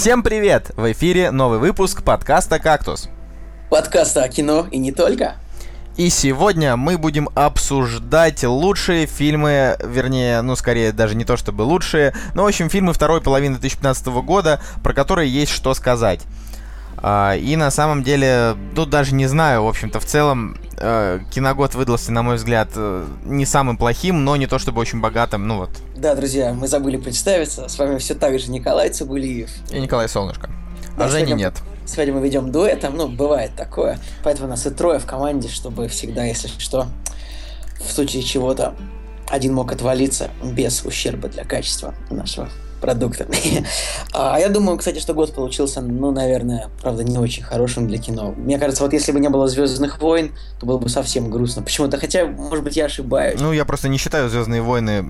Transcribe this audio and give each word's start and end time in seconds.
Всем 0.00 0.22
привет! 0.22 0.70
В 0.78 0.90
эфире 0.92 1.30
новый 1.30 1.58
выпуск 1.58 2.02
подкаста 2.02 2.58
«Кактус». 2.58 3.10
Подкаста 3.68 4.22
о 4.22 4.30
кино 4.30 4.66
и 4.70 4.78
не 4.78 4.92
только. 4.92 5.34
И 5.98 6.08
сегодня 6.08 6.74
мы 6.78 6.96
будем 6.96 7.28
обсуждать 7.34 8.42
лучшие 8.42 9.04
фильмы, 9.04 9.76
вернее, 9.84 10.40
ну, 10.40 10.56
скорее, 10.56 10.92
даже 10.92 11.14
не 11.14 11.26
то 11.26 11.36
чтобы 11.36 11.62
лучшие, 11.64 12.14
но, 12.32 12.44
в 12.44 12.46
общем, 12.46 12.70
фильмы 12.70 12.94
второй 12.94 13.20
половины 13.20 13.58
2015 13.58 14.06
года, 14.24 14.62
про 14.82 14.94
которые 14.94 15.30
есть 15.30 15.52
что 15.52 15.74
сказать. 15.74 16.22
А, 17.02 17.34
и 17.34 17.56
на 17.56 17.70
самом 17.70 18.02
деле, 18.02 18.56
тут 18.74 18.90
даже 18.90 19.14
не 19.14 19.26
знаю, 19.26 19.64
в 19.64 19.68
общем-то, 19.68 20.00
в 20.00 20.04
целом, 20.04 20.56
э, 20.76 21.20
киногод 21.30 21.74
выдался, 21.74 22.12
на 22.12 22.22
мой 22.22 22.36
взгляд, 22.36 22.68
э, 22.74 23.06
не 23.24 23.46
самым 23.46 23.78
плохим, 23.78 24.24
но 24.24 24.36
не 24.36 24.46
то 24.46 24.58
чтобы 24.58 24.80
очень 24.80 25.00
богатым, 25.00 25.46
ну 25.48 25.58
вот. 25.58 25.70
Да, 25.96 26.14
друзья, 26.14 26.52
мы 26.52 26.68
забыли 26.68 26.98
представиться, 26.98 27.68
с 27.68 27.78
вами 27.78 27.98
все 27.98 28.14
так 28.14 28.38
же 28.38 28.50
Николай 28.50 28.90
Цибулиев. 28.90 29.50
И 29.70 29.80
Николай 29.80 30.08
Солнышко. 30.08 30.50
Да, 30.98 31.06
а 31.06 31.08
Жени 31.08 31.26
сегодня- 31.28 31.44
нет. 31.44 31.54
Сегодня 31.86 32.14
мы 32.14 32.20
ведем 32.20 32.52
дуэтом, 32.52 32.96
ну, 32.96 33.08
бывает 33.08 33.52
такое, 33.56 33.98
поэтому 34.22 34.48
нас 34.48 34.66
и 34.66 34.70
трое 34.70 34.98
в 34.98 35.06
команде, 35.06 35.48
чтобы 35.48 35.88
всегда, 35.88 36.24
если 36.24 36.48
что, 36.58 36.86
в 37.80 37.90
случае 37.90 38.22
чего-то, 38.22 38.74
один 39.28 39.54
мог 39.54 39.72
отвалиться 39.72 40.30
без 40.42 40.84
ущерба 40.84 41.28
для 41.28 41.44
качества 41.44 41.94
нашего 42.10 42.48
продукта. 42.80 43.26
А 44.12 44.38
я 44.38 44.48
думаю, 44.48 44.76
кстати, 44.78 44.98
что 44.98 45.14
год 45.14 45.34
получился, 45.34 45.80
ну, 45.80 46.10
наверное, 46.10 46.68
правда, 46.82 47.04
не 47.04 47.18
очень 47.18 47.42
хорошим 47.42 47.86
для 47.86 47.98
кино. 47.98 48.34
Мне 48.36 48.58
кажется, 48.58 48.82
вот 48.82 48.92
если 48.92 49.12
бы 49.12 49.20
не 49.20 49.28
было 49.28 49.46
Звездных 49.46 50.00
войн, 50.00 50.32
то 50.58 50.66
было 50.66 50.78
бы 50.78 50.88
совсем 50.88 51.30
грустно. 51.30 51.62
Почему-то, 51.62 51.98
хотя, 51.98 52.26
может 52.26 52.64
быть, 52.64 52.76
я 52.76 52.86
ошибаюсь. 52.86 53.40
Ну, 53.40 53.52
я 53.52 53.64
просто 53.64 53.88
не 53.88 53.98
считаю 53.98 54.28
Звездные 54.28 54.62
войны. 54.62 55.04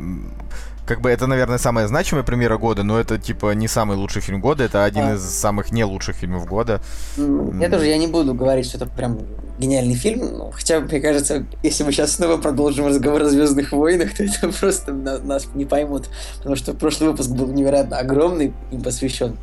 Как 0.87 1.01
бы 1.01 1.11
это, 1.11 1.27
наверное, 1.27 1.59
самая 1.59 1.87
значимая 1.87 2.25
премьера 2.25 2.59
года, 2.59 2.83
но 2.83 2.99
это 2.99 3.17
типа 3.19 3.53
не 3.55 3.69
самый 3.69 3.97
лучший 3.97 4.23
фильм 4.23 4.41
года, 4.41 4.65
это 4.65 4.85
один 4.85 5.05
А. 5.05 5.15
из 5.15 5.23
самых 5.23 5.71
не 5.73 5.85
лучших 5.85 6.17
фильмов 6.17 6.47
года. 6.47 6.81
Я 7.17 7.69
тоже 7.69 7.87
я 7.87 7.97
не 7.99 8.09
буду 8.09 8.35
говорить, 8.35 8.67
что 8.67 8.77
это 8.79 8.87
прям 8.87 9.21
гениальный 9.59 9.95
фильм. 9.95 10.51
Хотя, 10.53 10.81
мне 10.81 11.01
кажется, 11.01 11.45
если 11.63 11.85
мы 11.85 11.93
сейчас 11.93 12.13
снова 12.13 12.39
продолжим 12.39 12.87
разговор 12.87 13.23
о 13.23 13.29
Звездных 13.29 13.73
войнах, 13.73 14.15
то 14.17 14.25
это 14.25 14.49
просто 14.49 14.93
на- 14.93 15.19
нас 15.19 15.47
не 15.55 15.65
поймут. 15.65 16.09
Потому 16.39 16.57
что 16.57 16.73
прошлый 16.75 17.11
выпуск 17.11 17.31
был 17.31 17.47
невероятно 17.49 17.99
огромный 17.99 18.53
и 18.73 18.79
посвящен. 18.79 19.37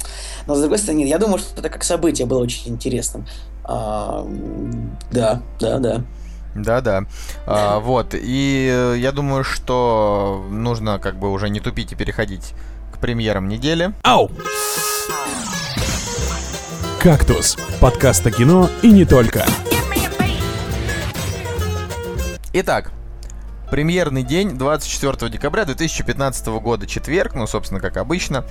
Но 0.47 0.55
с 0.55 0.59
другой 0.59 0.79
стороны, 0.79 1.01
я 1.05 1.17
думаю, 1.19 1.37
что 1.37 1.59
это 1.61 1.69
как 1.69 1.83
событие 1.83 2.27
было 2.27 2.39
очень 2.39 2.73
интересным. 2.73 3.25
А, 3.63 4.27
да, 5.11 5.41
да, 5.59 5.77
да. 5.79 6.01
Да-да. 6.57 7.05
А, 7.45 7.79
вот. 7.79 8.13
И 8.13 8.69
э, 8.71 8.95
я 8.97 9.11
думаю, 9.11 9.43
что 9.43 10.45
нужно 10.49 10.99
как 10.99 11.17
бы 11.17 11.31
уже 11.31 11.49
не 11.49 11.59
тупить 11.59 11.91
и 11.91 11.95
переходить 11.95 12.53
к 12.93 12.97
премьерам 12.99 13.47
недели. 13.47 13.93
Ау! 14.03 14.31
«Кактус»— 16.99 17.57
подкаст 17.79 18.25
о 18.25 18.31
кино 18.31 18.69
и 18.81 18.91
не 18.91 19.05
только. 19.05 19.45
Итак, 22.53 22.91
премьерный 23.69 24.23
день 24.23 24.57
24 24.57 25.31
декабря 25.31 25.65
2015 25.65 26.47
года, 26.47 26.87
четверг, 26.87 27.35
ну, 27.35 27.45
собственно, 27.45 27.79
как 27.79 27.97
обычно. 27.97 28.45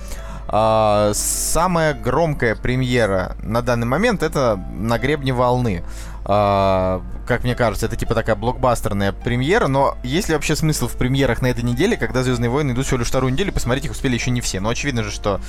А, 0.47 1.11
самая 1.13 1.93
громкая 1.93 2.55
премьера 2.55 3.35
на 3.43 3.61
данный 3.61 3.87
момент 3.87 4.23
это 4.23 4.55
«На 4.55 4.97
гребне 4.97 5.33
волны». 5.33 5.83
А, 6.29 7.01
как 7.25 7.45
мне 7.45 7.55
кажется, 7.55 7.85
это 7.85 7.95
типа 7.95 8.13
такая 8.13 8.35
блокбастерная 8.35 9.13
премьера, 9.13 9.67
но 9.67 9.97
есть 10.03 10.27
ли 10.27 10.35
вообще 10.35 10.57
смысл 10.57 10.89
в 10.89 10.97
премьерах 10.97 11.41
на 11.41 11.47
этой 11.47 11.63
неделе, 11.63 11.95
когда 11.95 12.21
«Звездные 12.21 12.49
войны» 12.49 12.73
идут 12.73 12.85
всего 12.85 12.97
лишь 12.99 13.07
вторую 13.07 13.31
неделю, 13.31 13.53
посмотреть 13.53 13.85
их 13.85 13.91
успели 13.91 14.15
еще 14.15 14.29
не 14.29 14.41
все. 14.41 14.59
Но 14.59 14.67
очевидно 14.67 15.03
же, 15.03 15.11
что 15.11 15.39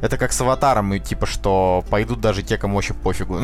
это 0.00 0.16
как 0.16 0.32
с 0.32 0.40
«Аватаром», 0.40 0.94
и 0.94 0.98
типа, 0.98 1.26
что 1.26 1.84
пойдут 1.90 2.22
даже 2.22 2.42
те, 2.42 2.56
кому 2.56 2.76
вообще 2.76 2.94
пофигу. 2.94 3.38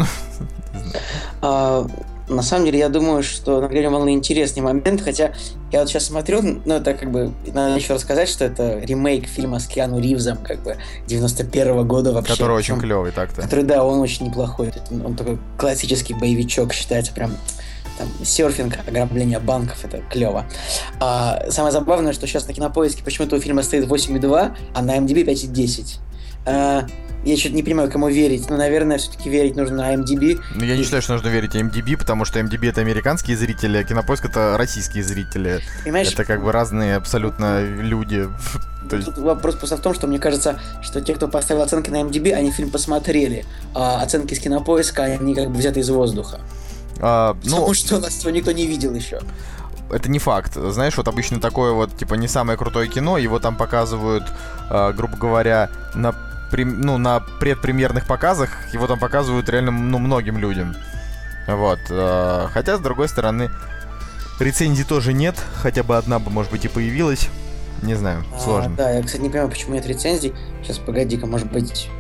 На 2.29 2.43
самом 2.43 2.65
деле, 2.65 2.79
я 2.79 2.89
думаю, 2.89 3.23
что 3.23 3.61
на 3.61 3.69
гребне 3.69 3.91
волны 3.91 4.15
интересный 4.15 4.63
момент, 4.63 5.03
хотя 5.03 5.33
я 5.71 5.81
вот 5.81 5.89
сейчас 5.89 6.07
смотрю, 6.07 6.61
ну, 6.65 6.75
это 6.75 6.95
как 6.95 7.11
бы, 7.11 7.33
надо 7.47 7.77
еще 7.77 7.95
рассказать, 7.95 8.29
что 8.29 8.45
это 8.45 8.79
ремейк 8.79 9.27
фильма 9.27 9.59
с 9.59 9.67
Киану 9.67 10.01
Ривзом, 10.01 10.39
как 10.39 10.63
бы, 10.63 10.77
91 11.07 11.87
года 11.87 12.13
вообще. 12.13 12.33
Который 12.33 12.57
очень 12.57 12.79
клевый 12.79 13.13
так-то. 13.13 13.43
Который, 13.43 13.65
да, 13.65 13.85
он 13.85 14.01
очень 14.01 14.27
неплохой. 14.27 14.73
Он 15.05 15.15
такой 15.17 15.39
классический 15.59 16.15
боевичок, 16.15 16.73
считается 16.73 17.13
прям 17.13 17.33
там, 17.99 18.09
серфинг, 18.25 18.79
ограбление 18.87 19.39
банков, 19.39 19.85
это 19.85 20.01
клево. 20.11 20.47
А, 21.01 21.45
самое 21.51 21.73
забавное, 21.73 22.13
что 22.13 22.27
сейчас 22.27 22.47
на 22.49 22.55
кинопоиске 22.55 23.05
почему-то 23.05 23.37
у 23.37 23.41
фильма 23.41 23.63
стоит 23.63 23.87
8,2, 23.87 24.57
а 24.75 24.83
на 24.83 24.97
MDB 24.99 25.25
5,10. 25.25 25.99
А, 26.47 26.87
я 27.25 27.37
что-то 27.39 27.55
не 27.55 27.63
понимаю, 27.63 27.91
кому 27.91 28.09
верить. 28.09 28.51
Но, 28.51 28.57
наверное, 28.57 28.99
все-таки 28.99 29.31
верить 29.31 29.57
нужно 29.57 29.77
на 29.79 29.95
MDB. 29.95 30.41
Ну, 30.55 30.65
я 30.65 30.77
не 30.77 30.83
считаю, 30.85 31.01
что 31.03 31.15
нужно 31.15 31.29
верить 31.29 31.55
MDB, 31.55 31.97
потому 31.97 32.25
что 32.25 32.39
MDB 32.41 32.69
это 32.69 32.81
американские 32.83 33.37
зрители, 33.37 33.79
а 33.79 33.85
Кинопоиск 33.85 34.27
это 34.27 34.57
российские 34.59 35.03
зрители. 35.05 35.61
Понимаешь, 35.85 36.13
Это 36.13 36.25
как 36.25 36.43
бы 36.45 36.53
разные 36.53 36.97
абсолютно 36.97 37.63
люди. 37.65 38.29
То 38.91 38.97
есть, 38.97 39.09
Тут 39.09 39.19
вопрос 39.19 39.55
просто 39.55 39.79
в 39.79 39.81
том, 39.81 39.95
что 39.95 40.07
мне 40.07 40.19
кажется, 40.19 40.61
что 40.83 41.01
те, 41.01 41.15
кто 41.15 41.27
поставил 41.27 41.63
оценки 41.63 41.89
на 41.89 42.03
MDB, 42.03 42.33
они 42.33 42.51
фильм 42.51 42.71
посмотрели, 42.71 43.47
а 43.75 44.03
оценки 44.03 44.35
с 44.35 44.39
кинопоиска, 44.39 45.05
они 45.05 45.35
как 45.35 45.49
бы 45.51 45.57
взяты 45.57 45.81
из 45.81 45.89
воздуха. 45.89 46.41
а, 47.01 47.35
ну, 47.45 47.51
Потому 47.57 47.73
что 47.75 47.97
у 47.97 48.01
нас 48.01 48.21
его 48.21 48.31
никто 48.31 48.53
не 48.53 48.67
видел 48.67 48.93
еще. 48.95 49.21
это 49.91 50.11
не 50.11 50.19
факт. 50.19 50.53
Знаешь, 50.55 50.99
вот 50.99 51.09
обычно 51.09 51.41
такое 51.41 51.73
вот, 51.73 51.97
типа, 51.97 52.15
не 52.15 52.29
самое 52.29 52.59
крутое 52.59 52.87
кино, 52.87 53.17
его 53.17 53.39
там 53.39 53.57
показывают, 53.57 54.25
а, 54.69 54.93
грубо 54.93 55.17
говоря, 55.17 55.71
на, 55.95 56.15
ну, 56.53 56.99
на 56.99 57.21
предпремьерных 57.21 58.07
показах, 58.07 58.51
его 58.73 58.87
там 58.87 58.99
показывают 58.99 59.49
реально, 59.49 59.71
ну, 59.73 59.99
многим 59.99 60.39
людям. 60.39 60.77
Вот. 61.47 61.81
а, 61.91 62.49
хотя, 62.53 62.77
с 62.77 62.81
другой 62.81 63.09
стороны, 63.09 63.51
рецензий 64.41 64.85
тоже 64.85 65.13
нет, 65.13 65.37
хотя 65.57 65.83
бы 65.83 65.97
одна 65.97 66.19
бы, 66.19 66.31
может 66.31 66.51
быть, 66.51 66.65
и 66.65 66.69
появилась. 66.69 67.29
Не 67.83 67.95
знаю, 67.95 68.25
А, 68.35 68.39
сложно. 68.41 68.77
да, 68.77 68.91
я, 68.91 69.03
кстати, 69.03 69.21
не 69.21 69.29
понимаю, 69.29 69.51
почему 69.51 69.75
нет 69.75 69.87
рецензий. 69.87 70.33
Сейчас, 70.63 70.79
погоди-ка, 70.79 71.27
может 71.27 71.51
быть... 71.51 71.91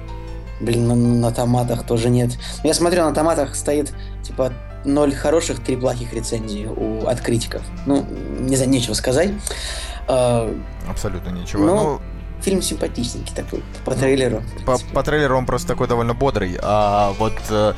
Блин, 0.61 0.87
на, 0.87 0.95
на 0.95 1.33
томатах 1.33 1.85
тоже 1.85 2.09
нет. 2.11 2.31
Но 2.63 2.69
Я 2.69 2.75
смотрю, 2.75 3.03
на 3.03 3.13
томатах 3.13 3.57
стоит, 3.57 3.93
типа, 4.23 4.53
ноль 4.85 5.13
хороших, 5.13 5.61
три 5.63 5.77
плохих 5.77 6.13
рецензий 6.13 6.67
у, 6.67 7.07
от 7.07 7.21
критиков. 7.21 7.63
Ну, 7.87 8.07
не 8.39 8.55
знаю, 8.57 8.71
нечего 8.71 8.95
сказать. 8.95 9.33
А, 10.07 10.55
Абсолютно 10.89 11.31
ничего. 11.31 11.65
Ну, 11.65 11.75
ну 11.75 12.01
фильм 12.45 12.61
симпатичненький 12.63 13.35
такой, 13.35 13.63
по 13.85 13.95
трейлеру. 13.95 14.43
По, 14.67 14.79
по 14.93 15.03
трейлеру 15.03 15.37
он 15.37 15.47
просто 15.47 15.69
такой 15.69 15.89
довольно 15.89 16.15
бодрый. 16.15 16.59
А 16.63 17.13
вот 17.19 17.33
э, 17.51 17.73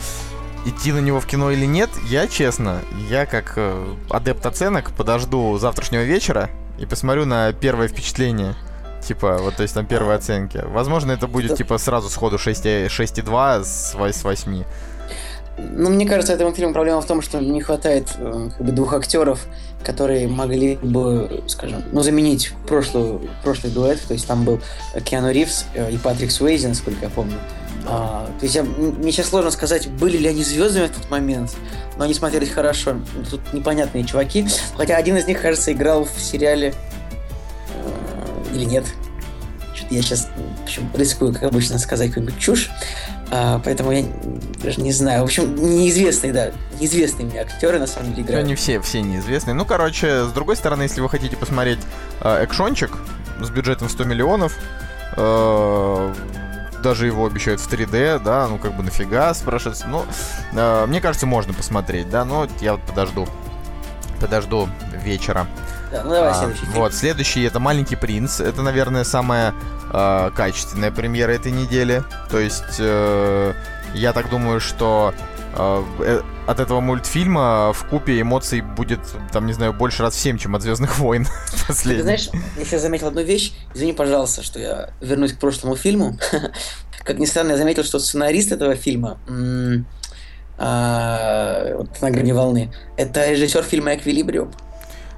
идти 0.66 0.92
на 0.92 0.98
него 0.98 1.20
в 1.20 1.26
кино 1.26 1.50
или 1.50 1.64
нет, 1.66 1.90
я 2.08 2.26
честно, 2.26 2.80
я 3.08 3.26
как 3.26 3.54
э, 3.56 3.94
адепт 4.10 4.44
оценок 4.44 4.90
подожду 4.92 5.56
завтрашнего 5.58 6.02
вечера 6.02 6.50
и 6.78 6.86
посмотрю 6.86 7.24
на 7.24 7.52
первое 7.52 7.88
впечатление. 7.88 8.54
Типа, 9.02 9.38
вот, 9.38 9.54
то 9.54 9.62
есть 9.62 9.72
там 9.74 9.86
первые 9.86 10.16
оценки. 10.16 10.60
Возможно, 10.66 11.12
это 11.12 11.28
будет, 11.28 11.54
типа, 11.56 11.78
сразу 11.78 12.08
сходу 12.08 12.38
6, 12.38 12.66
6,2 12.66 13.62
с, 13.62 13.94
вось- 13.94 14.12
с 14.14 14.24
8. 14.24 14.64
Ну, 15.58 15.90
мне 15.90 16.06
кажется, 16.06 16.32
этому 16.32 16.52
фильму 16.52 16.72
проблема 16.74 17.00
в 17.00 17.06
том, 17.06 17.22
что 17.22 17.38
не 17.40 17.62
хватает 17.62 18.12
э, 18.18 18.50
как 18.56 18.66
бы 18.66 18.72
двух 18.72 18.92
актеров, 18.94 19.46
которые 19.86 20.26
могли 20.26 20.76
бы, 20.82 21.44
скажем, 21.46 21.84
ну, 21.92 22.02
заменить 22.02 22.52
прошлую, 22.66 23.30
прошлый 23.44 23.72
дуэт. 23.72 24.00
То 24.02 24.14
есть 24.14 24.26
там 24.26 24.44
был 24.44 24.60
Киану 25.04 25.30
Ривз 25.30 25.66
э, 25.74 25.92
и 25.92 25.96
Патрик 25.96 26.32
Суэйзи, 26.32 26.66
насколько 26.66 27.04
я 27.04 27.08
помню. 27.08 27.36
А, 27.86 28.26
то 28.40 28.44
есть 28.44 28.56
я, 28.56 28.64
мне 28.64 29.12
сейчас 29.12 29.28
сложно 29.28 29.52
сказать, 29.52 29.88
были 29.88 30.16
ли 30.16 30.26
они 30.26 30.42
звездами 30.42 30.88
в 30.88 30.90
тот 30.90 31.08
момент, 31.08 31.54
но 31.96 32.02
они 32.02 32.14
смотрелись 32.14 32.50
хорошо. 32.50 32.96
Тут 33.30 33.40
непонятные 33.52 34.04
чуваки. 34.04 34.48
Хотя 34.76 34.96
один 34.96 35.16
из 35.18 35.28
них, 35.28 35.40
кажется, 35.40 35.72
играл 35.72 36.04
в 36.04 36.20
сериале 36.20 36.74
э, 37.68 38.54
или 38.56 38.64
нет. 38.64 38.86
Чё-то 39.72 39.94
я 39.94 40.02
сейчас 40.02 40.28
в 40.60 40.64
общем, 40.64 40.90
рискую, 40.94 41.32
как 41.32 41.44
обычно, 41.44 41.78
сказать 41.78 42.08
какую-нибудь 42.08 42.40
чушь. 42.40 42.70
А, 43.30 43.60
поэтому 43.64 43.90
я 43.92 44.04
даже 44.62 44.80
не 44.80 44.92
знаю. 44.92 45.22
В 45.22 45.24
общем, 45.24 45.54
неизвестные, 45.56 46.32
да, 46.32 46.50
неизвестные 46.80 47.26
мне 47.26 47.40
актеры 47.40 47.78
на 47.78 47.86
самом 47.86 48.10
деле 48.10 48.22
Ну, 48.22 48.26
играют. 48.28 48.44
Они 48.44 48.54
все, 48.54 48.80
все 48.80 49.02
неизвестные. 49.02 49.54
Ну, 49.54 49.64
короче, 49.64 50.24
с 50.24 50.32
другой 50.32 50.56
стороны, 50.56 50.82
если 50.82 51.00
вы 51.00 51.08
хотите 51.08 51.36
посмотреть 51.36 51.80
э, 52.20 52.44
экшончик 52.44 52.96
с 53.40 53.50
бюджетом 53.50 53.88
100 53.88 54.04
миллионов, 54.04 54.56
э, 55.16 56.14
даже 56.82 57.06
его 57.06 57.26
обещают 57.26 57.60
в 57.60 57.72
3D, 57.72 58.20
да, 58.22 58.46
ну, 58.46 58.58
как 58.58 58.76
бы 58.76 58.82
нафига, 58.84 59.34
спрашивается. 59.34 59.88
Ну, 59.88 60.04
э, 60.52 60.86
мне 60.86 61.00
кажется, 61.00 61.26
можно 61.26 61.52
посмотреть, 61.52 62.08
да, 62.08 62.24
но 62.24 62.46
я 62.60 62.72
вот 62.72 62.82
подожду. 62.82 63.26
Подожду 64.20 64.68
вечера. 65.04 65.46
Да, 65.90 66.02
ну 66.04 66.10
давай 66.10 66.30
А, 66.30 66.34
следующий 66.34 66.60
фильм. 66.62 66.72
вот, 66.74 66.94
следующий 66.94 67.42
это 67.44 67.60
Маленький 67.60 67.96
принц. 67.96 68.40
Это, 68.40 68.62
наверное, 68.62 69.04
самая 69.04 69.54
э, 69.92 70.30
качественная 70.34 70.90
премьера 70.90 71.32
этой 71.32 71.52
недели. 71.52 72.02
То 72.30 72.38
есть, 72.38 72.76
э, 72.78 73.52
я 73.94 74.12
так 74.12 74.28
думаю, 74.30 74.60
что 74.60 75.14
э, 75.54 75.82
э, 76.00 76.22
от 76.46 76.60
этого 76.60 76.80
мультфильма 76.80 77.72
в 77.72 77.84
купе 77.84 78.20
эмоций 78.20 78.60
будет, 78.60 79.00
там, 79.32 79.46
не 79.46 79.52
знаю, 79.52 79.72
больше 79.72 80.02
раз 80.02 80.14
в 80.14 80.18
7, 80.18 80.38
чем 80.38 80.56
от 80.56 80.62
Звездных 80.62 80.98
войн. 80.98 81.26
Ты 81.68 82.02
знаешь, 82.02 82.30
я 82.70 82.78
заметил 82.78 83.08
одну 83.08 83.22
вещь, 83.22 83.52
извини, 83.74 83.92
пожалуйста, 83.92 84.42
что 84.42 84.58
я 84.58 84.90
вернусь 85.00 85.32
к 85.32 85.38
прошлому 85.38 85.76
фильму. 85.76 86.18
как 87.04 87.18
ни 87.18 87.26
странно, 87.26 87.52
я 87.52 87.58
заметил, 87.58 87.84
что 87.84 87.98
сценарист 87.98 88.52
этого 88.52 88.74
фильма 88.74 89.18
а, 90.58 91.74
вот 91.76 92.00
на 92.00 92.10
грани 92.10 92.32
волны. 92.32 92.72
Это 92.96 93.30
режиссер 93.30 93.62
фильма 93.62 93.94
«Эквилибриум». 93.94 94.52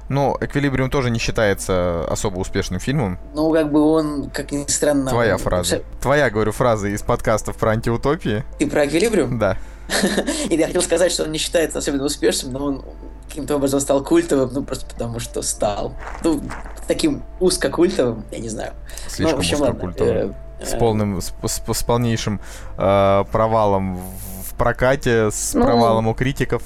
Ну, 0.09 0.35
«Эквилибриум» 0.41 0.89
тоже 0.89 1.11
не 1.11 1.19
считается 1.19 2.05
особо 2.09 2.39
успешным 2.39 2.79
фильмом. 2.79 3.19
Ну, 3.35 3.51
как 3.53 3.71
бы 3.71 3.79
он, 3.81 4.29
как 4.31 4.51
ни 4.51 4.65
странно... 4.67 5.11
Твоя 5.11 5.33
он... 5.33 5.39
фраза. 5.39 5.83
Твоя, 6.01 6.29
говорю, 6.31 6.51
фраза 6.51 6.87
из 6.87 7.03
подкастов 7.03 7.57
про 7.57 7.71
антиутопии. 7.71 8.43
Ты 8.57 8.67
про 8.67 8.87
«Эквилибриум»? 8.87 9.37
Да. 9.37 9.57
И 10.49 10.55
я 10.55 10.67
хотел 10.67 10.81
сказать, 10.81 11.11
что 11.11 11.23
он 11.23 11.31
не 11.31 11.37
считается 11.37 11.77
особенно 11.77 12.05
успешным, 12.05 12.53
но 12.53 12.65
он 12.65 12.85
каким-то 13.27 13.55
образом 13.55 13.79
стал 13.79 14.03
культовым, 14.03 14.49
ну, 14.51 14.63
просто 14.63 14.87
потому 14.87 15.19
что 15.19 15.41
стал. 15.43 15.93
Ну, 16.23 16.41
таким 16.87 17.23
узкокультовым, 17.39 18.25
я 18.31 18.39
не 18.39 18.49
знаю. 18.49 18.73
Слишком 19.07 19.35
ну, 19.35 19.39
общем, 19.39 19.61
узкокультовым. 19.61 20.35
Э, 20.59 20.65
с 20.65 20.77
полным, 20.77 21.21
с, 21.21 21.33
с, 21.45 21.61
с 21.73 21.83
полнейшим 21.83 22.41
э, 22.77 23.23
провалом 23.31 23.97
в 24.43 24.55
прокате, 24.57 25.29
с 25.31 25.53
ну, 25.53 25.63
провалом 25.63 26.07
у 26.07 26.15
критиков. 26.15 26.63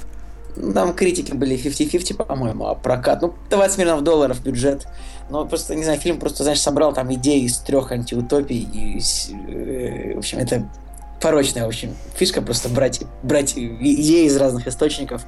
Там 0.73 0.93
критики 0.93 1.33
были 1.33 1.57
50-50, 1.57 2.15
по-моему, 2.15 2.67
а 2.67 2.75
прокат, 2.75 3.21
ну, 3.21 3.33
20 3.49 3.77
миллионов 3.77 4.03
долларов 4.03 4.41
бюджет. 4.43 4.87
Ну, 5.29 5.45
просто, 5.47 5.75
не 5.75 5.83
знаю, 5.83 5.99
фильм 5.99 6.19
просто, 6.19 6.43
знаешь, 6.43 6.59
собрал 6.59 6.93
там 6.93 7.13
идеи 7.13 7.43
из 7.43 7.57
трех 7.57 7.91
антиутопий, 7.91 8.59
и, 8.59 8.99
э, 9.49 10.15
в 10.15 10.19
общем, 10.19 10.37
это 10.37 10.69
порочная, 11.21 11.63
в 11.63 11.67
общем, 11.67 11.95
фишка 12.15 12.41
просто 12.41 12.69
брать, 12.69 13.01
брать 13.23 13.53
идеи 13.57 14.25
из 14.25 14.35
разных 14.35 14.67
источников 14.67 15.23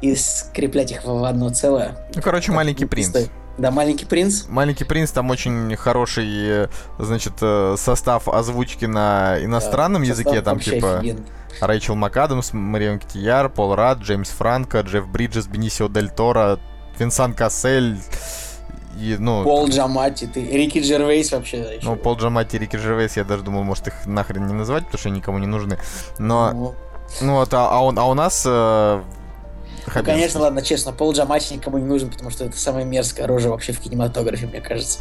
и 0.00 0.16
скреплять 0.16 0.90
их 0.90 1.04
в 1.04 1.24
одно 1.24 1.50
целое. 1.50 1.96
Ну, 2.14 2.22
короче, 2.22 2.50
«Маленький 2.50 2.86
принц». 2.86 3.08
Стоит. 3.08 3.30
Да, 3.56 3.70
маленький 3.70 4.04
принц. 4.04 4.46
Маленький 4.48 4.84
принц, 4.84 5.10
там 5.10 5.30
очень 5.30 5.76
хороший, 5.76 6.68
значит, 6.98 7.34
э, 7.40 7.76
состав 7.78 8.28
озвучки 8.28 8.84
на 8.86 9.38
иностранном 9.42 10.02
да, 10.02 10.08
языке, 10.08 10.42
там 10.42 10.58
типа 10.58 10.98
офигенный. 10.98 11.24
Рэйчел 11.60 11.94
МакАдамс, 11.94 12.52
Марион 12.52 12.98
Китияр, 12.98 13.48
Пол 13.48 13.74
Рад, 13.76 13.98
Джеймс 13.98 14.30
Франко, 14.30 14.80
Джефф 14.80 15.06
Бриджес, 15.06 15.46
Бенисио 15.46 15.88
Дель 15.88 16.10
Торо, 16.10 16.58
Винсан 16.98 17.32
Кассель, 17.32 17.96
и, 18.98 19.16
ну... 19.18 19.42
Пол 19.42 19.68
Джамати, 19.68 20.26
ты, 20.26 20.44
Рики 20.44 20.78
Джервейс 20.78 21.32
вообще. 21.32 21.78
Ну, 21.82 21.96
Пол 21.96 22.16
Джамати 22.16 22.56
Рики 22.56 22.76
Джервейс, 22.76 23.16
я 23.16 23.24
даже 23.24 23.42
думал, 23.42 23.64
может 23.64 23.88
их 23.88 24.06
нахрен 24.06 24.46
не 24.46 24.54
называть, 24.54 24.84
потому 24.84 24.98
что 24.98 25.08
они 25.08 25.18
никому 25.18 25.38
не 25.38 25.46
нужны. 25.46 25.78
Но, 26.18 26.52
ну, 26.52 26.74
ну 27.20 27.34
вот, 27.34 27.52
а, 27.54 27.68
а, 27.70 27.80
он, 27.80 27.98
а 27.98 28.04
у 28.04 28.14
нас... 28.14 28.44
Э, 28.46 29.02
ну, 29.94 30.02
конечно, 30.02 30.40
ладно, 30.40 30.62
честно, 30.62 30.92
Пол 30.92 31.12
Джамати 31.12 31.54
никому 31.54 31.78
не 31.78 31.84
нужен, 31.84 32.10
потому 32.10 32.30
что 32.30 32.44
это 32.44 32.56
самая 32.56 32.84
мерзкая 32.84 33.26
рожа 33.26 33.50
вообще 33.50 33.72
в 33.72 33.80
кинематографе, 33.80 34.46
мне 34.46 34.60
кажется. 34.60 35.00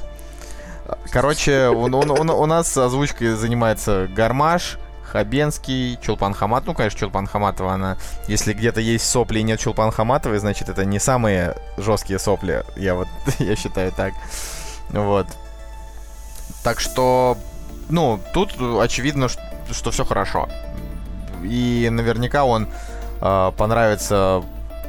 Короче, 1.12 1.70
он, 1.70 1.94
он, 1.94 2.12
он, 2.12 2.30
у 2.30 2.46
нас 2.46 2.76
озвучкой 2.76 3.36
занимается 3.36 4.08
Гармаш, 4.14 4.78
Хабенский, 5.14 5.98
Чулпан 6.02 6.34
Хамат. 6.34 6.66
Ну, 6.66 6.74
конечно, 6.74 7.00
Чулпан 7.00 7.28
Хаматова, 7.28 7.74
она... 7.74 7.98
Если 8.28 8.54
где-то 8.54 8.82
есть 8.82 9.06
сопли 9.06 9.40
и 9.40 9.44
нет 9.44 9.60
Чулпан 9.60 9.92
Хаматовой, 9.92 10.40
значит, 10.40 10.70
это 10.70 10.86
не 10.86 11.00
самые 11.00 11.56
жесткие 11.78 12.20
сопли. 12.20 12.64
Я 12.76 12.96
вот, 12.96 13.08
я 13.40 13.56
считаю 13.56 13.92
так. 13.92 14.14
Вот. 14.90 15.28
Так 16.64 16.80
что, 16.80 17.38
ну, 17.90 18.20
тут 18.34 18.56
очевидно, 18.82 19.30
что, 19.30 19.42
что 19.72 19.92
все 19.92 20.04
хорошо. 20.04 20.50
И 21.44 21.90
наверняка 21.92 22.44
он 22.44 22.68
э, 23.22 23.52
понравится 23.56 24.44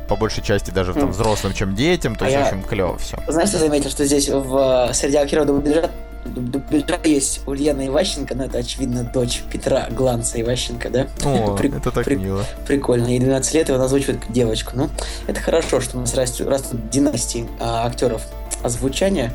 по 0.08 0.16
большей 0.16 0.42
части 0.42 0.70
даже 0.70 0.94
там, 0.94 1.10
взрослым, 1.10 1.54
чем 1.54 1.74
детям. 1.74 2.16
То 2.16 2.26
а 2.26 2.28
есть, 2.28 2.42
общем, 2.42 2.62
клево 2.62 2.98
все. 2.98 3.18
Знаешь, 3.28 3.50
я 3.50 3.58
заметил, 3.58 3.90
что 3.90 4.04
здесь 4.04 4.28
в 4.28 4.90
среди 4.92 5.16
актеров 5.16 5.46
дубляжа 5.46 5.90
дубляжа 6.24 6.98
есть 7.04 7.42
Ульяна 7.46 7.86
Иващенко, 7.86 8.34
но 8.34 8.44
это, 8.44 8.58
очевидно, 8.58 9.04
дочь 9.04 9.42
Петра 9.50 9.88
Гланца 9.90 10.40
Иващенко, 10.40 10.90
да? 10.90 11.06
О, 11.24 11.54
при, 11.58 11.74
это 11.74 11.90
так 11.90 12.04
при, 12.04 12.16
мило. 12.16 12.44
Прикольно. 12.66 13.06
Ей 13.06 13.20
12 13.20 13.54
лет, 13.54 13.68
и 13.68 13.72
он 13.72 13.80
озвучивает 13.80 14.20
девочку. 14.30 14.72
Ну, 14.74 14.88
это 15.26 15.40
хорошо, 15.40 15.80
что 15.80 15.98
у 15.98 16.00
нас 16.00 16.14
растут, 16.14 16.48
растут 16.48 16.88
династии 16.90 17.46
а, 17.60 17.86
актеров 17.86 18.22
озвучания. 18.62 19.32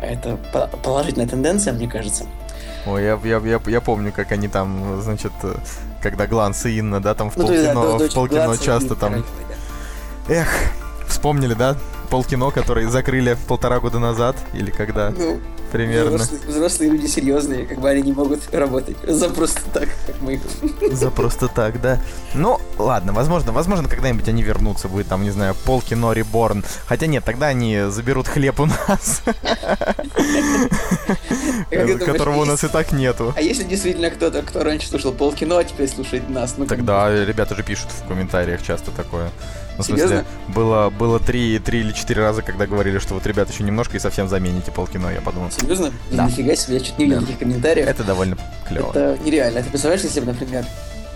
Это 0.00 0.38
положительная 0.82 1.28
тенденция, 1.28 1.74
мне 1.74 1.86
кажется. 1.86 2.24
Ой, 2.86 3.04
я, 3.04 3.20
я, 3.22 3.38
я, 3.38 3.60
я 3.66 3.80
помню, 3.82 4.10
как 4.10 4.32
они 4.32 4.48
там, 4.48 5.02
значит, 5.02 5.32
когда 6.00 6.26
Гланс 6.26 6.64
и 6.64 6.78
Инна, 6.78 7.00
да, 7.00 7.14
там 7.14 7.30
в 7.30 7.36
ну, 7.36 7.46
полкино, 7.46 7.74
да, 7.74 8.08
в 8.08 8.14
полкино 8.14 8.56
часто 8.56 8.96
там... 8.96 9.24
Эх, 10.28 10.48
вспомнили, 11.08 11.54
да? 11.54 11.76
Полкино, 12.08 12.50
которые 12.50 12.88
закрыли 12.88 13.36
полтора 13.46 13.78
года 13.78 13.98
назад, 14.00 14.36
или 14.52 14.70
когда? 14.72 15.10
Ну, 15.16 15.40
примерно. 15.70 16.16
Взрослые, 16.16 16.42
взрослые 16.48 16.90
люди 16.90 17.06
серьезные, 17.06 17.66
как 17.66 17.78
бы 17.78 17.88
они 17.88 18.02
не 18.02 18.12
могут 18.12 18.52
работать 18.52 18.96
за 19.06 19.28
просто 19.30 19.60
так, 19.72 19.88
как 20.06 20.20
мы. 20.20 20.40
За 20.90 21.10
просто 21.12 21.46
так, 21.46 21.80
да. 21.80 22.02
Ну, 22.34 22.60
ладно, 22.78 23.12
возможно, 23.12 23.52
возможно, 23.52 23.88
когда-нибудь 23.88 24.26
они 24.28 24.42
вернутся, 24.42 24.88
будет 24.88 25.06
там, 25.06 25.22
не 25.22 25.30
знаю, 25.30 25.54
пол 25.64 25.82
кино 25.82 26.12
Реборн. 26.12 26.64
Хотя 26.86 27.06
нет, 27.06 27.24
тогда 27.24 27.46
они 27.46 27.84
заберут 27.90 28.26
хлеб 28.26 28.58
у 28.58 28.66
нас. 28.66 29.22
Которого 32.04 32.42
у 32.42 32.44
нас 32.44 32.64
и 32.64 32.68
так 32.68 32.90
нету. 32.90 33.32
А 33.36 33.40
если 33.40 33.62
действительно 33.62 34.10
кто-то, 34.10 34.42
кто 34.42 34.64
раньше 34.64 34.88
слушал 34.88 35.12
пол 35.12 35.32
кино, 35.32 35.58
а 35.58 35.64
теперь 35.64 35.88
слушает 35.88 36.28
нас? 36.28 36.54
Ну, 36.56 36.66
Тогда 36.66 37.24
ребята 37.24 37.54
же 37.54 37.62
пишут 37.62 37.90
в 37.92 38.08
комментариях 38.08 38.62
часто 38.62 38.90
такое. 38.90 39.30
Ну, 39.76 39.82
в 39.82 39.86
смысле, 39.86 40.24
было, 40.48 40.90
было 40.90 41.18
три, 41.18 41.58
три 41.58 41.80
или 41.80 41.92
четыре 41.92 42.22
раза, 42.22 42.42
когда 42.42 42.66
говорили, 42.66 42.98
что 42.98 43.14
вот, 43.14 43.26
ребят, 43.26 43.50
еще 43.50 43.62
немножко 43.62 43.96
и 43.96 44.00
совсем 44.00 44.28
замените 44.28 44.70
полкино, 44.70 45.08
я 45.08 45.20
подумал. 45.20 45.50
Серьезно? 45.50 45.92
Да. 46.10 46.26
Нифига 46.26 46.54
себе, 46.56 46.74
я 46.74 46.80
чуть 46.80 46.98
не 46.98 47.06
видел 47.06 47.20
да. 47.20 47.26
таких 47.26 47.38
комментариев. 47.38 47.86
Это 47.86 48.04
довольно 48.04 48.36
клево. 48.68 48.90
Это 48.90 49.18
нереально. 49.24 49.62
Ты 49.62 49.70
представляешь, 49.70 50.02
если 50.02 50.20
бы, 50.20 50.26
например, 50.26 50.64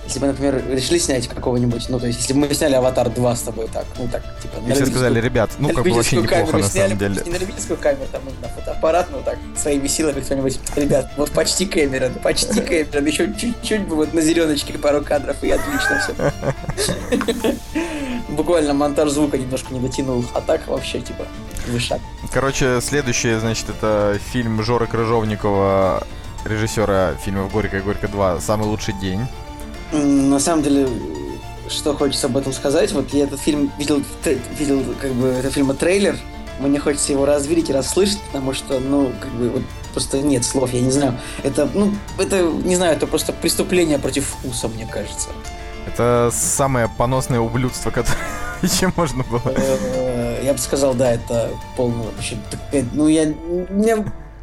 если 0.04 0.18
бы, 0.20 0.26
например, 0.26 0.62
решили 0.70 0.98
снять 0.98 1.28
какого-нибудь, 1.28 1.88
ну, 1.88 1.98
то 1.98 2.06
есть, 2.06 2.20
если 2.20 2.34
бы 2.34 2.40
мы 2.40 2.54
сняли 2.54 2.74
«Аватар 2.74 3.08
2» 3.08 3.36
с 3.36 3.40
тобой 3.42 3.68
так, 3.72 3.86
ну, 3.98 4.06
так, 4.08 4.22
типа... 4.40 4.56
И 4.68 4.72
все 4.72 4.86
сказали, 4.86 5.20
ребят, 5.20 5.50
ну, 5.58 5.70
как 5.70 5.84
бы 5.84 5.92
вообще 5.92 6.16
неплохо, 6.16 6.58
на 6.58 6.62
сняли, 6.62 6.88
самом 6.88 6.98
деле. 6.98 7.22
Не 7.24 7.30
на 7.30 7.36
любительскую 7.36 7.78
камеру, 7.78 8.06
там, 8.12 8.22
на 8.42 8.48
фотоаппарат, 8.48 9.08
ну, 9.10 9.22
так, 9.24 9.38
своими 9.56 9.86
силами 9.86 10.20
кто-нибудь, 10.20 10.60
ребят, 10.76 11.10
вот 11.16 11.30
почти 11.30 11.64
Кэмерон, 11.64 12.14
почти 12.14 12.60
Кэмерон, 12.60 13.06
еще 13.06 13.32
чуть-чуть 13.32 13.82
бы 13.88 13.96
вот 13.96 14.12
на 14.12 14.20
зеленочке 14.20 14.74
пару 14.74 15.02
кадров, 15.02 15.42
и 15.42 15.50
отлично 15.50 16.00
все. 16.00 17.54
Буквально 18.28 18.74
монтаж 18.74 19.10
звука 19.10 19.38
немножко 19.38 19.72
не 19.72 19.80
дотянул, 19.80 20.24
а 20.34 20.40
так 20.40 20.66
вообще, 20.68 21.00
типа, 21.00 21.24
вышаг. 21.68 22.00
Короче, 22.32 22.80
следующее, 22.82 23.40
значит, 23.40 23.70
это 23.70 24.18
фильм 24.32 24.62
Жоры 24.62 24.86
Крыжовникова, 24.86 26.06
режиссера 26.44 27.14
фильмов 27.14 27.50
«Горько 27.50 27.78
и 27.78 27.80
Горько 27.80 28.08
2. 28.08 28.40
Самый 28.40 28.64
лучший 28.64 28.94
день». 28.94 29.26
На 29.94 30.40
самом 30.40 30.62
деле, 30.62 30.88
что 31.68 31.94
хочется 31.94 32.26
об 32.26 32.36
этом 32.36 32.52
сказать, 32.52 32.92
вот 32.92 33.12
я 33.12 33.24
этот 33.24 33.40
фильм 33.40 33.70
видел, 33.78 34.02
видел 34.58 34.82
как 35.00 35.12
бы, 35.12 35.28
это 35.28 35.50
фильма 35.50 35.74
трейлер, 35.74 36.16
мне 36.60 36.78
хочется 36.78 37.12
его 37.12 37.26
развидеть 37.26 37.70
и 37.70 37.72
расслышать, 37.72 38.20
потому 38.26 38.52
что, 38.52 38.78
ну, 38.80 39.12
как 39.20 39.30
бы, 39.32 39.50
вот 39.50 39.62
просто 39.92 40.20
нет 40.20 40.44
слов, 40.44 40.72
я 40.72 40.80
не 40.80 40.90
знаю. 40.90 41.18
Это, 41.42 41.68
ну, 41.72 41.92
это, 42.18 42.42
не 42.42 42.76
знаю, 42.76 42.96
это 42.96 43.06
просто 43.06 43.32
преступление 43.32 43.98
против 43.98 44.26
вкуса, 44.26 44.68
мне 44.68 44.86
кажется. 44.86 45.28
Это 45.86 46.30
самое 46.32 46.90
поносное 46.96 47.40
ублюдство, 47.40 47.90
которое 47.90 48.18
еще 48.62 48.92
можно 48.96 49.22
было. 49.24 49.42
Э, 49.44 50.40
я 50.44 50.52
бы 50.52 50.58
сказал, 50.58 50.94
да, 50.94 51.12
это 51.12 51.50
полное 51.76 52.06
вообще. 52.06 52.36
Ну, 52.92 53.08
я, 53.08 53.32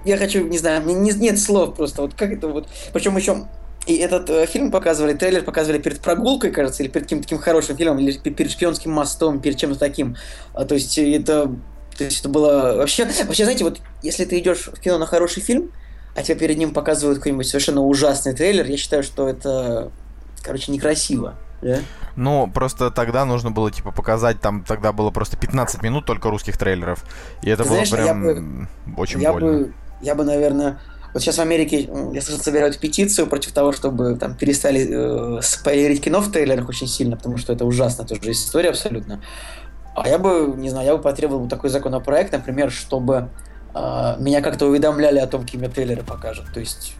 я 0.05 0.17
хочу, 0.17 0.48
не 0.48 0.58
знаю, 0.58 0.81
мне 0.81 1.12
нет 1.12 1.39
слов 1.39 1.75
просто. 1.75 2.01
Вот 2.03 2.13
как 2.13 2.31
это 2.31 2.48
вот. 2.48 2.67
Причем 2.93 3.17
еще 3.17 3.46
и 3.88 3.95
этот 3.97 4.29
э, 4.29 4.45
фильм 4.45 4.71
показывали, 4.71 5.13
трейлер 5.13 5.43
показывали 5.43 5.79
перед 5.79 6.00
прогулкой, 6.00 6.51
кажется, 6.51 6.83
или 6.83 6.89
перед 6.89 7.05
каким-то 7.05 7.23
таким 7.23 7.39
хорошим 7.39 7.77
фильмом, 7.77 8.00
или 8.00 8.17
перед 8.17 8.51
шпионским 8.51 8.91
мостом, 8.91 9.39
перед 9.39 9.57
чем-то 9.57 9.79
таким. 9.79 10.15
А, 10.53 10.65
то 10.65 10.75
есть 10.75 10.97
это, 10.97 11.51
то 11.97 12.03
есть 12.03 12.19
это 12.19 12.29
было 12.29 12.75
вообще, 12.77 13.05
вообще, 13.05 13.43
знаете, 13.43 13.63
вот 13.63 13.81
если 14.03 14.25
ты 14.25 14.38
идешь 14.39 14.67
в 14.67 14.79
кино 14.79 15.00
на 15.00 15.07
хороший 15.07 15.41
фильм, 15.41 15.71
а 16.15 16.21
тебе 16.21 16.38
перед 16.38 16.57
ним 16.57 16.73
показывают 16.73 17.19
какой-нибудь 17.19 17.47
совершенно 17.47 17.81
ужасный 17.81 18.33
трейлер, 18.33 18.65
я 18.67 18.77
считаю, 18.77 19.01
что 19.01 19.27
это, 19.27 19.91
короче, 20.43 20.71
некрасиво. 20.71 21.35
Да? 21.61 21.79
Ну, 22.15 22.51
просто 22.51 22.91
тогда 22.91 23.25
нужно 23.25 23.51
было, 23.51 23.71
типа, 23.71 23.91
показать, 23.91 24.41
там 24.41 24.63
тогда 24.63 24.91
было 24.91 25.09
просто 25.09 25.38
15 25.38 25.81
минут 25.81 26.05
только 26.05 26.29
русских 26.29 26.57
трейлеров. 26.57 27.03
И 27.41 27.50
это 27.50 27.63
Ты 27.63 27.69
было 27.69 27.85
знаешь, 27.85 27.91
прям 27.91 28.25
я 28.27 28.33
бы, 28.33 28.67
очень 28.97 29.21
я 29.21 29.31
больно. 29.31 29.47
Бы, 29.47 29.73
я 30.01 30.15
бы, 30.15 30.23
наверное, 30.23 30.79
вот 31.13 31.22
сейчас 31.22 31.38
в 31.38 31.41
Америке, 31.41 31.89
я 32.13 32.22
слышал, 32.22 32.41
собирают 32.41 32.80
петицию 32.80 33.27
против 33.27 33.51
того, 33.51 33.72
чтобы 33.72 34.15
там 34.15 34.36
перестали 34.36 35.38
э, 35.38 35.41
спойлерить 35.41 36.01
кино 36.01 36.22
в 36.22 36.32
трейлерах 36.32 36.70
очень 36.70 36.88
сильно, 36.88 37.18
потому 37.18 37.38
что 37.38 37.53
это 37.53 37.65
ужасно 37.65 38.06
тоже 38.06 38.32
история 38.32 38.70
абсолютно. 38.70 39.22
А 39.96 40.08
я 40.08 40.18
бы, 40.18 40.53
не 40.56 40.70
знаю, 40.70 40.88
я 40.88 40.96
бы 40.96 41.01
потребовал 41.01 41.50
такой 41.50 41.70
законопроект, 41.70 42.32
например, 42.32 42.72
чтобы 42.72 43.30
э, 43.74 44.15
меня 44.20 44.41
как-то 44.41 44.68
уведомляли 44.68 45.20
о 45.20 45.27
том, 45.27 45.41
какие 45.41 45.60
мне 45.60 45.70
трейлеры 45.70 46.03
покажут. 46.03 46.46
То 46.53 46.62
есть 46.62 46.96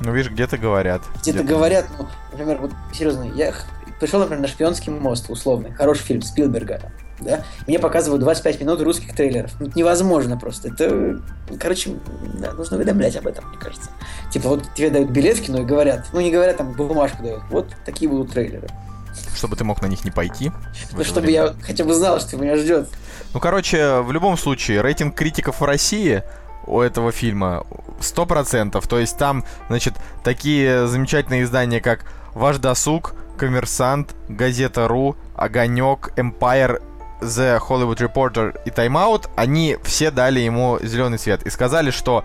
Ну, 0.00 0.12
видишь, 0.12 0.32
где-то 0.32 0.58
говорят. 0.58 1.02
Где-то 1.22 1.44
говорят, 1.44 1.86
ну, 1.98 2.06
например, 2.32 2.58
вот 2.58 2.72
серьезно, 2.92 3.30
я 3.36 3.54
пришел, 4.00 4.18
например, 4.18 4.42
на 4.42 4.48
шпионский 4.48 4.92
мост, 4.92 5.30
условный, 5.30 5.72
хороший 5.72 6.02
фильм 6.02 6.22
Спилберга, 6.22 6.92
да, 7.20 7.44
мне 7.66 7.78
показывают 7.78 8.22
25 8.22 8.60
минут 8.60 8.82
русских 8.82 9.14
трейлеров. 9.14 9.52
Ну, 9.58 9.66
это 9.66 9.78
невозможно 9.78 10.36
просто. 10.36 10.68
Это, 10.68 11.20
короче, 11.58 11.96
да, 12.34 12.52
нужно 12.52 12.76
уведомлять 12.76 13.16
об 13.16 13.26
этом, 13.26 13.48
мне 13.48 13.58
кажется. 13.58 13.90
Типа, 14.30 14.48
вот 14.48 14.64
тебе 14.74 14.90
дают 14.90 15.10
билет 15.10 15.38
в 15.38 15.42
кино 15.42 15.60
и 15.60 15.64
говорят, 15.64 16.06
ну, 16.12 16.20
не 16.20 16.30
говорят, 16.30 16.56
там, 16.56 16.72
бумажку 16.72 17.22
дают, 17.22 17.42
вот 17.50 17.74
такие 17.84 18.10
будут 18.10 18.32
трейлеры. 18.32 18.68
Чтобы 19.34 19.56
ты 19.56 19.64
мог 19.64 19.80
на 19.82 19.86
них 19.86 20.04
не 20.04 20.10
пойти. 20.10 20.52
Ну, 20.92 21.04
чтобы 21.04 21.22
время. 21.22 21.44
я 21.44 21.54
хотя 21.62 21.84
бы 21.84 21.94
знал, 21.94 22.20
что 22.20 22.36
меня 22.36 22.56
ждет. 22.56 22.88
Ну, 23.32 23.40
короче, 23.40 24.00
в 24.00 24.12
любом 24.12 24.36
случае, 24.36 24.82
рейтинг 24.82 25.14
критиков 25.14 25.60
в 25.60 25.64
России 25.64 26.22
у 26.66 26.80
этого 26.80 27.12
фильма 27.12 27.64
100%. 28.00 28.86
То 28.86 28.98
есть 28.98 29.16
там, 29.16 29.44
значит, 29.68 29.94
такие 30.22 30.86
замечательные 30.86 31.44
издания, 31.44 31.80
как 31.80 32.04
«Ваш 32.34 32.58
досуг», 32.58 33.14
«Коммерсант», 33.38 34.14
«Газета.ру», 34.28 35.16
«Огонек», 35.34 36.12
«Empire», 36.16 36.82
The 37.20 37.60
Hollywood 37.60 37.98
Reporter 37.98 38.58
и 38.64 38.70
Time 38.70 38.94
Out, 38.94 39.28
они 39.36 39.76
все 39.82 40.10
дали 40.10 40.40
ему 40.40 40.78
зеленый 40.82 41.18
свет 41.18 41.42
и 41.44 41.50
сказали, 41.50 41.90
что 41.90 42.24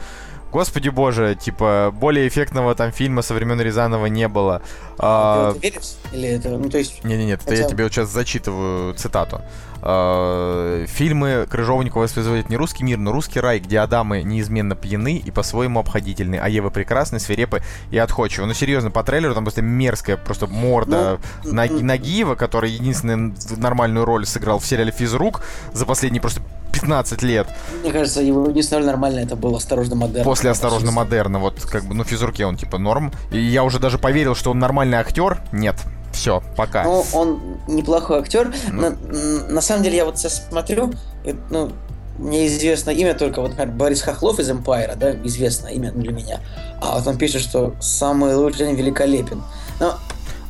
Господи 0.51 0.89
боже, 0.89 1.35
типа, 1.35 1.93
более 1.93 2.27
эффектного 2.27 2.75
там 2.75 2.91
фильма 2.91 3.21
со 3.21 3.33
времен 3.33 3.61
Рязанова 3.61 4.07
не 4.07 4.27
было. 4.27 4.61
А, 4.97 5.53
ты 5.53 5.57
а, 5.57 5.61
веришь? 5.61 5.93
Или 6.11 6.27
это, 6.27 6.49
ну, 6.49 6.69
то 6.69 6.77
есть... 6.77 7.03
Не-не-нет, 7.05 7.41
хотя... 7.41 7.61
я 7.61 7.67
тебе 7.67 7.85
вот 7.85 7.93
сейчас 7.93 8.09
зачитываю 8.09 8.93
цитату. 8.95 9.41
А, 9.81 10.85
фильмы 10.87 11.47
Крыжовникова 11.49 12.03
воспроизводят 12.03 12.49
не 12.49 12.57
русский 12.57 12.83
мир, 12.83 12.97
но 12.97 13.11
русский 13.11 13.39
рай, 13.39 13.59
где 13.59 13.79
Адамы 13.79 14.23
неизменно 14.23 14.75
пьяны 14.75 15.17
и 15.17 15.31
по-своему 15.31 15.79
обходительны, 15.79 16.35
а 16.35 16.47
Евы 16.49 16.71
прекрасны, 16.71 17.19
свирепы 17.19 17.61
и 17.89 17.97
отходчивы. 17.97 18.45
Ну, 18.47 18.53
серьезно, 18.53 18.91
по 18.91 19.03
трейлеру 19.03 19.33
там 19.33 19.43
просто 19.43 19.61
мерзкая 19.61 20.17
просто 20.17 20.47
морда 20.47 21.19
ну, 21.43 21.53
Нагиева, 21.53 22.35
который 22.35 22.71
единственную 22.71 23.35
нормальную 23.57 24.05
роль 24.05 24.25
сыграл 24.25 24.59
в 24.59 24.65
сериале 24.65 24.91
«Физрук» 24.91 25.41
за 25.73 25.85
последние 25.85 26.21
просто 26.21 26.41
15 26.71 27.21
лет. 27.23 27.47
Мне 27.81 27.91
кажется, 27.91 28.21
его 28.21 28.47
единственное 28.47 28.85
нормально 28.85 29.19
это 29.19 29.35
был 29.35 29.55
«Осторожно, 29.55 29.95
модерн». 29.95 30.23
После 30.23 30.49
«Осторожно, 30.49 30.91
модерна», 30.91 31.39
вот 31.39 31.61
как 31.61 31.85
бы, 31.85 31.93
ну, 31.93 32.03
физруке 32.03 32.45
он 32.45 32.57
типа 32.57 32.77
норм. 32.77 33.11
И 33.31 33.39
я 33.39 33.63
уже 33.63 33.79
даже 33.79 33.97
поверил, 33.97 34.35
что 34.35 34.51
он 34.51 34.59
нормальный 34.59 34.97
актер. 34.97 35.39
Нет, 35.51 35.75
все, 36.11 36.41
пока. 36.55 36.83
Ну, 36.83 37.05
он 37.13 37.39
неплохой 37.67 38.19
актер. 38.19 38.53
Ну. 38.71 38.81
На, 38.81 39.49
на 39.49 39.61
самом 39.61 39.83
деле, 39.83 39.97
я 39.97 40.05
вот 40.05 40.17
сейчас 40.17 40.47
смотрю, 40.49 40.91
и, 41.23 41.35
ну, 41.49 41.71
мне 42.17 42.47
известно 42.47 42.91
имя 42.91 43.13
только, 43.13 43.41
вот, 43.41 43.51
например, 43.51 43.73
Борис 43.75 44.01
Хохлов 44.01 44.39
из 44.39 44.49
Empire, 44.49 44.95
да, 44.95 45.13
известное 45.23 45.71
имя 45.71 45.91
для 45.91 46.11
меня. 46.11 46.39
А 46.81 46.97
вот 46.97 47.07
он 47.07 47.17
пишет, 47.17 47.41
что 47.41 47.73
самый 47.79 48.35
лучший 48.35 48.67
день 48.67 48.75
великолепен. 48.75 49.43
Но... 49.79 49.95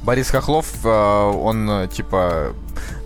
Борис 0.04 0.30
Хохлов, 0.30 0.68
э, 0.84 0.90
он, 0.90 1.88
типа, 1.94 2.54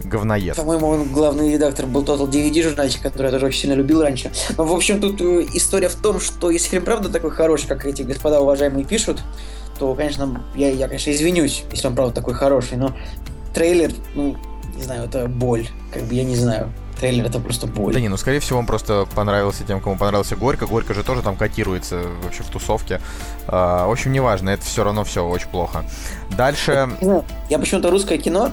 говноед. 0.04 0.56
По-моему, 0.56 0.88
он 0.88 1.12
главный 1.12 1.54
редактор 1.54 1.86
был 1.86 2.04
Total 2.04 2.30
DVD 2.30 2.64
журнальчик, 2.64 3.02
который 3.02 3.28
я 3.28 3.32
тоже 3.32 3.48
очень 3.48 3.62
сильно 3.62 3.74
любил 3.74 4.02
раньше. 4.02 4.32
Но, 4.58 4.64
в 4.64 4.74
общем, 4.74 5.02
тут 5.02 5.20
э, 5.22 5.46
история 5.54 5.90
в 5.90 5.96
том, 5.96 6.20
что 6.20 6.50
если 6.50 6.70
фильм 6.70 6.86
правда 6.86 7.10
такой 7.10 7.32
хороший, 7.32 7.68
как 7.68 7.86
эти 7.86 8.04
господа 8.04 8.40
уважаемые 8.40 8.86
пишут, 8.86 9.22
то, 9.80 9.94
конечно, 9.96 10.42
я, 10.56 10.70
я, 10.70 10.88
конечно, 10.88 11.12
извинюсь, 11.12 11.64
если 11.72 11.88
он 11.88 11.96
правда 11.96 12.14
такой 12.14 12.34
хороший, 12.34 12.78
но 12.78 12.94
трейлер, 13.54 13.92
ну, 14.14 14.36
не 14.76 14.84
знаю, 14.84 15.06
это 15.06 15.28
боль. 15.28 15.68
Как 15.94 16.04
бы 16.04 16.14
я 16.14 16.24
не 16.24 16.36
знаю. 16.36 16.72
Трейлер 17.00 17.26
это 17.26 17.40
просто 17.40 17.68
боль. 17.68 17.94
Да 17.94 18.00
не, 18.00 18.08
ну 18.08 18.16
скорее 18.16 18.40
всего 18.40 18.58
он 18.58 18.66
просто 18.66 19.06
понравился 19.16 19.66
тем, 19.66 19.82
кому 19.82 19.98
понравился 19.98 20.38
Горько. 20.38 20.66
Горько 20.66 20.94
же 20.94 21.04
тоже 21.04 21.22
там 21.22 21.36
котируется 21.36 22.04
вообще 22.24 22.44
в 22.44 22.48
тусовке. 22.48 23.02
А, 23.48 23.86
в 23.86 23.92
общем, 23.92 24.14
неважно, 24.14 24.50
это 24.52 24.64
все 24.64 24.84
равно 24.84 25.04
все 25.04 25.26
очень 25.26 25.50
плохо. 25.50 25.84
Дальше. 26.38 26.90
Я 27.50 27.60
почему-то 27.60 27.92
русское 27.92 28.18
кино 28.18 28.52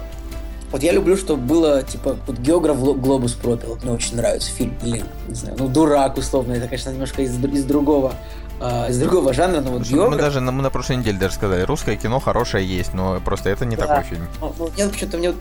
вот 0.72 0.82
я 0.82 0.92
люблю, 0.92 1.18
чтобы 1.18 1.42
было, 1.42 1.82
типа, 1.82 2.16
вот 2.26 2.38
географ 2.38 2.78
Глобус 2.78 3.32
пропил. 3.34 3.78
Мне 3.82 3.92
очень 3.92 4.16
нравится 4.16 4.50
фильм. 4.50 4.74
Или, 4.82 5.04
не 5.28 5.34
знаю, 5.34 5.54
ну, 5.58 5.68
дурак, 5.68 6.16
условно. 6.16 6.54
Это, 6.54 6.66
конечно, 6.66 6.88
немножко 6.88 7.20
из, 7.20 7.38
из 7.44 7.64
другого 7.64 8.14
э, 8.62 8.90
из 8.90 8.98
другого 8.98 9.32
жанра, 9.32 9.60
но 9.60 9.72
вот 9.72 9.82
географ... 9.82 10.10
Мы 10.10 10.16
даже 10.16 10.40
мы 10.40 10.62
на 10.62 10.70
прошлой 10.70 10.96
неделе 10.96 11.18
даже 11.18 11.34
сказали, 11.34 11.62
русское 11.62 11.96
кино 11.96 12.20
хорошее 12.20 12.66
есть, 12.66 12.94
но 12.94 13.20
просто 13.20 13.50
это 13.50 13.64
не 13.64 13.76
да. 13.76 13.86
такой 13.86 14.04
фильм. 14.04 14.28
Ну, 14.40 14.54
ну, 14.58 14.70
нет, 14.76 14.90
почему-то 14.90 15.18
мне 15.18 15.30
вот, 15.30 15.40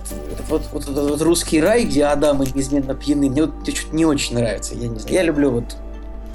вот, 0.50 0.62
вот, 0.72 0.86
вот, 0.88 1.10
вот 1.10 1.22
русский 1.22 1.62
рай, 1.62 1.86
где 1.86 2.06
Адам 2.06 2.42
неизменно 2.42 2.96
пьяны, 2.96 3.30
мне 3.30 3.46
вот 3.46 3.68
что-то 3.68 3.96
не 3.96 4.06
очень 4.06 4.36
нравится. 4.36 4.76
Я 4.76 4.88
не 4.88 5.00
знаю. 5.00 5.14
Я 5.14 5.24
люблю 5.24 5.52
вот 5.52 5.76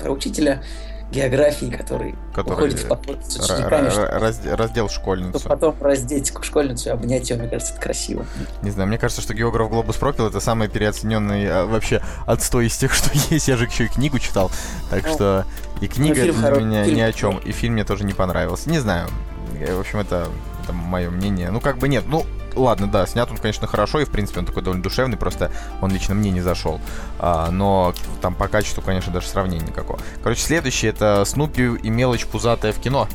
про 0.02 0.12
учителя 0.12 0.62
географии, 1.10 1.66
который, 1.66 2.16
который 2.34 2.54
уходит 2.54 2.80
в 2.80 2.88
поход 2.88 3.18
с 3.24 3.36
учениками. 3.36 3.88
Раз, 3.88 4.40
раздел 4.44 4.88
школьницу. 4.88 5.38
Чтобы 5.38 5.54
потом 5.54 5.82
раздеть 5.82 6.32
школьницу 6.42 6.88
и 6.88 6.92
обнять 6.92 7.30
ее, 7.30 7.36
мне 7.36 7.48
кажется, 7.48 7.74
это 7.74 7.82
красиво. 7.82 8.26
Не 8.62 8.70
знаю, 8.70 8.88
мне 8.88 8.98
кажется, 8.98 9.22
что 9.22 9.32
географ 9.32 9.70
Глобус 9.70 9.96
пропил 9.96 10.26
это 10.26 10.40
самый 10.40 10.68
переоцененный 10.68 11.48
а, 11.48 11.66
вообще 11.66 12.02
отстой 12.26 12.66
из 12.66 12.76
тех, 12.76 12.92
что 12.92 13.10
есть. 13.30 13.46
Я 13.46 13.56
же 13.56 13.66
еще 13.66 13.84
и 13.84 13.88
книгу 13.88 14.18
читал. 14.18 14.50
Так 14.90 15.06
ну, 15.06 15.14
что 15.14 15.46
и 15.80 15.88
книга 15.88 16.24
ну, 16.24 16.32
для 16.32 16.50
меня 16.60 16.84
фильм... 16.84 16.96
ни 16.96 17.00
о 17.00 17.12
чем. 17.12 17.38
И 17.38 17.52
фильм 17.52 17.74
мне 17.74 17.84
тоже 17.84 18.04
не 18.04 18.12
понравился. 18.12 18.70
Не 18.70 18.78
знаю. 18.78 19.08
В 19.52 19.80
общем, 19.80 20.00
это, 20.00 20.28
это 20.62 20.72
мое 20.72 21.10
мнение. 21.10 21.50
Ну, 21.50 21.60
как 21.60 21.78
бы 21.78 21.88
нет. 21.88 22.04
Ну, 22.06 22.26
ладно, 22.54 22.86
да, 22.86 23.06
снят 23.06 23.30
он, 23.30 23.36
конечно, 23.36 23.66
хорошо, 23.66 24.00
и, 24.00 24.04
в 24.04 24.10
принципе, 24.10 24.40
он 24.40 24.46
такой 24.46 24.62
довольно 24.62 24.82
душевный, 24.82 25.16
просто 25.16 25.50
он 25.80 25.90
лично 25.92 26.14
мне 26.14 26.30
не 26.30 26.40
зашел. 26.40 26.80
А, 27.18 27.50
но 27.50 27.94
там 28.20 28.34
по 28.34 28.48
качеству, 28.48 28.82
конечно, 28.82 29.12
даже 29.12 29.28
сравнения 29.28 29.66
никакого. 29.66 29.98
Короче, 30.22 30.42
следующий 30.42 30.88
это 30.88 31.24
Снупи 31.24 31.76
и 31.76 31.90
мелочь 31.90 32.26
пузатая 32.26 32.72
в 32.72 32.78
кино. 32.78 33.08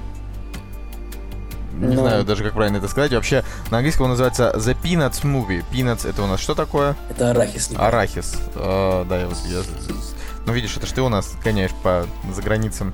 Не 1.74 1.96
ну... 1.96 2.02
знаю 2.02 2.24
даже, 2.24 2.44
как 2.44 2.54
правильно 2.54 2.78
это 2.78 2.88
сказать. 2.88 3.12
Вообще, 3.12 3.44
на 3.72 3.78
английском 3.78 4.06
он 4.06 4.12
называется 4.12 4.54
The 4.56 4.78
Peanuts 4.82 5.24
Movie. 5.24 5.64
Peanuts 5.72 6.08
это 6.08 6.22
у 6.22 6.28
нас 6.28 6.40
что 6.40 6.54
такое? 6.54 6.96
Это 7.10 7.32
арахис. 7.32 7.72
Арахис. 7.76 8.38
А, 8.56 9.06
да, 9.06 9.18
я. 9.18 9.28
Я... 9.46 9.64
Ну, 10.46 10.54
видишь, 10.54 10.76
это 10.78 10.88
ж 10.88 10.92
ты 10.92 11.02
у 11.02 11.10
нас 11.10 11.36
гоняешь 11.44 11.72
по 11.84 12.06
за 12.34 12.42
границам. 12.42 12.94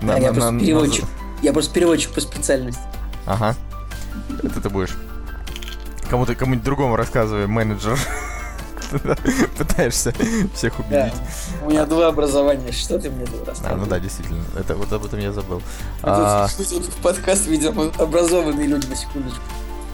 Да, 0.00 0.14
на, 0.14 0.18
я, 0.18 0.28
на, 0.28 0.32
просто 0.32 0.50
на, 0.50 0.60
переводчик. 0.60 1.04
На... 1.04 1.44
я 1.46 1.52
просто 1.52 1.74
переводчик 1.74 2.12
по 2.12 2.20
специальности. 2.20 2.82
Ага. 3.26 3.54
Это 4.42 4.60
ты 4.60 4.68
будешь 4.68 4.96
кому-то 6.08 6.34
кому-нибудь 6.34 6.64
другому 6.64 6.96
рассказывай, 6.96 7.46
менеджер. 7.46 7.98
Пытаешься 9.58 10.14
всех 10.54 10.78
убедить. 10.78 10.90
Да. 10.90 11.12
У 11.64 11.70
меня 11.70 11.86
два 11.86 12.08
образования. 12.08 12.70
Что 12.72 12.98
ты 12.98 13.10
мне 13.10 13.26
тут 13.26 13.48
рассказываешь? 13.48 13.72
А, 13.72 13.76
ну 13.76 13.86
да, 13.86 13.98
действительно. 13.98 14.44
Это, 14.56 14.76
вот 14.76 14.92
об 14.92 15.04
этом 15.04 15.18
я 15.18 15.32
забыл. 15.32 15.62
А, 16.02 16.46
тут, 16.56 16.68
тут 16.68 16.84
в 16.84 16.96
подкаст 16.98 17.46
ведем 17.46 17.92
образованные 17.98 18.66
люди, 18.66 18.86
на 18.86 18.96
секундочку. 18.96 19.40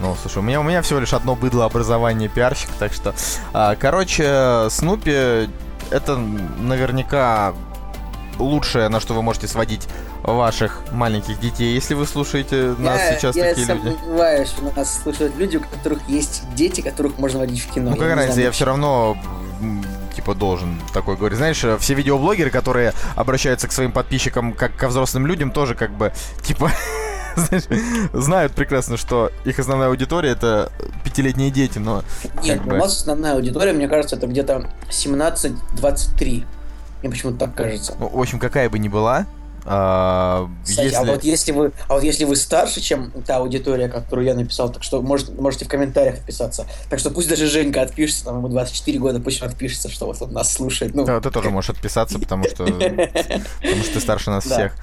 Ну, 0.01 0.15
слушай, 0.21 0.39
у 0.39 0.41
меня, 0.41 0.59
у 0.59 0.63
меня 0.63 0.81
всего 0.81 0.99
лишь 0.99 1.13
одно 1.13 1.35
быдло 1.35 1.65
образование 1.65 2.27
пиарщик, 2.27 2.69
так 2.79 2.91
что... 2.91 3.13
А, 3.53 3.75
короче, 3.75 4.67
Снупи 4.69 5.47
это 5.91 6.17
наверняка 6.17 7.53
лучшее, 8.39 8.89
на 8.89 8.99
что 8.99 9.13
вы 9.13 9.21
можете 9.21 9.47
сводить 9.47 9.87
ваших 10.23 10.81
маленьких 10.91 11.39
детей, 11.39 11.73
если 11.73 11.93
вы 11.93 12.05
слушаете 12.05 12.75
нас 12.77 12.99
я, 12.99 13.15
сейчас 13.15 13.35
я 13.35 13.49
такие 13.49 13.67
люди. 13.67 13.87
Я 13.87 13.97
сомневаюсь, 13.97 14.49
что 14.49 14.71
нас 14.75 15.01
слушают 15.03 15.35
люди, 15.37 15.57
у 15.57 15.61
которых 15.61 16.07
есть 16.07 16.43
дети, 16.55 16.81
которых 16.81 17.17
можно 17.17 17.39
водить 17.39 17.61
в 17.61 17.71
кино. 17.71 17.91
Ну, 17.91 17.97
как 17.97 18.15
разница, 18.15 18.41
я 18.41 18.51
все 18.51 18.65
равно 18.65 19.17
типа 20.15 20.35
должен 20.35 20.79
такой 20.93 21.17
говорить. 21.17 21.37
Знаешь, 21.37 21.63
все 21.79 21.93
видеоблогеры, 21.93 22.49
которые 22.49 22.93
обращаются 23.15 23.67
к 23.67 23.71
своим 23.71 23.91
подписчикам 23.91 24.53
как 24.53 24.75
ко 24.75 24.87
взрослым 24.87 25.25
людям, 25.25 25.51
тоже 25.51 25.75
как 25.75 25.91
бы 25.91 26.13
типа 26.43 26.71
знают 28.13 28.53
прекрасно, 28.53 28.97
что 28.97 29.31
их 29.45 29.59
основная 29.59 29.89
аудитория 29.89 30.31
это 30.31 30.71
пятилетние 31.03 31.51
дети, 31.51 31.77
но... 31.77 32.03
Нет, 32.43 32.61
у 32.65 32.69
нас 32.69 32.97
основная 32.97 33.33
аудитория, 33.33 33.73
мне 33.73 33.87
кажется, 33.87 34.15
это 34.15 34.27
где-то 34.27 34.69
17-23. 34.89 36.45
Мне 37.01 37.09
почему-то 37.09 37.37
так 37.39 37.55
кажется. 37.55 37.95
Ну, 37.99 38.09
в 38.09 38.19
общем, 38.19 38.39
какая 38.39 38.69
бы 38.69 38.77
ни 38.79 38.87
была, 38.87 39.25
а, 39.63 40.49
Кстати, 40.63 40.85
если... 40.85 40.95
а 40.95 41.03
вот 41.03 41.23
если 41.23 41.51
вы, 41.51 41.71
а 41.87 41.93
вот 41.93 42.03
если 42.03 42.23
вы 42.23 42.35
старше, 42.35 42.81
чем 42.81 43.11
та 43.25 43.37
аудитория, 43.37 43.87
которую 43.89 44.25
я 44.25 44.33
написал, 44.33 44.71
так 44.71 44.81
что 44.81 45.01
может, 45.01 45.37
можете 45.39 45.65
в 45.65 45.67
комментариях 45.67 46.15
отписаться. 46.15 46.65
Так 46.89 46.99
что 46.99 47.11
пусть 47.11 47.29
даже 47.29 47.45
Женька 47.45 47.83
отпишется, 47.83 48.25
там 48.25 48.37
ему 48.37 48.49
24 48.49 48.97
года, 48.97 49.19
пусть 49.19 49.41
он 49.41 49.49
отпишется, 49.49 49.89
что 49.89 50.07
вот 50.07 50.21
он 50.21 50.33
нас 50.33 50.51
слушает. 50.51 50.95
Ну. 50.95 51.05
Да, 51.05 51.21
ты 51.21 51.29
тоже 51.29 51.51
можешь 51.51 51.69
отписаться, 51.69 52.17
потому 52.17 52.45
что, 52.45 52.65
потому 52.65 53.83
что 53.83 53.93
ты 53.93 53.99
старше 53.99 54.31
нас 54.31 54.45
всех. 54.45 54.73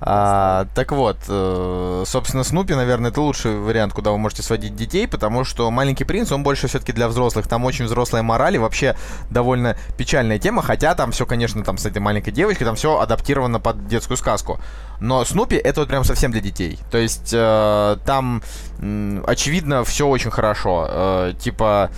А, 0.00 0.66
так 0.74 0.92
вот, 0.92 1.18
э, 1.28 2.04
собственно, 2.06 2.44
Снупи, 2.44 2.74
наверное, 2.74 3.10
это 3.10 3.20
лучший 3.20 3.58
вариант, 3.58 3.92
куда 3.92 4.10
вы 4.10 4.18
можете 4.18 4.42
сводить 4.42 4.74
детей, 4.76 5.06
потому 5.06 5.44
что 5.44 5.70
маленький 5.70 6.04
принц, 6.04 6.32
он 6.32 6.42
больше 6.42 6.68
все-таки 6.68 6.92
для 6.92 7.08
взрослых. 7.08 7.46
Там 7.46 7.64
очень 7.64 7.84
взрослая 7.84 8.22
мораль 8.22 8.56
и 8.56 8.58
вообще 8.58 8.96
довольно 9.30 9.76
печальная 9.96 10.38
тема, 10.38 10.62
хотя 10.62 10.94
там 10.94 11.12
все, 11.12 11.26
конечно, 11.26 11.62
там 11.64 11.78
с 11.78 11.86
этой 11.86 11.98
маленькой 11.98 12.32
девочкой, 12.32 12.66
там 12.66 12.76
все 12.76 12.98
адаптировано 12.98 13.60
под 13.60 13.86
детскую 13.88 14.16
сказку. 14.16 14.60
Но 15.00 15.24
Снупи 15.24 15.56
это 15.56 15.80
вот 15.80 15.88
прям 15.88 16.04
совсем 16.04 16.32
для 16.32 16.40
детей. 16.40 16.78
То 16.90 16.98
есть 16.98 17.30
э, 17.32 17.96
там, 18.04 18.42
э, 18.80 19.22
очевидно, 19.26 19.84
все 19.84 20.06
очень 20.08 20.30
хорошо. 20.30 20.86
Э, 20.88 21.34
типа 21.38 21.90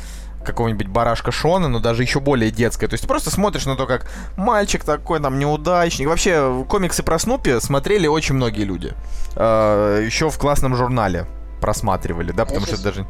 какого-нибудь 0.44 0.88
барашка 0.88 1.32
Шона, 1.32 1.68
но 1.68 1.80
даже 1.80 2.02
еще 2.02 2.20
более 2.20 2.50
детское. 2.50 2.88
То 2.88 2.94
есть 2.94 3.02
ты 3.02 3.08
просто 3.08 3.30
смотришь 3.30 3.66
на 3.66 3.76
то, 3.76 3.86
как 3.86 4.10
мальчик 4.36 4.84
такой 4.84 5.20
там 5.20 5.38
неудачник. 5.38 6.08
Вообще, 6.08 6.64
комиксы 6.68 7.02
про 7.02 7.18
Снупи 7.18 7.60
смотрели 7.60 8.06
очень 8.06 8.34
многие 8.34 8.64
люди. 8.64 8.94
Э, 9.36 10.02
еще 10.04 10.30
в 10.30 10.38
классном 10.38 10.76
журнале 10.76 11.26
просматривали, 11.60 12.32
да, 12.32 12.44
потому 12.44 12.60
Я 12.62 12.66
что 12.66 12.76
щас- 12.76 12.84
даже... 12.84 13.06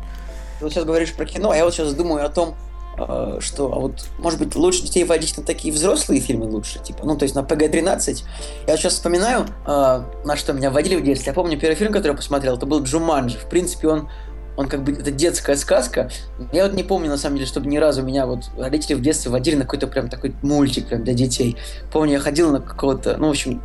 Ты 0.59 0.65
вот 0.65 0.73
сейчас 0.73 0.85
говоришь 0.85 1.13
про 1.15 1.25
кино, 1.25 1.51
а 1.51 1.57
я 1.57 1.65
вот 1.65 1.73
сейчас 1.73 1.95
думаю 1.95 2.25
о 2.27 2.29
том, 2.29 2.55
э, 2.99 3.39
что, 3.41 3.73
а 3.73 3.79
вот, 3.79 4.09
может 4.19 4.39
быть, 4.39 4.55
лучше 4.57 4.83
детей 4.83 5.05
водить 5.05 5.39
на 5.39 5.45
такие 5.45 5.73
взрослые 5.73 6.21
фильмы 6.21 6.47
лучше, 6.47 6.81
типа, 6.81 7.05
ну, 7.05 7.17
то 7.17 7.23
есть 7.23 7.35
на 7.35 7.43
ПГ-13. 7.43 8.25
Я 8.67 8.73
вот 8.73 8.79
сейчас 8.81 8.95
вспоминаю, 8.95 9.47
э, 9.67 10.03
на 10.25 10.37
что 10.37 10.53
меня 10.53 10.71
водили 10.71 10.97
в 10.97 11.03
детстве. 11.05 11.31
Я 11.31 11.35
помню, 11.35 11.59
первый 11.59 11.77
фильм, 11.77 11.93
который 11.93 12.13
я 12.13 12.17
посмотрел, 12.17 12.57
это 12.57 12.67
был 12.67 12.83
Джуманджи. 12.83 13.39
В 13.39 13.49
принципе, 13.49 13.89
он 13.89 14.11
он 14.57 14.69
как 14.69 14.83
бы, 14.83 14.93
это 14.93 15.11
детская 15.11 15.57
сказка. 15.57 16.11
Я 16.53 16.65
вот 16.65 16.75
не 16.75 16.83
помню, 16.83 17.09
на 17.09 17.17
самом 17.17 17.37
деле, 17.37 17.47
чтобы 17.47 17.67
ни 17.69 17.77
разу 17.77 18.03
меня 18.03 18.27
вот 18.27 18.51
родители 18.59 18.95
в 18.95 19.01
детстве 19.01 19.31
водили 19.31 19.57
на 19.57 19.63
какой-то 19.63 19.87
прям 19.87 20.09
такой 20.09 20.35
мультик 20.43 20.89
прям 20.89 21.05
для 21.05 21.15
детей. 21.15 21.57
Помню, 21.93 22.15
я 22.15 22.21
ходил 22.21 22.51
на 22.51 22.61
какого-то, 22.61 23.17
ну, 23.17 23.29
в 23.29 23.31
общем, 23.31 23.63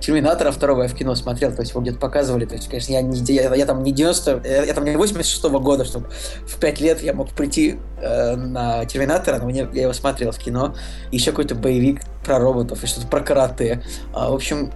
Терминатора 0.00 0.52
второго 0.52 0.82
я 0.82 0.88
в 0.88 0.94
кино 0.94 1.14
смотрел, 1.14 1.52
то 1.52 1.62
есть 1.62 1.72
его 1.72 1.80
где-то 1.80 1.98
показывали, 1.98 2.44
то 2.44 2.54
есть, 2.54 2.68
конечно, 2.68 2.92
я, 2.92 3.00
не, 3.00 3.18
я, 3.32 3.54
я 3.54 3.66
там 3.66 3.82
не 3.82 3.92
90, 3.92 4.42
я, 4.44 4.64
я 4.64 4.74
там 4.74 4.84
не 4.84 4.94
86 4.94 5.42
года, 5.44 5.84
чтобы 5.84 6.08
в 6.46 6.60
5 6.60 6.80
лет 6.80 7.02
я 7.02 7.14
мог 7.14 7.30
прийти 7.30 7.78
э, 8.00 8.36
на 8.36 8.84
Терминатора, 8.84 9.38
но 9.38 9.46
мне, 9.46 9.66
я 9.72 9.82
его 9.82 9.92
смотрел 9.92 10.32
в 10.32 10.38
кино, 10.38 10.76
и 11.10 11.16
еще 11.16 11.30
какой-то 11.30 11.54
боевик 11.54 12.02
про 12.24 12.38
роботов 12.38 12.84
и 12.84 12.86
что-то 12.86 13.06
про 13.06 13.20
карате. 13.20 13.82
А, 14.12 14.30
в 14.30 14.34
общем, 14.34 14.70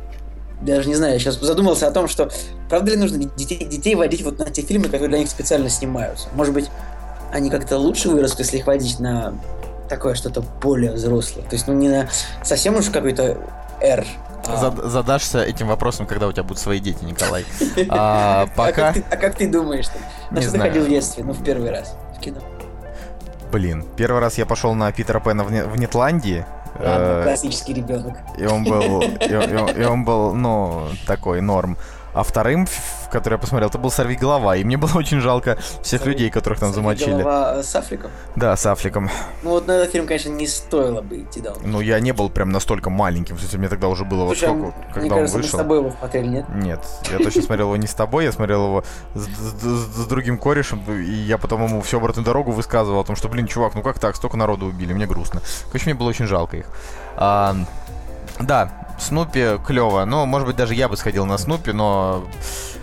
даже 0.61 0.89
не 0.89 0.95
знаю, 0.95 1.15
я 1.15 1.19
сейчас 1.19 1.37
задумался 1.41 1.87
о 1.87 1.91
том, 1.91 2.09
что 2.09 2.31
правда 2.69 2.91
ли 2.93 2.97
нужно 2.97 3.19
детей, 3.19 3.65
детей 3.65 3.95
водить 3.95 4.23
вот 4.23 4.39
на 4.39 4.47
те 4.51 4.63
фильмы, 4.63 4.85
которые 4.87 5.09
для 5.09 5.19
них 5.19 5.29
специально 5.31 5.69
снимаются? 5.69 6.29
Может 6.35 6.53
быть, 6.55 6.71
они 7.33 7.51
как-то 7.51 7.79
лучше 7.79 8.09
вырастут, 8.11 8.41
если 8.41 8.59
их 8.59 8.67
водить 8.67 8.99
на 9.01 9.35
такое 9.89 10.15
что-то 10.15 10.43
более 10.63 10.93
взрослое. 10.93 11.43
То 11.45 11.55
есть, 11.57 11.67
ну, 11.67 11.75
не 11.75 11.89
на 11.89 12.09
совсем 12.45 12.77
уж 12.77 12.91
какой-то 12.91 13.39
R. 13.81 14.05
а- 14.47 14.57
Зад- 14.57 14.85
задашься 14.85 15.43
этим 15.43 15.67
вопросом, 15.69 16.07
когда 16.07 16.29
у 16.29 16.33
тебя 16.33 16.43
будут 16.45 16.59
свои 16.59 16.79
дети, 16.81 17.03
Николай. 17.05 17.45
А, 17.89 18.43
А 18.43 18.47
пока... 18.55 18.73
как, 18.73 18.95
ты, 18.95 19.05
а 19.11 19.17
как 19.17 19.35
ты 19.37 19.49
думаешь? 19.49 19.87
На 20.31 20.37
Не 20.37 20.43
что 20.43 20.51
знаю. 20.51 20.65
ты 20.65 20.69
ходил 20.79 20.87
в 20.87 20.89
детстве? 20.91 21.25
Ну, 21.25 21.33
в 21.33 21.43
первый 21.43 21.71
раз 21.71 21.95
в 22.17 22.21
кино. 22.21 22.41
Блин, 23.51 23.85
первый 23.97 24.21
раз 24.21 24.39
я 24.39 24.47
пошел 24.47 24.75
на 24.75 24.93
Питера 24.93 25.19
Пэна 25.19 25.43
в, 25.43 25.51
Не- 25.51 25.65
в 25.65 25.77
Нетландии. 25.79 26.47
Ладно, 26.79 27.05
э, 27.21 27.23
классический 27.25 27.75
ребенок. 27.75 28.17
И 28.39 28.47
он 28.47 28.65
был, 28.65 29.03
и, 29.03 29.07
и- 29.07 29.81
и 29.81 29.85
он 29.85 30.05
был, 30.05 30.35
ну, 30.35 30.85
такой 31.07 31.41
норм. 31.41 31.77
А 32.13 32.23
вторым, 32.25 32.67
который 33.13 33.35
я 33.35 33.39
посмотрел, 33.39 33.69
это 33.69 33.79
был 33.79 33.91
«Сорви 33.91 34.17
голова», 34.17 34.57
и 34.57 34.65
мне 34.65 34.77
было 34.77 34.91
очень 34.95 35.21
жалко 35.21 35.57
всех 35.83 36.03
«Сорви- 36.03 36.07
людей, 36.09 36.31
которых 36.31 36.59
там 36.59 36.73
замочили. 36.73 37.23
Голова 37.23 37.63
с 37.63 37.75
Африком. 37.77 38.11
Да, 38.37 38.57
с 38.57 38.67
Афликом. 38.67 39.09
Ну, 39.43 39.51
вот 39.51 39.67
на 39.67 39.73
этот 39.73 39.93
фильм, 39.93 40.07
конечно, 40.07 40.29
не 40.31 40.47
стоило 40.47 41.03
бы 41.03 41.21
идти, 41.23 41.41
да. 41.41 41.53
Ну, 41.63 41.81
я 41.81 42.01
не 42.01 42.13
был 42.13 42.29
прям 42.31 42.51
настолько 42.51 42.91
маленьким, 42.91 43.39
смысле, 43.39 43.59
мне 43.61 43.69
тогда 43.69 43.89
уже 43.89 44.05
было 44.05 44.25
вот 44.25 44.37
Слушай, 44.39 44.55
а 44.55 44.59
сколько, 44.59 44.77
мне 44.77 44.93
когда 44.95 45.09
кажется, 45.17 45.17
он 45.17 45.23
мы 45.23 45.29
с 45.29 45.33
вышел. 45.47 45.59
тобой 45.59 45.79
его 45.79 45.91
смотрели, 45.91 46.27
нет? 46.27 46.45
Нет, 46.55 46.81
я 47.11 47.19
точно 47.19 47.43
смотрел 47.43 47.67
его 47.69 47.77
не 47.77 47.87
с 47.87 47.95
тобой, 47.95 48.25
я 48.25 48.33
смотрел 48.33 48.65
его 48.67 48.85
с, 49.15 49.21
с- 49.21 49.97
с 50.03 50.07
другим 50.07 50.37
корешем, 50.39 50.83
и 50.91 51.13
я 51.13 51.39
потом 51.39 51.65
ему 51.65 51.81
всю 51.83 51.99
обратную 51.99 52.25
дорогу 52.25 52.51
высказывал 52.51 53.01
о 53.01 53.05
том, 53.05 53.15
что, 53.17 53.29
блин, 53.29 53.47
чувак, 53.47 53.75
ну 53.75 53.83
как 53.83 53.99
так, 53.99 54.17
столько 54.17 54.37
народу 54.37 54.67
убили, 54.67 54.93
мне 54.93 55.07
грустно. 55.07 55.43
Короче, 55.67 55.85
мне 55.87 55.95
было 55.95 56.09
очень 56.09 56.27
жалко 56.27 56.57
их. 56.57 56.67
А, 57.17 57.55
да, 58.41 58.73
Снупи 59.01 59.59
клево, 59.67 60.05
но, 60.05 60.27
может 60.27 60.47
быть, 60.47 60.57
даже 60.57 60.75
я 60.75 60.89
бы 60.89 60.97
сходил 60.97 61.27
на 61.27 61.39
Снупи, 61.39 61.73
но 61.73 62.25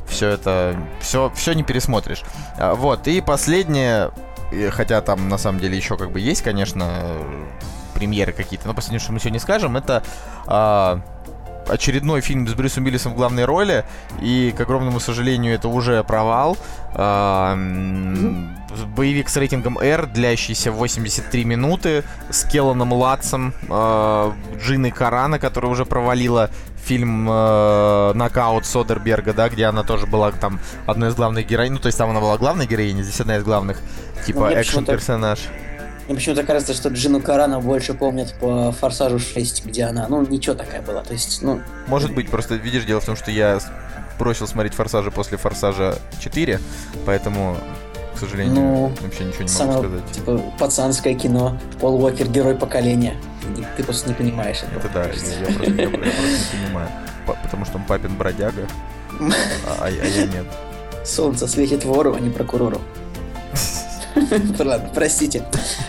все 0.07 0.29
это, 0.29 0.75
все, 0.99 1.31
все 1.35 1.53
не 1.53 1.63
пересмотришь. 1.63 2.23
А, 2.57 2.75
вот, 2.75 3.07
и 3.07 3.21
последнее, 3.21 4.11
хотя 4.71 5.01
там 5.01 5.29
на 5.29 5.37
самом 5.37 5.59
деле 5.59 5.77
еще 5.77 5.97
как 5.97 6.11
бы 6.11 6.19
есть, 6.19 6.41
конечно, 6.41 6.87
э, 6.89 7.45
премьеры 7.93 8.33
какие-то, 8.33 8.67
но 8.67 8.73
последнее, 8.73 8.99
что 8.99 9.11
мы 9.11 9.19
сегодня 9.19 9.39
скажем, 9.39 9.77
это 9.77 10.03
а, 10.45 11.01
очередной 11.69 12.21
фильм 12.21 12.47
с 12.47 12.53
Брюсом 12.53 12.85
Уиллисом 12.85 13.13
в 13.13 13.15
главной 13.15 13.45
роли, 13.45 13.85
и, 14.21 14.53
к 14.55 14.61
огромному 14.61 14.99
сожалению, 14.99 15.53
это 15.55 15.67
уже 15.67 16.03
провал. 16.03 16.57
А, 16.93 17.55
Боевик 18.95 19.29
с 19.29 19.37
рейтингом 19.37 19.77
R, 19.79 20.05
длящийся 20.07 20.71
83 20.71 21.45
минуты, 21.45 22.03
с 22.29 22.43
Келланом 22.43 22.93
Латсом, 22.93 23.53
э, 23.69 24.31
Джиной 24.59 24.91
Карана, 24.91 25.39
которая 25.39 25.71
уже 25.71 25.85
провалила 25.85 26.49
фильм 26.85 27.27
э, 27.29 28.11
«Нокаут» 28.13 28.65
Содерберга, 28.65 29.33
да, 29.33 29.49
где 29.49 29.65
она 29.65 29.83
тоже 29.83 30.05
была 30.05 30.31
там 30.31 30.59
одной 30.85 31.09
из 31.09 31.15
главных 31.15 31.47
героинь. 31.47 31.73
Ну, 31.73 31.79
то 31.79 31.87
есть 31.87 31.97
там 31.97 32.09
она 32.09 32.19
была 32.19 32.37
главной 32.37 32.65
героиней, 32.65 33.03
здесь 33.03 33.19
одна 33.19 33.37
из 33.37 33.43
главных, 33.43 33.79
Ну, 34.17 34.23
типа, 34.25 34.45
мне 34.47 34.55
почему-то- 34.55 34.93
экшен-персонаж. 34.93 35.39
Мне 36.07 36.15
почему-то 36.15 36.43
кажется, 36.43 36.73
что 36.73 36.89
Джину 36.89 37.21
Карана 37.21 37.59
больше 37.59 37.93
помнят 37.93 38.33
по 38.39 38.71
«Форсажу 38.71 39.17
6», 39.17 39.63
где 39.67 39.83
она, 39.83 40.07
ну, 40.07 40.25
ничего 40.25 40.55
такая 40.55 40.81
была. 40.81 41.03
То 41.03 41.13
есть, 41.13 41.41
ну, 41.41 41.61
Может 41.87 42.13
быть, 42.15 42.29
просто 42.29 42.55
видишь, 42.55 42.85
дело 42.85 43.01
в 43.01 43.05
том, 43.05 43.15
что 43.17 43.29
я 43.29 43.59
бросил 44.17 44.47
смотреть 44.47 44.73
«Форсажи» 44.73 45.11
после 45.11 45.37
«Форсажа 45.37 45.97
4», 46.23 46.59
поэтому, 47.05 47.57
к 48.15 48.19
сожалению, 48.19 48.55
Ну, 48.55 48.93
вообще 49.01 49.25
ничего 49.25 49.43
не 49.43 49.49
могу 49.49 49.49
самое, 49.49 49.79
сказать. 49.79 50.11
типа, 50.13 50.37
пацанское 50.57 51.13
кино. 51.13 51.59
Пол 51.81 52.01
Уокер– 52.01 52.27
герой 52.29 52.55
поколения. 52.55 53.15
Ты, 53.55 53.65
ты 53.75 53.83
просто 53.83 54.07
не 54.07 54.15
понимаешь 54.15 54.63
этого. 54.63 54.79
Это 54.79 54.89
да, 54.93 55.03
я, 55.03 55.07
я 55.09 55.55
просто, 55.55 55.73
я- 55.73 55.83
я 55.83 55.89
просто 55.89 56.01
не 56.57 56.65
понимаю. 56.65 56.89
Потому 57.43 57.65
что 57.65 57.77
он 57.77 57.83
папин 57.83 58.15
бродяга, 58.15 58.65
а, 59.19 59.77
а 59.81 59.89
я 59.89 60.01
а 60.03 60.05
я 60.05 60.25
нет. 60.25 60.45
Солнце 61.05 61.47
светит 61.47 61.83
вору, 61.83 62.15
а 62.15 62.19
не 62.21 62.29
прокурору. 62.29 62.81
Ладно, 64.59 64.89
простите. 64.93 65.43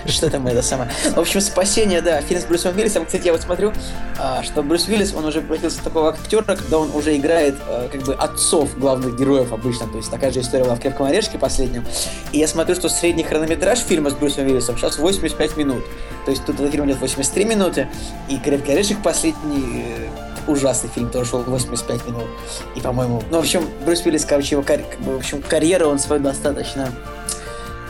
Что 0.07 0.31
там 0.31 0.47
это 0.47 0.63
самое? 0.63 0.91
В 1.15 1.19
общем, 1.19 1.41
«Спасение», 1.41 2.01
да, 2.01 2.21
фильм 2.21 2.41
с 2.41 2.45
Брюсом 2.45 2.77
Уиллисом. 2.77 3.07
Кстати, 3.07 3.27
я 3.27 3.33
вот 3.33 3.43
смотрю, 3.43 3.73
а, 4.19 4.43
что 4.43 4.63
Брюс 4.63 4.89
Уиллис, 4.89 5.15
он 5.15 5.25
уже 5.25 5.41
превратился 5.41 5.81
в 5.81 5.85
такого 5.85 6.11
актера, 6.11 6.43
когда 6.43 6.79
он 6.79 6.91
уже 6.95 7.17
играет 7.17 7.57
а, 7.67 7.89
как 7.89 8.03
бы 8.03 8.15
отцов 8.15 8.79
главных 8.79 9.19
героев 9.19 9.53
обычно. 9.53 9.87
То 9.89 9.97
есть 9.97 10.11
такая 10.11 10.31
же 10.31 10.41
история 10.41 10.65
была 10.65 10.75
в 10.75 10.81
«Крепком 10.81 11.07
орешке» 11.07 11.39
последнем. 11.39 11.85
И 12.33 12.39
я 12.39 12.49
смотрю, 12.49 12.75
что 12.75 12.89
средний 12.89 13.25
хронометраж 13.25 13.79
фильма 13.79 14.11
с 14.11 14.15
Брюсом 14.15 14.47
Уиллисом 14.47 14.77
сейчас 14.77 14.99
85 14.99 15.57
минут. 15.57 15.85
То 16.25 16.31
есть 16.31 16.45
тут 16.45 16.57
этот 16.57 16.71
фильм 16.73 16.87
идет 16.87 17.01
83 17.01 17.45
минуты, 17.45 17.89
и 18.29 18.39
«Крепкий 18.39 18.73
орешек» 18.73 19.03
последний 19.03 19.85
э, 19.87 20.51
ужасный 20.51 20.91
фильм, 20.91 21.11
тоже 21.11 21.31
шел 21.31 21.43
85 21.43 22.07
минут. 22.07 22.27
И, 22.75 22.81
по-моему, 22.81 23.23
ну, 23.31 23.39
в 23.39 23.41
общем, 23.41 23.67
Брюс 23.85 24.05
Уиллис, 24.05 24.25
короче, 24.25 24.57
его 24.57 24.63
бы, 24.63 25.15
в 25.15 25.17
общем, 25.17 25.43
карьеру 25.43 25.89
он 25.89 25.99
свою 25.99 26.23
достаточно 26.23 26.93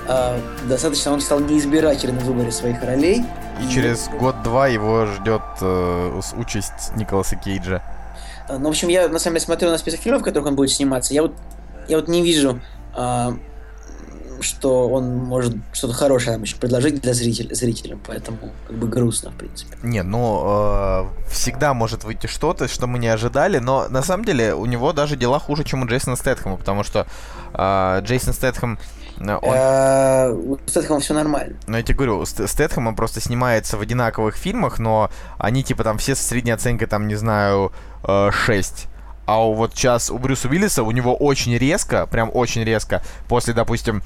а, 0.08 0.40
достаточно 0.66 1.12
он 1.12 1.20
стал 1.20 1.40
неизбирательным 1.40 2.18
в 2.18 2.24
выборе 2.24 2.50
своих 2.50 2.82
ролей. 2.82 3.24
И 3.62 3.72
через 3.72 4.08
год-два 4.08 4.68
его 4.68 5.06
ждет 5.06 5.42
э, 5.60 6.20
участь 6.36 6.96
Николаса 6.96 7.36
Кейджа. 7.36 7.82
А, 8.48 8.58
Ну, 8.58 8.66
в 8.66 8.68
общем, 8.68 8.88
я 8.88 9.08
на 9.08 9.18
самом 9.18 9.34
деле 9.34 9.44
смотрю 9.44 9.70
на 9.70 9.76
список 9.76 10.00
фильмов, 10.00 10.22
в 10.22 10.24
которых 10.24 10.48
он 10.48 10.56
будет 10.56 10.70
сниматься. 10.70 11.12
Я 11.12 11.22
вот, 11.22 11.34
я 11.88 11.98
вот 11.98 12.08
не 12.08 12.22
вижу, 12.22 12.60
а, 12.94 13.36
что 14.40 14.88
он 14.88 15.16
может 15.16 15.56
что-то 15.72 15.92
хорошее 15.92 16.32
нам 16.32 16.42
еще 16.42 16.56
предложить 16.56 17.00
для 17.00 17.12
зрителя, 17.12 17.54
зрителям, 17.54 18.00
поэтому 18.06 18.38
как 18.66 18.76
бы 18.76 18.86
грустно, 18.86 19.30
в 19.30 19.34
принципе. 19.34 19.76
Не, 19.82 20.02
ну, 20.02 20.42
э, 20.46 21.30
всегда 21.30 21.74
может 21.74 22.04
выйти 22.04 22.26
что-то, 22.26 22.68
что 22.68 22.86
мы 22.86 22.98
не 22.98 23.08
ожидали, 23.08 23.58
но 23.58 23.88
на 23.88 24.02
самом 24.02 24.24
деле 24.24 24.54
у 24.54 24.66
него 24.66 24.92
даже 24.92 25.16
дела 25.16 25.38
хуже, 25.38 25.64
чем 25.64 25.82
у 25.82 25.86
Джейсона 25.86 26.16
Стэтхэма, 26.16 26.56
потому 26.56 26.84
что 26.84 27.06
э, 27.52 28.00
Джейсон 28.02 28.32
Стэтхэм, 28.32 28.74
э, 28.74 28.97
он 29.20 29.54
А, 29.54 30.30
У 30.30 30.58
Стэтхэма 30.66 31.00
все 31.00 31.14
нормально. 31.14 31.56
Ну, 31.66 31.76
я 31.76 31.82
тебе 31.82 31.94
говорю, 31.96 32.24
Ст- 32.24 32.48
Стэтхэм, 32.48 32.86
он 32.86 32.94
просто 32.96 33.20
снимается 33.20 33.76
в 33.76 33.80
одинаковых 33.80 34.36
фильмах, 34.36 34.78
но 34.78 35.10
они, 35.38 35.62
типа, 35.64 35.84
там 35.84 35.98
все 35.98 36.14
со 36.14 36.22
средней 36.22 36.52
оценкой, 36.52 36.86
там, 36.86 37.08
не 37.08 37.14
знаю, 37.16 37.72
э, 38.04 38.30
6. 38.32 38.86
А 39.26 39.44
у 39.46 39.54
вот 39.54 39.74
сейчас 39.74 40.10
у 40.10 40.18
Брюса 40.18 40.48
Уиллиса, 40.48 40.82
у 40.82 40.90
него 40.90 41.14
очень 41.14 41.56
резко, 41.58 42.06
прям 42.06 42.30
очень 42.32 42.64
резко, 42.64 43.02
после, 43.28 43.54
допустим, 43.54 44.02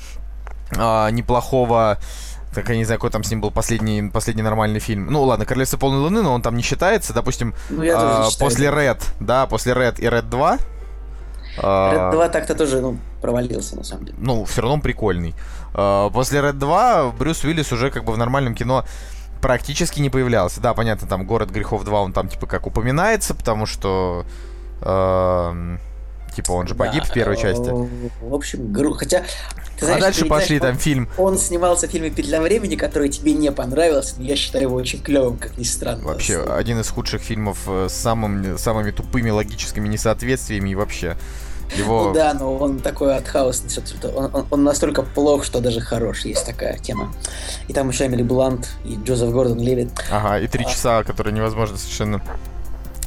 э, 0.77 1.11
неплохого... 1.11 1.99
Так 2.55 2.69
я 2.69 2.77
не 2.77 2.85
знаю, 2.85 2.99
какой 2.99 3.11
там 3.11 3.25
с 3.25 3.31
ним 3.31 3.41
был 3.41 3.51
последний, 3.51 4.03
последний 4.11 4.43
нормальный 4.43 4.79
фильм. 4.79 5.07
Ну 5.11 5.23
ладно, 5.23 5.47
Королевство 5.47 5.79
полной 5.79 6.01
луны, 6.01 6.21
но 6.23 6.35
он 6.35 6.43
там 6.43 6.55
не 6.55 6.63
считается. 6.63 7.15
Допустим, 7.15 7.55
Ну, 7.71 7.83
я 7.83 7.95
тоже 7.95 8.07
а, 8.07 8.31
считаю, 8.31 8.51
после. 8.51 8.69
Red, 8.69 9.03
да, 9.21 9.47
после 9.47 9.73
Red 9.73 9.99
и 9.99 10.05
Red 10.05 10.29
2. 10.29 10.59
А, 11.59 12.11
Red 12.11 12.13
2 12.13 12.29
так-то 12.29 12.55
тоже 12.55 12.81
ну, 12.81 12.99
провалился, 13.21 13.77
на 13.77 13.85
самом 13.85 14.07
деле. 14.07 14.19
ну, 14.21 14.45
все 14.45 14.63
равно 14.63 14.81
прикольный. 14.81 15.35
А, 15.75 16.11
После 16.11 16.41
Red 16.41 16.55
2 16.55 17.13
Брюс 17.19 17.45
Уиллис 17.45 17.73
уже 17.73 17.91
как 17.91 18.05
бы 18.05 18.13
в 18.13 18.19
нормальном 18.19 18.55
кино 18.55 18.85
практически 19.41 20.01
не 20.01 20.11
появлялся. 20.11 20.61
Да, 20.61 20.73
понятно, 20.75 21.09
там 21.09 21.27
«Город 21.27 21.51
грехов 21.51 21.85
2» 21.85 21.93
он 21.93 22.13
там 22.13 22.29
типа 22.29 22.47
как 22.47 22.67
упоминается, 22.67 23.35
потому 23.35 23.67
что... 23.67 24.25
эм, 24.83 25.81
Типа 26.35 26.53
он 26.53 26.67
же 26.67 26.75
погиб 26.75 27.03
Да, 27.05 27.11
в 27.11 27.13
первой 27.13 27.37
части. 27.37 27.69
В 28.23 28.35
общем, 28.35 28.73
гру... 28.73 28.95
Хотя, 28.95 29.21
ты 29.79 29.83
А 29.83 29.85
знаешь, 29.85 30.01
дальше 30.01 30.19
ты 30.21 30.25
не 30.25 30.31
пошли 30.31 30.59
знаешь, 30.59 30.75
там 30.77 30.81
фильм... 30.83 31.09
Он 31.19 31.37
снимался 31.37 31.89
в 31.89 31.91
фильме 31.91 32.11
«Петля 32.11 32.41
времени», 32.41 32.77
который 32.77 33.11
тебе 33.11 33.35
не 33.35 33.53
понравился, 33.53 34.15
но 34.19 34.25
я 34.25 34.37
считаю 34.37 34.65
его 34.65 34.77
очень 34.77 35.03
клевым, 35.03 35.37
как 35.37 35.59
ни 35.59 35.65
странно. 35.65 36.05
Вообще, 36.05 36.43
один 36.43 36.81
из 36.81 36.89
худших 36.89 37.21
фильмов 37.21 37.59
э, 37.67 37.89
с 37.91 37.95
самым, 37.95 38.57
самыми 38.57 38.93
тупыми 38.93 39.31
логическими 39.31 39.89
несоответствиями 39.89 40.71
и 40.71 40.75
вообще. 40.75 41.17
Его... 41.77 42.05
Ну 42.05 42.15
да, 42.15 42.35
но 42.35 42.55
он 42.57 42.81
такой 42.81 43.15
что-то- 43.21 44.09
он, 44.15 44.31
он- 44.35 44.47
он 44.51 44.65
настолько 44.65 45.03
плох, 45.03 45.45
что 45.45 45.61
даже 45.61 45.81
хорош, 45.81 46.25
есть 46.25 46.45
такая 46.45 46.79
тема. 46.79 47.13
И 47.69 47.73
там 47.73 47.89
еще 47.89 48.07
Эмили 48.07 48.23
Блант 48.23 48.71
и 48.85 48.97
Джозеф 49.03 49.31
Гордон 49.31 49.59
Левит. 49.59 49.91
Ага, 50.11 50.39
и 50.39 50.47
три 50.49 50.65
часа, 50.67 51.03
которые 51.05 51.33
невозможно 51.35 51.77
совершенно... 51.79 52.23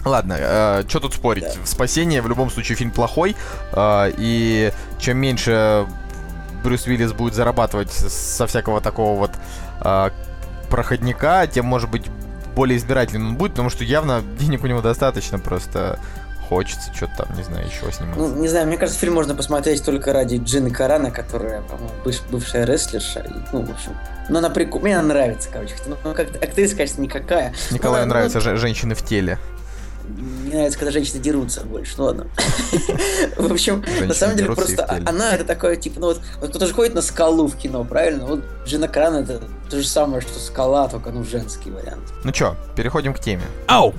Ладно, 0.05 0.83
что 0.87 0.99
тут 0.99 1.13
спорить? 1.15 1.43
Да. 1.43 1.51
Спасение 1.65 2.21
в 2.21 2.27
любом 2.29 2.49
случае 2.51 2.77
фильм 2.77 2.91
плохой, 2.91 3.35
э, 3.73 4.11
и 4.17 4.71
чем 4.99 5.17
меньше 5.17 5.85
Брюс 6.63 6.85
Уиллис 6.87 7.11
будет 7.13 7.33
зарабатывать 7.33 7.91
со 7.91 8.45
всякого 8.47 8.81
такого 8.81 9.17
вот 9.19 9.31
э, 9.81 10.09
проходника, 10.69 11.47
тем, 11.47 11.65
может 11.65 11.89
быть, 11.89 12.05
более 12.55 12.77
избирательным 12.77 13.29
он 13.29 13.35
будет, 13.35 13.51
потому 13.53 13.69
что 13.69 13.83
явно 13.83 14.21
денег 14.39 14.63
у 14.63 14.67
него 14.67 14.81
достаточно, 14.81 15.39
просто 15.39 15.99
хочется 16.47 16.93
что-то 16.93 17.23
там, 17.25 17.35
не 17.35 17.41
знаю, 17.43 17.65
еще 17.65 17.91
снимать. 17.91 18.15
Ну, 18.17 18.27
не 18.35 18.47
знаю, 18.47 18.67
мне 18.67 18.77
кажется, 18.77 18.99
фильм 18.99 19.15
можно 19.15 19.33
посмотреть 19.33 19.83
только 19.83 20.13
ради 20.13 20.35
Джины 20.37 20.69
Карана, 20.69 21.09
которая, 21.09 21.61
по-моему, 21.61 21.89
быв- 22.03 22.21
бывшая 22.29 22.65
рестлерша. 22.65 23.21
И, 23.21 23.33
ну, 23.51 23.63
в 23.65 23.71
общем, 23.71 23.97
ну, 24.29 24.37
она 24.37 24.51
прикольная. 24.51 24.83
Мне 24.83 24.99
она 24.99 25.07
нравится, 25.07 25.49
короче. 25.51 25.73
Ну, 25.87 26.13
как 26.13 26.27
актриса, 26.43 26.75
конечно, 26.75 27.01
никакая. 27.01 27.51
Николаю 27.71 28.05
Ну, 28.05 28.09
нравятся 28.11 28.37
ну, 28.37 28.43
же- 28.43 28.57
женщины 28.57 28.93
в 28.93 29.01
теле. 29.03 29.39
Мне 30.07 30.55
нравится, 30.55 30.79
когда 30.79 30.91
женщины 30.91 31.21
дерутся 31.21 31.61
больше. 31.61 31.95
Ну 31.97 32.05
ладно. 32.05 32.27
В 33.37 33.51
общем, 33.51 33.83
на 34.01 34.13
самом 34.13 34.37
деле, 34.37 34.53
просто 34.53 34.85
она 35.05 35.33
это 35.33 35.43
такое, 35.43 35.75
типа, 35.75 35.99
ну 35.99 36.07
вот, 36.07 36.21
вот 36.39 36.49
кто-то 36.49 36.67
же 36.67 36.73
ходит 36.73 36.93
на 36.93 37.01
скалу 37.01 37.47
в 37.47 37.55
кино, 37.55 37.83
правильно? 37.83 38.25
Вот 38.25 38.43
Джина 38.65 38.87
Карана 38.87 39.17
это 39.17 39.41
то 39.69 39.81
же 39.81 39.87
самое, 39.87 40.21
что 40.21 40.39
скала, 40.39 40.87
только 40.87 41.11
ну 41.11 41.23
женский 41.23 41.71
вариант. 41.71 42.13
Ну 42.23 42.31
чё, 42.31 42.55
переходим 42.75 43.13
к 43.13 43.19
теме. 43.19 43.43
Ау! 43.67 43.93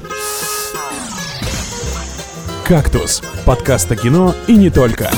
«Кактус»– 2.64 3.22
подкаст 3.44 3.92
о 3.92 3.96
кино 3.96 4.34
и 4.48 4.56
не 4.56 4.70
только. 4.70 5.08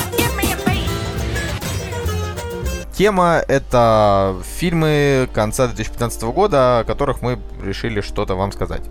Тема— 2.99 3.45
это 3.49 4.35
фильмы 4.59 5.31
конца 5.33 5.69
2015 5.69 6.23
года, 6.25 6.81
о 6.81 6.85
которых 6.85 7.23
мы 7.23 7.39
решили 7.63 8.01
что-то 8.01 8.35
вам 8.35 8.51
сказать. 8.51 8.83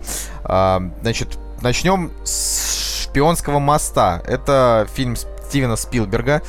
А, 0.45 0.81
значит, 1.01 1.37
начнем 1.61 2.11
с 2.23 3.03
«Шпионского 3.03 3.59
моста». 3.59 4.21
Это 4.25 4.87
фильм 4.93 5.15
Стивена 5.15 5.75
Спилберга. 5.75 6.41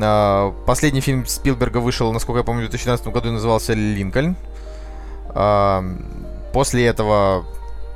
А, 0.00 0.52
последний 0.66 1.00
фильм 1.00 1.26
Спилберга 1.26 1.78
вышел, 1.78 2.12
насколько 2.12 2.38
я 2.38 2.44
помню, 2.44 2.66
в 2.66 2.70
2012 2.70 3.08
году 3.08 3.28
и 3.28 3.32
назывался 3.32 3.74
«Линкольн». 3.74 4.36
А, 5.28 5.84
после 6.52 6.86
этого 6.86 7.44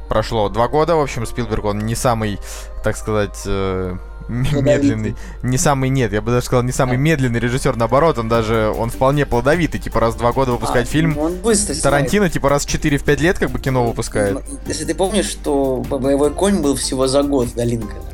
прошло 0.09 0.49
два 0.49 0.69
года. 0.69 0.97
В 0.97 1.01
общем, 1.01 1.25
Спилберг, 1.25 1.65
он 1.65 1.79
не 1.79 1.95
самый, 1.95 2.39
так 2.83 2.97
сказать, 2.97 3.43
э, 3.47 3.97
медленный. 4.31 5.16
Не 5.43 5.59
самый, 5.59 5.90
нет, 5.90 6.12
я 6.12 6.23
бы 6.23 6.31
даже 6.31 6.47
сказал, 6.47 6.62
не 6.62 6.73
самый 6.73 6.97
медленный 6.97 7.40
режиссер, 7.40 7.77
наоборот, 7.77 8.19
он 8.19 8.29
даже, 8.29 8.73
он 8.77 8.90
вполне 8.90 9.27
плодовитый, 9.27 9.81
типа 9.81 10.01
раз 10.01 10.14
в 10.14 10.19
два 10.19 10.33
года 10.33 10.53
выпускать 10.53 10.88
А, 10.88 10.90
фильм. 10.90 11.19
Он 11.19 11.35
быстро 11.35 11.75
снимает. 11.75 11.83
Тарантино, 11.83 12.31
типа 12.31 12.49
раз 12.49 12.64
в 12.64 12.69
4-5 12.69 13.21
лет 13.21 13.38
как 13.38 13.51
бы 13.51 13.59
кино 13.59 13.87
выпускает. 13.87 14.35
Ну, 14.35 14.43
Если 14.66 14.85
ты 14.85 14.95
помнишь, 14.95 15.27
что 15.27 15.85
«Боевой 15.88 16.31
конь» 16.33 16.61
был 16.61 16.77
всего 16.77 17.07
за 17.07 17.23
год 17.23 17.55
до 17.55 17.64
Линкольна. 17.64 18.05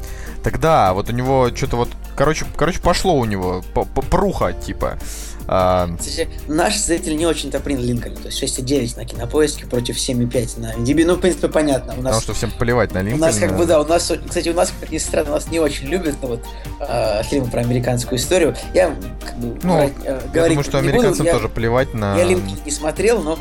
Тогда 0.42 0.94
вот 0.94 1.10
у 1.10 1.12
него 1.12 1.50
что-то 1.54 1.76
вот, 1.76 1.88
короче, 2.14 2.44
короче, 2.56 2.80
пошло 2.80 3.16
у 3.16 3.24
него, 3.24 3.62
пруха, 4.10 4.52
типа. 4.52 4.98
А, 5.48 5.88
Кстати, 5.98 6.28
наш 6.48 6.76
зритель 6.78 7.16
не 7.16 7.26
очень-то 7.26 7.60
принял 7.60 7.82
Линкольн, 7.82 8.16
то 8.16 8.26
есть 8.28 8.42
6,9 8.42 8.96
на 8.96 9.04
кинопоиске 9.04 9.66
против 9.66 9.96
7,5 9.96 10.60
на 10.60 10.72
MDB. 10.74 11.04
Ну, 11.06 11.14
в 11.14 11.20
принципе, 11.20 11.48
понятно. 11.48 11.92
У 11.92 11.96
потому 11.96 12.14
нас 12.14 12.22
что 12.22 12.34
всем 12.34 12.50
плевать 12.50 12.92
на 12.92 13.00
У 13.00 13.02
Линкольна. 13.04 13.26
нас 13.26 13.38
как 13.38 13.56
бы, 13.56 13.66
да, 13.66 13.80
у 13.80 13.84
нас, 13.86 14.12
кстати, 14.28 14.48
у 14.48 14.54
нас, 14.54 14.72
как 14.80 14.90
ни 14.90 14.98
странно, 14.98 15.30
нас 15.32 15.48
не 15.50 15.60
очень 15.60 15.86
любят 15.86 16.16
ну, 16.22 16.28
вот, 16.28 16.40
э, 16.80 17.22
фильмы 17.24 17.48
про 17.50 17.60
американскую 17.60 18.18
историю. 18.18 18.56
Я 18.74 18.94
как 19.24 19.36
бы 19.38 19.58
Ну, 19.62 19.72
говорить, 19.74 19.94
э, 20.04 20.20
Я 20.24 20.30
говорить 20.32 20.56
думаю, 20.56 20.64
что 20.64 20.80
не 20.80 20.86
буду. 20.88 20.94
американцам 20.98 21.26
я, 21.26 21.32
тоже 21.32 21.48
плевать 21.48 21.94
на... 21.94 22.16
Я 22.16 22.24
Линкольн 22.24 22.58
не 22.64 22.70
смотрел, 22.70 23.22
но 23.22 23.38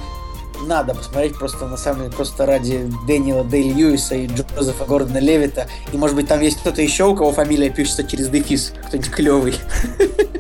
надо 0.62 0.94
посмотреть 0.94 1.38
просто 1.38 1.68
на 1.68 1.78
самом 1.78 2.04
деле 2.04 2.12
просто 2.14 2.46
ради 2.46 2.90
Дэниела 3.08 3.44
Дэй 3.44 3.72
Льюиса 3.72 4.16
и 4.16 4.28
Джозефа 4.28 4.86
Гордона 4.86 5.20
Левита. 5.20 5.68
И 5.92 5.98
может 5.98 6.16
быть 6.16 6.28
там 6.28 6.42
есть 6.42 6.60
кто-то 6.60 6.82
еще, 6.82 7.06
у 7.06 7.16
кого 7.16 7.32
фамилия 7.32 7.70
пишется 7.70 8.04
через 8.04 8.30
дефис, 8.30 8.74
кто-нибудь 8.88 9.12
клевый. 9.12 9.56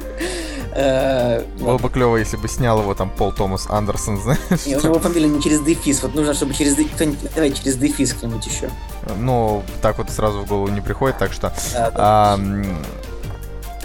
Э, 0.77 1.41
Было 1.61 1.77
бы 1.77 1.89
клево, 1.89 2.17
если 2.17 2.35
бы 2.35 2.49
снял 2.49 2.81
его 2.81 2.93
там 2.93 3.09
Пол 3.09 3.31
Томас 3.31 3.65
Андерсон, 3.69 4.21
знаешь. 4.21 4.65
Не, 4.65 4.75
у 4.75 4.81
него 4.83 4.99
фамилия 4.99 5.29
не 5.29 5.41
через 5.41 5.61
дефис, 5.61 6.03
вот 6.03 6.13
нужно, 6.15 6.33
чтобы 6.33 6.53
через 6.53 6.75
дефис, 6.75 7.15
давай 7.33 7.53
через 7.53 7.77
дефис 7.77 8.13
кто-нибудь 8.13 8.45
еще. 8.45 8.69
Ну, 9.17 9.63
так 9.81 9.97
вот 9.97 10.09
сразу 10.09 10.41
в 10.41 10.47
голову 10.47 10.67
не 10.67 10.81
приходит, 10.81 11.17
так 11.17 11.31
что... 11.31 11.53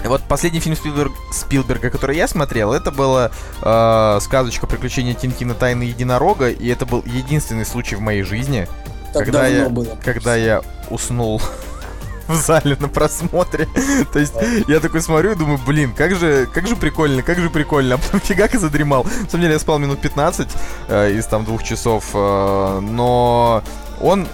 Вот 0.05 0.23
последний 0.23 0.61
фильм 0.61 0.77
Спилберг- 0.77 1.13
Спилберга, 1.33 1.91
который 1.91 2.17
я 2.17 2.27
смотрел, 2.27 2.73
это 2.73 2.91
была 2.91 3.31
э, 3.63 4.19
сказочка 4.23 4.67
«Приключения 4.67 5.15
Тинтина. 5.15 5.55
Тайны 5.55 5.83
единорога», 5.85 6.49
и 6.51 6.69
это 6.69 6.87
был 6.87 7.03
единственный 7.07 7.67
случай 7.67 7.97
в 7.97 8.01
моей 8.01 8.23
жизни, 8.23 8.67
Так 9.13 9.25
когда 9.27 9.47
я- 9.47 9.69
было. 9.69 9.99
когда 10.05 10.37
я 10.37 10.63
уснул 10.89 11.41
в 12.29 12.35
зале 12.35 12.77
на 12.81 12.89
просмотре. 12.89 13.69
То 14.13 14.19
есть 14.21 14.35
я 14.69 14.81
такой 14.81 15.03
смотрю 15.03 15.33
и 15.33 15.35
думаю, 15.35 15.59
блин, 15.67 15.93
как 15.97 16.15
же, 16.17 16.47
как 16.47 16.67
же 16.67 16.77
прикольно, 16.77 17.23
как 17.23 17.39
же 17.39 17.51
прикольно. 17.51 17.97
А 17.97 17.99
потом 17.99 18.21
фигак 18.25 18.55
и 18.55 18.59
задремал. 18.59 19.05
На 19.05 19.29
самом 19.29 19.43
деле 19.43 19.53
я 19.55 19.59
спал 19.61 19.79
минут 19.79 20.01
15 20.01 20.49
э, 20.89 21.13
из 21.13 21.27
там 21.27 21.45
двух 21.45 21.63
часов, 21.63 22.05
э, 22.15 22.81
но 22.81 23.63
он, 24.01 24.27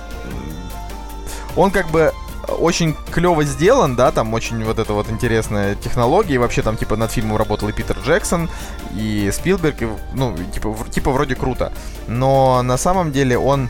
он 1.56 1.70
как 1.70 1.88
бы 1.90 2.12
очень 2.58 2.94
клево 3.12 3.44
сделан, 3.44 3.96
да, 3.96 4.12
там 4.12 4.32
очень 4.34 4.62
вот 4.64 4.78
эта 4.78 4.92
вот 4.92 5.10
интересная 5.10 5.74
технология, 5.74 6.34
и 6.34 6.38
вообще 6.38 6.62
там 6.62 6.76
типа 6.76 6.96
над 6.96 7.10
фильмом 7.10 7.36
работал 7.36 7.68
и 7.68 7.72
Питер 7.72 7.96
Джексон, 8.04 8.48
и 8.96 9.30
Спилберг, 9.32 9.82
и, 9.82 9.88
ну, 10.14 10.36
типа, 10.54 10.70
в- 10.70 10.90
типа 10.90 11.10
вроде 11.10 11.34
круто. 11.34 11.72
Но 12.08 12.62
на 12.62 12.76
самом 12.76 13.12
деле 13.12 13.36
он 13.38 13.68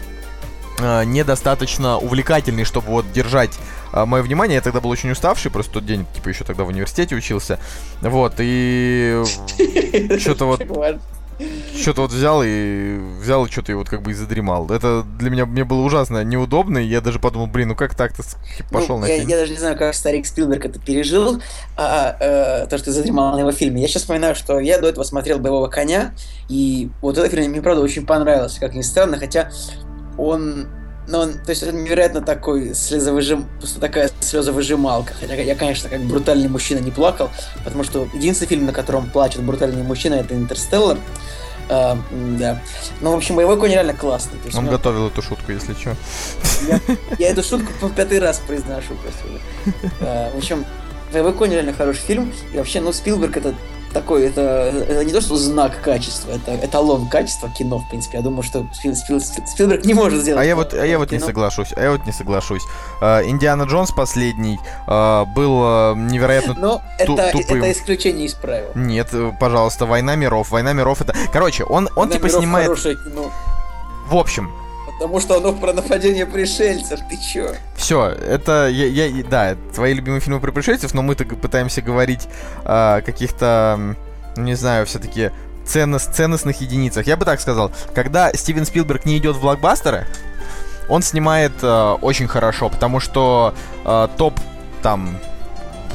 э, 0.79 1.05
недостаточно 1.05 1.97
увлекательный, 1.99 2.65
чтобы 2.65 2.89
вот 2.89 3.11
держать 3.13 3.59
мое 3.93 4.23
внимание. 4.23 4.57
Я 4.57 4.61
тогда 4.61 4.81
был 4.81 4.91
очень 4.91 5.11
уставший, 5.11 5.51
просто 5.51 5.73
тот 5.75 5.87
день, 5.87 6.05
типа, 6.15 6.29
еще 6.29 6.45
тогда 6.45 6.65
в 6.65 6.69
университете 6.69 7.15
учился. 7.15 7.59
Вот, 8.03 8.35
и 8.39 9.23
что-то 10.19 10.45
вот 10.47 10.61
что-то 11.79 12.03
вот 12.03 12.13
взял 12.13 12.43
и 12.45 12.99
взял 13.21 13.45
и 13.45 13.51
что-то 13.51 13.73
и 13.73 13.75
вот 13.75 13.89
как 13.89 14.03
бы 14.03 14.11
и 14.11 14.15
задремал. 14.15 14.71
Это 14.71 15.05
для 15.19 15.31
меня 15.31 15.47
мне 15.47 15.65
было 15.65 15.81
ужасно 15.83 16.25
неудобно, 16.25 16.79
и 16.79 16.87
я 16.87 17.01
даже 17.01 17.19
подумал, 17.19 17.47
блин, 17.47 17.69
ну 17.69 17.75
как 17.75 17.95
так-то 17.95 18.23
типа, 18.23 18.69
пошел 18.71 18.97
Ну, 18.97 19.03
на 19.03 19.07
я, 19.07 19.17
фильм. 19.19 19.29
я 19.29 19.37
даже 19.37 19.53
не 19.53 19.59
знаю, 19.59 19.77
как 19.77 19.95
старик 19.95 20.27
Спилберг 20.27 20.65
это 20.65 20.79
пережил, 20.81 21.41
а, 21.77 22.17
э, 22.19 22.67
то, 22.69 22.79
что 22.79 22.93
задремал 22.93 23.35
на 23.35 23.41
его 23.41 23.53
фильме. 23.53 23.83
Я 23.83 23.89
сейчас 23.89 24.03
вспоминаю, 24.03 24.35
что 24.35 24.59
я 24.61 24.81
до 24.81 24.89
этого 24.89 25.05
смотрел 25.05 25.39
«Боевого 25.39 25.69
коня», 25.69 26.13
и 26.49 26.91
вот 27.03 27.19
этот 27.19 27.33
фильм 27.33 27.51
мне, 27.51 27.63
правда, 27.63 27.83
очень 27.83 28.07
понравился, 28.07 28.61
как 28.61 28.75
ни 28.75 28.83
странно, 28.83 29.19
хотя 29.19 29.51
он... 30.17 30.69
Ну, 31.09 31.19
он, 31.19 31.35
то 31.35 31.51
есть 31.51 31.63
он 31.63 31.85
невероятно 31.85 32.21
такой 32.21 32.75
слезовыжим, 32.75 33.47
просто 33.61 33.81
такая 33.81 34.11
слезовыжималка. 34.21 35.15
Хотя 35.21 35.35
я, 35.35 35.55
конечно, 35.55 35.89
как 35.89 36.01
брутальный 36.03 36.49
мужчина 36.49 36.81
не 36.81 36.91
плакал, 36.91 37.31
потому 37.65 37.85
что 37.85 38.09
единственный 38.15 38.49
фильм, 38.49 38.67
на 38.67 38.73
котором 38.73 39.09
плачет 39.11 39.43
брутальный 39.43 39.83
мужчина, 39.83 40.15
это 40.15 40.35
«Интерстеллар». 40.35 40.99
А, 41.69 41.99
да. 42.39 42.61
Ну, 43.01 43.13
в 43.13 43.17
общем, 43.17 43.37
«Боевой 43.37 43.57
конь» 43.59 43.71
реально 43.73 43.95
классный. 43.95 44.39
Он 44.55 44.65
него- 44.65 44.73
готовил 44.73 45.09
эту 45.09 45.23
шутку, 45.23 45.51
если 45.53 45.75
что. 45.75 45.97
я, 46.69 46.81
я 47.19 47.31
эту 47.31 47.43
шутку 47.43 47.73
по 47.81 47.89
пятый 47.89 48.19
раз 48.21 48.41
произношу 48.47 48.95
просто 49.03 49.27
уже. 49.29 49.41
А, 50.01 50.31
В 50.33 50.39
общем, 50.39 50.65
«Боевой 51.13 51.33
конь» 51.33 51.51
реально 51.53 51.73
хороший 51.73 52.01
фильм. 52.03 52.33
И 52.53 52.57
вообще, 52.57 52.81
ну, 52.81 52.93
Спилберг 52.93 53.37
это 53.37 53.55
такой, 53.93 54.25
это, 54.27 54.41
это 54.41 55.05
не 55.05 55.13
то, 55.13 55.21
что 55.21 55.37
знак 55.37 55.81
качества, 55.83 56.33
это 56.33 56.55
эталон 56.65 57.09
качества 57.09 57.49
кино, 57.49 57.79
в 57.79 57.89
принципе. 57.89 58.19
Я 58.19 58.23
думаю, 58.23 58.43
что 58.43 58.67
Спил- 58.73 58.95
Спил- 58.95 59.21
Спилберг 59.21 59.85
не 59.85 59.95
может 59.95 60.21
сделать... 60.21 60.43
А 60.43 60.45
я 60.45 60.55
вот, 60.57 60.75
а 60.75 60.85
я 60.87 60.99
вот 60.99 61.11
не 61.11 61.19
кино. 61.19 61.27
соглашусь, 61.27 61.73
а 61.77 61.83
я 61.83 61.93
вот 61.93 62.05
не 62.07 62.13
соглашусь. 62.13 62.63
А, 63.01 63.23
Индиана 63.23 63.63
Джонс 63.63 63.91
последний 63.93 64.59
а, 64.87 65.25
был 65.25 65.61
а, 65.63 65.95
невероятно 65.95 66.55
Но 66.55 66.83
ту- 67.05 67.17
это, 67.17 67.33
тупым. 67.33 67.63
это 67.63 67.73
исключение 67.73 68.27
из 68.27 68.35
правил. 68.35 68.69
Нет, 68.75 69.09
э, 69.13 69.33
пожалуйста, 69.41 69.87
«Война 69.87 70.15
миров». 70.17 70.51
«Война 70.51 70.73
миров» 70.73 71.01
это... 71.01 71.15
Короче, 71.33 71.65
он, 71.65 71.89
он 71.97 72.11
типа 72.11 72.27
Номеров 72.27 72.41
снимает... 72.79 72.99
В 74.09 74.17
общем, 74.17 74.53
потому 74.99 75.21
что 75.21 75.37
оно 75.37 75.53
про 75.53 75.73
нападение 75.73 76.27
пришельцев, 76.27 77.01
ты 77.09 77.17
чё? 77.17 77.55
все, 77.77 78.07
это... 78.09 78.69
Я, 78.69 79.07
я- 79.07 79.25
да, 79.25 79.57
твои 79.75 79.95
любимые 79.95 80.21
фильмы 80.21 80.41
про 80.41 80.53
пришельцев, 80.53 80.95
но 80.95 81.03
мы-то 81.03 81.25
пытаемся 81.25 81.83
говорить 81.83 82.29
о 82.65 83.01
каких-то, 83.03 83.97
не 84.37 84.55
знаю, 84.55 84.87
все-таки 84.87 85.31
ценность, 85.65 86.15
ценностных 86.15 86.61
единицах. 86.61 87.07
Я 87.07 87.17
бы 87.17 87.25
так 87.25 87.41
сказал, 87.41 87.73
когда 87.95 88.33
Стивен 88.33 88.65
Спилберг 88.65 89.05
не 89.05 89.19
идет 89.19 89.37
в 89.37 89.41
блокбастеры, 89.41 90.07
он 90.89 91.03
снимает 91.03 91.53
э, 91.63 91.97
очень 92.01 92.29
хорошо, 92.29 92.69
потому 92.69 93.01
что 93.01 93.55
э, 93.85 94.09
топ 94.17 94.39
там 94.83 95.19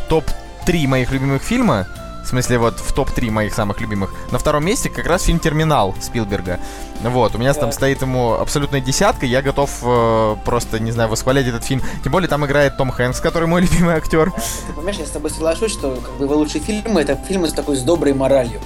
топ 0.09 0.25
3 0.65 0.87
моих 0.87 1.11
любимых 1.11 1.41
фильма 1.41 1.87
В 2.23 2.27
смысле, 2.27 2.59
вот 2.59 2.79
в 2.79 2.93
топ-3 2.93 3.29
моих 3.31 3.53
самых 3.53 3.81
любимых. 3.81 4.13
На 4.31 4.37
втором 4.39 4.65
месте 4.65 4.89
как 4.89 5.05
раз 5.07 5.23
фильм 5.23 5.39
«Терминал» 5.39 5.95
Спилберга. 5.99 6.59
Вот, 7.03 7.35
у 7.35 7.37
меня 7.39 7.53
там 7.53 7.71
стоит 7.71 8.01
ему 8.01 8.33
абсолютная 8.33 8.79
десятка, 8.79 9.25
я 9.25 9.41
готов 9.41 9.71
э, 9.81 10.35
просто, 10.45 10.79
не 10.79 10.91
знаю, 10.91 11.09
восхвалять 11.09 11.47
этот 11.47 11.63
фильм. 11.63 11.81
Тем 12.03 12.11
более 12.11 12.29
там 12.29 12.45
играет 12.45 12.77
Том 12.77 12.91
Хэнкс, 12.91 13.19
который 13.19 13.47
мой 13.47 13.61
любимый 13.63 13.95
актер. 13.95 14.31
Ты 14.67 14.73
понимаешь, 14.73 14.97
я 14.97 15.05
с 15.05 15.09
тобой 15.09 15.31
соглашусь, 15.31 15.71
что 15.71 15.95
как 15.95 16.13
бы 16.17 16.25
его 16.25 16.35
лучшие 16.35 16.61
фильмы 16.61 17.01
это 17.01 17.15
фильмы 17.27 17.47
с 17.49 17.53
такой 17.53 17.75
с 17.75 17.81
доброй 17.81 18.13
моралью. 18.13 18.61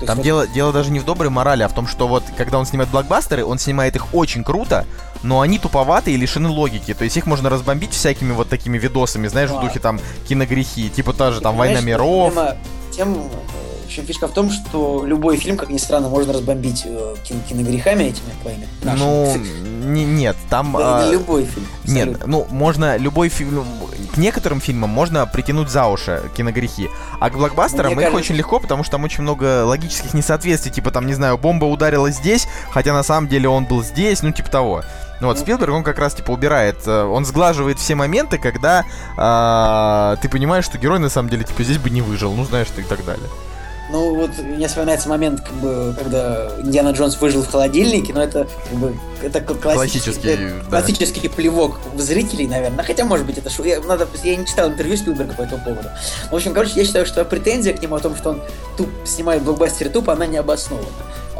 То 0.00 0.06
Там 0.06 0.16
вот- 0.18 0.22
дело, 0.24 0.46
дело 0.46 0.72
даже 0.72 0.90
не 0.92 1.00
в 1.00 1.04
доброй 1.04 1.30
морали, 1.30 1.62
а 1.64 1.68
в 1.68 1.72
том, 1.72 1.86
что 1.88 2.06
вот 2.06 2.22
когда 2.36 2.58
он 2.58 2.66
снимает 2.66 2.90
блокбастеры, 2.90 3.44
он 3.44 3.58
снимает 3.58 3.96
их 3.96 4.14
очень 4.14 4.44
круто, 4.44 4.84
но 5.24 5.40
они 5.40 5.58
туповатые 5.58 6.14
и 6.14 6.20
лишены 6.20 6.48
логики. 6.50 6.94
То 6.94 7.02
есть 7.04 7.16
их 7.16 7.26
можно 7.26 7.48
разбомбить 7.50 7.92
всякими 7.92 8.32
вот 8.32 8.48
такими 8.48 8.78
видосами, 8.78 9.26
знаешь, 9.28 9.50
в 9.50 9.54
Да. 9.54 9.62
духе 9.62 9.80
там 9.80 9.98
киногрехи, 10.28 10.88
типа 10.90 11.14
та 11.14 11.32
же 11.32 11.40
там 11.40 11.56
«Война 11.56 11.80
миров». 11.80 12.32
проблема 12.34 12.56
Тем, 12.98 13.16
общем, 13.86 14.04
фишка 14.04 14.26
в 14.26 14.32
том, 14.32 14.50
что 14.50 15.04
любой 15.06 15.36
фильм, 15.36 15.56
как 15.56 15.70
ни 15.70 15.78
странно, 15.78 16.08
можно 16.08 16.32
разбомбить 16.32 16.82
э, 16.84 17.14
кин- 17.24 17.40
киногрехами 17.48 18.02
этими 18.04 18.32
твоими. 18.42 18.66
Ну, 18.82 19.36
не- 19.86 20.04
нет, 20.04 20.36
там... 20.50 20.74
Да, 20.76 21.04
а, 21.06 21.10
любой 21.10 21.44
фильм. 21.44 21.66
Нет, 21.84 22.08
абсолютно. 22.08 22.26
ну, 22.26 22.46
можно 22.50 22.96
любой 22.96 23.28
фильм... 23.28 23.64
К 24.12 24.16
некоторым 24.16 24.60
фильмам 24.60 24.90
можно 24.90 25.24
притянуть 25.26 25.68
за 25.70 25.86
уши 25.86 26.22
киногрехи, 26.36 26.90
а 27.20 27.30
к 27.30 27.36
блокбастерам 27.36 27.86
Мне 27.86 27.94
их 27.94 27.98
кажется- 28.00 28.18
очень 28.18 28.34
легко, 28.34 28.58
потому 28.58 28.82
что 28.82 28.92
там 28.92 29.04
очень 29.04 29.22
много 29.22 29.64
логических 29.64 30.12
несоответствий, 30.12 30.72
типа 30.72 30.90
там, 30.90 31.06
не 31.06 31.14
знаю, 31.14 31.38
бомба 31.38 31.66
ударила 31.66 32.10
здесь, 32.10 32.48
хотя 32.72 32.92
на 32.92 33.04
самом 33.04 33.28
деле 33.28 33.48
он 33.48 33.64
был 33.64 33.84
здесь, 33.84 34.22
ну, 34.22 34.32
типа 34.32 34.50
того. 34.50 34.82
Ну 35.20 35.28
вот. 35.28 35.38
Спилберг, 35.38 35.72
он 35.74 35.82
как 35.82 35.98
раз, 35.98 36.14
типа, 36.14 36.30
убирает, 36.30 36.76
э, 36.86 37.02
он 37.02 37.24
сглаживает 37.24 37.78
все 37.78 37.94
моменты, 37.94 38.38
когда 38.38 38.84
а, 39.16 40.16
ты 40.22 40.28
понимаешь, 40.28 40.64
что 40.64 40.78
герой 40.78 40.98
на 40.98 41.08
самом 41.08 41.28
деле, 41.28 41.44
типа, 41.44 41.62
здесь 41.64 41.78
бы 41.78 41.90
не 41.90 42.02
выжил, 42.02 42.32
ну, 42.34 42.44
знаешь, 42.44 42.68
ты 42.74 42.82
и 42.82 42.84
так 42.84 43.04
далее. 43.04 43.28
Ну 43.90 44.14
вот 44.14 44.36
мне 44.38 44.68
вспоминается 44.68 45.08
момент, 45.08 45.40
как 45.40 45.54
бы, 45.54 45.94
когда 45.98 46.50
Индиана 46.58 46.90
Джонс 46.90 47.18
выжил 47.18 47.42
в 47.42 47.50
холодильнике, 47.50 48.12
но 48.12 48.22
это 48.22 48.46
как 48.68 48.78
бы 48.78 48.94
это 49.22 49.40
классический, 49.40 49.72
Классический, 49.72 50.28
это 50.28 50.54
да. 50.64 50.68
классический 50.68 51.28
плевок 51.28 51.80
в 51.94 52.00
зрителей, 52.00 52.46
наверное. 52.46 52.84
Хотя, 52.84 53.04
может 53.04 53.26
быть, 53.26 53.38
это 53.38 53.48
шу... 53.48 53.64
я, 53.64 53.80
надо, 53.80 54.06
я 54.22 54.36
не 54.36 54.44
читал 54.44 54.68
интервью 54.68 54.96
Спилберга 54.96 55.32
по 55.32 55.42
этому 55.42 55.64
поводу. 55.64 55.88
В 56.30 56.34
общем, 56.34 56.52
короче, 56.52 56.72
я 56.76 56.84
считаю, 56.84 57.06
что 57.06 57.24
претензия 57.24 57.72
к 57.72 57.80
нему 57.80 57.96
о 57.96 58.00
том, 58.00 58.14
что 58.14 58.30
он 58.30 58.42
туп 58.76 58.90
снимает 59.06 59.42
блокбастеры 59.42 59.88
тупо, 59.88 60.12
она 60.12 60.26
не 60.26 60.36
обоснована. 60.36 60.86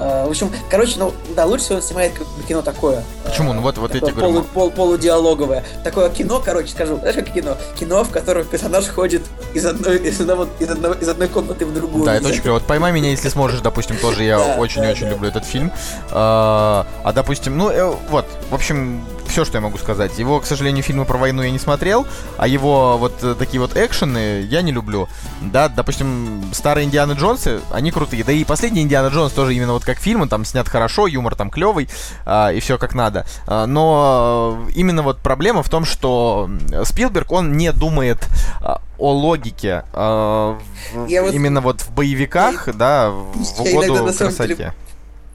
А, 0.00 0.26
в 0.26 0.30
общем, 0.30 0.50
короче, 0.70 0.94
ну 0.98 1.12
да, 1.34 1.44
лучше 1.44 1.64
всего 1.64 1.76
он 1.76 1.82
снимает 1.82 2.12
как 2.12 2.26
бы, 2.26 2.42
кино 2.46 2.62
такое. 2.62 3.02
Почему? 3.24 3.52
Ну 3.52 3.62
вот- 3.62 3.78
вот 3.78 3.94
эти, 3.94 4.10
полу- 4.12 4.44
пол- 4.44 4.70
полудиалоговое. 4.70 5.64
Такое 5.82 6.08
кино, 6.10 6.40
короче, 6.44 6.68
скажу, 6.70 6.98
знаешь, 6.98 7.16
как 7.16 7.32
кино? 7.32 7.56
Кино, 7.78 8.04
в 8.04 8.10
котором 8.10 8.44
персонаж 8.46 8.86
ходит 8.86 9.22
из 9.54 9.66
одной, 9.66 9.96
из 9.98 10.20
одного, 10.20 10.46
из 10.60 10.70
одного, 10.70 10.94
из 10.94 11.08
одной 11.08 11.28
комнаты 11.28 11.66
в 11.66 11.74
другую. 11.74 12.04
Да, 12.04 12.14
это 12.14 12.28
очень 12.28 12.42
клево. 12.42 12.54
Вот 12.54 12.64
«Поймай 12.64 12.92
меня, 12.92 13.10
если 13.10 13.28
сможешь», 13.28 13.60
допустим, 13.60 13.96
тоже 13.98 14.22
я 14.22 14.38
очень-очень 14.38 15.08
люблю 15.08 15.28
этот 15.28 15.44
фильм. 15.44 15.72
А, 16.12 16.86
а, 17.02 17.12
допустим, 17.12 17.58
ну, 17.58 17.70
э, 17.70 17.92
вот, 18.10 18.24
в 18.50 18.54
общем, 18.54 19.04
все, 19.28 19.44
что 19.44 19.58
я 19.58 19.60
могу 19.60 19.78
сказать. 19.78 20.18
Его, 20.18 20.40
к 20.40 20.46
сожалению, 20.46 20.82
фильмы 20.82 21.04
про 21.04 21.18
войну 21.18 21.42
я 21.42 21.50
не 21.50 21.58
смотрел, 21.58 22.06
а 22.36 22.46
его 22.48 22.98
вот 22.98 23.22
э, 23.22 23.34
такие 23.38 23.60
вот 23.60 23.76
экшены 23.76 24.40
я 24.42 24.62
не 24.62 24.72
люблю. 24.72 25.08
Да, 25.40 25.68
допустим, 25.68 26.42
старые 26.52 26.84
Индианы 26.86 27.12
Джонсы, 27.12 27.60
они 27.70 27.90
крутые. 27.90 28.24
Да 28.24 28.32
и 28.32 28.44
последний 28.44 28.82
Индиана 28.82 29.08
Джонс 29.08 29.32
тоже 29.32 29.54
именно 29.54 29.72
вот 29.72 29.84
как 29.84 29.98
фильм, 29.98 30.22
он 30.22 30.28
там 30.28 30.44
снят 30.44 30.68
хорошо, 30.68 31.06
юмор 31.06 31.34
там 31.36 31.50
клевый, 31.50 31.88
а, 32.26 32.50
и 32.52 32.60
все 32.60 32.78
как 32.78 32.94
надо. 32.94 33.26
А, 33.46 33.66
но 33.66 34.64
э, 34.68 34.72
именно 34.74 35.02
вот 35.02 35.18
проблема 35.20 35.62
в 35.62 35.68
том, 35.68 35.84
что 35.84 36.50
Спилберг, 36.84 37.30
он 37.32 37.52
не 37.56 37.72
думает 37.72 38.26
а, 38.60 38.80
о 38.98 39.12
логике 39.12 39.84
в- 39.92 40.58
Я 41.06 41.26
именно 41.28 41.60
вот 41.60 41.82
в 41.82 41.90
боевиках, 41.92 42.74
да, 42.74 43.10
в 43.10 43.64
Я 43.64 43.72
угоду 43.72 44.12
самом 44.12 44.32
деле 44.34 44.54
красоте. 44.56 44.72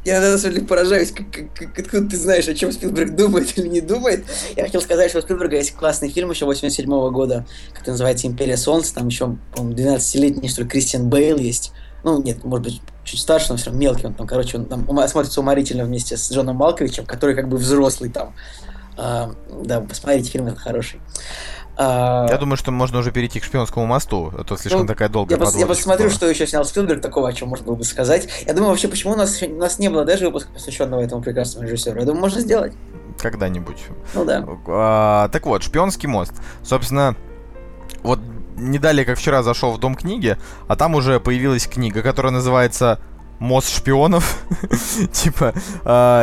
Я 0.06 0.20
на 0.20 0.38
самом 0.38 0.56
деле 0.56 0.68
поражаюсь, 0.68 1.12
как, 1.12 1.32
как- 1.32 1.80
откуда 1.80 2.10
ты 2.10 2.18
знаешь, 2.18 2.48
о 2.48 2.54
чем 2.54 2.72
Спилберг 2.72 3.16
думает 3.16 3.58
или 3.58 3.68
не 3.68 3.80
думает. 3.82 4.26
Я 4.56 4.64
хотел 4.64 4.82
сказать, 4.82 5.10
что 5.10 5.20
у 5.20 5.22
Спилберга 5.22 5.56
есть 5.56 5.76
классный 5.76 6.10
фильм 6.10 6.30
еще 6.32 6.46
87 6.46 6.86
года, 7.12 7.46
как 7.74 7.88
называется 7.88 8.28
«Империя 8.28 8.58
Солнца». 8.58 8.94
Там 8.96 9.08
еще, 9.08 9.38
по-моему, 9.56 9.78
12-летний, 9.78 10.50
что 10.50 10.64
ли, 10.64 10.68
Кристиан 10.68 11.10
Бейл 11.10 11.38
есть. 11.38 11.72
Ну, 12.04 12.22
нет, 12.22 12.44
может 12.44 12.66
быть, 12.66 12.82
чуть 13.06 13.22
старше, 13.22 13.48
но 13.52 13.56
все 13.56 13.68
равно 13.68 13.80
мелкий. 13.80 14.06
Он 14.08 14.14
там, 14.14 14.28
короче, 14.28 14.58
он 14.58 14.66
там 14.66 14.86
смотрится 15.08 15.40
уморительно 15.40 15.86
вместе 15.86 16.18
с 16.18 16.30
Джоном 16.32 16.58
Малковичем, 16.58 17.06
который 17.06 17.34
как 17.34 17.48
бы 17.48 17.56
взрослый 17.56 18.10
там. 18.10 18.36
А, 18.98 19.34
да, 19.64 19.80
посмотрите, 19.80 20.30
фильм 20.30 20.48
этот 20.48 20.60
хороший. 20.60 21.00
А, 21.76 22.28
Я 22.30 22.38
думаю, 22.38 22.58
что 22.58 22.72
можно 22.72 23.00
уже 23.00 23.12
перейти 23.12 23.40
к 23.40 23.44
шпионскому 23.44 23.86
мосту, 23.86 24.32
а 24.38 24.44
то 24.44 24.56
слишком 24.58 24.82
Ну, 24.82 24.88
такая 24.88 25.10
долгая 25.10 25.38
я, 25.38 25.44
пос- 25.44 25.48
я 25.48 25.52
подводочка 25.52 25.76
посмотрю, 25.82 26.06
была. 26.08 26.16
что 26.16 26.30
еще 26.30 26.46
снял 26.46 26.64
Спилберг 26.66 27.02
такого, 27.02 27.28
о 27.30 27.34
чем 27.34 27.50
можно 27.50 27.66
было 27.66 27.76
бы 27.76 27.84
сказать. 27.84 28.28
Я 28.46 28.54
думаю, 28.54 28.70
вообще, 28.72 28.88
почему 28.88 29.14
у 29.14 29.16
нас, 29.16 29.42
у 29.42 29.56
нас 29.56 29.80
не 29.80 29.90
было 29.90 30.06
даже 30.06 30.26
выпуска, 30.26 30.52
посвященного 30.52 31.02
этому 31.02 31.22
прекрасному 31.24 31.68
режиссеру. 31.68 32.00
Я 32.00 32.06
думаю, 32.06 32.22
можно 32.22 32.42
сделать. 32.42 32.74
Когда-нибудь. 33.20 33.84
Ну 34.14 34.26
да. 34.26 34.46
А, 34.68 35.30
так 35.30 35.46
вот, 35.46 35.64
шпионский 35.64 36.08
мост. 36.08 36.34
Собственно, 36.64 37.16
вот 38.04 38.20
не 38.56 38.78
далее, 38.78 39.04
как 39.06 39.18
вчера 39.18 39.42
зашел 39.42 39.72
в 39.74 39.80
дом 39.80 39.96
книги, 39.96 40.38
а 40.68 40.76
там 40.76 40.94
уже 40.96 41.20
появилась 41.20 41.66
книга, 41.68 42.02
которая 42.04 42.32
называется 42.32 43.00
Мост 43.40 43.70
шпионов. 43.76 44.38
типа, 45.12 45.54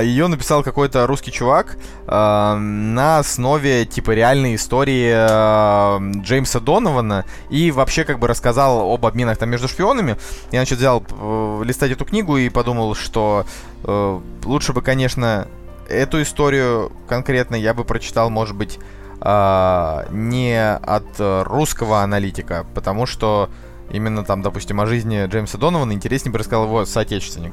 ее 0.03 0.27
написал 0.27 0.63
какой-то 0.63 1.07
русский 1.07 1.33
чувак 1.33 1.77
а, 2.07 2.57
на 2.57 3.19
основе, 3.19 3.85
типа, 3.85 4.13
реальной 4.13 4.55
истории 4.55 5.13
а, 5.15 6.01
Джеймса 6.01 6.61
Донована 6.61 7.25
и 7.51 7.71
вообще, 7.71 8.05
как 8.05 8.19
бы, 8.19 8.29
рассказал 8.29 8.93
об 8.93 9.05
обменах 9.07 9.39
там 9.39 9.51
между 9.51 9.69
шпионами. 9.69 10.17
Я, 10.51 10.61
значит, 10.61 10.79
взял 10.79 11.03
э, 11.09 11.63
листать 11.65 11.91
эту 11.91 12.05
книгу 12.05 12.37
и 12.37 12.49
подумал, 12.49 12.95
что 12.95 13.45
э, 13.85 14.21
лучше 14.45 14.73
бы, 14.73 14.83
конечно, 14.83 15.47
эту 15.89 16.23
историю 16.23 16.93
конкретно 17.09 17.57
я 17.57 17.75
бы 17.75 17.85
прочитал, 17.85 18.31
может 18.31 18.57
быть, 18.57 18.79
а, 19.21 20.07
не 20.11 20.59
от 20.59 21.07
э, 21.19 21.43
русского 21.43 22.03
аналитика, 22.03 22.65
потому 22.75 23.05
что 23.05 23.51
именно 23.93 24.25
там, 24.25 24.43
допустим, 24.43 24.81
о 24.81 24.87
жизни 24.87 25.27
Джеймса 25.27 25.59
Донована 25.59 25.93
интереснее 25.93 26.33
бы 26.33 26.39
рассказал 26.39 26.65
его 26.67 26.85
соотечественник. 26.85 27.53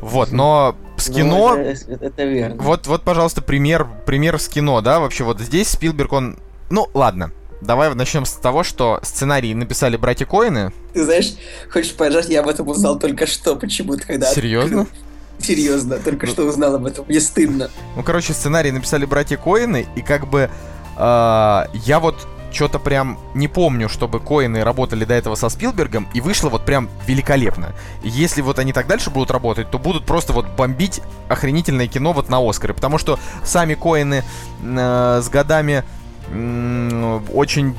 Вот, 0.00 0.30
но 0.30 0.76
с 0.96 1.08
Ну, 1.08 1.14
кино... 1.14 1.56
это, 1.56 1.92
это- 1.92 2.04
это 2.04 2.24
верно. 2.24 2.62
Вот, 2.62 2.86
вот, 2.86 3.02
пожалуйста, 3.02 3.42
пример, 3.42 3.86
пример 4.06 4.38
с 4.38 4.48
кино, 4.48 4.80
да, 4.80 5.00
вообще 5.00 5.24
вот 5.24 5.40
здесь 5.40 5.68
Спилберг, 5.70 6.12
он... 6.12 6.38
Ну, 6.70 6.88
ладно, 6.94 7.32
давай 7.62 7.92
начнем 7.94 8.24
с 8.24 8.32
того, 8.32 8.62
что 8.62 9.00
сценарий 9.02 9.52
написали 9.54 9.96
братья 9.96 10.24
Коины. 10.24 10.72
Ты 10.94 11.04
знаешь, 11.04 11.32
хочешь 11.72 11.92
поржать, 11.94 12.28
я 12.28 12.40
об 12.40 12.48
этом 12.48 12.68
узнал 12.68 12.96
только 12.98 13.26
что 13.26 13.56
почему-то, 13.56 14.06
когда... 14.06 14.32
Серьезно? 14.32 14.86
Серьезно, 15.40 15.98
только 15.98 16.26
Ну. 16.26 16.32
что 16.32 16.44
узнал 16.44 16.74
об 16.76 16.86
этом. 16.86 17.04
Мне 17.08 17.20
стыдно. 17.20 17.68
Ну, 17.96 18.02
короче, 18.04 18.32
сценарий 18.32 18.70
написали 18.70 19.04
братья 19.04 19.36
Коины, 19.36 19.86
и 19.96 20.02
как 20.02 20.28
бы 20.28 20.48
э, 20.96 21.64
я 21.74 21.98
вот 22.00 22.14
что-то 22.52 22.78
прям 22.78 23.18
не 23.34 23.48
помню, 23.48 23.88
чтобы 23.88 24.20
Коины 24.20 24.64
работали 24.64 25.04
до 25.04 25.14
этого 25.14 25.34
со 25.34 25.48
Спилбергом, 25.48 26.08
и 26.14 26.20
вышло 26.20 26.48
вот 26.48 26.64
прям 26.64 26.88
великолепно. 27.06 27.74
И 28.02 28.08
если 28.08 28.40
вот 28.42 28.58
они 28.58 28.72
так 28.72 28.86
дальше 28.86 29.10
будут 29.10 29.30
работать, 29.30 29.70
то 29.70 29.78
будут 29.78 30.06
просто 30.06 30.32
вот 30.32 30.46
бомбить 30.56 31.00
охренительное 31.28 31.86
кино 31.88 32.12
вот 32.12 32.28
на 32.28 32.38
Оскары, 32.38 32.74
потому 32.74 32.98
что 32.98 33.18
сами 33.44 33.74
Коины 33.74 34.24
э, 34.62 35.20
с 35.22 35.28
годами 35.28 35.84
м, 36.30 37.24
очень 37.32 37.76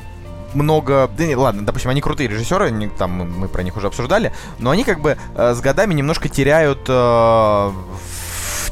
много... 0.54 1.10
Да 1.16 1.26
не, 1.26 1.36
ладно, 1.36 1.64
допустим, 1.64 1.90
они 1.90 2.00
крутые 2.00 2.28
режиссеры, 2.28 2.70
не- 2.70 2.88
там 2.88 3.10
мы, 3.12 3.48
про 3.48 3.62
них 3.62 3.76
уже 3.76 3.86
обсуждали, 3.86 4.32
но 4.58 4.70
они 4.70 4.84
как 4.84 5.00
бы 5.00 5.16
э, 5.36 5.54
с 5.54 5.60
годами 5.60 5.94
немножко 5.94 6.28
теряют... 6.28 6.86
э, 6.88 7.72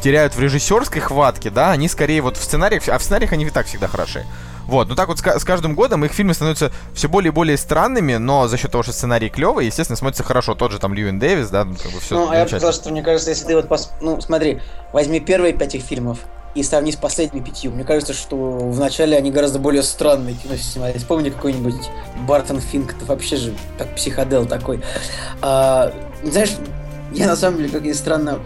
теряют 0.03 0.37
в 0.37 0.41
режиссерской 0.41 1.01
хватке, 1.01 1.51
да, 1.51 1.73
они 1.73 1.89
скорее 1.89 2.23
вот 2.23 2.37
в 2.37 2.43
сценариях, 2.45 2.89
а 2.89 2.99
в 2.99 3.03
сценариях 3.03 3.33
они 3.33 3.45
и 3.45 3.51
так 3.51 3.67
всегда 3.67 3.89
хороши. 3.89 4.25
Вот, 4.69 4.87
ну 4.89 4.95
так 4.95 5.09
вот 5.09 5.19
с, 5.19 5.23
с 5.23 5.45
каждым 5.45 5.75
годом 5.75 6.05
их 6.05 6.13
фильмы 6.13 6.35
становятся 6.35 6.71
все 6.93 7.09
более 7.09 7.31
и 7.31 7.33
более 7.33 7.57
странными, 7.57 8.17
но 8.17 8.47
за 8.49 8.59
счет 8.59 8.71
того, 8.71 8.83
что 8.83 8.93
сценарий 8.93 9.31
клевый, 9.31 9.65
естественно, 9.67 9.97
смотрится 9.97 10.23
хорошо. 10.23 10.55
Тот 10.55 10.73
же 10.73 10.79
там 10.79 10.93
Льюин 10.93 11.19
Дэвис, 11.19 11.49
да, 11.49 11.65
ну, 11.65 11.75
как 11.75 11.91
бы 11.91 11.99
все 12.01 12.17
ну, 12.17 12.31
а 12.31 12.37
я 12.37 12.43
бы 12.43 12.49
сказал, 12.51 12.73
что 12.75 12.91
мне 12.91 13.03
кажется, 13.03 13.31
если 13.31 13.47
ты 13.47 13.57
вот... 13.57 13.65
пос- 13.65 13.89
Ну, 14.03 14.21
смотри, 14.21 14.61
возьми 14.93 15.21
первые 15.21 15.55
пять 15.55 15.75
их 15.75 15.83
фильмов 15.83 16.19
и 16.55 16.63
сравни 16.63 16.93
с 16.93 16.97
последними 16.97 17.43
пятью. 17.43 17.71
Мне 17.71 17.85
кажется, 17.85 18.13
что 18.13 18.37
вначале 18.37 19.17
они 19.17 19.31
гораздо 19.31 19.59
более 19.59 19.83
странные 19.83 20.35
кино 20.35 20.57
снимались. 20.57 21.03
Помни 21.03 21.31
какой-нибудь 21.31 21.89
Бартон 22.27 22.61
Финк, 22.61 22.95
это 22.95 23.07
вообще 23.07 23.37
же 23.37 23.55
как 23.79 23.95
психодел 23.95 24.45
такой. 24.45 24.83
А, 25.41 25.93
знаешь, 26.23 26.51
я 27.15 27.27
на 27.27 27.37
самом 27.37 27.57
деле, 27.59 27.71
как 27.71 27.83
ни 27.83 27.93
странно, 27.93 28.39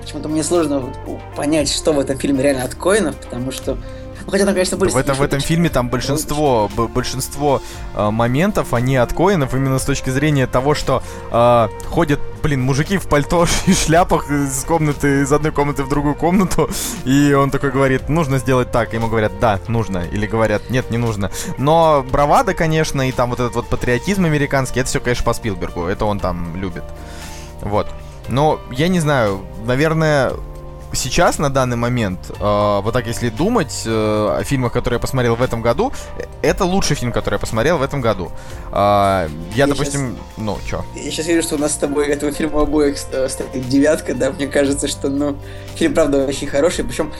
почему-то 0.00 0.28
мне 0.28 0.44
сложно 0.44 0.92
понять, 1.36 1.72
что 1.72 1.92
в 1.92 1.98
этом 1.98 2.18
фильме 2.18 2.42
реально 2.42 2.64
от 2.64 2.74
Коинов, 2.76 3.16
потому 3.16 3.50
что 3.50 3.78
ну, 4.26 4.30
хотя 4.30 4.44
там, 4.44 4.54
конечно, 4.54 4.76
были... 4.76 4.90
В 4.90 4.96
этом, 4.96 5.16
в 5.16 5.22
этом 5.22 5.40
фильме 5.40 5.68
там 5.68 5.88
большинство, 5.88 6.70
большинство 6.76 7.62
э, 7.94 8.10
моментов, 8.10 8.74
они 8.74 8.96
от 8.96 9.12
Коинов 9.12 9.54
именно 9.54 9.78
с 9.78 9.84
точки 9.84 10.10
зрения 10.10 10.46
того, 10.46 10.74
что 10.74 11.02
э, 11.30 11.68
ходят, 11.86 12.20
блин, 12.42 12.62
мужики 12.62 12.98
в 12.98 13.08
пальто 13.08 13.46
и 13.66 13.72
шляпах 13.72 14.30
из 14.30 14.64
комнаты, 14.64 15.22
из 15.22 15.32
одной 15.32 15.52
комнаты 15.52 15.84
в 15.84 15.88
другую 15.88 16.14
комнату, 16.14 16.70
и 17.04 17.32
он 17.32 17.50
такой 17.50 17.70
говорит, 17.70 18.08
нужно 18.08 18.38
сделать 18.38 18.70
так. 18.70 18.92
Ему 18.92 19.08
говорят, 19.08 19.32
да, 19.40 19.60
нужно. 19.68 20.04
Или 20.12 20.26
говорят, 20.26 20.70
нет, 20.70 20.90
не 20.90 20.98
нужно. 20.98 21.30
Но 21.58 22.04
бравада, 22.10 22.54
конечно, 22.54 23.08
и 23.08 23.12
там 23.12 23.30
вот 23.30 23.40
этот 23.40 23.54
вот 23.54 23.68
патриотизм 23.68 24.24
американский, 24.24 24.80
это 24.80 24.88
все, 24.88 25.00
конечно, 25.00 25.24
по 25.24 25.32
Спилбергу. 25.32 25.84
Это 25.84 26.04
он 26.04 26.20
там 26.20 26.56
любит. 26.56 26.84
Вот. 27.62 27.88
Но 28.28 28.60
я 28.70 28.88
не 28.88 29.00
знаю, 29.00 29.40
наверное, 29.66 30.32
сейчас, 30.92 31.38
на 31.38 31.50
данный 31.50 31.76
момент, 31.76 32.18
э, 32.30 32.80
вот 32.82 32.92
так 32.92 33.06
если 33.06 33.28
думать 33.28 33.82
э, 33.86 34.36
о 34.38 34.42
фильмах, 34.44 34.72
которые 34.72 34.96
я 34.96 35.00
посмотрел 35.00 35.36
в 35.36 35.42
этом 35.42 35.62
году, 35.62 35.92
это 36.42 36.64
лучший 36.64 36.96
фильм, 36.96 37.12
который 37.12 37.34
я 37.34 37.38
посмотрел 37.38 37.78
в 37.78 37.82
этом 37.82 38.00
году. 38.00 38.30
Э, 38.72 38.72
я, 38.72 39.28
я, 39.54 39.66
допустим, 39.66 40.16
сейчас, 40.16 40.26
ну, 40.36 40.58
чё? 40.66 40.84
Я 40.94 41.10
сейчас 41.10 41.26
вижу, 41.26 41.42
что 41.42 41.56
у 41.56 41.58
нас 41.58 41.72
с 41.72 41.76
тобой 41.76 42.06
этого 42.06 42.32
фильма 42.32 42.62
обоих 42.62 42.98
стоит 42.98 43.68
девятка, 43.68 44.14
да, 44.14 44.30
мне 44.30 44.46
кажется, 44.46 44.88
что, 44.88 45.08
ну, 45.08 45.36
фильм, 45.74 45.94
правда, 45.94 46.24
очень 46.26 46.46
хороший, 46.46 46.84
причем 46.84 47.12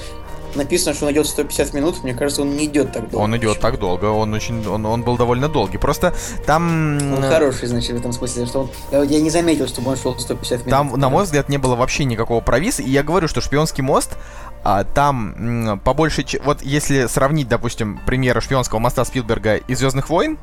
написано, 0.56 0.94
что 0.94 1.06
он 1.06 1.12
идет 1.12 1.26
150 1.26 1.74
минут, 1.74 2.02
мне 2.02 2.14
кажется, 2.14 2.42
он 2.42 2.56
не 2.56 2.66
идет 2.66 2.92
так 2.92 3.10
долго. 3.10 3.24
Он 3.24 3.36
идет 3.36 3.60
так 3.60 3.78
долго, 3.78 4.06
он 4.06 4.32
очень, 4.34 4.66
он, 4.66 4.84
он 4.86 5.02
был 5.02 5.16
довольно 5.16 5.48
долгий. 5.48 5.78
Просто 5.78 6.14
там... 6.46 6.98
Он 7.16 7.22
хороший, 7.22 7.68
значит, 7.68 7.92
в 7.92 7.98
этом 7.98 8.12
смысле, 8.12 8.46
что 8.46 8.68
он, 8.90 9.08
я 9.08 9.20
не 9.20 9.30
заметил, 9.30 9.66
чтобы 9.66 9.90
он 9.90 9.96
шел 9.96 10.18
150 10.18 10.66
минут. 10.66 10.70
Там, 10.70 10.98
на 10.98 11.08
мой 11.08 11.24
взгляд, 11.24 11.48
не 11.48 11.58
было 11.58 11.76
вообще 11.76 12.04
никакого 12.04 12.40
провиса, 12.40 12.82
и 12.82 12.90
я 12.90 13.02
говорю, 13.02 13.28
что 13.28 13.40
«Шпионский 13.40 13.82
мост» 13.82 14.16
а, 14.62 14.84
там 14.84 15.80
по 15.84 15.94
большей... 15.94 16.26
Вот 16.44 16.62
если 16.62 17.06
сравнить, 17.06 17.48
допустим, 17.48 18.00
примеры 18.06 18.40
«Шпионского 18.40 18.78
моста» 18.78 19.04
Спилберга 19.04 19.56
и 19.56 19.74
«Звездных 19.74 20.10
войн», 20.10 20.38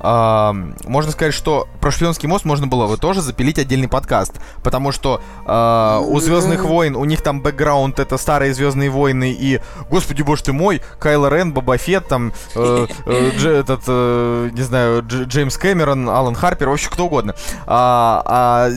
Uh, 0.00 0.74
можно 0.88 1.10
сказать, 1.10 1.34
что 1.34 1.68
про 1.80 1.90
шпионский 1.90 2.28
мост 2.28 2.44
можно 2.44 2.66
было 2.66 2.86
бы 2.86 2.96
тоже 2.96 3.22
запилить 3.22 3.58
отдельный 3.58 3.88
подкаст, 3.88 4.34
потому 4.62 4.92
что 4.92 5.22
uh, 5.46 6.00
у 6.00 6.20
Звездных 6.20 6.64
войн 6.64 6.96
у 6.96 7.04
них 7.04 7.22
там 7.22 7.40
бэкграунд 7.40 7.98
это 7.98 8.18
старые 8.18 8.52
Звездные 8.54 8.90
войны 8.90 9.32
и, 9.38 9.60
господи 9.90 10.22
боже 10.22 10.44
ты 10.44 10.52
мой, 10.52 10.82
Кайло 10.98 11.28
Рен, 11.28 11.52
Боба 11.52 11.78
Фетт, 11.78 12.08
там 12.08 12.32
uh, 12.54 12.90
uh, 13.06 13.50
этот, 13.50 13.82
uh, 13.88 14.50
не 14.52 14.62
знаю, 14.62 15.02
Дж 15.02 15.24
Джеймс 15.24 15.56
Кэмерон, 15.56 16.08
Алан 16.08 16.34
Харпер, 16.34 16.68
вообще 16.68 16.90
кто 16.90 17.06
угодно. 17.06 17.34
А, 17.66 18.22
а 18.24 18.70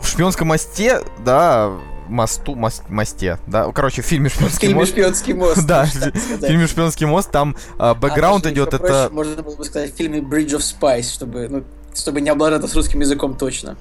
в 0.00 0.08
шпионском 0.08 0.48
мосте, 0.48 1.00
да, 1.24 1.70
мосту, 2.12 2.54
мост, 2.54 2.88
мосте, 2.88 3.38
да, 3.46 3.70
короче, 3.72 4.02
в 4.02 4.04
фильме 4.04 4.28
«Шпионский 4.28 4.68
в 4.68 4.76
мост». 4.76 4.92
«Шпионский 4.92 5.32
мост». 5.32 5.62
Да, 5.66 5.84
в 5.84 6.46
фильме 6.46 6.66
«Шпионский 6.66 7.06
мост» 7.06 7.30
там 7.30 7.56
а, 7.78 7.94
бэкграунд 7.94 8.46
идет, 8.46 8.74
это... 8.74 9.08
Можно 9.10 9.42
было 9.42 9.56
бы 9.56 9.64
сказать 9.64 9.92
в 9.94 9.96
фильме 9.96 10.20
«Bridge 10.20 10.56
of 10.56 10.60
Spice», 10.60 11.12
чтобы, 11.12 11.48
ну, 11.48 11.64
чтобы 11.94 12.20
не 12.20 12.30
обладать 12.30 12.68
с 12.70 12.74
русским 12.74 13.00
языком 13.00 13.36
точно. 13.36 13.76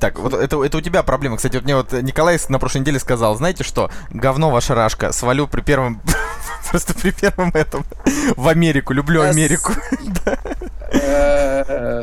Так, 0.00 0.18
вот 0.18 0.34
это, 0.34 0.62
это 0.62 0.76
у 0.76 0.80
тебя 0.80 1.02
проблема. 1.02 1.36
Кстати, 1.36 1.56
вот 1.56 1.64
мне 1.64 1.76
вот 1.76 1.92
Николай 1.92 2.38
на 2.48 2.58
прошлой 2.58 2.80
неделе 2.82 2.98
сказал, 2.98 3.34
знаете 3.36 3.64
что, 3.64 3.90
говно 4.10 4.50
ваша 4.50 4.74
рашка, 4.74 5.12
свалю 5.12 5.46
при 5.46 5.62
первом, 5.62 6.02
просто 6.70 6.94
при 6.94 7.12
первом 7.12 7.50
этом 7.54 7.84
в 8.36 8.48
Америку, 8.48 8.92
люблю 8.92 9.22
Америку. 9.22 9.72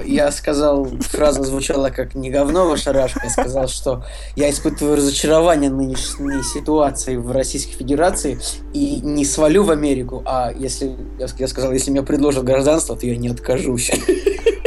Я 0.06 0.32
сказал, 0.32 0.86
фраза 0.86 1.44
звучала 1.44 1.90
как 1.90 2.16
«не 2.16 2.30
говно 2.30 2.68
ваша 2.68 2.94
рашка», 2.94 3.22
я 3.24 3.30
сказал, 3.30 3.68
что 3.68 4.04
я 4.36 4.50
испытываю 4.50 4.98
разочарование 4.98 5.70
нынешней 5.70 6.44
ситуации 6.44 7.16
в 7.16 7.32
Российской 7.32 7.74
Федерации 7.74 8.40
и 8.74 9.00
не 9.02 9.26
свалю 9.26 9.64
в 9.64 9.72
Америку, 9.72 10.22
а 10.26 10.52
если, 10.56 10.96
я 11.18 11.48
сказал, 11.48 11.72
если 11.72 11.92
мне 11.92 12.04
предложат 12.04 12.44
гражданство, 12.44 12.96
то 12.96 13.06
я 13.06 13.16
не 13.16 13.30
откажусь. 13.30 13.92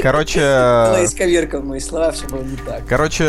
Короче... 0.00 0.40
Она 0.44 1.04
исковеркал 1.04 1.62
мои 1.62 1.80
слова, 1.80 2.12
все 2.12 2.26
было 2.26 2.42
не 2.42 2.56
так. 2.56 2.86
Короче, 2.88 3.24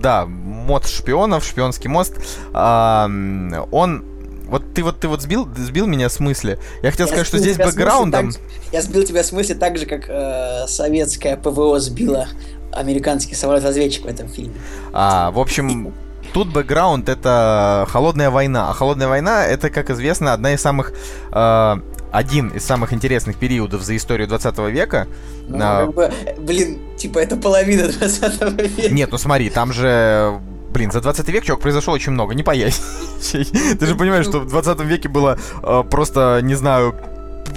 да, 0.00 0.26
мод 0.26 0.86
шпионов, 0.86 1.44
шпионский 1.44 1.88
мост, 1.88 2.14
он 2.52 4.04
вот 4.46 4.74
ты 4.74 4.82
вот 4.82 5.00
ты 5.00 5.08
вот 5.08 5.22
сбил, 5.22 5.48
сбил 5.56 5.86
меня 5.86 6.08
с 6.08 6.20
мысли. 6.20 6.58
Я 6.82 6.90
хотел 6.90 7.06
я 7.06 7.10
сказать, 7.10 7.26
что 7.26 7.38
здесь 7.38 7.56
бэкграундом. 7.56 8.32
Так, 8.32 8.40
я 8.72 8.82
сбил 8.82 9.04
тебя 9.04 9.22
с 9.22 9.32
мысли 9.32 9.54
так 9.54 9.76
же, 9.78 9.86
как 9.86 10.04
э, 10.08 10.66
советская 10.68 11.36
ПВО 11.36 11.80
сбила 11.80 12.28
американский 12.72 13.34
самолет-разведчик 13.34 14.04
в 14.04 14.08
этом 14.08 14.28
фильме. 14.28 14.54
А, 14.92 15.30
в 15.30 15.38
общем, 15.38 15.92
тут 16.32 16.52
бэкграунд 16.52 17.08
это 17.08 17.86
холодная 17.90 18.30
война. 18.30 18.70
А 18.70 18.74
холодная 18.74 19.08
война 19.08 19.44
это, 19.44 19.70
как 19.70 19.90
известно, 19.90 20.32
одна 20.32 20.52
из 20.52 20.60
самых 20.60 20.92
э, 21.32 21.76
один 22.12 22.48
из 22.48 22.64
самых 22.64 22.92
интересных 22.92 23.36
периодов 23.36 23.82
за 23.82 23.96
историю 23.96 24.28
20 24.28 24.58
века. 24.70 25.08
Ну, 25.48 25.58
а, 25.60 25.86
как 25.86 25.94
бы, 25.94 26.12
блин, 26.38 26.78
типа 26.96 27.18
это 27.18 27.36
половина 27.36 27.88
20 27.92 28.40
века. 28.76 28.94
Нет, 28.94 29.10
ну 29.10 29.18
смотри, 29.18 29.50
там 29.50 29.72
же 29.72 30.40
блин, 30.76 30.92
за 30.92 31.00
20 31.00 31.28
век, 31.28 31.44
чувак, 31.44 31.62
произошло 31.62 31.94
очень 31.94 32.12
много, 32.12 32.34
не 32.34 32.42
поясничай. 32.42 33.44
Ты 33.80 33.86
же 33.86 33.94
понимаешь, 33.94 34.26
что 34.26 34.40
в 34.40 34.46
20 34.46 34.80
веке 34.80 35.08
было 35.08 35.38
э, 35.62 35.84
просто, 35.90 36.40
не 36.42 36.54
знаю, 36.54 36.94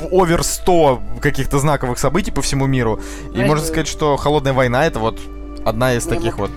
овер 0.09 0.41
100 0.41 1.01
каких-то 1.21 1.59
знаковых 1.59 1.99
событий 1.99 2.31
по 2.31 2.41
всему 2.41 2.65
миру. 2.65 2.99
И 3.33 3.43
можно 3.43 3.65
сказать, 3.65 3.87
что 3.87 4.15
холодная 4.15 4.53
война 4.53 4.85
это 4.85 4.99
вот 4.99 5.19
одна 5.65 5.95
из 5.95 6.05
ну, 6.05 6.15
таких 6.15 6.37
вот. 6.37 6.51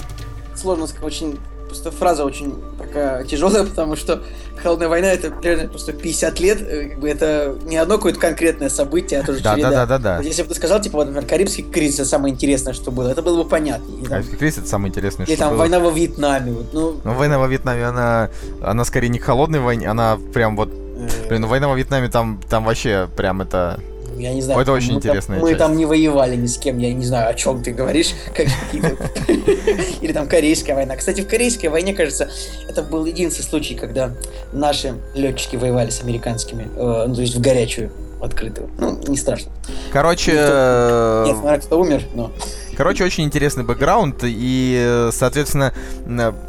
Сложно 0.54 0.86
сказать, 0.86 1.04
очень 1.04 1.38
просто 1.66 1.90
фраза 1.90 2.24
очень 2.24 2.54
такая 2.92 3.24
тяжелая, 3.24 3.64
потому 3.64 3.96
что 3.96 4.22
холодная 4.62 4.88
война 4.88 5.08
это 5.08 5.32
реально 5.42 5.68
просто 5.68 5.92
50 5.92 6.40
лет, 6.40 6.60
э, 6.60 6.88
как 6.90 7.00
бы 7.00 7.08
это 7.08 7.56
не 7.64 7.76
одно 7.76 7.96
какое-то 7.96 8.20
конкретное 8.20 8.68
событие, 8.68 9.20
а 9.20 9.24
тоже 9.24 9.42
да, 9.42 9.54
череда. 9.54 9.70
Да, 9.70 9.86
да, 9.86 9.98
да, 9.98 10.18
да. 10.18 10.22
Если 10.22 10.42
бы 10.42 10.48
ты 10.48 10.54
сказал, 10.54 10.80
типа, 10.80 10.98
вот, 10.98 11.06
например, 11.06 11.28
Карибский 11.28 11.64
кризис 11.64 12.00
это 12.00 12.08
самое 12.08 12.34
интересное, 12.34 12.72
что 12.72 12.90
было, 12.90 13.08
это 13.08 13.22
было 13.22 13.42
бы 13.42 13.48
понятно. 13.48 13.86
Карибский 14.06 14.36
кризис 14.36 14.58
это 14.58 14.68
самое 14.68 14.90
интересное, 14.90 15.26
и, 15.26 15.30
что 15.30 15.38
там 15.38 15.50
было. 15.50 15.58
война 15.58 15.80
во 15.80 15.90
Вьетнаме. 15.90 16.52
Вот, 16.52 16.72
ну... 16.72 17.00
ну, 17.02 17.14
война 17.14 17.38
во 17.38 17.46
Вьетнаме, 17.46 17.84
она, 17.84 18.30
она 18.62 18.84
скорее 18.84 19.08
не 19.08 19.18
холодной 19.18 19.60
войне, 19.60 19.88
она 19.88 20.18
прям 20.32 20.56
вот 20.56 20.68
э. 20.70 21.28
Блин, 21.28 21.42
ну 21.42 21.48
война 21.48 21.68
во 21.68 21.74
Вьетнаме 21.74 22.08
там, 22.08 22.40
там 22.48 22.64
вообще 22.64 23.08
прям 23.16 23.42
это 23.42 23.80
я 24.22 24.34
не 24.34 24.42
знаю. 24.42 24.60
Это 24.60 24.72
очень 24.72 24.94
интересно. 24.94 25.36
Мы 25.36 25.54
там 25.54 25.76
не 25.76 25.86
воевали 25.86 26.36
ни 26.36 26.46
с 26.46 26.58
кем, 26.58 26.78
я 26.78 26.92
не 26.92 27.04
знаю, 27.04 27.30
о 27.30 27.34
чем 27.34 27.62
ты 27.62 27.72
говоришь. 27.72 28.14
Или 30.00 30.12
там 30.12 30.28
Корейская 30.28 30.74
война. 30.74 30.96
Кстати, 30.96 31.20
в 31.20 31.28
Корейской 31.28 31.66
войне, 31.66 31.94
кажется, 31.94 32.30
это 32.68 32.82
был 32.82 33.04
единственный 33.04 33.44
случай, 33.44 33.74
когда 33.74 34.12
наши 34.52 34.94
летчики 35.14 35.56
воевали 35.56 35.90
с 35.90 36.02
американскими, 36.02 36.64
э, 36.64 37.04
ну, 37.08 37.14
то 37.14 37.20
есть 37.20 37.34
в 37.34 37.40
горячую 37.40 37.90
открытую. 38.20 38.70
Ну, 38.78 38.98
не 39.08 39.16
страшно. 39.16 39.50
Короче... 39.92 40.32
Нет, 40.32 41.36
смотря 41.36 41.58
кто 41.58 41.80
умер, 41.80 42.04
но... 42.14 42.30
Короче, 42.76 43.04
очень 43.04 43.24
интересный 43.24 43.64
бэкграунд, 43.64 44.20
и, 44.22 45.08
соответственно, 45.10 45.74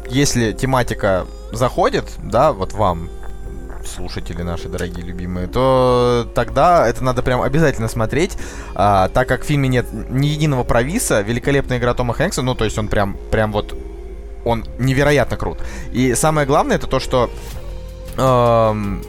если 0.08 0.52
тематика 0.52 1.26
заходит, 1.52 2.04
да, 2.22 2.52
вот 2.52 2.72
вам, 2.72 3.10
слушатели 3.86 4.42
наши 4.42 4.68
дорогие 4.68 5.04
любимые, 5.04 5.46
то 5.46 6.28
тогда 6.34 6.86
это 6.88 7.02
надо 7.04 7.22
прям 7.22 7.42
обязательно 7.42 7.88
смотреть, 7.88 8.36
а, 8.74 9.08
так 9.08 9.28
как 9.28 9.42
в 9.42 9.44
фильме 9.44 9.68
нет 9.68 9.86
ни 9.92 10.26
единого 10.28 10.64
провиса, 10.64 11.20
великолепная 11.20 11.78
игра 11.78 11.94
Тома 11.94 12.14
Хэнкса, 12.14 12.42
ну 12.42 12.54
то 12.54 12.64
есть 12.64 12.78
он 12.78 12.88
прям, 12.88 13.16
прям 13.30 13.52
вот, 13.52 13.76
он 14.44 14.64
невероятно 14.78 15.36
крут. 15.36 15.58
И 15.92 16.14
самое 16.14 16.46
главное 16.46 16.76
это 16.76 16.86
то, 16.86 17.00
что 17.00 17.30
эм, 18.16 19.02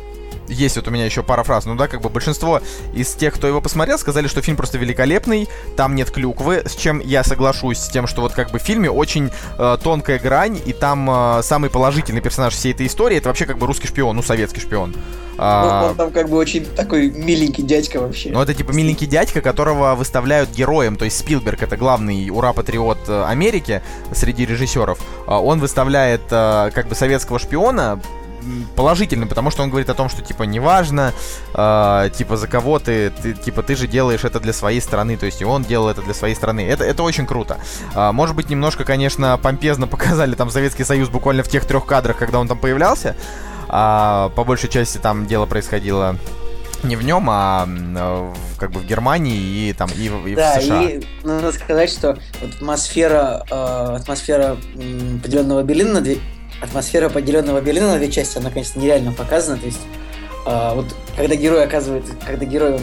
есть 0.47 0.75
вот 0.75 0.87
у 0.87 0.91
меня 0.91 1.05
еще 1.05 1.23
пара 1.23 1.43
фраз. 1.43 1.65
Ну 1.65 1.75
да, 1.75 1.87
как 1.87 2.01
бы 2.01 2.09
большинство 2.09 2.61
из 2.93 3.13
тех, 3.13 3.33
кто 3.33 3.47
его 3.47 3.61
посмотрел, 3.61 3.97
сказали, 3.97 4.27
что 4.27 4.41
фильм 4.41 4.57
просто 4.57 4.77
великолепный, 4.77 5.47
там 5.75 5.95
нет 5.95 6.11
клюквы, 6.11 6.63
с 6.65 6.75
чем 6.75 6.99
я 6.99 7.23
соглашусь, 7.23 7.79
с 7.79 7.87
тем, 7.89 8.07
что 8.07 8.21
вот 8.21 8.33
как 8.33 8.51
бы 8.51 8.59
в 8.59 8.61
фильме 8.61 8.89
очень 8.89 9.31
э, 9.57 9.77
тонкая 9.81 10.19
грань, 10.19 10.59
и 10.65 10.73
там 10.73 11.09
э, 11.09 11.43
самый 11.43 11.69
положительный 11.69 12.21
персонаж 12.21 12.53
всей 12.53 12.73
этой 12.73 12.87
истории, 12.87 13.17
это 13.17 13.29
вообще 13.29 13.45
как 13.45 13.57
бы 13.57 13.67
русский 13.67 13.87
шпион, 13.87 14.15
ну 14.15 14.23
советский 14.23 14.61
шпион. 14.61 14.95
А... 15.37 15.81
Ну, 15.81 15.87
он 15.89 15.95
там 15.95 16.11
как 16.11 16.29
бы 16.29 16.37
очень 16.37 16.65
такой 16.65 17.11
миленький 17.11 17.63
дядька 17.63 17.99
вообще. 17.99 18.29
Ну, 18.31 18.41
это 18.41 18.53
типа 18.53 18.71
миленький 18.71 19.07
дядька, 19.07 19.41
которого 19.41 19.95
выставляют 19.95 20.49
героем. 20.51 20.95
То 20.95 21.05
есть 21.05 21.17
Спилберг 21.17 21.61
это 21.61 21.77
главный 21.77 22.29
ура-патриот 22.29 23.09
э, 23.09 23.25
Америки 23.25 23.81
среди 24.13 24.45
режиссеров. 24.45 24.99
А 25.27 25.41
он 25.41 25.59
выставляет 25.59 26.21
э, 26.29 26.71
как 26.73 26.87
бы 26.87 26.95
советского 26.95 27.39
шпиона 27.39 27.99
положительным, 28.75 29.29
потому 29.29 29.51
что 29.51 29.63
он 29.63 29.69
говорит 29.69 29.89
о 29.89 29.93
том, 29.93 30.09
что 30.09 30.21
типа 30.21 30.43
неважно, 30.43 31.13
э, 31.53 32.09
типа 32.15 32.37
за 32.37 32.47
кого 32.47 32.79
ты, 32.79 33.09
ты, 33.09 33.33
типа 33.33 33.63
ты 33.63 33.75
же 33.75 33.87
делаешь 33.87 34.23
это 34.23 34.39
для 34.39 34.53
своей 34.53 34.81
страны, 34.81 35.17
то 35.17 35.25
есть 35.25 35.41
и 35.41 35.45
он 35.45 35.63
делал 35.63 35.89
это 35.89 36.01
для 36.01 36.13
своей 36.13 36.35
страны. 36.35 36.65
Это, 36.67 36.83
это 36.83 37.03
очень 37.03 37.25
круто. 37.25 37.57
Э, 37.95 38.11
может 38.11 38.35
быть, 38.35 38.49
немножко, 38.49 38.83
конечно, 38.83 39.37
помпезно 39.37 39.87
показали 39.95 40.35
там 40.35 40.49
Советский 40.49 40.83
Союз 40.83 41.09
буквально 41.09 41.43
в 41.43 41.47
тех 41.47 41.65
трех 41.65 41.85
кадрах, 41.85 42.17
когда 42.17 42.39
он 42.39 42.47
там 42.47 42.57
появлялся. 42.57 43.15
А 43.67 44.29
по 44.35 44.43
большей 44.43 44.69
части 44.69 44.99
там 44.99 45.25
дело 45.25 45.45
происходило 45.45 46.17
не 46.83 46.95
в 46.95 47.03
нем, 47.03 47.27
а 47.29 47.67
как 48.57 48.71
бы 48.71 48.79
в 48.79 48.85
Германии 48.85 49.69
и 49.69 49.73
там 49.73 49.89
и, 49.95 50.05
и 50.05 50.35
да, 50.35 50.59
в 50.59 50.63
США. 50.63 50.83
и 50.83 51.01
надо 51.23 51.51
сказать, 51.51 51.89
что 51.89 52.17
атмосфера, 52.41 53.45
э, 53.49 53.95
атмосфера 53.95 54.57
определенного 55.19 55.63
Берлина 55.63 56.01
атмосфера 56.61 57.09
поделенного 57.09 57.61
Берлина 57.61 57.93
на 57.93 57.97
две 57.97 58.11
части, 58.11 58.37
она, 58.37 58.49
конечно, 58.49 58.79
нереально 58.79 59.11
показана. 59.11 59.57
То 59.57 59.65
есть, 59.65 59.81
э, 60.45 60.71
вот 60.75 60.87
когда 61.15 61.35
герой 61.35 61.63
оказывается, 61.63 62.13
когда 62.25 62.45
герой 62.45 62.79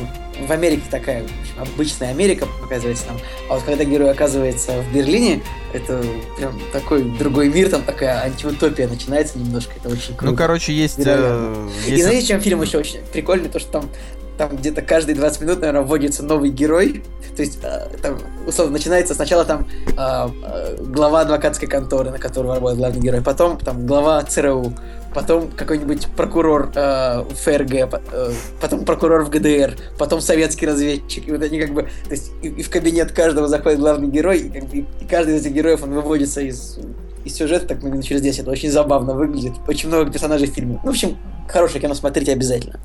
в 0.46 0.50
Америке 0.50 0.82
такая 0.90 1.24
обычная 1.58 2.10
Америка 2.10 2.46
показывается 2.60 3.06
там, 3.06 3.18
а 3.48 3.54
вот 3.54 3.62
когда 3.64 3.84
герой 3.84 4.10
оказывается 4.10 4.82
в 4.82 4.94
Берлине, 4.94 5.42
это 5.72 6.02
прям 6.36 6.58
такой 6.72 7.02
другой 7.02 7.48
мир, 7.48 7.68
там 7.68 7.82
такая 7.82 8.22
антиутопия 8.22 8.88
начинается 8.88 9.38
немножко, 9.38 9.72
это 9.76 9.88
очень 9.88 10.16
круто. 10.16 10.26
Ну, 10.26 10.36
короче, 10.36 10.72
есть... 10.72 10.98
Э, 11.04 11.68
есть... 11.86 11.98
И 11.98 12.02
знаете, 12.02 12.26
чем 12.28 12.40
фильм 12.40 12.62
еще 12.62 12.78
очень 12.78 13.00
прикольный, 13.12 13.48
то, 13.48 13.58
что 13.58 13.70
там 13.72 13.90
там 14.38 14.56
где-то 14.56 14.82
каждые 14.82 15.16
20 15.16 15.40
минут, 15.42 15.60
наверное, 15.60 15.82
вводится 15.82 16.22
новый 16.22 16.50
герой. 16.50 17.02
То 17.36 17.42
есть, 17.42 17.58
э, 17.62 17.88
там, 18.02 18.18
условно, 18.46 18.72
начинается 18.74 19.14
сначала 19.14 19.44
там 19.44 19.68
э, 19.86 19.92
э, 19.96 20.76
глава 20.80 21.20
адвокатской 21.20 21.68
конторы, 21.68 22.10
на 22.10 22.18
которую 22.18 22.54
работает 22.54 22.78
главный 22.78 23.00
герой, 23.00 23.22
потом 23.22 23.58
там 23.58 23.86
глава 23.86 24.22
ЦРУ, 24.22 24.72
потом 25.14 25.50
какой-нибудь 25.50 26.08
прокурор 26.16 26.72
э, 26.74 27.24
ФРГ, 27.30 27.72
э, 27.74 28.32
потом 28.60 28.84
прокурор 28.84 29.24
в 29.24 29.30
ГДР, 29.30 29.76
потом 29.98 30.20
советский 30.20 30.66
разведчик. 30.66 31.28
И 31.28 31.30
вот 31.30 31.42
они 31.42 31.60
как 31.60 31.72
бы... 31.72 31.82
То 31.82 32.10
есть, 32.10 32.32
и, 32.42 32.48
и 32.48 32.62
в 32.62 32.70
кабинет 32.70 33.12
каждого 33.12 33.48
заходит 33.48 33.78
главный 33.78 34.08
герой, 34.08 34.40
и, 34.40 34.48
как 34.48 34.68
бы, 34.68 34.76
и 34.78 35.04
каждый 35.08 35.36
из 35.36 35.42
этих 35.42 35.54
героев, 35.54 35.82
он 35.82 35.92
выводится 35.92 36.40
из 36.40 36.78
из 37.24 37.36
сюжета 37.36 37.68
так 37.68 37.84
минут 37.84 38.04
через 38.04 38.20
10. 38.20 38.40
Это 38.40 38.50
очень 38.50 38.68
забавно 38.68 39.14
выглядит. 39.14 39.52
Очень 39.68 39.90
много 39.90 40.10
персонажей 40.10 40.48
в 40.48 40.54
фильме. 40.54 40.80
Ну, 40.82 40.90
в 40.90 40.92
общем, 40.92 41.16
хорошее 41.48 41.80
кино, 41.80 41.94
смотрите 41.94 42.32
обязательно 42.32 42.80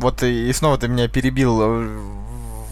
вот 0.00 0.22
и 0.22 0.52
снова 0.52 0.78
ты 0.78 0.88
меня 0.88 1.08
перебил 1.08 1.60
э, 1.62 1.98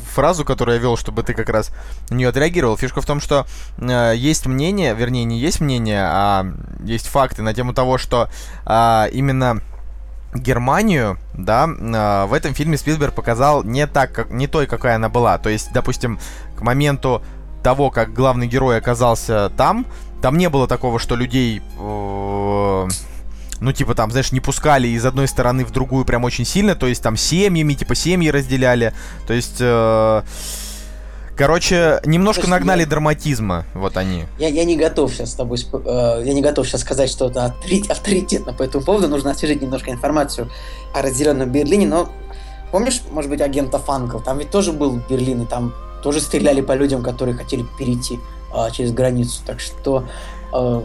фразу, 0.08 0.44
которую 0.44 0.76
я 0.76 0.82
вел, 0.82 0.96
чтобы 0.96 1.22
ты 1.22 1.34
как 1.34 1.48
раз 1.48 1.70
на 2.10 2.16
нее 2.16 2.28
отреагировал. 2.28 2.76
Фишка 2.76 3.00
в 3.00 3.06
том, 3.06 3.20
что 3.20 3.46
э, 3.78 4.14
есть 4.16 4.46
мнение, 4.46 4.94
вернее, 4.94 5.24
не 5.24 5.38
есть 5.38 5.60
мнение, 5.60 6.02
а 6.04 6.46
есть 6.82 7.06
факты 7.06 7.42
на 7.42 7.54
тему 7.54 7.72
того, 7.72 7.98
что 7.98 8.28
э, 8.66 9.10
именно 9.12 9.60
Германию, 10.34 11.18
да, 11.34 11.66
э, 11.66 12.26
в 12.26 12.32
этом 12.32 12.54
фильме 12.54 12.76
Спилберг 12.76 13.14
показал 13.14 13.62
не 13.62 13.86
так, 13.86 14.12
как 14.12 14.30
не 14.30 14.46
той, 14.46 14.66
какая 14.66 14.96
она 14.96 15.08
была. 15.08 15.38
То 15.38 15.50
есть, 15.50 15.72
допустим, 15.72 16.18
к 16.56 16.62
моменту 16.62 17.22
того, 17.62 17.90
как 17.90 18.12
главный 18.12 18.46
герой 18.46 18.76
оказался 18.76 19.50
там, 19.56 19.86
там 20.20 20.36
не 20.36 20.48
было 20.48 20.66
такого, 20.66 20.98
что 20.98 21.14
людей 21.14 21.62
э, 21.78 22.88
ну, 23.60 23.72
типа, 23.72 23.94
там, 23.94 24.10
знаешь, 24.10 24.32
не 24.32 24.40
пускали 24.40 24.88
из 24.88 25.04
одной 25.04 25.28
стороны 25.28 25.64
в 25.64 25.70
другую 25.70 26.04
прям 26.04 26.24
очень 26.24 26.44
сильно, 26.44 26.74
то 26.74 26.86
есть 26.86 27.02
там 27.02 27.16
семьями, 27.16 27.74
типа, 27.74 27.94
семьи 27.94 28.30
разделяли, 28.30 28.92
то 29.26 29.34
есть... 29.34 29.56
Э, 29.60 30.22
Короче, 31.36 32.00
немножко 32.04 32.42
Слушай, 32.42 32.50
нагнали 32.50 32.80
я... 32.80 32.86
драматизма, 32.86 33.64
вот 33.72 33.96
они. 33.96 34.24
Я, 34.40 34.48
я 34.48 34.64
не 34.64 34.76
готов 34.76 35.14
сейчас 35.14 35.30
с 35.30 35.34
тобой, 35.34 35.56
э, 35.72 36.22
я 36.26 36.32
не 36.34 36.42
готов 36.42 36.66
сейчас 36.66 36.80
сказать 36.80 37.08
что-то 37.08 37.54
авторитетно 37.88 38.52
по 38.52 38.64
этому 38.64 38.84
поводу, 38.84 39.06
нужно 39.06 39.30
освежить 39.30 39.62
немножко 39.62 39.92
информацию 39.92 40.50
о 40.96 41.00
разделенном 41.00 41.48
Берлине, 41.48 41.86
но 41.86 42.08
помнишь, 42.72 43.02
может 43.12 43.30
быть, 43.30 43.40
агента 43.40 43.78
Фанкл, 43.78 44.18
там 44.18 44.38
ведь 44.38 44.50
тоже 44.50 44.72
был 44.72 45.00
Берлин, 45.08 45.42
и 45.42 45.46
там 45.46 45.72
тоже 46.02 46.20
стреляли 46.20 46.60
по 46.60 46.72
людям, 46.72 47.04
которые 47.04 47.36
хотели 47.36 47.64
перейти 47.78 48.18
э, 48.52 48.70
через 48.72 48.90
границу, 48.90 49.40
так 49.46 49.60
что 49.60 50.08
э, 50.52 50.82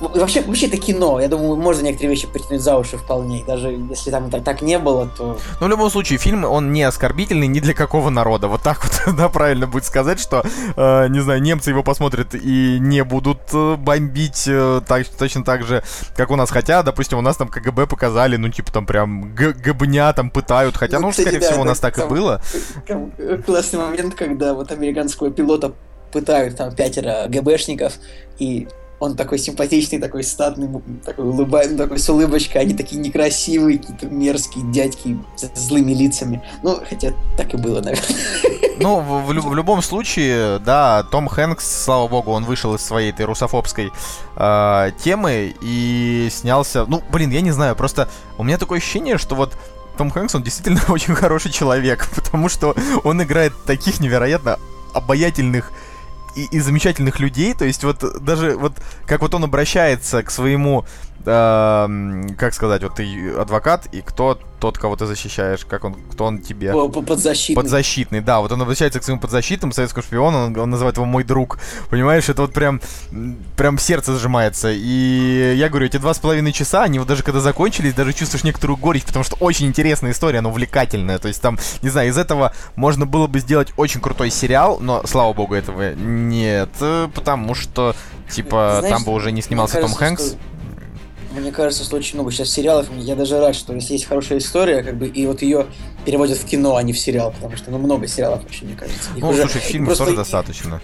Вообще, 0.00 0.42
вообще 0.42 0.66
это 0.66 0.76
кино. 0.76 1.20
Я 1.20 1.28
думаю, 1.28 1.56
можно 1.56 1.82
некоторые 1.82 2.10
вещи 2.10 2.26
притянуть 2.26 2.60
за 2.60 2.76
уши 2.76 2.98
вполне. 2.98 3.42
Даже 3.46 3.70
если 3.90 4.10
там 4.10 4.30
так, 4.30 4.44
так 4.44 4.60
не 4.60 4.78
было, 4.78 5.08
то... 5.16 5.38
Ну, 5.60 5.66
в 5.66 5.70
любом 5.70 5.90
случае, 5.90 6.18
фильм, 6.18 6.44
он 6.44 6.72
не 6.72 6.82
оскорбительный 6.82 7.46
ни 7.46 7.60
для 7.60 7.72
какого 7.72 8.10
народа. 8.10 8.48
Вот 8.48 8.62
так 8.62 8.84
вот, 8.84 9.16
да, 9.16 9.28
правильно 9.30 9.66
будет 9.66 9.84
сказать, 9.84 10.20
что, 10.20 10.44
э, 10.76 11.08
не 11.08 11.20
знаю, 11.20 11.40
немцы 11.40 11.70
его 11.70 11.82
посмотрят 11.82 12.34
и 12.34 12.78
не 12.78 13.04
будут 13.04 13.38
э, 13.54 13.76
бомбить 13.76 14.44
э, 14.46 14.82
так, 14.86 15.06
точно 15.08 15.44
так 15.44 15.64
же, 15.64 15.82
как 16.14 16.30
у 16.30 16.36
нас. 16.36 16.50
Хотя, 16.50 16.82
допустим, 16.82 17.18
у 17.18 17.22
нас 17.22 17.36
там 17.36 17.48
КГБ 17.48 17.86
показали, 17.86 18.36
ну, 18.36 18.50
типа, 18.50 18.70
там 18.70 18.84
прям 18.84 19.34
гбня 19.34 20.12
там 20.12 20.30
пытают. 20.30 20.76
Хотя, 20.76 21.00
ну, 21.00 21.06
ну 21.06 21.12
скорее 21.12 21.40
да, 21.40 21.46
всего, 21.46 21.62
у 21.62 21.64
нас 21.64 21.80
так 21.80 21.94
там, 21.94 22.08
и 22.08 22.10
было. 22.10 22.42
Там, 22.86 23.12
классный 23.46 23.80
момент, 23.80 24.14
когда 24.14 24.52
вот 24.52 24.70
американского 24.72 25.30
пилота 25.30 25.72
пытают 26.12 26.56
там 26.56 26.74
пятеро 26.74 27.26
ГБшников, 27.28 27.94
и 28.38 28.68
он 28.98 29.16
такой 29.16 29.38
симпатичный, 29.38 29.98
такой 29.98 30.24
статный, 30.24 30.68
такой 31.04 31.26
улыбается, 31.26 31.72
ну, 31.72 31.78
такой 31.78 31.98
с 31.98 32.08
улыбочкой, 32.08 32.62
они 32.62 32.74
такие 32.74 33.00
некрасивые, 33.00 33.78
какие-то 33.78 34.06
мерзкие 34.06 34.64
дядьки 34.72 35.18
с 35.36 35.58
злыми 35.58 35.92
лицами. 35.92 36.42
Ну, 36.62 36.80
хотя 36.88 37.12
так 37.36 37.52
и 37.54 37.56
было, 37.56 37.80
наверное. 37.80 38.16
Ну, 38.78 39.00
в, 39.00 39.24
в, 39.24 39.48
в 39.48 39.54
любом 39.54 39.80
случае, 39.80 40.58
да, 40.58 41.02
Том 41.04 41.28
Хэнкс, 41.28 41.84
слава 41.84 42.08
богу, 42.08 42.32
он 42.32 42.44
вышел 42.44 42.74
из 42.74 42.82
своей 42.82 43.10
этой 43.10 43.24
русофобской 43.24 43.90
э, 44.36 44.90
темы 45.02 45.54
и 45.62 46.28
снялся. 46.30 46.84
Ну, 46.86 47.02
блин, 47.10 47.30
я 47.30 47.40
не 47.40 47.52
знаю, 47.52 47.74
просто 47.74 48.10
у 48.36 48.44
меня 48.44 48.58
такое 48.58 48.76
ощущение, 48.76 49.16
что 49.16 49.34
вот 49.34 49.56
том 49.96 50.10
Хэнкс, 50.10 50.34
он 50.34 50.42
действительно 50.42 50.82
очень 50.88 51.14
хороший 51.14 51.50
человек, 51.50 52.06
потому 52.14 52.50
что 52.50 52.74
он 53.02 53.22
играет 53.22 53.54
таких 53.64 53.98
невероятно 54.00 54.58
обаятельных 54.92 55.72
и, 56.36 56.44
и 56.50 56.60
замечательных 56.60 57.18
людей. 57.20 57.54
То 57.54 57.64
есть 57.64 57.82
вот 57.84 58.04
даже 58.22 58.56
вот 58.56 58.74
как 59.06 59.22
вот 59.22 59.34
он 59.34 59.44
обращается 59.44 60.22
к 60.22 60.30
своему, 60.30 60.84
э, 61.26 62.34
как 62.38 62.54
сказать, 62.54 62.82
вот 62.82 62.94
ты 62.94 63.30
адвокат, 63.30 63.86
и 63.92 64.00
кто 64.00 64.38
тот, 64.58 64.78
кого 64.78 64.96
ты 64.96 65.06
защищаешь, 65.06 65.64
как 65.64 65.84
он, 65.84 65.94
кто 65.94 66.24
он 66.24 66.38
тебе? 66.38 66.72
Подзащитный. 66.72 67.54
Подзащитный, 67.54 68.20
да. 68.20 68.40
Вот 68.40 68.52
он 68.52 68.62
обращается 68.62 69.00
к 69.00 69.04
своему 69.04 69.20
подзащитному 69.20 69.72
советскому 69.72 70.02
шпиону, 70.02 70.46
он, 70.46 70.58
он 70.58 70.70
называет 70.70 70.96
его 70.96 71.06
мой 71.06 71.24
друг. 71.24 71.58
Понимаешь, 71.90 72.28
это 72.28 72.42
вот 72.42 72.52
прям, 72.52 72.80
прям 73.56 73.78
сердце 73.78 74.16
сжимается. 74.16 74.70
И 74.72 75.54
я 75.56 75.68
говорю, 75.68 75.86
эти 75.86 75.98
два 75.98 76.14
с 76.14 76.18
половиной 76.18 76.52
часа, 76.52 76.84
они 76.84 76.98
вот 76.98 77.08
даже 77.08 77.22
когда 77.22 77.40
закончились, 77.40 77.94
даже 77.94 78.12
чувствуешь 78.12 78.44
некоторую 78.44 78.76
горечь, 78.76 79.04
потому 79.04 79.24
что 79.24 79.36
очень 79.40 79.66
интересная 79.66 80.12
история, 80.12 80.38
она 80.38 80.48
увлекательная. 80.48 81.18
То 81.18 81.28
есть 81.28 81.42
там, 81.42 81.58
не 81.82 81.90
знаю, 81.90 82.08
из 82.08 82.16
этого 82.16 82.52
можно 82.76 83.04
было 83.06 83.26
бы 83.26 83.40
сделать 83.40 83.72
очень 83.76 84.00
крутой 84.00 84.30
сериал, 84.30 84.78
но, 84.80 85.02
слава 85.06 85.32
богу, 85.32 85.54
этого 85.54 85.94
нет, 85.94 86.70
потому 87.14 87.54
что, 87.54 87.94
типа, 88.30 88.78
Знаешь, 88.80 88.96
там 88.96 89.04
бы 89.04 89.12
уже 89.12 89.32
не 89.32 89.42
снимался 89.42 89.80
Том 89.80 89.92
Хэнкс. 89.92 90.28
Что 90.28 90.55
мне 91.40 91.52
кажется, 91.52 91.84
что 91.84 91.96
очень 91.96 92.16
много 92.16 92.30
сейчас 92.30 92.50
сериалов. 92.50 92.88
Я 92.98 93.14
даже 93.14 93.38
рад, 93.38 93.54
что 93.54 93.74
если 93.74 93.94
есть 93.94 94.06
хорошая 94.06 94.38
история, 94.38 94.82
как 94.82 94.96
бы, 94.96 95.06
и 95.06 95.26
вот 95.26 95.42
ее 95.42 95.66
переводят 96.04 96.38
в 96.38 96.44
кино, 96.44 96.76
а 96.76 96.82
не 96.82 96.92
в 96.92 96.98
сериал, 96.98 97.32
потому 97.32 97.56
что 97.56 97.70
ну 97.70 97.78
много 97.78 98.06
сериалов 98.06 98.42
вообще, 98.42 98.64
мне 98.64 98.74
кажется. 98.74 99.10
Их 99.16 99.22
ну, 99.22 99.30
уже... 99.30 99.42
слушай, 99.42 99.60
фильмов 99.60 99.88
просто... 99.88 100.04
тоже 100.04 100.16
достаточно. 100.16 100.80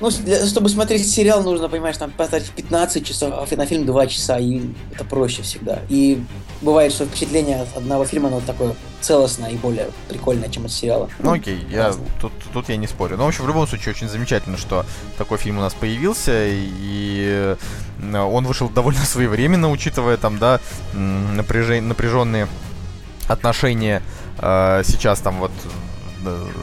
Ну, 0.00 0.10
для, 0.10 0.44
чтобы 0.46 0.68
смотреть 0.68 1.08
сериал, 1.10 1.42
нужно, 1.42 1.68
понимаешь, 1.68 1.96
там 1.96 2.10
потратить 2.10 2.50
15 2.50 3.06
часов, 3.06 3.32
а 3.32 3.56
на 3.56 3.66
фильм 3.66 3.86
2 3.86 4.06
часа, 4.08 4.38
и 4.38 4.60
это 4.94 5.04
проще 5.04 5.42
всегда. 5.42 5.80
И 5.88 6.22
бывает, 6.60 6.92
что 6.92 7.06
впечатление 7.06 7.62
от 7.62 7.76
одного 7.76 8.04
фильма, 8.04 8.28
оно 8.28 8.40
такое 8.40 8.74
целостное 9.00 9.50
и 9.50 9.56
более 9.56 9.90
прикольное, 10.08 10.48
чем 10.48 10.64
от 10.64 10.72
сериала. 10.72 11.08
Ну, 11.18 11.32
окей, 11.32 11.66
я, 11.70 11.94
тут, 12.20 12.32
тут 12.52 12.68
я 12.68 12.76
не 12.76 12.86
спорю. 12.86 13.16
Но, 13.16 13.24
в 13.24 13.28
общем, 13.28 13.44
в 13.44 13.48
любом 13.48 13.66
случае, 13.66 13.94
очень 13.94 14.08
замечательно, 14.08 14.56
что 14.56 14.84
такой 15.18 15.38
фильм 15.38 15.58
у 15.58 15.60
нас 15.60 15.74
появился, 15.74 16.46
и 16.46 17.56
э, 18.02 18.18
он 18.18 18.46
вышел 18.46 18.68
довольно 18.68 19.00
своевременно, 19.04 19.70
учитывая 19.70 20.16
там, 20.16 20.38
да, 20.38 20.60
напряжен, 20.92 21.88
напряженные 21.88 22.48
отношения 23.28 24.02
э, 24.38 24.82
сейчас 24.84 25.20
там 25.20 25.38
вот 25.38 25.52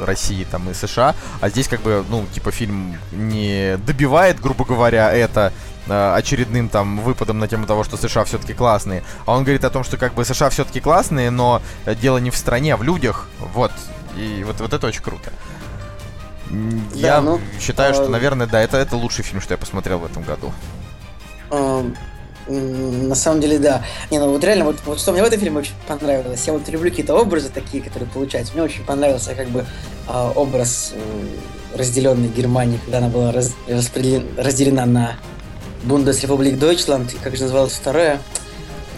России 0.02 0.46
там 0.50 0.70
и 0.70 0.74
США, 0.74 1.16
а 1.42 1.50
здесь 1.50 1.68
как 1.68 1.82
бы, 1.82 2.04
ну, 2.10 2.26
типа 2.34 2.52
фильм 2.52 2.98
не 3.12 3.78
добивает, 3.86 4.40
грубо 4.40 4.66
говоря, 4.66 5.12
это 5.12 5.52
э, 5.52 5.73
очередным 5.88 6.70
там 6.70 7.00
выпадом 7.02 7.40
на 7.40 7.48
тему 7.48 7.66
того, 7.66 7.84
что 7.84 7.98
США 7.98 8.24
все-таки 8.24 8.54
классные, 8.54 9.04
а 9.26 9.36
он 9.36 9.44
говорит 9.44 9.64
о 9.66 9.70
том, 9.70 9.84
что 9.84 9.98
как 9.98 10.14
бы 10.14 10.24
США 10.26 10.50
все-таки 10.50 10.80
классные, 10.80 11.30
но 11.30 11.62
дело 12.02 12.18
не 12.18 12.32
в 12.32 12.38
стране, 12.38 12.74
а 12.74 12.78
в 12.78 12.84
людях, 12.84 13.28
вот, 13.54 13.72
и 14.16 14.44
вот, 14.46 14.60
вот 14.60 14.74
это 14.74 14.88
очень 14.88 15.02
круто. 15.02 15.32
Я 16.94 17.16
да, 17.16 17.22
ну, 17.22 17.42
считаю, 17.60 17.92
а... 17.92 17.94
что, 17.94 18.08
наверное, 18.10 18.48
да, 18.48 18.62
это, 18.62 18.78
это 18.78 18.96
лучший 18.96 19.24
фильм, 19.24 19.42
что 19.42 19.54
я 19.54 19.58
посмотрел 19.58 20.00
в 20.00 20.06
этом 20.06 20.24
году. 20.24 20.52
На 22.48 23.16
самом 23.16 23.40
деле, 23.40 23.58
да. 23.58 23.84
Не, 24.12 24.20
ну 24.20 24.30
вот 24.30 24.44
реально, 24.44 24.66
вот, 24.66 24.76
вот 24.86 25.00
что 25.00 25.14
мне 25.14 25.24
в 25.24 25.26
этом 25.26 25.40
фильме 25.40 25.60
очень 25.60 25.74
понравилось. 25.88 26.46
Я 26.46 26.54
вот 26.54 26.68
люблю 26.68 26.90
какие-то 26.90 27.16
образы 27.16 27.50
такие, 27.50 27.82
которые 27.82 28.10
получаются. 28.10 28.54
Мне 28.54 28.64
очень 28.64 28.84
понравился 28.84 29.34
как 29.34 29.48
бы 29.48 29.66
э, 30.10 30.32
образ 30.36 30.94
э, 30.94 31.78
разделенной 31.78 32.28
Германии, 32.28 32.80
когда 32.84 32.98
она 32.98 33.08
была 33.08 33.32
раз, 33.32 33.54
разделена 33.68 34.86
на 34.86 35.16
Бундесрепублик 35.84 36.58
Дойчланд, 36.58 37.14
как 37.22 37.36
же 37.36 37.44
называлась 37.44 37.74
вторая, 37.74 38.22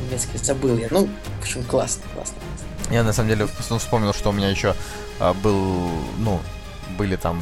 немецкая, 0.07 0.37
забыл 0.37 0.77
я. 0.77 0.87
Ну, 0.91 1.07
в 1.37 1.41
общем, 1.41 1.63
классно, 1.63 2.03
классно. 2.13 2.35
Я 2.91 3.03
на 3.03 3.13
самом 3.13 3.29
деле 3.29 3.47
вспомнил, 3.77 4.13
что 4.13 4.29
у 4.29 4.33
меня 4.33 4.49
еще 4.49 4.75
а, 5.19 5.33
был, 5.33 5.89
ну, 6.19 6.39
были 6.97 7.15
там 7.15 7.41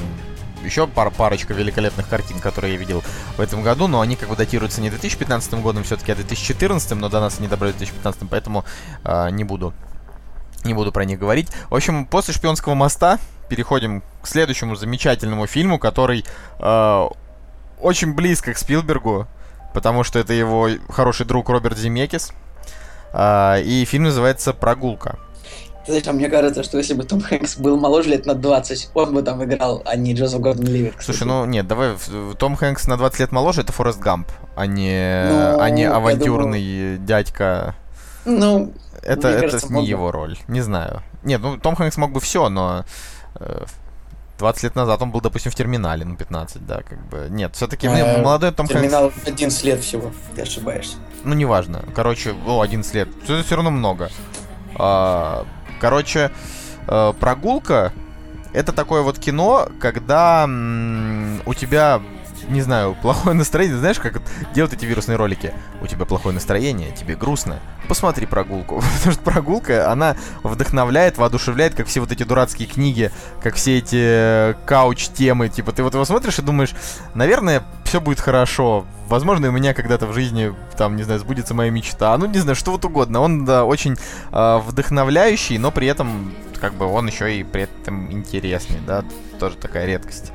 еще 0.63 0.87
пар 0.87 1.11
парочка 1.11 1.53
великолепных 1.53 2.07
картин, 2.07 2.39
которые 2.39 2.73
я 2.73 2.79
видел 2.79 3.03
в 3.35 3.41
этом 3.41 3.63
году, 3.63 3.87
но 3.87 3.99
они 3.99 4.15
как 4.15 4.29
бы 4.29 4.35
датируются 4.35 4.79
не 4.79 4.89
2015 4.89 5.55
годом 5.55 5.83
все-таки, 5.83 6.13
а 6.13 6.15
2014, 6.15 6.91
но 6.91 7.09
до 7.09 7.19
нас 7.19 7.39
они 7.39 7.49
добрались 7.49 7.75
в 7.75 7.79
2015, 7.79 8.29
поэтому 8.29 8.63
э, 9.03 9.29
не 9.31 9.43
буду 9.43 9.73
не 10.63 10.73
буду 10.73 10.93
про 10.93 11.03
них 11.03 11.19
говорить. 11.19 11.49
В 11.69 11.75
общем, 11.75 12.05
после 12.05 12.33
«Шпионского 12.33 12.73
моста» 12.73 13.19
переходим 13.49 14.01
к 14.21 14.27
следующему 14.27 14.77
замечательному 14.77 15.45
фильму, 15.45 15.77
который 15.77 16.23
э, 16.59 17.07
очень 17.83 18.13
близко 18.13 18.53
к 18.53 18.57
Спилбергу, 18.57 19.27
потому 19.73 20.03
что 20.03 20.19
это 20.19 20.33
его 20.33 20.69
хороший 20.89 21.25
друг 21.25 21.49
Роберт 21.49 21.77
Земекис. 21.77 22.31
А, 23.11 23.59
и 23.59 23.85
фильм 23.85 24.05
называется 24.05 24.53
«Прогулка». 24.53 25.19
Знаешь, 25.85 26.07
а 26.07 26.13
мне 26.13 26.29
кажется, 26.29 26.63
что 26.63 26.77
если 26.77 26.93
бы 26.93 27.03
Том 27.03 27.19
Хэнкс 27.19 27.57
был 27.57 27.77
моложе 27.77 28.09
лет 28.09 28.25
на 28.25 28.35
20, 28.35 28.91
он 28.93 29.13
бы 29.13 29.21
там 29.21 29.43
играл, 29.43 29.81
а 29.85 29.97
не 29.97 30.13
Джозеф 30.13 30.39
Гордон 30.39 30.65
Ливер. 30.65 30.95
Слушай, 30.99 31.27
ну 31.27 31.45
нет, 31.45 31.67
давай, 31.67 31.95
Том 32.39 32.55
Хэнкс 32.55 32.87
на 32.87 32.95
20 32.95 33.19
лет 33.19 33.31
моложе, 33.33 33.61
это 33.61 33.73
Форест 33.73 33.99
Гамп, 33.99 34.29
а 34.55 34.65
не, 34.65 35.25
ну, 35.29 35.59
а 35.59 35.69
не 35.69 35.83
авантюрный 35.83 36.93
думаю... 36.93 36.97
дядька. 36.99 37.75
Ну, 38.23 38.73
это, 39.01 39.27
это 39.27 39.41
кажется, 39.41 39.73
не 39.73 39.85
его 39.85 40.11
роль, 40.11 40.37
не 40.47 40.61
знаю. 40.61 41.03
Нет, 41.23 41.41
ну 41.41 41.57
Том 41.57 41.75
Хэнкс 41.75 41.97
мог 41.97 42.13
бы 42.13 42.21
все, 42.21 42.47
но 42.47 42.85
20 44.43 44.63
э, 44.63 44.67
лет 44.67 44.75
назад 44.75 45.01
он 45.01 45.11
был, 45.11 45.21
допустим, 45.21 45.51
в 45.51 45.55
терминале, 45.55 46.05
ну, 46.05 46.15
15, 46.15 46.65
да, 46.65 46.81
как 46.81 47.07
бы. 47.07 47.27
Нет, 47.29 47.55
все-таки 47.55 47.87
а, 47.87 48.21
молодой 48.21 48.51
Том 48.51 48.67
терминал 48.67 49.09
Хэнкс... 49.09 49.25
Терминал 49.25 49.33
11 49.33 49.63
лет 49.63 49.79
всего, 49.81 50.11
ты 50.35 50.41
ошибаешься. 50.41 50.97
Ну, 51.23 51.33
неважно. 51.33 51.83
Короче, 51.95 52.35
о, 52.45 52.61
11 52.61 52.93
лет. 52.93 53.09
Это 53.23 53.41
все 53.43 53.55
равно 53.55 53.71
много. 53.71 54.09
А, 54.75 55.45
Короче, 55.83 56.31
э, 56.87 57.13
прогулка 57.19 57.91
это 58.53 58.71
такое 58.71 59.01
вот 59.01 59.19
кино, 59.19 59.67
когда 59.81 60.45
у 60.45 61.53
тебя 61.53 62.01
не 62.49 62.61
знаю, 62.61 62.95
плохое 63.01 63.35
настроение. 63.35 63.77
Знаешь, 63.77 63.99
как 63.99 64.21
делают 64.53 64.73
эти 64.73 64.85
вирусные 64.85 65.17
ролики? 65.17 65.53
У 65.81 65.87
тебя 65.87 66.05
плохое 66.05 66.33
настроение, 66.33 66.91
тебе 66.91 67.15
грустно. 67.15 67.59
Посмотри 67.87 68.25
прогулку. 68.25 68.81
Потому 68.97 69.13
что 69.13 69.23
прогулка, 69.23 69.91
она 69.91 70.15
вдохновляет, 70.43 71.17
воодушевляет, 71.17 71.75
как 71.75 71.87
все 71.87 71.99
вот 71.99 72.11
эти 72.11 72.23
дурацкие 72.23 72.67
книги, 72.67 73.11
как 73.41 73.55
все 73.55 73.77
эти 73.77 73.99
э, 73.99 74.53
кауч-темы. 74.65 75.49
Типа, 75.49 75.71
ты 75.71 75.83
вот 75.83 75.93
его 75.93 76.05
смотришь 76.05 76.39
и 76.39 76.41
думаешь, 76.41 76.73
наверное, 77.13 77.63
все 77.85 78.01
будет 78.01 78.19
хорошо. 78.19 78.85
Возможно, 79.07 79.49
у 79.49 79.51
меня 79.51 79.73
когда-то 79.73 80.07
в 80.07 80.13
жизни, 80.13 80.53
там, 80.77 80.95
не 80.95 81.03
знаю, 81.03 81.19
сбудется 81.19 81.53
моя 81.53 81.69
мечта. 81.69 82.17
Ну, 82.17 82.25
не 82.25 82.39
знаю, 82.39 82.55
что 82.55 82.71
вот 82.71 82.85
угодно. 82.85 83.19
Он, 83.19 83.45
да, 83.45 83.65
очень 83.65 83.95
э, 84.31 84.57
вдохновляющий, 84.65 85.57
но 85.57 85.71
при 85.71 85.87
этом, 85.87 86.33
как 86.59 86.73
бы, 86.73 86.85
он 86.85 87.07
еще 87.07 87.35
и 87.35 87.43
при 87.43 87.63
этом 87.63 88.11
интересный, 88.11 88.79
да, 88.85 89.03
тоже 89.39 89.57
такая 89.57 89.85
редкость. 89.85 90.31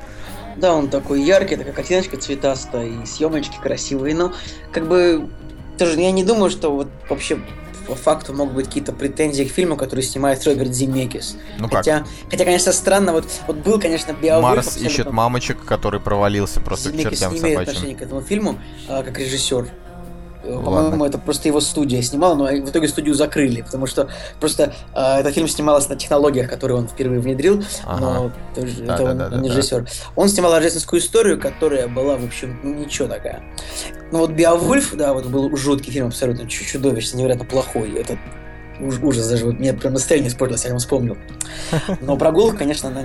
Да, 0.59 0.73
он 0.73 0.89
такой 0.89 1.21
яркий, 1.21 1.55
такая 1.55 1.73
картиночка 1.73 2.17
цветастая, 2.17 2.87
и 2.87 3.05
съемочки 3.05 3.57
красивые, 3.61 4.15
но 4.15 4.33
как 4.71 4.87
бы 4.87 5.29
тоже 5.77 5.99
я 5.99 6.11
не 6.11 6.23
думаю, 6.23 6.49
что 6.49 6.71
вот 6.71 6.89
вообще 7.09 7.39
по 7.87 7.95
факту 7.95 8.33
могут 8.33 8.53
быть 8.53 8.67
какие-то 8.67 8.93
претензии 8.93 9.43
к 9.43 9.51
фильму, 9.51 9.75
который 9.75 10.01
снимает 10.01 10.45
Роберт 10.45 10.73
Земекис. 10.73 11.37
Ну 11.57 11.67
хотя, 11.67 11.99
как? 11.99 12.07
хотя, 12.29 12.45
конечно, 12.45 12.71
странно, 12.71 13.13
вот, 13.13 13.25
вот 13.47 13.57
был, 13.57 13.79
конечно, 13.79 14.11
Биовульф... 14.13 14.55
Марс 14.57 14.77
ищет 14.77 15.11
мамочек, 15.11 15.65
который 15.65 15.99
провалился 15.99 16.59
просто 16.59 16.89
Земекис 16.89 17.07
к 17.07 17.11
чертям 17.13 17.33
не 17.33 17.39
имеет 17.39 17.55
собачьим. 17.55 17.71
отношения 17.71 17.95
к 17.97 18.01
этому 18.03 18.21
фильму, 18.21 18.59
а, 18.87 19.01
как 19.01 19.17
режиссер. 19.17 19.69
По-моему, 20.43 21.03
это 21.05 21.17
просто 21.17 21.47
его 21.47 21.59
студия 21.59 22.01
снимала, 22.01 22.35
но 22.35 22.45
в 22.45 22.69
итоге 22.69 22.87
студию 22.87 23.13
закрыли, 23.13 23.61
потому 23.61 23.87
что 23.87 24.09
просто 24.39 24.73
э, 24.95 25.19
этот 25.19 25.33
фильм 25.33 25.47
снимался 25.47 25.89
на 25.89 25.95
технологиях, 25.97 26.49
которые 26.49 26.77
он 26.77 26.87
впервые 26.87 27.19
внедрил, 27.19 27.63
ага. 27.85 27.99
но 27.99 28.31
тоже, 28.55 28.83
да, 28.83 28.95
это 28.95 29.03
да, 29.03 29.11
он, 29.11 29.17
да, 29.17 29.29
он 29.33 29.41
не 29.41 29.49
режиссер. 29.49 29.81
Да. 29.81 29.89
Он 30.15 30.29
снимал 30.29 30.53
рождественскую 30.53 31.01
историю, 31.01 31.39
которая 31.39 31.87
была, 31.87 32.15
в 32.15 32.23
общем, 32.23 32.59
ну, 32.63 32.73
ничего 32.73 33.07
такая. 33.07 33.43
Ну 34.11 34.19
вот 34.19 34.31
Биовульф, 34.31 34.95
да, 34.95 35.13
вот 35.13 35.25
был 35.25 35.55
жуткий 35.55 35.91
фильм, 35.91 36.07
абсолютно 36.07 36.47
чудовищно, 36.47 37.17
невероятно 37.17 37.45
плохой. 37.45 37.91
Это 37.93 38.17
ужас 38.79 39.27
даже. 39.27 39.45
Вот, 39.45 39.59
мне 39.59 39.73
прям 39.73 39.93
настроение 39.93 40.29
испортилось, 40.29 40.63
я 40.65 40.71
вам 40.71 40.79
вспомнил. 40.79 41.17
Но 42.01 42.17
прогулка, 42.17 42.57
конечно, 42.57 42.89
она 42.89 43.03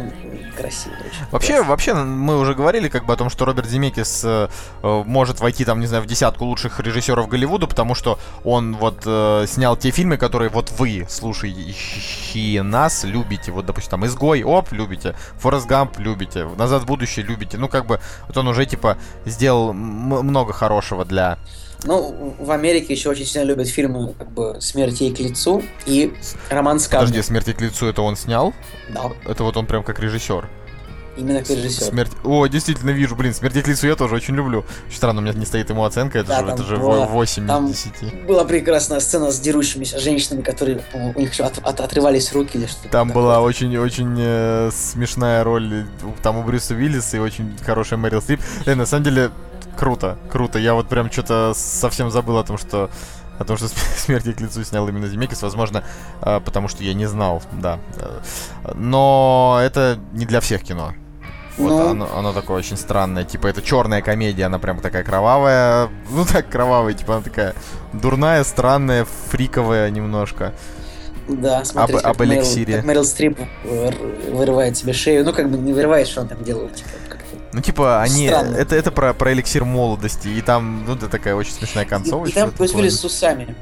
красивая. 0.57 0.99
Вообще, 1.31 1.63
вообще, 1.63 1.95
мы 1.95 2.39
уже 2.39 2.55
говорили 2.55 2.89
как 2.89 3.05
бы 3.05 3.13
о 3.13 3.17
том, 3.17 3.29
что 3.29 3.45
Роберт 3.45 3.69
Земекис 3.69 4.23
э, 4.25 4.49
э, 4.83 5.03
может 5.05 5.41
войти 5.41 5.65
там, 5.65 5.81
не 5.81 5.87
знаю, 5.87 6.03
в 6.03 6.07
десятку 6.07 6.45
лучших 6.45 6.81
режиссеров 6.81 7.29
Голливуда, 7.29 7.67
потому 7.67 7.95
что 7.95 8.19
он 8.45 8.77
вот 8.77 9.03
э, 9.05 9.47
снял 9.49 9.77
те 9.77 9.91
фильмы, 9.91 10.17
которые 10.17 10.51
вот 10.51 10.71
вы, 10.79 11.07
слушающие 11.09 12.63
нас, 12.63 13.05
любите. 13.05 13.53
Вот, 13.53 13.67
допустим, 13.67 13.91
там 13.91 14.07
«Изгой», 14.07 14.43
оп, 14.43 14.73
любите. 14.73 15.15
«Форест 15.39 15.67
Гамп» 15.67 15.99
любите. 15.99 16.47
«Назад 16.57 16.83
в 16.83 16.87
будущее» 16.87 17.27
любите. 17.27 17.59
Ну, 17.59 17.69
как 17.69 17.87
бы, 17.87 18.01
вот 18.27 18.37
он 18.37 18.49
уже, 18.49 18.67
типа, 18.67 18.97
сделал 19.25 19.73
много 19.73 20.53
хорошего 20.53 21.05
для 21.05 21.39
ну, 21.85 22.35
в 22.39 22.51
Америке 22.51 22.95
еще 22.95 23.11
очень 23.11 23.27
сильно 23.27 23.47
любят 23.47 23.69
фильмы 23.69 24.15
как 24.17 24.31
бы 24.31 24.57
«Смерть 24.61 25.01
ей 25.01 25.15
к 25.15 25.19
лицу» 25.19 25.63
и 25.87 26.15
«Роман 26.49 26.79
с 26.79 26.89
камнем». 26.89 27.09
Подожди, 27.09 27.27
«Смерть 27.27 27.49
ей 27.49 27.55
к 27.55 27.61
лицу» 27.61 27.87
это 27.87 28.03
он 28.03 28.17
снял? 28.17 28.55
Да. 28.89 29.11
Это 29.27 29.45
вот 29.45 29.57
он 29.57 29.67
прям 29.67 29.83
как 29.83 30.01
режиссер. 30.01 30.49
Именно 31.17 31.41
как 31.41 31.51
режиссер. 31.51 31.87
Смерть... 31.87 32.13
О, 32.25 32.47
действительно 32.47 32.91
вижу, 32.91 33.15
блин, 33.17 33.35
«Смерть 33.35 33.55
лицу» 33.55 33.87
я 33.87 33.97
тоже 33.97 34.17
очень 34.17 34.35
люблю. 34.35 34.65
Очень 34.87 34.97
странно, 34.97 35.21
у 35.21 35.25
меня 35.25 35.35
не 35.35 35.47
стоит 35.47 35.71
ему 35.71 35.85
оценка, 35.85 36.19
это 36.19 36.29
да, 36.29 36.41
же, 36.41 36.47
это 36.53 36.63
же 36.65 36.77
было, 36.77 37.07
8 37.07 37.47
там 37.47 37.67
из 37.69 37.85
10. 37.85 38.27
была 38.27 38.45
прекрасная 38.45 39.01
сцена 39.01 39.31
с 39.31 39.39
дерущимися 39.39 39.99
женщинами, 39.99 40.43
которые 40.43 40.83
у 40.93 41.19
них 41.19 41.39
от, 41.41 41.59
от, 41.59 41.81
отрывались 41.81 42.33
руки 42.33 42.59
или 42.59 42.67
что-то 42.67 42.89
Там 42.89 43.09
такое. 43.09 43.23
была 43.23 43.41
очень-очень 43.41 44.17
э, 44.19 44.71
смешная 44.73 45.45
роль, 45.45 45.87
там 46.23 46.39
у 46.39 46.43
Брюса 46.43 46.75
Уиллиса 46.75 47.17
и 47.17 47.21
очень 47.21 47.57
хорошая 47.65 47.99
Мэрил 47.99 48.21
Стрип. 48.21 48.41
Э, 48.67 48.75
на 48.75 48.87
самом 48.87 49.05
деле, 49.05 49.31
круто, 49.77 50.19
круто. 50.31 50.59
Я 50.59 50.75
вот 50.75 50.89
прям 50.89 51.11
что-то 51.11 51.53
совсем 51.55 52.11
забыл 52.11 52.39
о 52.39 52.45
том, 52.45 52.59
что 52.59 52.91
о 53.39 53.45
том, 53.45 53.57
что 53.57 53.69
смерти 53.97 54.33
к 54.33 54.41
лицу 54.41 54.63
снял 54.65 54.89
именно 54.89 55.09
Земекис, 55.09 55.43
возможно, 55.43 55.85
а, 56.21 56.41
потому 56.41 56.69
что 56.69 56.85
я 56.85 56.95
не 56.95 57.07
знал, 57.07 57.43
да. 57.53 57.79
Но 58.75 59.59
это 59.63 59.99
не 60.13 60.27
для 60.27 60.41
всех 60.41 60.63
кино. 60.63 60.95
Вот. 61.57 61.69
Ну. 61.69 61.91
оно, 61.91 62.17
оно 62.17 62.33
такое 62.33 62.59
очень 62.59 62.77
странное, 62.77 63.25
типа 63.25 63.47
это 63.47 63.63
черная 63.63 64.03
комедия, 64.03 64.45
она 64.45 64.59
прям 64.59 64.81
такая 64.81 65.05
кровавая, 65.05 65.89
ну 66.11 66.25
так 66.25 66.49
кровавая, 66.49 66.95
типа 66.95 67.15
она 67.15 67.23
такая 67.23 67.55
дурная, 67.93 68.43
странная, 68.43 69.07
фриковая 69.31 69.89
немножко. 69.91 70.53
Да, 71.29 71.65
смотри, 71.65 71.97
об, 71.97 72.03
как, 72.03 72.11
об 72.11 72.27
Мэрил, 72.27 72.43
как 72.43 72.85
Мэрил 72.85 73.05
Стрип 73.05 73.39
вырывает 74.31 74.77
себе 74.77 74.93
шею, 74.93 75.25
ну 75.25 75.33
как 75.33 75.49
бы 75.49 75.57
не 75.57 75.73
вырывает, 75.73 76.09
что 76.09 76.23
он 76.23 76.29
там 76.29 76.43
делает, 76.43 76.75
типа, 76.75 76.91
ну, 77.55 77.61
типа, 77.61 78.03
они... 78.03 78.25
Это, 78.27 78.75
это 78.75 78.91
про, 78.91 79.15
про 79.15 79.33
эликсир 79.33 79.65
молодости. 79.65 80.27
И 80.27 80.43
там, 80.43 80.85
ну, 80.85 80.97
это 80.97 81.09
такая 81.09 81.37
очень 81.37 81.53
смешная 81.53 81.85
концовочка. 81.85 82.41
И, 82.41 82.43
и 82.43 82.47
там 82.47 82.51
происходит 82.51 82.93
с 82.93 83.05
усами. 83.05 83.55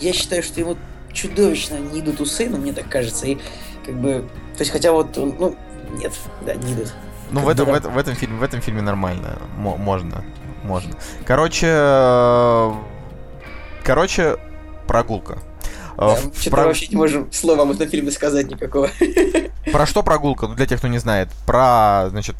Я 0.00 0.14
считаю, 0.14 0.42
что 0.42 0.60
ему 0.60 0.78
чудовищно 1.12 1.74
не 1.74 2.00
идут 2.00 2.22
усы, 2.22 2.48
но 2.48 2.56
ну, 2.56 2.62
мне 2.62 2.72
так 2.72 2.88
кажется. 2.88 3.26
И 3.26 3.36
как 3.84 3.96
бы... 3.96 4.26
То 4.56 4.62
есть, 4.62 4.70
хотя 4.70 4.92
вот, 4.92 5.14
ну, 5.14 5.54
нет, 5.98 6.14
да, 6.46 6.54
не 6.54 6.72
идут. 6.72 6.94
Ну, 7.30 7.40
в 7.40 7.48
этом, 7.48 7.66
в, 7.66 7.74
этом, 7.74 7.92
в, 7.92 7.98
этом 7.98 8.14
фильме, 8.14 8.38
в 8.38 8.42
этом 8.42 8.60
фильме 8.60 8.82
нормально. 8.82 9.38
М- 9.56 9.80
можно. 9.80 10.24
Можно. 10.62 10.94
Короче... 11.24 11.66
Э, 11.68 12.72
короче, 13.84 14.36
прогулка. 14.86 15.38
Э, 15.96 16.14
да, 16.14 16.16
Что-то 16.16 16.50
про... 16.50 16.64
вообще 16.66 16.86
не 16.88 16.96
можем 16.96 17.32
слова 17.32 17.62
об 17.62 17.70
этом 17.70 17.88
фильме 17.88 18.10
сказать 18.10 18.48
никакого. 18.48 18.90
Про 19.72 19.86
что 19.86 20.02
прогулка? 20.02 20.46
Ну, 20.46 20.54
для 20.54 20.66
тех, 20.66 20.78
кто 20.78 20.88
не 20.88 20.98
знает. 20.98 21.28
Про, 21.46 22.06
значит, 22.10 22.36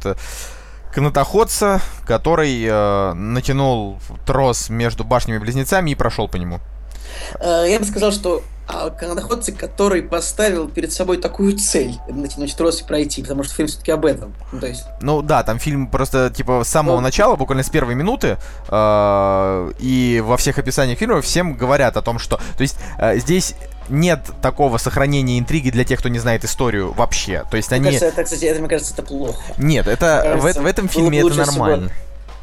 канатоходца, 0.93 1.81
который 2.07 2.65
э, 2.65 3.13
натянул 3.15 3.99
трос 4.27 4.71
между 4.71 5.05
башнями-близнецами 5.05 5.91
и 5.91 5.95
прошел 5.95 6.29
по 6.29 6.37
нему. 6.37 6.61
Э, 7.41 7.67
я 7.69 7.79
бы 7.79 7.85
сказал, 7.85 8.13
что 8.13 8.43
а 8.69 8.91
канатоходцы, 8.91 9.53
который 9.53 10.03
поставил 10.03 10.69
перед 10.69 10.93
собой 10.93 11.17
такую 11.17 11.57
цель 11.57 11.95
натянуть 12.07 12.55
трос 12.55 12.83
и 12.83 12.85
пройти, 12.85 13.23
потому 13.23 13.43
что 13.43 13.55
фильм 13.55 13.69
все-таки 13.69 13.91
об 13.91 14.05
этом. 14.05 14.35
Ну, 14.53 14.61
то 14.61 14.67
есть... 14.67 14.85
ну 15.01 15.23
да, 15.23 15.43
там 15.43 15.59
фильм 15.59 15.87
просто 15.87 16.31
типа 16.31 16.63
с 16.65 16.69
самого 16.69 16.97
ну... 16.97 17.01
начала, 17.01 17.37
буквально 17.37 17.63
с 17.63 17.71
первой 17.71 17.95
минуты, 17.95 18.37
э, 18.69 19.73
и 19.79 20.23
во 20.25 20.37
всех 20.37 20.59
описаниях 20.59 20.99
фильма 20.99 21.23
всем 21.23 21.55
говорят 21.55 21.97
о 21.97 22.03
том, 22.03 22.19
что, 22.19 22.37
то 22.37 22.61
есть 22.63 22.77
э, 22.99 23.19
здесь 23.19 23.55
нет 23.89 24.21
такого 24.43 24.77
сохранения 24.77 25.39
интриги 25.39 25.71
для 25.71 25.85
тех, 25.85 25.99
кто 25.99 26.11
не 26.11 26.19
знает 26.19 26.45
историю 26.45 26.93
вообще. 26.93 27.45
То 27.51 27.57
есть 27.57 27.71
мне 27.71 27.77
они... 27.77 27.85
Кажется, 27.87 28.07
это, 28.07 28.25
кстати, 28.25 28.45
это, 28.45 28.61
мне 28.61 28.69
кажется, 28.69 28.93
это 28.93 29.03
плохо. 29.03 29.41
Нет, 29.57 29.87
это 29.87 30.21
кажется, 30.23 30.61
в, 30.61 30.65
в 30.65 30.67
этом 30.67 30.89
фильме 30.89 31.21
это 31.21 31.35
нормально. 31.35 31.91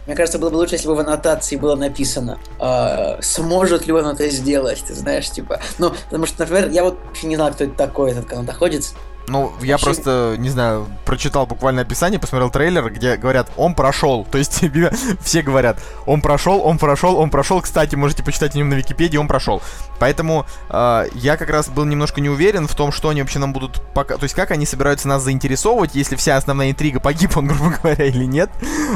Мне 0.05 0.15
кажется, 0.15 0.37
было 0.37 0.49
бы 0.51 0.57
лучше, 0.57 0.75
если 0.75 0.87
бы 0.87 0.95
в 0.95 0.99
аннотации 0.99 1.55
было 1.55 1.75
написано, 1.75 2.37
э, 2.59 3.21
сможет 3.21 3.87
ли 3.87 3.93
он 3.93 4.05
это 4.05 4.29
сделать, 4.29 4.83
ты 4.85 4.93
знаешь, 4.93 5.29
типа. 5.29 5.59
Ну, 5.79 5.91
потому 6.05 6.25
что, 6.25 6.41
например, 6.41 6.69
я 6.69 6.83
вот 6.83 6.97
не 7.23 7.35
знал, 7.35 7.51
кто 7.51 7.63
это 7.63 7.73
такой, 7.73 8.11
этот 8.11 8.25
канатоходец. 8.25 8.93
Ну, 9.27 9.51
я 9.61 9.73
Вообще... 9.73 9.85
просто, 9.85 10.35
не 10.37 10.49
знаю, 10.49 10.87
прочитал 11.03 11.47
буквально 11.47 11.81
описание, 11.81 12.19
посмотрел 12.19 12.51
трейлер, 12.51 12.91
где 12.91 13.17
говорят, 13.17 13.49
он 13.57 13.73
прошел. 13.73 14.25
То 14.25 14.37
есть 14.37 14.63
все 15.21 15.41
говорят, 15.41 15.81
он 16.05 16.21
прошел, 16.21 16.61
он 16.63 16.77
прошел, 16.77 17.17
он 17.17 17.29
прошел. 17.29 17.61
Кстати, 17.61 17.95
можете 17.95 18.23
почитать 18.23 18.55
о 18.55 18.57
нем 18.57 18.69
на 18.69 18.75
Википедии, 18.75 19.17
он 19.17 19.27
прошел. 19.27 19.61
Поэтому 19.99 20.45
э, 20.69 21.05
я 21.15 21.37
как 21.37 21.49
раз 21.49 21.69
был 21.69 21.85
немножко 21.85 22.21
не 22.21 22.29
уверен 22.29 22.67
в 22.67 22.75
том, 22.75 22.91
что 22.91 23.09
они 23.09 23.21
вообще 23.21 23.39
нам 23.39 23.53
будут 23.53 23.81
пока... 23.93 24.17
То 24.17 24.23
есть 24.23 24.35
как 24.35 24.51
они 24.51 24.65
собираются 24.65 25.07
нас 25.07 25.23
заинтересовывать, 25.23 25.95
если 25.95 26.15
вся 26.15 26.37
основная 26.37 26.69
интрига 26.69 26.99
погиб 26.99 27.35
он, 27.37 27.47
грубо 27.47 27.71
говоря, 27.71 28.05
или 28.05 28.25
нет. 28.25 28.51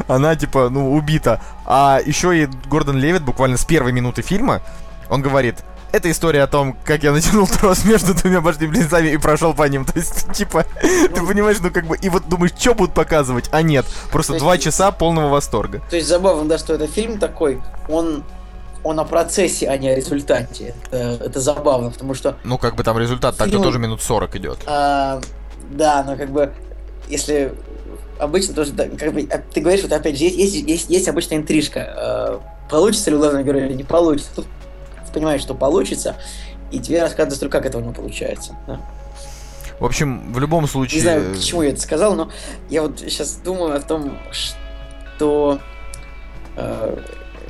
Она, 0.07 0.35
типа, 0.35 0.69
ну, 0.69 0.93
убита. 0.93 1.41
А 1.65 1.99
еще 2.05 2.37
и 2.37 2.45
Гордон 2.67 2.97
Левит 2.97 3.23
буквально 3.23 3.57
с 3.57 3.65
первой 3.65 3.91
минуты 3.91 4.21
фильма, 4.21 4.61
он 5.09 5.21
говорит, 5.21 5.63
это 5.91 6.09
история 6.11 6.43
о 6.43 6.47
том, 6.47 6.75
как 6.85 7.03
я 7.03 7.11
натянул 7.11 7.47
трос 7.47 7.83
между 7.85 8.13
двумя 8.13 8.41
башнями 8.41 8.69
близнецами 8.71 9.09
и 9.09 9.17
прошел 9.17 9.53
по 9.53 9.67
ним. 9.67 9.85
То 9.85 9.93
есть, 9.97 10.31
типа, 10.33 10.65
ты 10.81 11.25
понимаешь, 11.25 11.57
ну 11.61 11.71
как 11.71 11.85
бы, 11.85 11.97
и 11.97 12.09
вот 12.09 12.27
думаешь, 12.29 12.51
что 12.57 12.73
будут 12.75 12.93
показывать, 12.93 13.49
а 13.51 13.61
нет, 13.61 13.85
просто 14.11 14.33
То 14.33 14.39
два 14.39 14.57
часа 14.57 14.91
полного 14.91 15.29
восторга. 15.29 15.81
То 15.89 15.95
есть 15.95 16.07
забавно, 16.07 16.47
да, 16.47 16.57
что 16.57 16.73
это 16.73 16.87
фильм 16.87 17.17
такой, 17.19 17.61
он, 17.87 18.23
он 18.83 18.99
о 18.99 19.05
процессе, 19.05 19.67
а 19.67 19.77
не 19.77 19.89
о 19.89 19.95
результате. 19.95 20.73
Это, 20.91 21.23
это 21.25 21.39
забавно, 21.39 21.91
потому 21.91 22.13
что, 22.13 22.37
Ну, 22.43 22.57
как 22.57 22.75
бы 22.75 22.83
там 22.83 22.97
результат 22.97 23.35
так-то 23.37 23.51
Фильм- 23.51 23.63
тоже 23.63 23.79
минут 23.79 24.01
40 24.01 24.35
идет. 24.35 24.59
а, 24.67 25.21
да, 25.71 26.03
но 26.03 26.15
как 26.17 26.29
бы, 26.31 26.53
если 27.07 27.53
обычно 28.19 28.53
тоже, 28.53 28.73
как 28.73 29.13
бы, 29.13 29.27
а, 29.31 29.37
ты 29.53 29.61
говоришь, 29.61 29.81
вот 29.83 29.91
опять 29.93 30.17
же, 30.17 30.23
есть, 30.25 30.37
есть, 30.37 30.55
есть, 30.67 30.89
есть 30.89 31.07
обычная 31.07 31.37
интрижка, 31.37 31.79
а, 31.95 32.41
получится 32.69 33.09
ли 33.09 33.15
у 33.15 33.19
главного 33.19 33.43
героя 33.43 33.65
или 33.65 33.73
не 33.73 33.83
получится. 33.83 34.29
Тут 34.35 34.47
понимаешь, 35.19 35.41
что 35.41 35.53
получится, 35.53 36.15
и 36.71 36.79
тебе 36.79 37.01
рассказывают 37.01 37.33
историю, 37.33 37.51
как 37.51 37.65
этого 37.65 37.81
не 37.81 37.93
получается. 37.93 38.55
да. 38.67 38.79
В 39.79 39.85
общем, 39.85 40.33
в 40.33 40.39
любом 40.39 40.67
случае... 40.67 40.97
Не 40.97 41.03
знаю, 41.03 41.35
к 41.35 41.39
чему 41.39 41.61
я 41.61 41.69
это 41.69 41.79
сказал, 41.79 42.13
но 42.15 42.29
я 42.69 42.81
вот 42.81 42.99
сейчас 42.99 43.35
думаю 43.35 43.75
о 43.75 43.79
том, 43.79 44.17
что 44.31 45.59
э, 46.57 46.97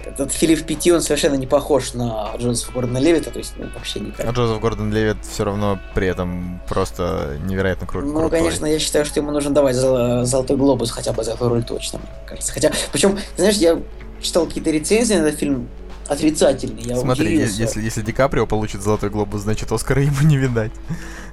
этот 0.05 0.31
Филипп 0.31 0.63
Пяти, 0.65 0.91
он 0.91 1.01
совершенно 1.01 1.35
не 1.35 1.47
похож 1.47 1.93
на 1.93 2.31
Джозефа 2.37 2.71
Гордона 2.71 2.99
Левита, 2.99 3.31
то 3.31 3.39
есть 3.39 3.53
ну, 3.57 3.65
вообще 3.73 3.99
никак. 3.99 4.27
А 4.27 4.31
Джозеф 4.31 4.59
Гордон 4.59 4.93
Левит 4.93 5.17
все 5.23 5.43
равно 5.43 5.79
при 5.95 6.07
этом 6.07 6.61
просто 6.67 7.37
невероятно 7.45 7.85
кру- 7.85 8.01
крутой. 8.01 8.11
Ну, 8.11 8.29
конечно, 8.29 8.65
я 8.67 8.77
считаю, 8.77 9.05
что 9.05 9.19
ему 9.19 9.31
нужно 9.31 9.51
давать 9.51 9.75
зол- 9.75 10.23
золотой 10.23 10.55
глобус 10.57 10.91
хотя 10.91 11.13
бы 11.13 11.23
за 11.23 11.31
эту 11.31 11.49
роль 11.49 11.63
точно, 11.63 11.97
мне 11.97 12.09
кажется. 12.27 12.53
Хотя, 12.53 12.71
причем, 12.91 13.17
знаешь, 13.37 13.55
я 13.55 13.81
читал 14.21 14.45
какие-то 14.45 14.69
рецензии 14.69 15.15
на 15.15 15.27
этот 15.27 15.39
фильм 15.39 15.67
отрицательные, 16.09 16.85
я 16.85 16.97
Смотри, 16.97 17.27
удивился. 17.27 17.61
если, 17.61 17.81
если 17.81 18.01
Ди 18.01 18.11
Каприо 18.11 18.45
получит 18.47 18.81
золотой 18.81 19.09
глобус, 19.09 19.41
значит 19.41 19.71
Оскара 19.71 20.01
ему 20.01 20.21
не 20.23 20.37
видать. 20.37 20.71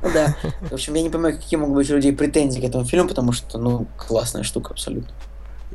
Ну 0.03 0.11
да. 0.13 0.37
В 0.71 0.75
общем, 0.75 0.95
я 0.95 1.03
не 1.03 1.11
понимаю, 1.11 1.37
какие 1.37 1.59
могут 1.59 1.75
быть 1.77 1.91
у 1.91 1.97
людей 1.97 2.13
претензии 2.13 2.61
к 2.61 2.65
этому 2.65 2.85
фильму, 2.85 3.09
потому 3.09 3.33
что, 3.33 3.59
ну, 3.59 3.87
классная 3.97 4.43
штука 4.43 4.73
абсолютно. 4.73 5.11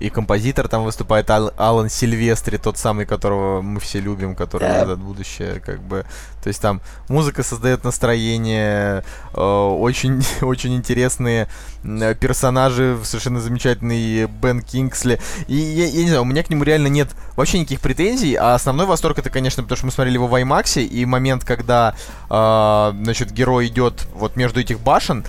И 0.02 0.10
композитор 0.10 0.68
там 0.68 0.84
выступает 0.84 1.30
Ал- 1.30 1.54
Алан 1.58 1.90
Сильвестри, 1.90 2.58
тот 2.58 2.78
самый, 2.78 3.06
которого 3.06 3.62
мы 3.62 3.80
все 3.80 4.00
любим, 4.00 4.36
который 4.36 4.68
назад 4.68 4.98
в 4.98 5.06
будущее, 5.06 5.62
как 5.64 5.80
бы. 5.82 6.06
То 6.44 6.48
есть 6.48 6.60
там 6.60 6.82
музыка 7.08 7.44
создает 7.44 7.84
настроение, 7.84 9.04
э, 9.34 9.40
очень, 9.40 10.24
очень 10.42 10.76
интересные 10.76 11.48
персонажи, 12.20 12.98
совершенно 13.04 13.40
замечательный 13.40 14.26
Бен 14.26 14.62
Кингсли. 14.62 15.20
И 15.48 15.56
я, 15.56 15.86
я 15.86 16.04
не 16.04 16.08
знаю, 16.08 16.24
у 16.24 16.26
меня 16.26 16.42
к 16.42 16.50
нему 16.50 16.64
реально 16.64 16.88
нет 16.88 17.10
вообще 17.36 17.60
никаких 17.60 17.82
претензий, 17.82 18.34
а 18.34 18.56
основной 18.56 18.88
восторг 18.88 19.20
это, 19.20 19.30
конечно, 19.30 19.62
потому 19.62 19.78
что 19.78 19.86
мы 19.86 19.92
смотрели 19.92 20.16
его 20.16 20.28
в 20.28 20.34
IMAX, 20.34 20.82
и 20.84 21.06
момент, 21.06 21.46
когда, 21.46 21.94
э, 22.30 22.92
значит, 23.04 23.32
герой 23.32 23.68
идет 23.68 24.08
вот 24.16 24.36
между 24.36 24.60
этих 24.60 24.80
башен, 24.80 25.24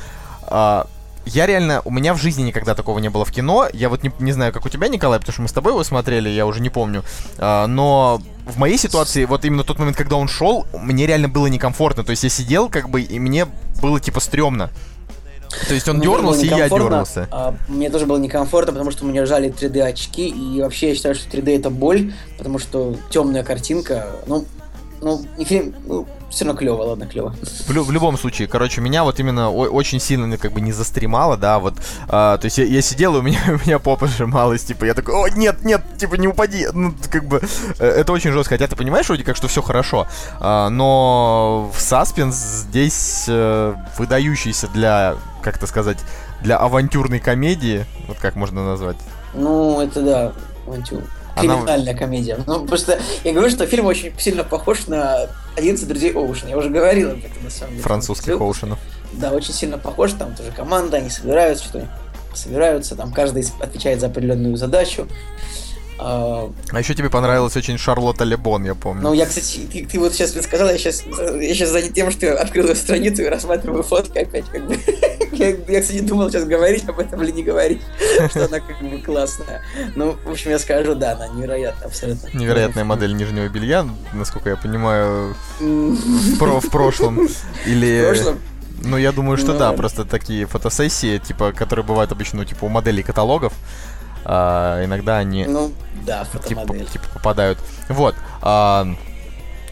а, 0.44 0.86
я 1.26 1.46
реально, 1.46 1.82
у 1.84 1.90
меня 1.90 2.14
в 2.14 2.18
жизни 2.18 2.42
никогда 2.42 2.74
такого 2.74 2.98
не 2.98 3.08
было 3.08 3.24
в 3.24 3.30
кино. 3.30 3.68
Я 3.72 3.88
вот 3.88 4.02
не, 4.02 4.12
не 4.18 4.32
знаю, 4.32 4.52
как 4.52 4.66
у 4.66 4.68
тебя, 4.68 4.88
Николай, 4.88 5.18
потому 5.18 5.32
что 5.32 5.42
мы 5.42 5.48
с 5.48 5.52
тобой 5.52 5.72
его 5.72 5.84
смотрели, 5.84 6.28
я 6.28 6.46
уже 6.46 6.60
не 6.60 6.70
помню. 6.70 7.04
А, 7.38 7.66
но 7.66 8.20
в 8.46 8.58
моей 8.58 8.76
ситуации, 8.76 9.24
вот 9.24 9.44
именно 9.44 9.64
тот 9.64 9.78
момент, 9.78 9.96
когда 9.96 10.16
он 10.16 10.28
шел, 10.28 10.66
мне 10.72 11.06
реально 11.06 11.28
было 11.28 11.46
некомфортно. 11.46 12.04
То 12.04 12.10
есть 12.10 12.24
я 12.24 12.30
сидел, 12.30 12.68
как 12.68 12.88
бы, 12.88 13.02
и 13.02 13.18
мне 13.18 13.46
было 13.80 14.00
типа 14.00 14.20
стрёмно. 14.20 14.70
То 15.68 15.74
есть 15.74 15.86
он 15.88 15.98
Мне 15.98 16.06
дернулся, 16.06 16.46
и 16.46 16.48
я 16.48 16.68
дернулся. 16.68 17.28
а, 17.30 17.54
мне 17.68 17.90
тоже 17.90 18.06
было 18.06 18.16
некомфортно, 18.16 18.72
потому 18.72 18.90
что 18.90 19.04
у 19.04 19.08
меня 19.08 19.26
жали 19.26 19.52
3D 19.52 19.82
очки, 19.82 20.28
и 20.28 20.62
вообще 20.62 20.88
я 20.90 20.94
считаю, 20.94 21.14
что 21.14 21.28
3D 21.28 21.58
это 21.58 21.68
боль, 21.68 22.12
потому 22.38 22.58
что 22.58 22.96
темная 23.10 23.44
картинка, 23.44 24.06
ну, 24.26 24.46
ну, 25.02 25.22
фильм, 25.44 25.74
ну, 25.86 26.06
все 26.32 26.44
равно 26.44 26.58
клево, 26.58 26.82
ладно, 26.82 27.06
клево. 27.06 27.34
В, 27.66 27.70
лю- 27.70 27.84
в 27.84 27.90
любом 27.92 28.18
случае, 28.18 28.48
короче, 28.48 28.80
меня 28.80 29.04
вот 29.04 29.20
именно 29.20 29.48
о- 29.50 29.68
очень 29.68 30.00
сильно 30.00 30.26
ну, 30.26 30.38
как 30.38 30.52
бы 30.52 30.60
не 30.60 30.72
застремало, 30.72 31.36
да, 31.36 31.58
вот, 31.58 31.74
а, 32.08 32.38
то 32.38 32.46
есть 32.46 32.58
я, 32.58 32.64
я 32.64 32.82
сидел, 32.82 33.16
и 33.16 33.18
у 33.18 33.22
меня, 33.22 33.40
у 33.48 33.66
меня 33.66 33.78
попа 33.78 34.06
сжималась, 34.06 34.64
типа, 34.64 34.84
я 34.86 34.94
такой, 34.94 35.14
о, 35.14 35.28
нет, 35.28 35.64
нет, 35.64 35.82
типа, 35.98 36.14
не 36.16 36.26
упади, 36.26 36.66
ну, 36.72 36.94
как 37.10 37.26
бы, 37.26 37.40
э, 37.78 37.86
это 37.86 38.12
очень 38.12 38.32
жестко, 38.32 38.54
хотя 38.54 38.66
ты 38.66 38.76
понимаешь 38.76 39.06
вроде 39.06 39.24
как, 39.24 39.36
что 39.36 39.46
все 39.48 39.62
хорошо, 39.62 40.06
а, 40.40 40.68
но 40.70 41.70
в 41.74 41.80
саспенс 41.80 42.34
здесь 42.36 43.26
э, 43.28 43.74
выдающийся 43.98 44.68
для, 44.68 45.16
как 45.42 45.56
это 45.58 45.66
сказать, 45.66 45.98
для 46.42 46.56
авантюрной 46.56 47.20
комедии, 47.20 47.84
вот 48.08 48.18
как 48.18 48.34
можно 48.36 48.64
назвать. 48.64 48.96
Ну, 49.34 49.80
это 49.80 50.02
да, 50.02 50.32
авантюр. 50.66 51.02
Она- 51.34 51.54
Криминальная 51.56 51.94
комедия. 51.94 52.38
Ну, 52.46 52.66
просто 52.66 52.98
я 53.24 53.32
говорю, 53.32 53.50
что 53.50 53.66
фильм 53.66 53.86
очень 53.86 54.12
сильно 54.18 54.44
похож 54.44 54.86
на 54.86 55.28
11 55.56 55.86
друзей 55.88 56.12
Оушена. 56.12 56.50
Я 56.50 56.58
уже 56.58 56.68
говорил 56.70 57.10
об 57.12 57.18
этом, 57.18 57.42
на 57.44 57.50
самом 57.50 57.72
деле. 57.72 57.82
Французских. 57.82 58.40
Оушенов. 58.40 58.78
Да, 59.12 59.30
очень 59.32 59.52
сильно 59.54 59.78
похож. 59.78 60.12
Там 60.12 60.34
тоже 60.34 60.50
команда, 60.52 60.98
они 60.98 61.10
собираются, 61.10 61.64
что 61.64 61.88
собираются, 62.34 62.94
там 62.96 63.12
каждый 63.12 63.46
отвечает 63.60 64.00
за 64.00 64.06
определенную 64.06 64.56
задачу. 64.56 65.06
А, 65.98 66.50
А 66.72 66.78
еще 66.78 66.94
тебе 66.94 67.10
понравилась 67.10 67.54
очень 67.56 67.78
Шарлотта 67.78 68.24
Лебон, 68.24 68.64
я 68.64 68.74
помню. 68.74 69.02
Ну, 69.02 69.12
я, 69.12 69.26
кстати, 69.26 69.60
ты, 69.72 69.84
ты 69.86 70.00
вот 70.00 70.12
сейчас 70.14 70.32
мне 70.34 70.42
сказал, 70.42 70.68
я 70.68 70.76
сейчас, 70.78 71.02
я 71.06 71.54
сейчас 71.54 71.68
занят 71.70 71.94
тем, 71.94 72.10
что 72.10 72.26
я 72.26 72.34
открыл 72.34 72.66
эту 72.66 72.76
страницу 72.76 73.22
и 73.22 73.26
рассматриваю 73.26 73.82
фотки 73.82 74.18
опять, 74.18 74.46
как 74.46 74.66
бы. 74.66 74.76
Я, 75.32 75.48
я, 75.68 75.80
кстати, 75.80 76.00
думал 76.00 76.30
сейчас 76.30 76.44
говорить 76.44 76.88
об 76.88 76.98
этом 76.98 77.22
или 77.22 77.30
не 77.30 77.42
говорить, 77.42 77.80
что 78.30 78.44
она 78.44 78.60
как 78.60 78.80
бы 78.80 78.98
классная. 78.98 79.62
Ну, 79.96 80.16
в 80.24 80.30
общем, 80.30 80.50
я 80.50 80.58
скажу, 80.58 80.94
да, 80.94 81.12
она 81.12 81.28
невероятная 81.28 81.86
абсолютно. 81.88 82.28
Невероятная 82.38 82.84
модель 82.84 83.14
нижнего 83.14 83.48
белья, 83.48 83.86
насколько 84.12 84.50
я 84.50 84.56
понимаю, 84.56 85.34
в, 85.58 86.60
в 86.60 86.70
прошлом. 86.70 87.28
Или... 87.66 88.02
В 88.02 88.06
прошлом, 88.14 88.40
Ну, 88.84 88.96
я 88.96 89.12
думаю, 89.12 89.38
что 89.38 89.52
Ну, 89.52 89.58
да, 89.58 89.70
да. 89.70 89.76
просто 89.76 90.04
такие 90.04 90.46
фотосессии, 90.46 91.18
типа, 91.18 91.52
которые 91.52 91.84
бывают 91.84 92.12
обычно, 92.12 92.40
ну, 92.40 92.44
типа, 92.44 92.64
у 92.64 92.68
моделей 92.68 93.02
каталогов. 93.02 93.52
а, 94.24 94.84
иногда 94.84 95.18
они 95.18 95.44
ну, 95.46 95.72
да, 96.06 96.26
типа, 96.46 96.66
типа 96.76 97.04
попадают. 97.14 97.58
Вот. 97.88 98.14
а, 98.42 98.86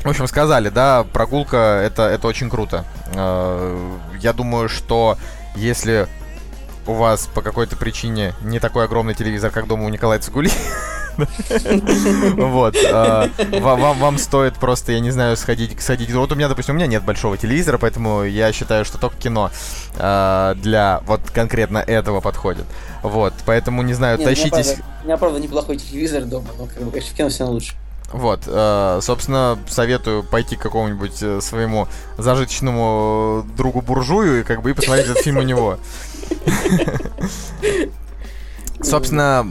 в 0.02 0.08
общем, 0.08 0.26
сказали, 0.26 0.70
да, 0.70 1.04
прогулка 1.12 1.56
это, 1.84 2.04
это 2.04 2.26
очень 2.26 2.48
круто. 2.48 2.84
А, 3.14 3.98
я 4.20 4.32
думаю, 4.32 4.68
что 4.68 5.18
если 5.55 6.09
у 6.86 6.92
вас 6.94 7.26
по 7.26 7.42
какой-то 7.42 7.76
причине 7.76 8.34
не 8.42 8.59
такой 8.59 8.84
огромный 8.84 9.14
телевизор, 9.14 9.51
как 9.51 9.66
дома 9.66 9.84
у 9.84 9.88
Николая 9.88 10.18
Цигули, 10.18 10.51
вот, 12.36 12.76
а, 12.92 13.28
ва- 13.61 13.76
вам, 13.76 14.18
стоит 14.18 14.55
просто, 14.55 14.92
я 14.92 15.01
не 15.01 15.11
знаю, 15.11 15.36
сходить, 15.36 15.80
сходить. 15.82 16.11
Вот 16.12 16.32
у 16.32 16.34
меня, 16.34 16.48
допустим, 16.48 16.74
у 16.74 16.78
меня 16.78 16.86
нет 16.86 17.05
большого 17.05 17.36
телевизора, 17.36 17.78
поэтому 17.78 18.24
я 18.24 18.53
считаю, 18.53 18.84
что 18.84 18.98
только 18.98 19.16
кино 19.16 19.51
а, 19.98 20.55
для 20.55 21.01
вот 21.07 21.20
конкретно 21.30 21.78
этого 21.78 22.20
подходит. 22.20 22.64
Вот, 23.03 23.34
поэтому 23.44 23.82
не 23.82 23.92
знаю, 23.94 24.18
Не, 24.18 24.24
у 24.24 24.28
меня, 24.28 24.36
тащитесь. 24.36 24.76
у 25.03 25.05
меня, 25.07 25.16
правда, 25.16 25.38
неплохой 25.40 25.76
телевизор 25.76 26.24
дома, 26.24 26.48
но, 26.59 26.66
конечно, 26.66 27.12
в 27.12 27.16
кино 27.16 27.28
все 27.28 27.44
лучше. 27.44 27.74
Вот, 28.12 28.42
э, 28.46 28.98
собственно, 29.02 29.58
советую 29.68 30.24
пойти 30.24 30.56
к 30.56 30.61
какому-нибудь 30.61 31.22
э, 31.22 31.40
своему 31.40 31.86
зажиточному 32.18 33.46
другу 33.56 33.82
буржую 33.82 34.40
и 34.40 34.42
как 34.42 34.62
бы 34.62 34.70
и 34.70 34.74
посмотреть 34.74 35.06
этот 35.06 35.22
фильм 35.22 35.38
у 35.38 35.42
него. 35.42 35.78
Собственно, 38.82 39.46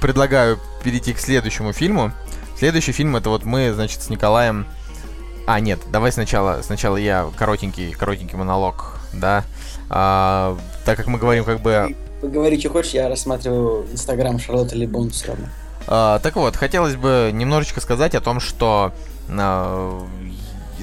предлагаю 0.00 0.58
перейти 0.84 1.14
к 1.14 1.18
следующему 1.18 1.72
фильму. 1.72 2.12
Следующий 2.58 2.92
фильм 2.92 3.16
это 3.16 3.30
вот 3.30 3.44
мы, 3.44 3.72
значит, 3.72 4.02
с 4.02 4.10
Николаем. 4.10 4.66
А, 5.46 5.58
нет, 5.58 5.80
давай 5.90 6.12
сначала, 6.12 6.60
сначала 6.62 6.96
я 6.96 7.30
коротенький, 7.38 7.92
коротенький 7.92 8.36
монолог, 8.36 8.98
да. 9.14 9.44
А, 9.88 10.58
так 10.84 10.98
как 10.98 11.06
мы 11.06 11.18
говорим 11.18 11.44
как 11.44 11.60
бы 11.60 11.96
Говори, 12.22 12.60
что 12.60 12.70
хочешь, 12.70 12.92
я 12.92 13.08
рассматриваю 13.08 13.86
Инстаграм 13.90 14.38
Шарлотты 14.38 14.76
Лебон 14.76 15.10
все 15.10 15.28
равно. 15.28 15.46
А, 15.86 16.18
так 16.20 16.36
вот, 16.36 16.56
хотелось 16.56 16.96
бы 16.96 17.30
немножечко 17.32 17.80
сказать 17.80 18.14
о 18.14 18.20
том, 18.20 18.40
что, 18.40 18.92
а, 19.28 20.06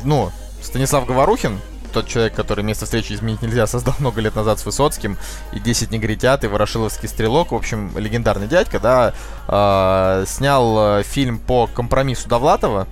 ну, 0.03 0.31
Станислав 0.61 1.05
Говорухин, 1.05 1.59
тот 1.93 2.07
человек, 2.07 2.33
который 2.35 2.63
место 2.63 2.85
встречи 2.85 3.13
изменить 3.13 3.41
нельзя, 3.41 3.67
создал 3.67 3.95
много 3.99 4.21
лет 4.21 4.35
назад 4.35 4.59
с 4.59 4.65
Высоцким, 4.65 5.17
и 5.53 5.59
10 5.59 5.91
негритят, 5.91 6.43
и 6.43 6.47
Ворошиловский 6.47 7.09
стрелок, 7.09 7.51
в 7.51 7.55
общем, 7.55 7.97
легендарный 7.97 8.47
дядька, 8.47 8.79
да, 8.79 9.13
а, 9.47 10.23
снял 10.27 10.99
э, 10.99 11.03
фильм 11.03 11.39
по 11.39 11.67
компромиссу 11.67 12.29
Довлатова 12.29 12.87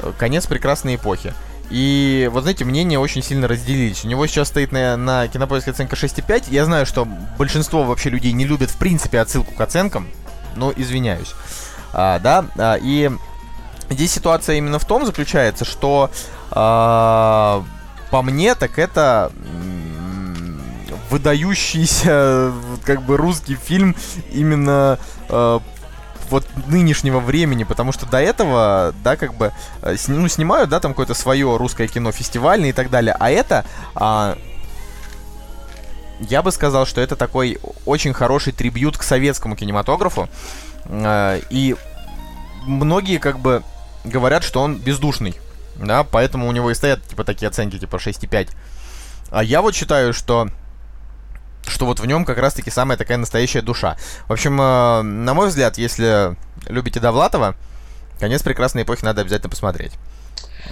э, 0.00 0.12
«Конец 0.18 0.46
прекрасной 0.46 0.96
эпохи». 0.96 1.32
И 1.70 2.30
вот 2.32 2.42
знаете, 2.42 2.64
мнения 2.64 2.98
очень 2.98 3.22
сильно 3.22 3.46
разделились. 3.46 4.04
У 4.04 4.08
него 4.08 4.26
сейчас 4.26 4.48
стоит 4.48 4.72
на, 4.72 4.96
на 4.96 5.28
кинопоиске 5.28 5.72
оценка 5.72 5.96
6,5. 5.96 6.44
Я 6.48 6.64
знаю, 6.64 6.86
что 6.86 7.06
большинство 7.36 7.84
вообще 7.84 8.08
людей 8.08 8.32
не 8.32 8.46
любят 8.46 8.70
в 8.70 8.78
принципе 8.78 9.20
отсылку 9.20 9.52
к 9.54 9.60
оценкам. 9.60 10.08
Но 10.56 10.72
извиняюсь. 10.74 11.34
А, 11.92 12.18
да, 12.18 12.46
а, 12.56 12.78
и 12.80 13.10
здесь 13.90 14.12
ситуация 14.12 14.56
именно 14.56 14.78
в 14.78 14.84
том 14.84 15.06
заключается, 15.06 15.64
что 15.64 16.10
а, 16.50 17.64
по 18.10 18.22
мне, 18.22 18.54
так 18.54 18.78
это 18.78 19.32
выдающийся 21.10 22.52
как 22.84 23.02
бы 23.02 23.16
русский 23.16 23.54
фильм 23.54 23.96
именно 24.30 24.98
э, 25.28 25.58
вот 26.30 26.46
нынешнего 26.66 27.20
времени, 27.20 27.64
потому 27.64 27.92
что 27.92 28.06
до 28.06 28.18
этого, 28.18 28.94
да, 29.02 29.16
как 29.16 29.34
бы, 29.34 29.52
э, 29.82 29.96
ну, 30.08 30.28
снимают, 30.28 30.70
да, 30.70 30.80
там 30.80 30.92
какое-то 30.92 31.14
свое 31.14 31.56
русское 31.56 31.88
кино 31.88 32.12
фестивальное 32.12 32.70
и 32.70 32.72
так 32.72 32.90
далее, 32.90 33.16
а 33.18 33.30
это, 33.30 33.64
а, 33.94 34.36
я 36.20 36.42
бы 36.42 36.52
сказал, 36.52 36.86
что 36.86 37.00
это 37.00 37.16
такой 37.16 37.58
очень 37.86 38.12
хороший 38.12 38.52
трибют 38.52 38.96
к 38.96 39.02
советскому 39.02 39.56
кинематографу, 39.56 40.28
а, 40.86 41.40
и 41.50 41.76
многие, 42.66 43.18
как 43.18 43.38
бы, 43.38 43.62
говорят, 44.04 44.44
что 44.44 44.60
он 44.60 44.76
бездушный, 44.76 45.34
да, 45.76 46.04
поэтому 46.04 46.48
у 46.48 46.52
него 46.52 46.70
и 46.70 46.74
стоят, 46.74 47.02
типа, 47.06 47.24
такие 47.24 47.48
оценки, 47.48 47.78
типа, 47.78 47.96
6,5. 47.96 48.50
А 49.30 49.44
я 49.44 49.62
вот 49.62 49.74
считаю, 49.74 50.12
что 50.12 50.48
что 51.66 51.84
вот 51.84 52.00
в 52.00 52.06
нем 52.06 52.24
как 52.24 52.38
раз-таки 52.38 52.70
самая 52.70 52.96
такая 52.96 53.18
настоящая 53.18 53.60
душа. 53.60 53.98
В 54.26 54.32
общем, 54.32 54.58
э, 54.58 55.02
на 55.02 55.34
мой 55.34 55.48
взгляд, 55.48 55.76
если 55.76 56.34
любите 56.66 56.98
Довлатова, 56.98 57.56
конец 58.18 58.42
прекрасной 58.42 58.84
эпохи 58.84 59.04
надо 59.04 59.20
обязательно 59.20 59.50
посмотреть. 59.50 59.92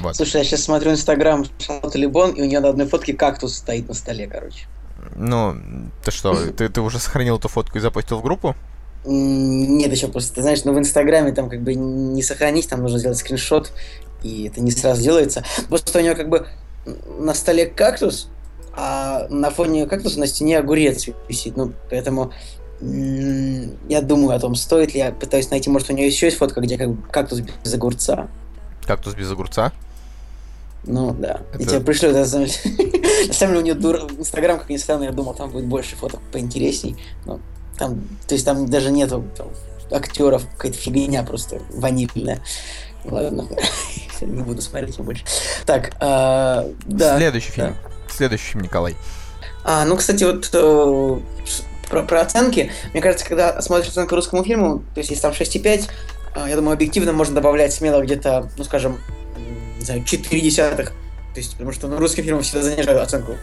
Вот. 0.00 0.16
Слушай, 0.16 0.38
я 0.38 0.44
сейчас 0.44 0.62
смотрю 0.62 0.92
Инстаграм 0.92 1.44
Шарлотты 1.58 1.98
Либон, 1.98 2.32
и 2.32 2.42
у 2.42 2.44
нее 2.44 2.60
на 2.60 2.70
одной 2.70 2.86
фотке 2.86 3.12
кактус 3.12 3.56
стоит 3.56 3.88
на 3.88 3.94
столе, 3.94 4.26
короче. 4.26 4.66
Ну, 5.14 5.56
ты 6.04 6.10
что, 6.10 6.34
ты, 6.52 6.68
ты 6.68 6.80
уже 6.80 6.98
сохранил 6.98 7.38
эту 7.38 7.48
фотку 7.48 7.78
и 7.78 7.80
запустил 7.80 8.18
в 8.18 8.22
группу? 8.22 8.54
Нет, 9.04 9.92
еще 9.92 10.08
просто, 10.08 10.34
ты 10.34 10.42
знаешь, 10.42 10.64
ну 10.64 10.72
в 10.72 10.78
Инстаграме 10.78 11.32
там 11.32 11.48
как 11.48 11.62
бы 11.62 11.74
не 11.74 12.22
сохранить, 12.22 12.68
там 12.68 12.82
нужно 12.82 12.98
сделать 12.98 13.18
скриншот, 13.18 13.70
и 14.22 14.48
это 14.48 14.60
не 14.60 14.72
сразу 14.72 15.00
делается. 15.00 15.44
Просто 15.68 15.98
у 15.98 16.02
нее 16.02 16.16
как 16.16 16.28
бы 16.28 16.48
на 17.18 17.34
столе 17.34 17.66
кактус, 17.66 18.28
а 18.72 19.26
на 19.30 19.50
фоне 19.50 19.86
кактуса 19.86 20.18
на 20.18 20.26
стене 20.26 20.58
огурец 20.58 21.08
висит. 21.28 21.56
Ну, 21.56 21.72
поэтому 21.88 22.32
я 22.80 24.02
думаю 24.02 24.36
о 24.36 24.40
том, 24.40 24.54
стоит 24.54 24.92
ли 24.92 25.00
я 25.00 25.12
пытаюсь 25.12 25.50
найти, 25.50 25.70
может, 25.70 25.88
у 25.88 25.94
нее 25.94 26.08
еще 26.08 26.26
есть 26.26 26.38
фотка, 26.38 26.60
где 26.60 26.76
как 26.76 26.90
бы 26.90 27.02
кактус 27.08 27.40
без 27.40 27.74
огурца. 27.74 28.28
Кактус 28.86 29.14
без 29.14 29.30
огурца? 29.30 29.72
Ну, 30.84 31.12
да. 31.14 31.40
Это... 31.52 31.62
Я 31.62 31.68
тебе 31.68 31.80
пришлю, 31.80 32.10
это, 32.10 32.46
самом 33.36 33.54
деле, 33.54 33.62
у 33.62 33.64
нее 33.64 33.74
дур... 33.74 33.96
Инстаграм, 34.18 34.58
как 34.58 34.68
ни 34.68 34.76
странно, 34.76 35.04
я 35.04 35.12
думал, 35.12 35.34
там 35.34 35.50
будет 35.50 35.66
больше 35.66 35.96
фоток 35.96 36.20
поинтересней. 36.32 36.96
Но 37.24 37.40
там, 37.78 38.00
то 38.26 38.34
есть 38.34 38.44
там 38.44 38.68
даже 38.68 38.90
нету 38.90 39.24
там, 39.36 39.48
актеров, 39.90 40.46
какая-то 40.56 40.78
фигня 40.78 41.22
просто 41.22 41.60
ванильная. 41.70 42.42
Ладно, 43.04 43.46
не 44.20 44.42
буду 44.42 44.62
смотреть 44.62 44.98
больше. 44.98 45.24
Так, 45.64 45.94
э, 46.00 46.72
да. 46.86 47.16
Следующий 47.16 47.52
фильм. 47.52 47.68
Да. 47.68 48.12
Следующий 48.12 48.52
фильм, 48.52 48.64
Николай. 48.64 48.96
А, 49.64 49.84
ну, 49.84 49.96
кстати, 49.96 50.24
вот 50.24 50.48
э, 50.52 51.20
про, 51.88 52.02
про 52.02 52.20
оценки. 52.20 52.70
Мне 52.92 53.02
кажется, 53.02 53.26
когда 53.26 53.60
смотришь 53.60 53.88
оценку 53.88 54.14
русскому 54.14 54.44
фильму, 54.44 54.78
то 54.94 54.98
есть 54.98 55.10
если 55.10 55.22
там 55.22 55.32
6,5, 55.32 55.88
э, 56.34 56.46
я 56.48 56.56
думаю, 56.56 56.74
объективно 56.74 57.12
можно 57.12 57.34
добавлять 57.34 57.72
смело 57.72 58.00
где-то, 58.02 58.50
ну, 58.56 58.64
скажем, 58.64 58.98
не 59.78 59.84
знаю, 59.84 60.04
4 60.04 60.40
десятых. 60.40 60.92
То 61.36 61.40
есть, 61.40 61.52
потому 61.52 61.70
что 61.70 61.86
ну, 61.86 61.98
русским 61.98 62.24
фильмам 62.24 62.42
всегда 62.42 62.62
занижают 62.62 62.98
оценку 62.98 63.34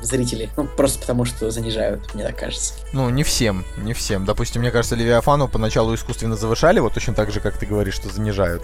зрителей. 0.00 0.48
Ну, 0.56 0.64
просто 0.64 0.98
потому 1.00 1.26
что 1.26 1.50
занижают, 1.50 2.14
мне 2.14 2.24
так 2.24 2.34
кажется. 2.34 2.72
Ну, 2.94 3.10
не 3.10 3.24
всем, 3.24 3.62
не 3.76 3.92
всем. 3.92 4.24
Допустим, 4.24 4.62
мне 4.62 4.70
кажется, 4.70 4.96
Левиафану 4.96 5.46
поначалу 5.46 5.94
искусственно 5.94 6.34
завышали, 6.36 6.80
вот 6.80 6.94
точно 6.94 7.12
так 7.12 7.30
же, 7.30 7.40
как 7.40 7.58
ты 7.58 7.66
говоришь, 7.66 7.92
что 7.92 8.08
занижают 8.08 8.62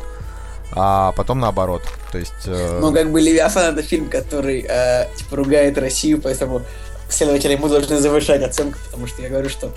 а 0.74 1.12
потом 1.12 1.38
наоборот. 1.38 1.82
То 2.12 2.16
есть... 2.16 2.32
Э... 2.46 2.78
Ну, 2.80 2.94
как 2.94 3.12
бы 3.12 3.20
Левиафан 3.20 3.74
это 3.74 3.82
фильм, 3.82 4.08
который 4.08 4.64
э, 4.66 5.06
типа 5.16 5.36
ругает 5.36 5.76
Россию, 5.76 6.18
поэтому 6.22 6.62
следовательно 7.10 7.52
ему 7.52 7.68
должны 7.68 7.98
завышать 7.98 8.42
оценку, 8.42 8.78
потому 8.86 9.06
что 9.06 9.20
я 9.20 9.28
говорю, 9.28 9.50
что 9.50 9.70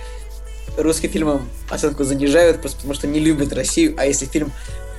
русским 0.77 1.09
фильмам 1.09 1.49
оценку 1.69 2.05
занижают, 2.05 2.61
просто 2.61 2.77
потому 2.77 2.93
что 2.93 3.07
не 3.07 3.19
любят 3.19 3.51
Россию, 3.51 3.95
а 3.97 4.05
если 4.05 4.25
фильм 4.25 4.53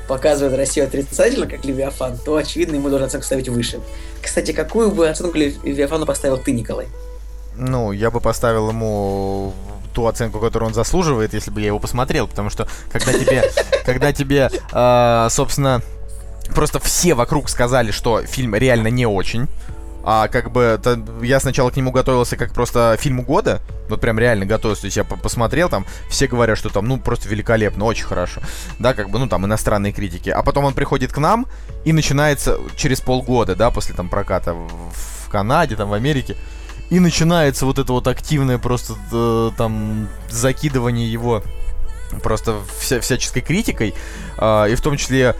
показывает 0.06 0.56
Россию 0.56 0.86
отрицательно, 0.86 1.46
как 1.46 1.64
Левиафан, 1.64 2.18
то, 2.18 2.36
очевидно, 2.36 2.76
ему 2.76 2.88
должен 2.88 3.06
оценку 3.06 3.26
ставить 3.26 3.48
выше. 3.48 3.80
Кстати, 4.22 4.52
какую 4.52 4.90
бы 4.90 5.08
оценку 5.08 5.36
Левиафану 5.36 6.06
поставил 6.06 6.38
ты, 6.38 6.52
Николай? 6.52 6.86
Ну, 7.56 7.92
я 7.92 8.10
бы 8.10 8.20
поставил 8.20 8.68
ему 8.68 9.54
ту 9.94 10.06
оценку, 10.06 10.40
которую 10.40 10.68
он 10.68 10.74
заслуживает, 10.74 11.32
если 11.32 11.50
бы 11.50 11.60
я 11.60 11.68
его 11.68 11.78
посмотрел, 11.78 12.28
потому 12.28 12.50
что 12.50 12.68
когда 12.92 13.12
тебе, 13.14 13.50
когда 13.86 14.12
тебе, 14.12 14.50
э, 14.72 15.28
собственно, 15.30 15.80
просто 16.54 16.80
все 16.80 17.14
вокруг 17.14 17.48
сказали, 17.48 17.90
что 17.90 18.22
фильм 18.22 18.54
реально 18.54 18.88
не 18.88 19.06
очень, 19.06 19.48
а 20.08 20.28
как 20.28 20.52
бы 20.52 20.62
это, 20.62 21.04
я 21.20 21.40
сначала 21.40 21.70
к 21.70 21.76
нему 21.76 21.90
готовился 21.90 22.36
как 22.36 22.54
просто 22.54 22.96
фильму 22.98 23.24
года, 23.24 23.60
вот 23.88 24.00
прям 24.00 24.20
реально 24.20 24.46
готовился, 24.46 24.82
то 24.82 24.86
есть 24.86 24.96
я 24.96 25.02
посмотрел 25.02 25.68
там, 25.68 25.84
все 26.08 26.28
говорят, 26.28 26.56
что 26.56 26.68
там, 26.68 26.86
ну, 26.86 27.00
просто 27.00 27.28
великолепно, 27.28 27.84
очень 27.84 28.04
хорошо, 28.04 28.40
да, 28.78 28.94
как 28.94 29.10
бы, 29.10 29.18
ну, 29.18 29.28
там, 29.28 29.44
иностранные 29.46 29.92
критики, 29.92 30.30
а 30.30 30.44
потом 30.44 30.64
он 30.64 30.74
приходит 30.74 31.12
к 31.12 31.18
нам, 31.18 31.48
и 31.84 31.92
начинается 31.92 32.60
через 32.76 33.00
полгода, 33.00 33.56
да, 33.56 33.72
после 33.72 33.96
там 33.96 34.08
проката 34.08 34.54
в, 34.54 35.28
Канаде, 35.28 35.74
там, 35.74 35.88
в 35.88 35.92
Америке, 35.92 36.36
и 36.88 37.00
начинается 37.00 37.66
вот 37.66 37.80
это 37.80 37.92
вот 37.92 38.06
активное 38.06 38.58
просто 38.58 38.94
э, 39.12 39.50
там 39.58 40.08
закидывание 40.30 41.10
его 41.10 41.42
просто 42.22 42.60
вся, 42.78 43.00
всяческой 43.00 43.42
критикой, 43.42 43.92
э, 44.38 44.70
и 44.70 44.76
в 44.76 44.80
том 44.80 44.96
числе 44.96 45.34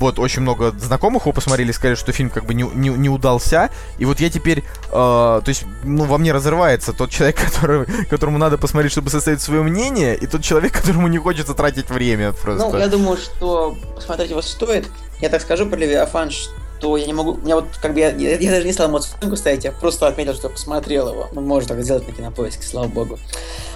вот 0.00 0.18
очень 0.18 0.42
много 0.42 0.72
знакомых 0.72 1.22
его 1.22 1.32
посмотрели, 1.32 1.70
сказали, 1.72 1.94
что 1.94 2.12
фильм 2.12 2.30
как 2.30 2.46
бы 2.46 2.54
не, 2.54 2.62
не, 2.62 2.88
не 2.88 3.08
удался. 3.08 3.70
И 3.98 4.04
вот 4.04 4.18
я 4.18 4.30
теперь, 4.30 4.64
э, 4.88 4.92
то 4.92 5.44
есть, 5.46 5.64
ну, 5.84 6.04
во 6.04 6.18
мне 6.18 6.32
разрывается 6.32 6.92
тот 6.92 7.10
человек, 7.10 7.36
который, 7.44 7.86
которому 8.06 8.38
надо 8.38 8.58
посмотреть, 8.58 8.92
чтобы 8.92 9.10
составить 9.10 9.40
свое 9.40 9.62
мнение, 9.62 10.16
и 10.16 10.26
тот 10.26 10.42
человек, 10.42 10.72
которому 10.80 11.08
не 11.08 11.18
хочется 11.18 11.54
тратить 11.54 11.90
время 11.90 12.32
просто. 12.32 12.68
Ну, 12.68 12.78
я 12.78 12.88
думаю, 12.88 13.18
что 13.18 13.76
посмотреть 13.94 14.30
его 14.30 14.42
стоит. 14.42 14.88
Я 15.20 15.28
так 15.28 15.42
скажу 15.42 15.66
про 15.66 15.76
Левиафан, 15.76 16.30
что 16.30 16.52
то 16.80 16.96
я 16.96 17.06
не 17.06 17.12
могу... 17.12 17.34
Меня 17.34 17.56
вот 17.56 17.66
как 17.80 17.92
бы 17.92 18.00
я, 18.00 18.10
я, 18.10 18.38
я 18.38 18.50
даже 18.50 18.66
не 18.66 18.72
стал 18.72 18.88
ему 18.88 18.96
оценку 18.96 19.36
ставить, 19.36 19.64
я 19.64 19.72
просто 19.72 20.06
отметил, 20.06 20.34
что 20.34 20.48
посмотрел 20.48 21.10
его. 21.10 21.28
Ну, 21.32 21.42
можно 21.42 21.74
так 21.74 21.84
сделать 21.84 22.06
на 22.08 22.14
кинопоиске, 22.14 22.62
слава 22.62 22.88
богу. 22.88 23.18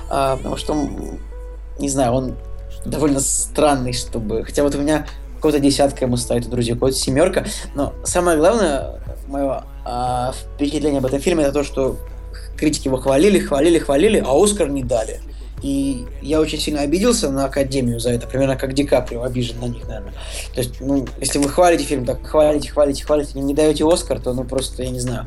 А, 0.09 0.37
потому 0.37 0.57
что, 0.57 0.75
не 1.79 1.89
знаю, 1.91 2.13
он 2.13 2.37
довольно 2.85 3.21
странный, 3.21 3.93
чтобы... 3.93 4.45
Хотя 4.45 4.63
вот 4.63 4.75
у 4.75 4.79
меня 4.79 5.07
какого-то 5.45 5.61
десятка 5.61 6.07
ему 6.07 6.17
ставит 6.17 6.47
у 6.47 6.51
друзей, 6.51 6.73
какого-то 6.73 6.97
семерка. 6.97 7.45
Но 7.75 7.93
самое 8.03 8.39
главное, 8.39 8.99
мое 9.27 9.65
а, 9.85 10.33
впечатление 10.33 11.01
об 11.01 11.07
этом 11.07 11.21
фильме, 11.21 11.45
это 11.45 11.53
то, 11.53 11.65
что 11.65 11.99
критики 12.57 12.89
его 12.89 12.97
хвалили, 12.97 13.39
хвалили, 13.39 13.79
хвалили, 13.79 14.25
а 14.27 14.33
Оскар 14.43 14.71
не 14.71 14.83
дали. 14.83 15.21
И 15.61 16.07
я 16.23 16.41
очень 16.41 16.59
сильно 16.59 16.81
обиделся 16.81 17.31
на 17.31 17.45
Академию 17.45 18.01
за 18.01 18.13
это, 18.13 18.27
примерно 18.27 18.57
как 18.57 18.73
Ди 18.73 18.85
Каприо 18.85 19.23
обижен 19.23 19.61
на 19.61 19.67
них, 19.67 19.87
наверное. 19.87 20.15
То 20.55 20.61
есть, 20.63 20.81
ну, 20.81 21.07
если 21.21 21.39
вы 21.39 21.51
хвалите 21.51 21.85
фильм, 21.85 22.07
так 22.07 22.27
хвалите, 22.27 22.71
хвалите, 22.71 23.05
хвалите, 23.05 23.39
не, 23.39 23.53
даете 23.53 23.87
Оскар, 23.87 24.21
то, 24.21 24.33
ну, 24.33 24.45
просто, 24.45 24.83
я 24.83 24.89
не 24.89 25.01
знаю. 25.01 25.27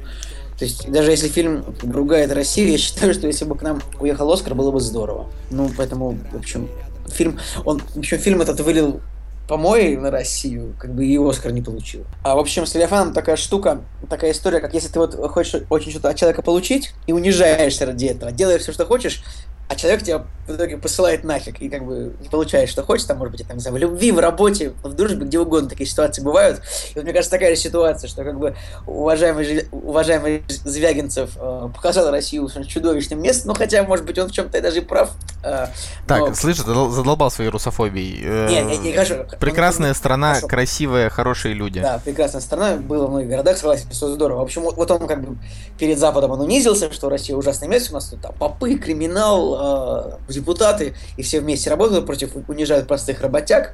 То 0.57 0.65
есть, 0.65 0.91
даже 0.91 1.11
если 1.11 1.27
фильм 1.27 1.63
ругает 1.83 2.31
Россию, 2.31 2.71
я 2.71 2.77
считаю, 2.79 3.13
что 3.13 3.27
если 3.27 3.45
бы 3.45 3.55
к 3.55 3.61
нам 3.61 3.83
уехал 3.99 4.31
Оскар, 4.31 4.55
было 4.55 4.71
бы 4.71 4.79
здорово. 4.79 5.27
Ну, 5.51 5.69
поэтому, 5.77 6.17
в 6.31 6.37
общем, 6.37 6.69
фильм, 7.07 7.37
он, 7.65 7.81
в 7.93 7.99
общем, 7.99 8.17
фильм 8.17 8.41
этот 8.41 8.59
вылил 8.61 8.99
помой 9.47 9.95
на 9.95 10.11
Россию, 10.11 10.75
как 10.77 10.93
бы 10.93 11.05
и 11.05 11.17
Оскар 11.17 11.51
не 11.51 11.61
получил. 11.61 12.03
А 12.23 12.35
в 12.35 12.39
общем, 12.39 12.65
с 12.65 12.75
Левиафаном 12.75 13.13
такая 13.13 13.37
штука, 13.37 13.81
такая 14.09 14.31
история, 14.31 14.59
как 14.59 14.73
если 14.73 14.89
ты 14.89 14.99
вот 14.99 15.15
хочешь 15.31 15.61
очень 15.69 15.91
что-то 15.91 16.09
от 16.09 16.17
человека 16.17 16.41
получить 16.41 16.93
и 17.07 17.13
унижаешься 17.13 17.85
ради 17.85 18.07
этого, 18.07 18.31
делаешь 18.31 18.61
все, 18.61 18.71
что 18.73 18.85
хочешь, 18.85 19.23
а 19.69 19.75
человек 19.75 20.03
тебя 20.03 20.23
в 20.47 20.55
итоге 20.55 20.77
посылает 20.77 21.23
нафиг, 21.23 21.61
и 21.61 21.69
как 21.69 21.85
бы 21.85 22.13
не 22.21 22.29
получаешь, 22.29 22.69
что 22.69 22.83
хочешь, 22.83 23.05
там, 23.05 23.17
может 23.17 23.35
быть, 23.35 23.45
там, 23.45 23.57
не 23.57 23.61
знаю, 23.61 23.75
в 23.75 23.79
любви, 23.79 24.11
в 24.11 24.19
работе, 24.19 24.73
в 24.81 24.93
дружбе, 24.93 25.25
где 25.25 25.39
угодно 25.39 25.69
такие 25.69 25.87
ситуации 25.87 26.21
бывают. 26.21 26.61
И 26.91 26.93
вот 26.95 27.03
мне 27.03 27.11
кажется, 27.11 27.31
такая 27.31 27.53
же 27.53 27.61
ситуация, 27.61 28.07
что 28.07 28.23
как 28.23 28.39
бы 28.39 28.55
уважаемый, 28.85 29.67
уважаемый 29.71 30.43
Звягинцев 30.47 31.31
э, 31.35 31.69
показал 31.75 32.09
Россию 32.11 32.49
чудовищным 32.65 33.21
местом, 33.21 33.49
ну, 33.49 33.53
хотя, 33.55 33.83
может 33.83 34.05
быть, 34.05 34.17
он 34.17 34.29
в 34.29 34.31
чем-то 34.31 34.61
даже 34.61 34.77
и 34.77 34.81
прав. 34.81 35.11
Э, 35.43 35.67
так, 36.07 36.19
но... 36.19 36.33
слышь, 36.33 36.57
ты 36.57 36.63
задолбал 36.63 37.29
своей 37.29 37.49
русофобией. 37.49 38.21
Э, 38.23 38.47
не, 38.49 38.61
не, 38.61 38.77
не 38.77 38.93
кажу. 38.93 39.15
Прекрасная 39.39 39.89
он, 39.89 39.95
страна, 39.95 40.29
хорошо. 40.35 40.47
красивые, 40.47 41.09
хорошие 41.09 41.53
люди. 41.53 41.81
Да, 41.81 41.99
прекрасная 42.03 42.41
страна, 42.41 42.77
было 42.77 43.07
в 43.07 43.09
многих 43.09 43.29
городах, 43.29 43.57
согласен, 43.57 43.89
все 43.89 44.07
здорово. 44.07 44.39
В 44.39 44.43
общем, 44.43 44.61
вот, 44.61 44.77
вот 44.77 44.89
он 44.91 45.07
как 45.07 45.21
бы 45.21 45.37
перед 45.77 45.99
Западом 45.99 46.31
он 46.31 46.39
унизился, 46.39 46.91
что 46.93 47.09
Россия 47.09 47.35
ужасное 47.35 47.67
место, 47.67 47.91
у 47.91 47.95
нас 47.95 48.07
тут 48.07 48.21
там 48.21 48.33
попы, 48.33 48.75
криминал, 48.75 49.56
э, 49.59 50.33
депутаты, 50.33 50.95
и 51.17 51.21
все 51.21 51.41
вместе 51.41 51.69
работают 51.69 52.05
против, 52.05 52.35
унижают 52.47 52.87
простых 52.87 53.21
работяг, 53.21 53.73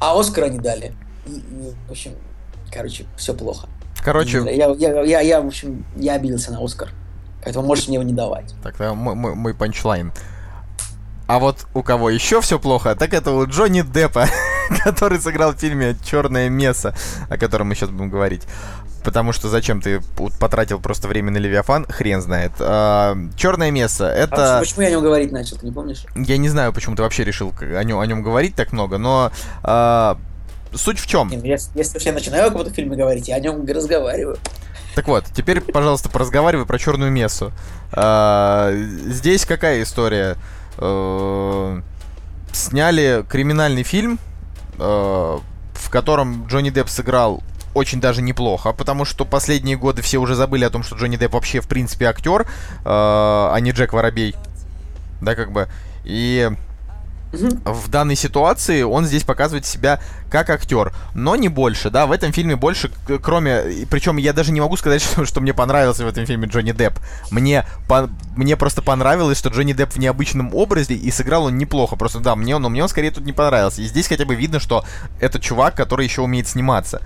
а 0.00 0.18
Оскара 0.18 0.48
не 0.48 0.58
дали. 0.58 0.94
И, 1.26 1.30
и, 1.30 1.74
в 1.88 1.90
общем, 1.90 2.12
короче, 2.72 3.06
все 3.16 3.34
плохо. 3.34 3.68
Короче... 4.04 4.38
Я, 4.38 4.68
я, 4.70 5.02
я, 5.02 5.20
я, 5.20 5.40
в 5.40 5.46
общем, 5.46 5.84
я 5.96 6.14
обиделся 6.14 6.52
на 6.52 6.64
Оскар. 6.64 6.90
Поэтому 7.44 7.66
можешь 7.66 7.88
мне 7.88 7.96
его 7.96 8.04
не 8.04 8.12
давать. 8.12 8.54
Так, 8.62 8.78
мой, 8.78 9.14
мой, 9.14 9.34
мой 9.34 9.54
панчлайн. 9.54 10.12
А 11.26 11.38
вот 11.38 11.66
у 11.74 11.82
кого 11.82 12.08
еще 12.08 12.40
все 12.40 12.58
плохо, 12.58 12.94
так 12.94 13.12
это 13.12 13.32
у 13.32 13.46
Джонни 13.46 13.82
Деппа, 13.82 14.26
который 14.84 15.20
сыграл 15.20 15.52
в 15.52 15.58
фильме 15.58 15.94
Черное 16.02 16.48
место, 16.48 16.94
о 17.28 17.36
котором 17.36 17.68
мы 17.68 17.74
сейчас 17.74 17.90
будем 17.90 18.08
говорить. 18.08 18.44
Потому 19.04 19.32
что 19.32 19.48
зачем 19.48 19.80
ты 19.80 20.00
потратил 20.38 20.80
просто 20.80 21.08
время 21.08 21.30
на 21.30 21.38
Левиафан, 21.38 21.86
хрен 21.86 22.20
знает. 22.20 22.52
А, 22.60 23.16
Черное 23.36 23.70
место, 23.70 24.06
это... 24.06 24.58
А 24.58 24.60
почему 24.60 24.82
я 24.82 24.88
о 24.88 24.90
нем 24.92 25.02
говорить 25.02 25.32
начал, 25.32 25.56
ты 25.56 25.66
не 25.66 25.72
помнишь? 25.72 26.04
Я 26.14 26.36
не 26.36 26.48
знаю, 26.48 26.72
почему 26.72 26.96
ты 26.96 27.02
вообще 27.02 27.24
решил 27.24 27.52
о 27.60 27.84
нем, 27.84 27.98
о 27.98 28.06
нем 28.06 28.22
говорить 28.22 28.54
так 28.54 28.72
много, 28.72 28.98
но 28.98 29.32
а, 29.62 30.18
суть 30.72 30.98
в 30.98 31.06
чем? 31.06 31.28
Ну, 31.28 31.42
если, 31.42 31.78
если 31.78 31.98
я 32.00 32.12
начинаю 32.12 32.46
о 32.46 32.50
каком-то 32.50 32.70
фильме 32.70 32.96
говорить, 32.96 33.28
я 33.28 33.36
о 33.36 33.40
нем 33.40 33.64
разговариваю. 33.66 34.38
Так 34.94 35.06
вот, 35.06 35.24
теперь, 35.34 35.60
пожалуйста, 35.60 36.08
поразговаривай 36.08 36.66
про 36.66 36.78
черную 36.78 37.12
мессу. 37.12 37.52
А, 37.92 38.72
здесь 39.06 39.44
какая 39.44 39.82
история? 39.82 40.36
А, 40.76 41.80
сняли 42.52 43.24
криминальный 43.28 43.82
фильм, 43.82 44.18
а, 44.78 45.40
в 45.74 45.90
котором 45.90 46.46
Джонни 46.46 46.70
Депп 46.70 46.88
сыграл 46.88 47.42
очень 47.74 48.00
даже 48.00 48.22
неплохо, 48.22 48.72
потому 48.72 49.04
что 49.04 49.24
последние 49.24 49.76
годы 49.76 50.02
все 50.02 50.18
уже 50.18 50.34
забыли 50.34 50.64
о 50.64 50.70
том, 50.70 50.82
что 50.82 50.96
Джонни 50.96 51.16
Депп 51.16 51.34
вообще 51.34 51.60
в 51.60 51.68
принципе 51.68 52.06
актер, 52.06 52.42
э, 52.42 52.46
а 52.84 53.56
не 53.60 53.70
Джек 53.70 53.92
Воробей. 53.92 54.34
Да, 55.20 55.34
как 55.34 55.52
бы. 55.52 55.68
И 56.04 56.50
в 57.32 57.88
данной 57.88 58.16
ситуации 58.16 58.82
он 58.82 59.04
здесь 59.04 59.22
показывает 59.22 59.66
себя 59.66 60.00
как 60.30 60.48
актер, 60.48 60.94
но 61.14 61.36
не 61.36 61.48
больше, 61.48 61.90
да, 61.90 62.06
в 62.06 62.12
этом 62.12 62.32
фильме 62.32 62.56
больше, 62.56 62.90
кроме, 63.22 63.86
причем 63.90 64.16
я 64.16 64.32
даже 64.32 64.50
не 64.52 64.60
могу 64.60 64.76
сказать, 64.76 65.02
что, 65.02 65.26
что 65.26 65.40
мне 65.40 65.52
понравился 65.52 66.04
в 66.04 66.08
этом 66.08 66.24
фильме 66.24 66.48
Джонни 66.48 66.72
Депп, 66.72 66.94
мне, 67.30 67.66
по, 67.86 68.08
мне 68.34 68.56
просто 68.56 68.80
понравилось, 68.80 69.38
что 69.38 69.50
Джонни 69.50 69.74
Депп 69.74 69.92
в 69.92 69.98
необычном 69.98 70.54
образе, 70.54 70.94
и 70.94 71.10
сыграл 71.10 71.44
он 71.44 71.58
неплохо, 71.58 71.96
просто 71.96 72.20
да, 72.20 72.34
мне, 72.34 72.56
но 72.58 72.70
мне 72.70 72.82
он 72.82 72.88
скорее 72.88 73.10
тут 73.10 73.26
не 73.26 73.32
понравился, 73.32 73.82
и 73.82 73.86
здесь 73.86 74.08
хотя 74.08 74.24
бы 74.24 74.34
видно, 74.34 74.58
что 74.58 74.84
это 75.20 75.38
чувак, 75.38 75.74
который 75.74 76.06
еще 76.06 76.22
умеет 76.22 76.48
сниматься, 76.48 77.02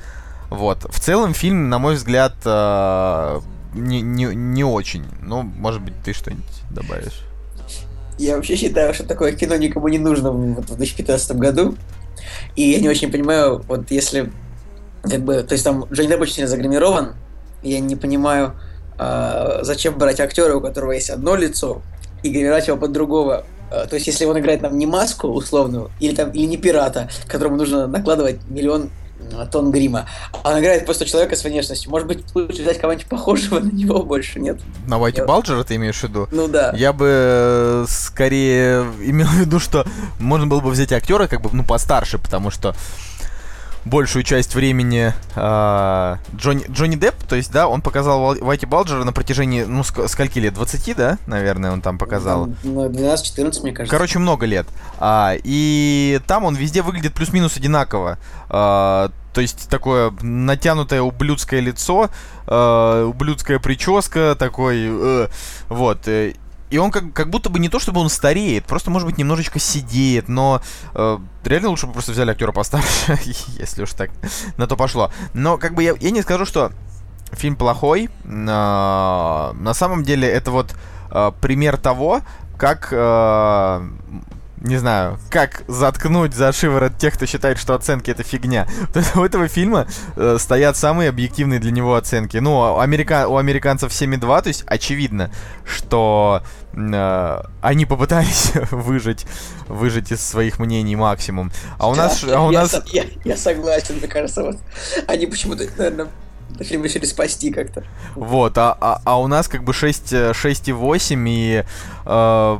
вот, 0.53 0.85
в 0.89 1.01
целом 1.01 1.35
фильм, 1.35 1.69
на 1.69 1.79
мой 1.79 1.95
взгляд, 1.95 2.35
э, 2.45 3.41
не, 3.75 4.01
не, 4.01 4.25
не 4.35 4.65
очень, 4.65 5.05
ну, 5.21 5.43
может 5.43 5.83
быть, 5.83 5.95
ты 6.05 6.13
что-нибудь 6.13 6.45
добавишь? 6.71 7.25
Я 8.19 8.37
вообще 8.37 8.57
считаю, 8.57 8.93
что 8.95 9.05
такое 9.05 9.33
кино 9.33 9.57
никому 9.57 9.89
не 9.89 9.99
нужно 9.99 10.31
в 10.31 10.77
2015 10.77 11.37
году. 11.37 11.77
И 12.55 12.71
я 12.71 12.81
не 12.81 12.89
очень 12.89 13.11
понимаю, 13.11 13.63
вот 13.67 13.91
если 13.91 14.31
как 15.03 15.23
бы, 15.23 15.43
то 15.43 15.53
есть 15.53 15.65
там 15.65 15.87
Джонни 15.91 16.09
Депп 16.09 16.21
очень 16.21 16.35
сильно 16.35 16.49
загримирован, 16.49 17.15
я 17.63 17.81
не 17.81 17.97
понимаю, 17.97 18.55
э, 18.99 19.61
зачем 19.63 19.99
брать 19.99 20.21
актера, 20.21 20.55
у 20.55 20.61
которого 20.61 20.93
есть 20.93 21.11
одно 21.11 21.35
лицо, 21.35 21.83
и 22.23 22.31
гримировать 22.31 22.69
его 22.69 22.77
под 22.77 22.93
другого. 22.93 23.45
Э, 23.71 23.87
то 23.89 23.95
есть, 23.95 24.07
если 24.07 24.25
он 24.27 24.39
играет 24.39 24.61
там 24.61 24.79
не 24.79 24.87
маску 24.87 25.29
условную, 25.29 25.91
или 25.99 26.15
там, 26.15 26.31
или 26.31 26.45
не 26.45 26.57
пирата, 26.57 27.09
которому 27.27 27.57
нужно 27.57 27.87
накладывать 27.87 28.41
миллион 28.49 28.91
тон 29.51 29.71
грима. 29.71 30.07
Он 30.45 30.59
играет 30.61 30.85
просто 30.85 31.05
человека 31.05 31.37
с 31.37 31.45
внешностью. 31.45 31.91
Может 31.91 32.09
быть, 32.09 32.25
лучше 32.35 32.63
взять 32.63 32.79
кого-нибудь 32.79 33.07
похожего 33.07 33.59
на 33.61 33.71
него 33.71 34.03
больше, 34.03 34.41
нет? 34.41 34.61
На 34.87 34.99
Уайти 34.99 35.19
Я... 35.21 35.27
Балджера 35.27 35.63
ты 35.65 35.77
имеешь 35.77 36.01
в 36.01 36.05
виду? 36.05 36.29
Ну 36.31 36.49
да. 36.49 36.73
Я 36.77 36.93
бы 36.93 37.07
э, 37.09 37.85
скорее 37.89 38.83
имел 39.01 39.27
в 39.27 39.35
виду, 39.35 39.59
что 39.61 39.85
можно 40.19 40.47
было 40.47 40.61
бы 40.61 40.71
взять 40.71 40.93
актера 40.93 41.27
как 41.27 41.41
бы, 41.43 41.51
ну, 41.53 41.65
постарше, 41.65 42.19
потому 42.19 42.51
что 42.51 42.75
большую 43.85 44.23
часть 44.23 44.55
времени 44.55 45.13
э, 45.35 46.17
Джонни, 46.37 46.65
Джонни 46.71 46.97
Депп, 46.97 47.17
то 47.29 47.37
есть, 47.37 47.51
да, 47.53 47.67
он 47.69 47.83
показал 47.83 48.37
Вайти 48.41 48.67
Балджера 48.67 49.05
на 49.05 49.13
протяжении, 49.13 49.65
ну, 49.65 49.81
ск- 49.81 50.07
скольки 50.09 50.39
лет? 50.39 50.55
20, 50.55 50.97
да, 50.97 51.19
наверное, 51.27 51.73
он 51.73 51.81
там 51.81 51.99
показал? 51.99 52.49
Ну, 52.63 52.89
12-14, 52.89 53.63
мне 53.63 53.73
кажется. 53.73 53.91
Короче, 53.91 54.19
много 54.19 54.47
лет. 54.47 54.67
А, 54.99 55.35
и 55.43 56.21
там 56.27 56.45
он 56.45 56.55
везде 56.55 56.83
выглядит 56.83 57.15
плюс-минус 57.15 57.57
одинаково. 57.57 58.19
А, 58.49 59.11
то 59.33 59.41
есть 59.41 59.69
такое 59.69 60.13
натянутое 60.21 61.03
ублюдское 61.03 61.61
лицо, 61.61 62.11
э, 62.47 63.05
ублюдская 63.09 63.59
прическа, 63.59 64.37
такой, 64.39 64.87
э, 64.89 65.29
вот. 65.69 66.09
Э, 66.09 66.35
и 66.71 66.79
он 66.79 66.91
как, 66.91 67.13
как 67.13 67.29
будто 67.29 67.51
бы 67.51 67.59
не 67.59 67.69
то, 67.69 67.79
чтобы 67.79 68.01
он 68.01 68.09
стареет, 68.09 68.65
просто, 68.65 68.91
может 68.91 69.07
быть, 69.07 69.19
немножечко 69.19 69.59
сидеет, 69.59 70.29
но 70.29 70.63
э, 70.95 71.19
реально 71.45 71.69
лучше 71.69 71.87
бы 71.87 71.93
просто 71.93 72.13
взяли 72.13 72.31
актера 72.31 72.53
постарше, 72.53 73.19
если 73.59 73.83
уж 73.83 73.91
так 73.93 74.11
на 74.57 74.67
то 74.67 74.77
пошло. 74.77 75.13
Но 75.35 75.59
как 75.59 75.75
бы 75.75 75.83
я, 75.83 75.95
я 76.01 76.11
не 76.11 76.23
скажу, 76.23 76.47
что 76.47 76.73
фильм 77.33 77.57
плохой. 77.57 78.09
Э, 78.25 79.53
на 79.55 79.75
самом 79.75 80.03
деле 80.03 80.29
это 80.29 80.51
вот 80.51 80.75
э, 81.11 81.33
пример 81.41 81.77
того, 81.77 82.21
как 82.57 82.89
э, 82.91 83.89
не 84.63 84.77
знаю, 84.77 85.19
как 85.29 85.65
заткнуть 85.67 86.35
за 86.35 86.53
шиворот 86.53 86.97
тех, 86.97 87.15
кто 87.15 87.27
считает, 87.27 87.59
что 87.59 87.75
оценки 87.75 88.11
это 88.11 88.23
фигня. 88.23 88.69
У 89.15 89.21
этого 89.21 89.49
фильма 89.49 89.89
э, 90.17 90.37
стоят 90.39 90.77
самые 90.77 91.09
объективные 91.09 91.59
для 91.59 91.73
него 91.73 91.97
оценки. 91.97 92.37
Ну, 92.37 92.79
америка... 92.79 93.27
у 93.29 93.37
американцев 93.37 93.91
7,2, 93.91 94.43
то 94.43 94.49
есть 94.49 94.65
очевидно, 94.67 95.33
что 95.65 96.43
э, 96.73 97.43
они 97.61 97.87
попытались 97.87 98.53
выжить, 98.71 99.27
выжить 99.67 100.13
из 100.13 100.21
своих 100.21 100.59
мнений 100.59 100.97
максимум. 100.97 101.51
А 101.79 101.89
у 101.89 101.95
нас... 101.95 102.23
Я, 102.23 102.39
а 102.39 102.43
у 102.43 102.51
я, 102.53 102.61
нас... 102.61 102.81
Я, 102.87 103.05
я 103.25 103.37
согласен, 103.37 103.97
мне 103.97 104.07
кажется, 104.07 104.43
вот 104.43 104.59
они 105.09 105.27
почему-то, 105.27 105.65
наверное, 105.77 106.07
фильм 106.61 106.85
решили 106.85 107.05
спасти 107.05 107.51
как-то. 107.51 107.83
Вот, 108.15 108.57
а, 108.59 108.77
а, 108.81 109.01
а 109.05 109.21
у 109.21 109.27
нас 109.27 109.49
как 109.49 109.65
бы 109.65 109.73
6, 109.73 110.13
6,8, 110.13 111.25
и 111.27 111.65
э, 112.07 112.59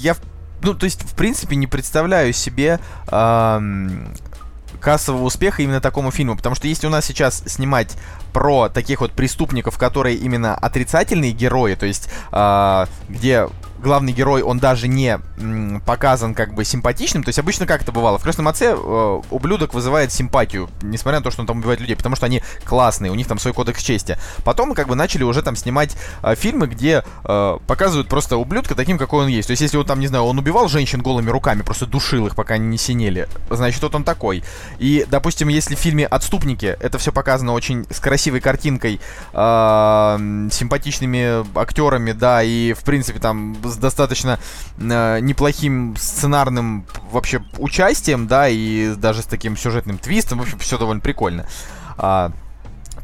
я 0.00 0.16
ну, 0.62 0.74
то 0.74 0.84
есть, 0.84 1.02
в 1.02 1.14
принципе, 1.14 1.56
не 1.56 1.66
представляю 1.66 2.32
себе 2.32 2.80
эм, 3.08 4.14
кассового 4.80 5.24
успеха 5.24 5.62
именно 5.62 5.80
такому 5.80 6.10
фильму. 6.10 6.36
Потому 6.36 6.54
что 6.54 6.68
если 6.68 6.86
у 6.86 6.90
нас 6.90 7.04
сейчас 7.04 7.42
снимать 7.46 7.96
про 8.32 8.68
таких 8.68 9.00
вот 9.00 9.12
преступников, 9.12 9.78
которые 9.78 10.16
именно 10.16 10.54
отрицательные 10.54 11.32
герои, 11.32 11.74
то 11.74 11.86
есть 11.86 12.10
э, 12.32 12.86
где 13.08 13.48
главный 13.82 14.12
герой, 14.12 14.42
он 14.42 14.58
даже 14.58 14.88
не 14.88 15.18
м, 15.38 15.82
показан 15.84 16.34
как 16.34 16.54
бы 16.54 16.64
симпатичным. 16.64 17.22
То 17.22 17.28
есть 17.28 17.38
обычно 17.38 17.66
как 17.66 17.82
это 17.82 17.92
бывало? 17.92 18.18
В 18.18 18.22
«Крестном 18.22 18.48
отце» 18.48 18.74
э, 18.74 19.20
ублюдок 19.30 19.74
вызывает 19.74 20.12
симпатию, 20.12 20.70
несмотря 20.82 21.18
на 21.18 21.24
то, 21.24 21.30
что 21.30 21.42
он 21.42 21.46
там 21.46 21.58
убивает 21.58 21.80
людей, 21.80 21.96
потому 21.96 22.16
что 22.16 22.26
они 22.26 22.42
классные, 22.64 23.10
у 23.12 23.14
них 23.14 23.26
там 23.26 23.38
свой 23.38 23.52
кодекс 23.52 23.82
чести. 23.82 24.18
Потом 24.44 24.74
как 24.74 24.88
бы 24.88 24.94
начали 24.94 25.24
уже 25.24 25.42
там 25.42 25.56
снимать 25.56 25.96
э, 26.22 26.34
фильмы, 26.34 26.66
где 26.66 27.04
э, 27.24 27.58
показывают 27.66 28.08
просто 28.08 28.36
ублюдка 28.36 28.74
таким, 28.74 28.98
какой 28.98 29.24
он 29.24 29.28
есть. 29.28 29.48
То 29.48 29.52
есть 29.52 29.62
если 29.62 29.76
вот 29.76 29.86
там, 29.86 30.00
не 30.00 30.06
знаю, 30.06 30.24
он 30.24 30.38
убивал 30.38 30.68
женщин 30.68 31.02
голыми 31.02 31.30
руками, 31.30 31.62
просто 31.62 31.86
душил 31.86 32.26
их, 32.26 32.36
пока 32.36 32.54
они 32.54 32.66
не 32.68 32.78
синели, 32.78 33.28
значит, 33.50 33.82
вот 33.82 33.94
он 33.94 34.04
такой. 34.04 34.44
И, 34.78 35.04
допустим, 35.08 35.48
если 35.48 35.74
в 35.74 35.78
фильме 35.78 36.06
«Отступники» 36.06 36.76
это 36.80 36.98
все 36.98 37.12
показано 37.12 37.52
очень 37.52 37.86
с 37.90 38.00
красивой 38.00 38.40
картинкой, 38.40 39.00
э, 39.32 40.48
симпатичными 40.50 41.44
актерами, 41.58 42.12
да, 42.12 42.42
и, 42.42 42.72
в 42.72 42.84
принципе, 42.84 43.18
там 43.18 43.56
с 43.72 43.76
достаточно 43.76 44.38
э, 44.78 45.18
неплохим 45.20 45.96
сценарным 45.98 46.86
вообще 47.10 47.42
участием, 47.58 48.26
да, 48.26 48.48
и 48.48 48.94
даже 48.94 49.22
с 49.22 49.26
таким 49.26 49.56
сюжетным 49.56 49.98
твистом, 49.98 50.38
в 50.38 50.42
общем, 50.42 50.58
все 50.58 50.78
довольно 50.78 51.00
прикольно. 51.00 51.46
А, 51.96 52.30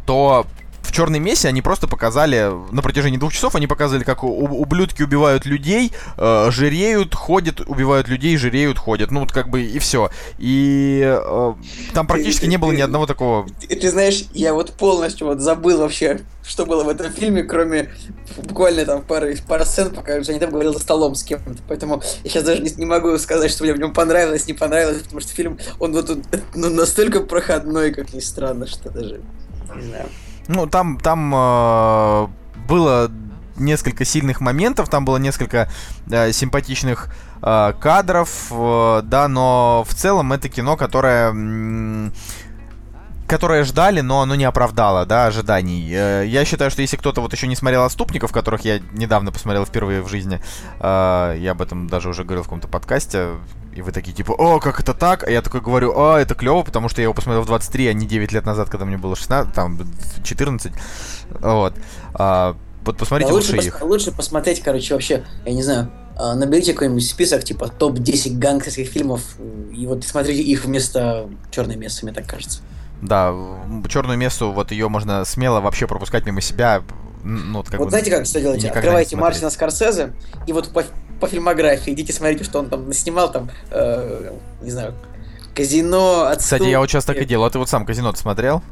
то 0.06 0.46
в 0.88 0.92
Черной 0.92 1.18
Мессе 1.18 1.48
они 1.48 1.60
просто 1.60 1.86
показали, 1.86 2.50
на 2.72 2.80
протяжении 2.80 3.18
двух 3.18 3.32
часов 3.32 3.54
они 3.54 3.66
показывали, 3.66 4.04
как 4.04 4.24
ублюдки 4.24 5.02
убивают 5.02 5.44
людей, 5.44 5.92
э, 6.16 6.48
жиреют, 6.50 7.14
ходят, 7.14 7.60
убивают 7.60 8.08
людей, 8.08 8.36
жиреют, 8.38 8.78
ходят. 8.78 9.10
Ну, 9.10 9.20
вот 9.20 9.30
как 9.30 9.50
бы 9.50 9.62
и 9.62 9.78
все. 9.78 10.10
И 10.38 11.02
э, 11.04 11.54
там 11.92 12.06
практически 12.06 12.46
не 12.46 12.56
было 12.56 12.72
ни 12.72 12.80
одного 12.80 13.06
такого... 13.06 13.46
Ты, 13.60 13.76
ты 13.76 13.90
знаешь, 13.90 14.24
я 14.32 14.54
вот 14.54 14.72
полностью 14.72 15.26
вот 15.26 15.40
забыл 15.40 15.78
вообще, 15.78 16.20
что 16.42 16.64
было 16.64 16.84
в 16.84 16.88
этом 16.88 17.12
фильме, 17.12 17.42
кроме 17.42 17.90
буквально 18.38 18.86
там 18.86 19.02
пары, 19.02 19.36
пары 19.46 19.66
сцен, 19.66 19.94
пока 19.94 20.18
Джонни 20.20 20.38
Депп 20.38 20.50
говорил 20.50 20.72
за 20.72 20.80
столом 20.80 21.14
с 21.14 21.22
кем-то. 21.22 21.54
Поэтому 21.68 22.02
я 22.24 22.30
сейчас 22.30 22.44
даже 22.44 22.62
не, 22.62 22.70
не 22.70 22.86
могу 22.86 23.16
сказать, 23.18 23.50
что 23.50 23.64
мне 23.64 23.74
в 23.74 23.78
нем 23.78 23.92
понравилось, 23.92 24.46
не 24.46 24.54
понравилось, 24.54 25.02
потому 25.02 25.20
что 25.20 25.34
фильм, 25.34 25.58
он 25.78 25.92
вот 25.92 26.10
ну, 26.54 26.70
настолько 26.70 27.20
проходной, 27.20 27.92
как 27.92 28.14
ни 28.14 28.20
странно, 28.20 28.66
что 28.66 28.88
даже 28.88 29.20
не 29.76 29.82
знаю. 29.82 30.08
Ну, 30.48 30.66
там, 30.66 30.98
там 30.98 31.32
э, 31.34 32.26
было 32.66 33.10
несколько 33.56 34.04
сильных 34.04 34.40
моментов, 34.40 34.88
там 34.88 35.04
было 35.04 35.18
несколько 35.18 35.68
э, 36.10 36.32
симпатичных 36.32 37.14
э, 37.42 37.72
кадров, 37.80 38.46
э, 38.50 39.02
да, 39.04 39.28
но 39.28 39.84
в 39.86 39.94
целом 39.94 40.32
это 40.32 40.48
кино, 40.48 40.76
которое... 40.76 41.30
М- 41.30 42.12
которое 43.28 43.62
ждали, 43.62 44.00
но 44.00 44.22
оно 44.22 44.34
не 44.34 44.44
оправдало, 44.44 45.06
да, 45.06 45.26
ожиданий. 45.26 45.88
Э, 45.92 46.24
я 46.26 46.44
считаю, 46.44 46.70
что 46.70 46.82
если 46.82 46.96
кто-то 46.96 47.20
вот 47.20 47.32
еще 47.32 47.46
не 47.46 47.54
смотрел 47.54 47.84
«Отступников», 47.84 48.32
которых 48.32 48.64
я 48.64 48.80
недавно 48.92 49.30
посмотрел 49.30 49.64
впервые 49.64 50.02
в 50.02 50.08
жизни, 50.08 50.40
э, 50.80 51.36
я 51.38 51.52
об 51.52 51.62
этом 51.62 51.86
даже 51.86 52.08
уже 52.08 52.24
говорил 52.24 52.42
в 52.42 52.46
каком-то 52.46 52.68
подкасте, 52.68 53.28
и 53.74 53.82
вы 53.82 53.92
такие, 53.92 54.12
типа, 54.12 54.32
о, 54.32 54.58
как 54.58 54.80
это 54.80 54.94
так? 54.94 55.22
А 55.22 55.30
я 55.30 55.40
такой 55.40 55.60
говорю, 55.60 55.92
а, 55.96 56.18
это 56.18 56.34
клево, 56.34 56.62
потому 56.64 56.88
что 56.88 57.00
я 57.00 57.04
его 57.04 57.14
посмотрел 57.14 57.42
в 57.42 57.46
23, 57.46 57.86
а 57.86 57.92
не 57.92 58.06
9 58.06 58.32
лет 58.32 58.44
назад, 58.44 58.70
когда 58.70 58.84
мне 58.84 58.96
было 58.96 59.14
16, 59.14 59.54
там, 59.54 59.78
14. 60.24 60.72
Вот. 61.40 61.74
А, 62.14 62.56
вот 62.84 62.96
посмотрите 62.96 63.28
да, 63.28 63.34
лучше, 63.34 63.52
лучше 63.52 63.68
пос- 63.68 63.68
их. 63.68 63.82
Лучше 63.82 64.10
посмотреть, 64.10 64.62
короче, 64.62 64.94
вообще, 64.94 65.24
я 65.44 65.52
не 65.52 65.62
знаю, 65.62 65.92
а, 66.16 66.34
наберите 66.34 66.72
какой-нибудь 66.72 67.06
список, 67.06 67.44
типа, 67.44 67.68
топ-10 67.68 68.38
гангстерских 68.38 68.88
фильмов, 68.88 69.22
и 69.72 69.86
вот 69.86 70.02
смотрите 70.04 70.42
их 70.42 70.64
вместо 70.64 71.28
«Черной 71.52 71.76
мессы», 71.76 72.04
мне 72.04 72.12
так 72.12 72.26
кажется. 72.26 72.62
Да, 73.02 73.34
черную 73.88 74.18
мессу, 74.18 74.50
вот 74.52 74.72
ее 74.72 74.88
можно 74.88 75.24
смело 75.24 75.60
вообще 75.60 75.86
пропускать 75.86 76.26
мимо 76.26 76.40
себя. 76.40 76.82
Ну, 77.22 77.62
как 77.62 77.78
вот 77.78 77.86
бы, 77.86 77.90
знаете, 77.90 78.10
как 78.10 78.26
что 78.26 78.40
делаете? 78.40 78.68
Открывайте 78.68 79.16
Мартина 79.16 79.50
Скорсезе, 79.50 80.12
и 80.46 80.52
вот 80.52 80.72
по, 80.72 80.84
по 81.20 81.26
фильмографии 81.26 81.92
идите 81.92 82.12
смотрите, 82.12 82.44
что 82.44 82.58
он 82.58 82.68
там 82.68 82.92
снимал, 82.92 83.30
там, 83.30 83.50
э, 83.70 84.32
не 84.62 84.70
знаю, 84.70 84.94
казино, 85.54 86.26
отступ. 86.26 86.44
Кстати, 86.44 86.68
я 86.68 86.78
вот 86.78 86.88
сейчас 86.88 87.04
так 87.04 87.16
и 87.16 87.24
делал. 87.24 87.44
А 87.44 87.50
ты 87.50 87.58
вот 87.58 87.68
сам 87.68 87.84
казино 87.84 88.12
смотрел? 88.14 88.62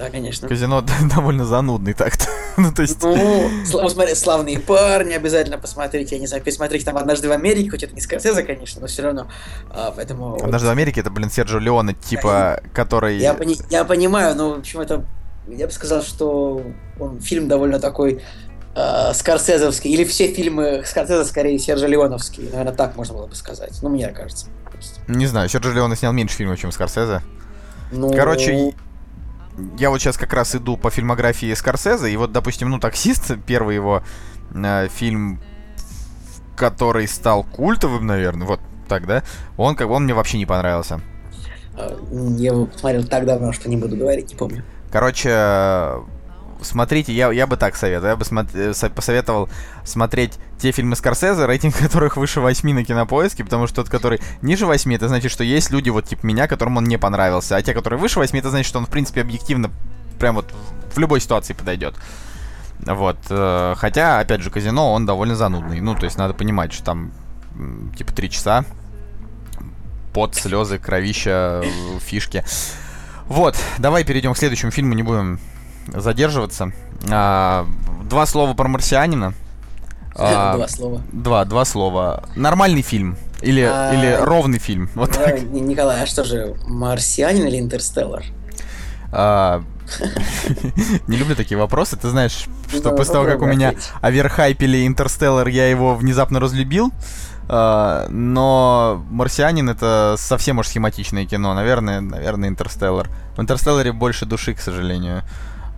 Да, 0.00 0.08
конечно. 0.08 0.48
Казино 0.48 0.82
довольно 1.14 1.44
занудный 1.44 1.92
так-то. 1.92 2.24
ну, 2.56 2.72
то 2.72 2.80
есть... 2.80 3.02
Ну, 3.02 3.88
смотри, 3.90 4.14
славные 4.14 4.58
парни 4.58 5.12
обязательно 5.12 5.58
посмотрите. 5.58 6.14
Я 6.14 6.20
не 6.22 6.26
знаю, 6.26 6.42
пересмотрите 6.42 6.86
там 6.86 6.96
«Однажды 6.96 7.28
в 7.28 7.32
Америке», 7.32 7.68
хоть 7.68 7.82
это 7.82 7.94
не 7.94 8.00
Скорсезе, 8.00 8.42
конечно, 8.42 8.80
но 8.80 8.86
все 8.86 9.02
равно. 9.02 9.28
А, 9.68 9.92
поэтому... 9.94 10.42
«Однажды 10.42 10.68
в 10.68 10.70
Америке»— 10.70 11.00
это, 11.02 11.10
блин, 11.10 11.30
Серджо 11.30 11.58
Леоне, 11.58 11.92
типа, 11.92 12.62
который... 12.72 13.18
Я, 13.18 13.34
пони... 13.34 13.58
я 13.68 13.84
понимаю, 13.84 14.34
но, 14.34 14.54
в 14.54 14.58
общем, 14.60 14.80
это... 14.80 15.04
Я 15.46 15.66
бы 15.66 15.72
сказал, 15.72 16.02
что 16.02 16.62
он 16.98 17.20
фильм 17.20 17.48
довольно 17.48 17.78
такой 17.78 18.22
э, 18.74 19.12
скорсезовский, 19.12 19.90
или 19.90 20.04
все 20.04 20.32
фильмы 20.32 20.82
Скорсезе 20.86 21.26
скорее 21.26 21.58
Сержа 21.58 21.86
Леоновские, 21.86 22.48
наверное, 22.48 22.72
так 22.72 22.96
можно 22.96 23.16
было 23.16 23.26
бы 23.26 23.34
сказать, 23.34 23.78
ну, 23.82 23.90
мне 23.90 24.08
кажется. 24.08 24.46
Не 25.08 25.26
знаю, 25.26 25.50
Серджо 25.50 25.72
Леоне 25.72 25.94
снял 25.94 26.14
меньше 26.14 26.36
фильмов, 26.36 26.58
чем 26.58 26.72
Скорсезе. 26.72 27.20
Ну... 27.92 28.10
Короче, 28.14 28.74
я 29.78 29.90
вот 29.90 30.00
сейчас 30.00 30.16
как 30.16 30.32
раз 30.32 30.54
иду 30.54 30.76
по 30.76 30.90
фильмографии 30.90 31.52
Скорсезе, 31.54 32.10
и 32.10 32.16
вот, 32.16 32.32
допустим, 32.32 32.70
ну, 32.70 32.78
«Таксист», 32.78 33.32
первый 33.46 33.74
его 33.74 34.02
э, 34.54 34.88
фильм, 34.88 35.40
который 36.56 37.06
стал 37.08 37.44
культовым, 37.44 38.06
наверное, 38.06 38.46
вот 38.46 38.60
так, 38.88 39.06
да, 39.06 39.22
он 39.56 39.76
как 39.76 39.88
бы 39.88 39.94
он 39.94 40.04
мне 40.04 40.14
вообще 40.14 40.38
не 40.38 40.46
понравился. 40.46 41.00
А, 41.74 41.96
я 42.36 42.52
его 42.52 42.66
посмотрел 42.66 43.04
так 43.04 43.24
давно, 43.24 43.52
что 43.52 43.68
не 43.68 43.76
буду 43.76 43.96
говорить, 43.96 44.30
не 44.30 44.36
помню. 44.36 44.64
Короче, 44.90 45.30
смотрите, 46.62 47.12
я, 47.12 47.30
я 47.32 47.46
бы 47.46 47.56
так 47.56 47.76
советовал. 47.76 48.10
Я 48.10 48.16
бы 48.16 48.24
смотри, 48.24 48.60
э, 48.60 48.88
посоветовал 48.94 49.48
смотреть 49.84 50.34
те 50.58 50.72
фильмы 50.72 50.96
Скорсезе, 50.96 51.46
рейтинг 51.46 51.76
которых 51.78 52.16
выше 52.16 52.40
8 52.40 52.72
на 52.72 52.84
кинопоиске, 52.84 53.44
потому 53.44 53.66
что 53.66 53.76
тот, 53.76 53.88
который 53.88 54.20
ниже 54.42 54.66
8, 54.66 54.94
это 54.94 55.08
значит, 55.08 55.30
что 55.30 55.44
есть 55.44 55.70
люди, 55.70 55.90
вот 55.90 56.06
типа 56.06 56.26
меня, 56.26 56.46
которым 56.46 56.76
он 56.76 56.84
не 56.84 56.98
понравился. 56.98 57.56
А 57.56 57.62
те, 57.62 57.74
которые 57.74 57.98
выше 57.98 58.18
8, 58.18 58.38
это 58.38 58.50
значит, 58.50 58.68
что 58.68 58.78
он, 58.78 58.86
в 58.86 58.90
принципе, 58.90 59.20
объективно 59.20 59.70
прям 60.18 60.36
вот 60.36 60.52
в 60.94 60.98
любой 60.98 61.20
ситуации 61.20 61.52
подойдет. 61.52 61.94
Вот. 62.80 63.18
Э, 63.30 63.74
хотя, 63.76 64.20
опять 64.20 64.42
же, 64.42 64.50
казино, 64.50 64.92
он 64.92 65.06
довольно 65.06 65.36
занудный. 65.36 65.80
Ну, 65.80 65.94
то 65.94 66.04
есть 66.04 66.18
надо 66.18 66.34
понимать, 66.34 66.72
что 66.72 66.84
там 66.84 67.12
типа 67.96 68.12
3 68.12 68.30
часа 68.30 68.64
под 70.12 70.34
слезы, 70.34 70.78
кровища, 70.78 71.62
фишки. 72.00 72.44
Вот, 73.26 73.56
давай 73.78 74.04
перейдем 74.04 74.34
к 74.34 74.38
следующему 74.38 74.72
фильму, 74.72 74.94
не 74.94 75.04
будем 75.04 75.38
задерживаться. 75.94 76.72
А, 77.10 77.66
два 78.04 78.26
слова 78.26 78.54
про 78.54 78.68
марсианина. 78.68 79.34
А, 80.14 80.56
два 80.56 80.68
слова. 80.68 81.00
Два, 81.12 81.44
два 81.44 81.64
слова. 81.64 82.24
Нормальный 82.36 82.82
фильм. 82.82 83.16
Или, 83.40 83.62
а, 83.62 83.92
или 83.94 84.18
ровный 84.20 84.58
фильм. 84.58 84.90
Вот 84.94 85.12
так. 85.12 85.42
Николай, 85.42 86.02
а 86.02 86.06
что 86.06 86.24
же, 86.24 86.56
марсианин 86.66 87.46
или 87.46 87.58
интерстеллар? 87.58 88.24
А, 89.12 89.62
не 91.06 91.16
люблю 91.16 91.34
такие 91.34 91.58
вопросы. 91.58 91.96
Ты 91.96 92.08
знаешь, 92.08 92.46
что 92.68 92.90
после 92.92 93.14
того, 93.14 93.24
как 93.26 93.42
у 93.42 93.46
меня 93.46 93.74
оверхайпили 94.00 94.86
Интерстеллар, 94.86 95.48
я 95.48 95.68
его 95.68 95.94
внезапно 95.94 96.40
разлюбил. 96.40 96.92
Uh, 97.48 98.08
но 98.10 99.04
«Марсианин»— 99.10 99.68
это 99.70 100.14
совсем 100.16 100.60
уж 100.60 100.68
схематичное 100.68 101.26
кино. 101.26 101.52
Наверное, 101.52 102.00
наверное, 102.00 102.48
«Интерстеллар». 102.48 103.08
В 103.36 103.40
«Интерстелларе» 103.40 103.90
больше 103.90 104.24
души, 104.24 104.54
к 104.54 104.60
сожалению. 104.60 105.24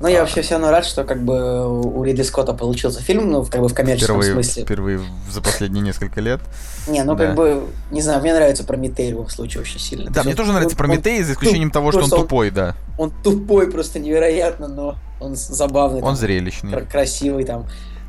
Ну, 0.03 0.09
я 0.09 0.22
вообще 0.22 0.42
все 0.42 0.55
равно 0.55 0.72
рад, 0.72 0.84
что 0.84 1.05
как 1.05 1.22
бы 1.22 1.64
у 1.68 2.03
Ридли 2.03 2.24
Скотта 2.24 2.55
получился 2.55 3.00
фильм, 3.00 3.30
ну, 3.30 3.44
как 3.44 3.61
бы 3.61 3.68
в 3.68 3.74
коммерческом 3.74 4.16
впервые, 4.16 4.32
смысле. 4.32 4.64
Впервые 4.64 5.00
за 5.30 5.40
последние 5.40 5.80
несколько 5.80 6.20
лет. 6.20 6.40
Не, 6.88 7.05
ну, 7.05 7.14
да. 7.14 7.26
как 7.26 7.36
бы, 7.36 7.62
не 7.92 8.03
знаю, 8.03 8.20
мне 8.20 8.34
нравится 8.34 8.64
Прометей 8.64 9.07
в 9.07 9.11
любом 9.12 9.28
случае 9.28 9.62
очень 9.62 9.78
сильно. 9.78 10.11
Да, 10.11 10.24
мне 10.24 10.34
тоже 10.34 10.50
нравится 10.50 10.76
Прометей, 10.76 11.22
за 11.22 11.34
исключением 11.34 11.70
того, 11.70 11.92
что 11.92 12.03
он 12.03 12.11
тупой, 12.11 12.50
да. 12.50 12.74
Он 12.98 13.12
тупой 13.22 13.70
просто 13.70 14.00
невероятно, 14.00 14.66
но 14.66 14.96
он 15.20 15.36
забавный. 15.36 16.03
Он 16.03 16.16
зрелищный. 16.16 16.84
Красивый 16.84 17.44
там. 17.44 17.68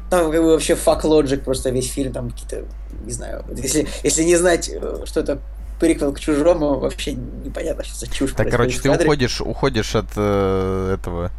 Там 0.09 0.31
как 0.31 0.41
бы 0.41 0.49
вообще 0.49 0.73
fuck 0.73 1.03
logic 1.03 1.43
просто 1.43 1.69
весь 1.69 1.91
фильм, 1.91 2.11
там 2.11 2.31
какие-то, 2.31 2.65
не 3.05 3.11
знаю, 3.11 3.45
если, 3.55 3.87
если 4.03 4.23
не 4.23 4.35
знать, 4.35 4.69
э, 4.73 5.03
что 5.05 5.19
это 5.19 5.39
приквел 5.79 6.11
к 6.11 6.19
чужому, 6.19 6.79
вообще 6.79 7.13
непонятно, 7.13 7.83
что 7.83 7.97
за 7.99 8.07
чушь. 8.07 8.31
Так, 8.33 8.49
короче, 8.49 8.79
ты 8.79 8.89
уходишь, 8.89 9.41
уходишь 9.41 9.95
от 9.95 10.07
э, 10.15 10.95
этого 10.99 11.31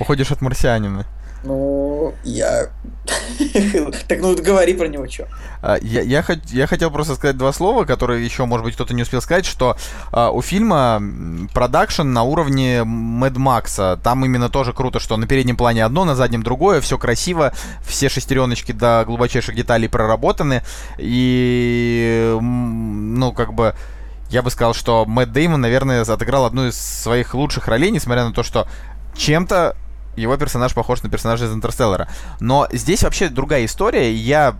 Уходишь 0.00 0.32
от 0.32 0.40
марсианина. 0.40 1.06
Ну, 1.44 2.14
я... 2.22 2.68
так, 4.08 4.20
ну, 4.20 4.36
говори 4.36 4.74
про 4.74 4.86
него, 4.86 5.08
что. 5.08 5.26
А, 5.60 5.76
я, 5.82 6.00
я, 6.02 6.24
я 6.46 6.66
хотел 6.68 6.90
просто 6.90 7.16
сказать 7.16 7.36
два 7.36 7.52
слова, 7.52 7.84
которые 7.84 8.24
еще, 8.24 8.44
может 8.44 8.64
быть, 8.64 8.74
кто-то 8.74 8.94
не 8.94 9.02
успел 9.02 9.20
сказать, 9.20 9.44
что 9.44 9.76
а, 10.12 10.30
у 10.30 10.40
фильма 10.40 11.02
продакшн 11.52 12.04
на 12.04 12.22
уровне 12.22 12.84
Mad 12.84 13.36
Max 13.36 13.73
а. 13.73 13.98
Там 14.04 14.24
именно 14.24 14.50
тоже 14.50 14.72
круто, 14.72 15.00
что 15.00 15.16
на 15.16 15.26
переднем 15.26 15.56
плане 15.56 15.84
одно, 15.84 16.04
на 16.04 16.14
заднем 16.14 16.44
другое, 16.44 16.80
все 16.80 16.96
красиво, 16.96 17.52
все 17.84 18.08
шестереночки 18.08 18.70
до 18.70 19.02
глубочайших 19.04 19.56
деталей 19.56 19.88
проработаны. 19.88 20.62
И, 20.98 22.38
ну, 22.40 23.32
как 23.32 23.52
бы... 23.52 23.74
Я 24.30 24.40
бы 24.40 24.50
сказал, 24.50 24.72
что 24.72 25.04
Мэтт 25.04 25.30
Деймон, 25.32 25.60
наверное, 25.60 26.00
отыграл 26.00 26.46
одну 26.46 26.68
из 26.68 26.76
своих 26.80 27.34
лучших 27.34 27.68
ролей, 27.68 27.90
несмотря 27.90 28.24
на 28.24 28.32
то, 28.32 28.42
что 28.42 28.66
чем-то 29.16 29.76
его 30.16 30.36
персонаж 30.36 30.74
похож 30.74 31.02
на 31.02 31.08
персонажа 31.08 31.46
из 31.46 31.52
Интерстеллара. 31.52 32.08
Но 32.40 32.68
здесь 32.70 33.02
вообще 33.02 33.28
другая 33.28 33.64
история. 33.64 34.12
Я 34.12 34.56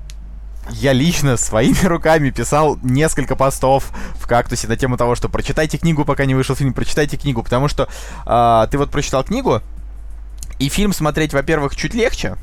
я 0.70 0.92
лично 0.92 1.36
своими 1.36 1.84
руками 1.86 2.30
писал 2.30 2.78
несколько 2.82 3.36
постов 3.36 3.90
в 4.14 4.26
кактусе 4.26 4.68
на 4.68 4.76
тему 4.76 4.96
того, 4.96 5.14
что 5.14 5.28
прочитайте 5.28 5.78
книгу, 5.78 6.04
пока 6.04 6.24
не 6.24 6.34
вышел 6.34 6.54
фильм, 6.54 6.72
прочитайте 6.72 7.16
книгу, 7.16 7.42
потому 7.42 7.68
что 7.68 7.88
э, 8.26 8.66
ты 8.70 8.78
вот 8.78 8.90
прочитал 8.90 9.24
книгу, 9.24 9.60
и 10.58 10.68
фильм 10.68 10.92
смотреть, 10.92 11.32
во-первых, 11.32 11.74
чуть 11.74 11.94
легче, 11.94 12.36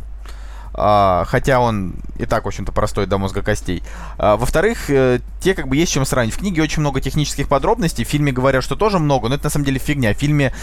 хотя 1.28 1.60
он 1.60 1.96
и 2.18 2.26
так, 2.26 2.46
в 2.46 2.48
общем-то, 2.48 2.72
простой 2.72 3.06
до 3.06 3.18
мозга 3.18 3.42
костей. 3.42 3.84
Uh, 4.18 4.38
во-вторых, 4.38 4.90
uh, 4.90 5.22
те 5.42 5.54
как 5.54 5.68
бы 5.68 5.76
есть 5.76 5.92
чем 5.92 6.06
сравнить. 6.06 6.34
В 6.34 6.38
книге 6.38 6.62
очень 6.62 6.82
много 6.82 7.02
технических 7.02 7.48
подробностей, 7.48 8.04
в 8.04 8.08
фильме 8.08 8.32
говорят, 8.32 8.64
что 8.64 8.76
тоже 8.76 9.00
много, 9.00 9.30
но 9.30 9.36
это 9.36 9.46
на 9.46 9.50
самом 9.50 9.66
деле 9.66 9.80
фигня. 9.80 10.14
В 10.14 10.18
фильме 10.18 10.54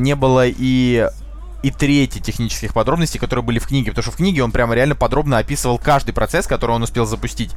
не 0.00 0.14
было 0.14 0.46
и 0.46 1.08
и 1.62 1.70
трети 1.70 2.20
технических 2.20 2.74
подробностей, 2.74 3.18
которые 3.18 3.42
были 3.42 3.58
в 3.58 3.66
книге, 3.66 3.90
потому 3.90 4.02
что 4.02 4.12
в 4.12 4.16
книге 4.16 4.44
он 4.44 4.52
прямо 4.52 4.74
реально 4.74 4.94
подробно 4.94 5.38
описывал 5.38 5.78
каждый 5.78 6.12
процесс, 6.12 6.46
который 6.46 6.72
он 6.72 6.82
успел 6.82 7.06
запустить. 7.06 7.52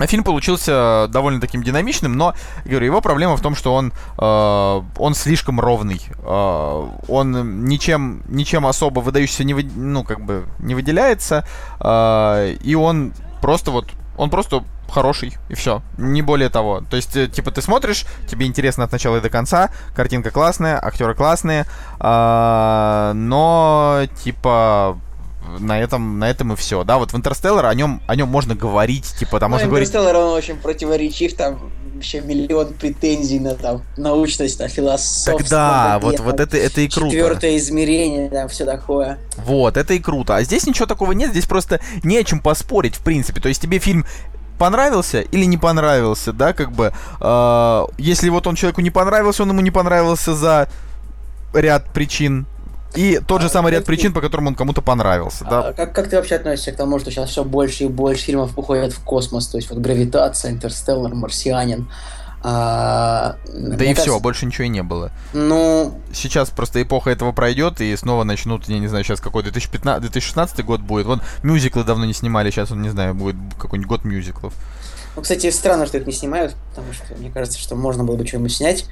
А 0.00 0.06
фильм 0.06 0.24
получился 0.24 1.08
довольно 1.10 1.42
таким 1.42 1.62
динамичным, 1.62 2.16
но, 2.16 2.34
говорю, 2.64 2.86
его 2.86 3.00
проблема 3.02 3.36
в 3.36 3.42
том, 3.42 3.54
что 3.54 3.74
он, 3.74 3.92
э, 4.16 4.82
он 4.96 5.14
слишком 5.14 5.60
ровный. 5.60 6.00
Э, 6.22 6.88
он 7.06 7.64
ничем, 7.66 8.22
ничем 8.26 8.66
особо 8.66 9.00
выдающийся 9.00 9.44
не, 9.44 9.52
вы, 9.52 9.62
ну, 9.62 10.02
как 10.02 10.22
бы 10.22 10.46
не 10.58 10.74
выделяется. 10.74 11.44
Э, 11.80 12.56
и 12.62 12.74
он 12.74 13.12
просто 13.42 13.70
вот, 13.70 13.90
он 14.16 14.30
просто 14.30 14.64
хороший, 14.90 15.36
и 15.50 15.54
все. 15.54 15.82
Не 15.98 16.22
более 16.22 16.48
того. 16.48 16.82
То 16.88 16.96
есть, 16.96 17.14
э, 17.14 17.28
типа, 17.28 17.50
ты 17.50 17.60
смотришь, 17.60 18.06
тебе 18.26 18.46
интересно 18.46 18.84
от 18.84 18.92
начала 18.92 19.18
и 19.18 19.20
до 19.20 19.28
конца, 19.28 19.68
картинка 19.94 20.30
классная, 20.30 20.82
актеры 20.82 21.14
классные, 21.14 21.66
э, 22.00 23.12
но, 23.14 24.00
типа, 24.24 24.98
на 25.58 25.80
этом, 25.80 26.18
на 26.18 26.30
этом 26.30 26.52
и 26.52 26.56
все, 26.56 26.84
да, 26.84 26.98
вот 26.98 27.12
в 27.12 27.16
Интерстеллар 27.16 27.66
о 27.66 27.74
нем, 27.74 28.02
о 28.06 28.16
нем 28.16 28.28
можно 28.28 28.54
говорить, 28.54 29.14
типа, 29.18 29.40
там 29.40 29.50
ну, 29.50 29.56
можно 29.56 29.68
говорить... 29.68 29.88
Интерстеллар, 29.88 30.16
он 30.16 30.32
очень 30.34 30.56
противоречив, 30.56 31.34
там 31.34 31.58
вообще 31.94 32.20
миллион 32.20 32.72
претензий 32.74 33.40
на 33.40 33.54
там 33.54 33.82
научность, 33.96 34.58
на 34.58 34.68
философство. 34.68 35.38
Тогда, 35.38 35.98
вот, 36.00 36.16
там, 36.16 36.26
вот 36.26 36.40
это, 36.40 36.56
это 36.56 36.80
и 36.80 36.88
круто. 36.88 37.10
Четвертое 37.10 37.56
измерение, 37.58 38.30
там 38.30 38.48
все 38.48 38.64
такое. 38.64 39.18
Вот, 39.36 39.76
это 39.76 39.94
и 39.94 39.98
круто. 39.98 40.36
А 40.36 40.42
здесь 40.42 40.66
ничего 40.66 40.86
такого 40.86 41.12
нет, 41.12 41.30
здесь 41.30 41.46
просто 41.46 41.80
не 42.02 42.16
о 42.18 42.24
чем 42.24 42.40
поспорить, 42.40 42.96
в 42.96 43.00
принципе. 43.00 43.40
То 43.40 43.48
есть 43.48 43.60
тебе 43.60 43.78
фильм 43.78 44.06
понравился 44.58 45.20
или 45.20 45.44
не 45.44 45.58
понравился, 45.58 46.32
да, 46.32 46.52
как 46.52 46.72
бы. 46.72 46.92
Э, 47.20 47.86
если 47.98 48.28
вот 48.28 48.46
он 48.46 48.54
человеку 48.54 48.80
не 48.80 48.90
понравился, 48.90 49.42
он 49.42 49.50
ему 49.50 49.60
не 49.60 49.70
понравился 49.70 50.34
за 50.34 50.68
ряд 51.52 51.92
причин, 51.92 52.46
и 52.94 53.20
тот 53.26 53.40
же 53.40 53.48
а, 53.48 53.50
самый 53.50 53.72
ряд 53.72 53.84
причин, 53.84 54.12
по 54.12 54.20
которым 54.20 54.48
он 54.48 54.54
кому-то 54.54 54.82
понравился, 54.82 55.44
да? 55.44 55.68
А, 55.68 55.72
как, 55.72 55.94
как 55.94 56.08
ты 56.08 56.16
вообще 56.16 56.36
относишься 56.36 56.72
к 56.72 56.76
тому, 56.76 56.98
что 56.98 57.10
сейчас 57.10 57.30
все 57.30 57.44
больше 57.44 57.84
и 57.84 57.88
больше 57.88 58.24
фильмов 58.24 58.56
уходят 58.56 58.92
в 58.92 59.02
космос, 59.04 59.48
то 59.48 59.58
есть 59.58 59.70
вот 59.70 59.78
«Гравитация», 59.78 60.50
«Интерстеллар», 60.50 61.14
«Марсианин», 61.14 61.88
а, 62.42 63.36
да 63.52 63.84
и 63.84 63.88
кажется, 63.88 64.02
все, 64.02 64.18
больше 64.18 64.46
ничего 64.46 64.64
и 64.64 64.68
не 64.68 64.82
было. 64.82 65.12
Ну... 65.34 66.00
Сейчас 66.12 66.48
просто 66.48 66.82
эпоха 66.82 67.10
этого 67.10 67.32
пройдет, 67.32 67.82
и 67.82 67.94
снова 67.96 68.24
начнут, 68.24 68.66
я 68.68 68.78
не 68.78 68.88
знаю, 68.88 69.04
сейчас 69.04 69.20
какой 69.20 69.42
2015, 69.42 70.00
2016 70.00 70.64
год 70.64 70.80
будет. 70.80 71.06
Вот 71.06 71.20
мюзиклы 71.42 71.84
давно 71.84 72.06
не 72.06 72.14
снимали, 72.14 72.50
сейчас 72.50 72.70
он, 72.70 72.80
не 72.80 72.88
знаю, 72.88 73.14
будет 73.14 73.36
какой-нибудь 73.58 73.88
год 73.88 74.04
мюзиклов. 74.04 74.54
Ну, 75.16 75.22
кстати, 75.22 75.50
странно, 75.50 75.86
что 75.86 75.98
их 75.98 76.06
не 76.06 76.12
снимают, 76.12 76.54
потому 76.70 76.92
что 76.94 77.14
мне 77.16 77.30
кажется, 77.30 77.58
что 77.58 77.76
можно 77.76 78.04
было 78.04 78.16
бы 78.16 78.26
что-нибудь 78.26 78.54
снять. 78.54 78.86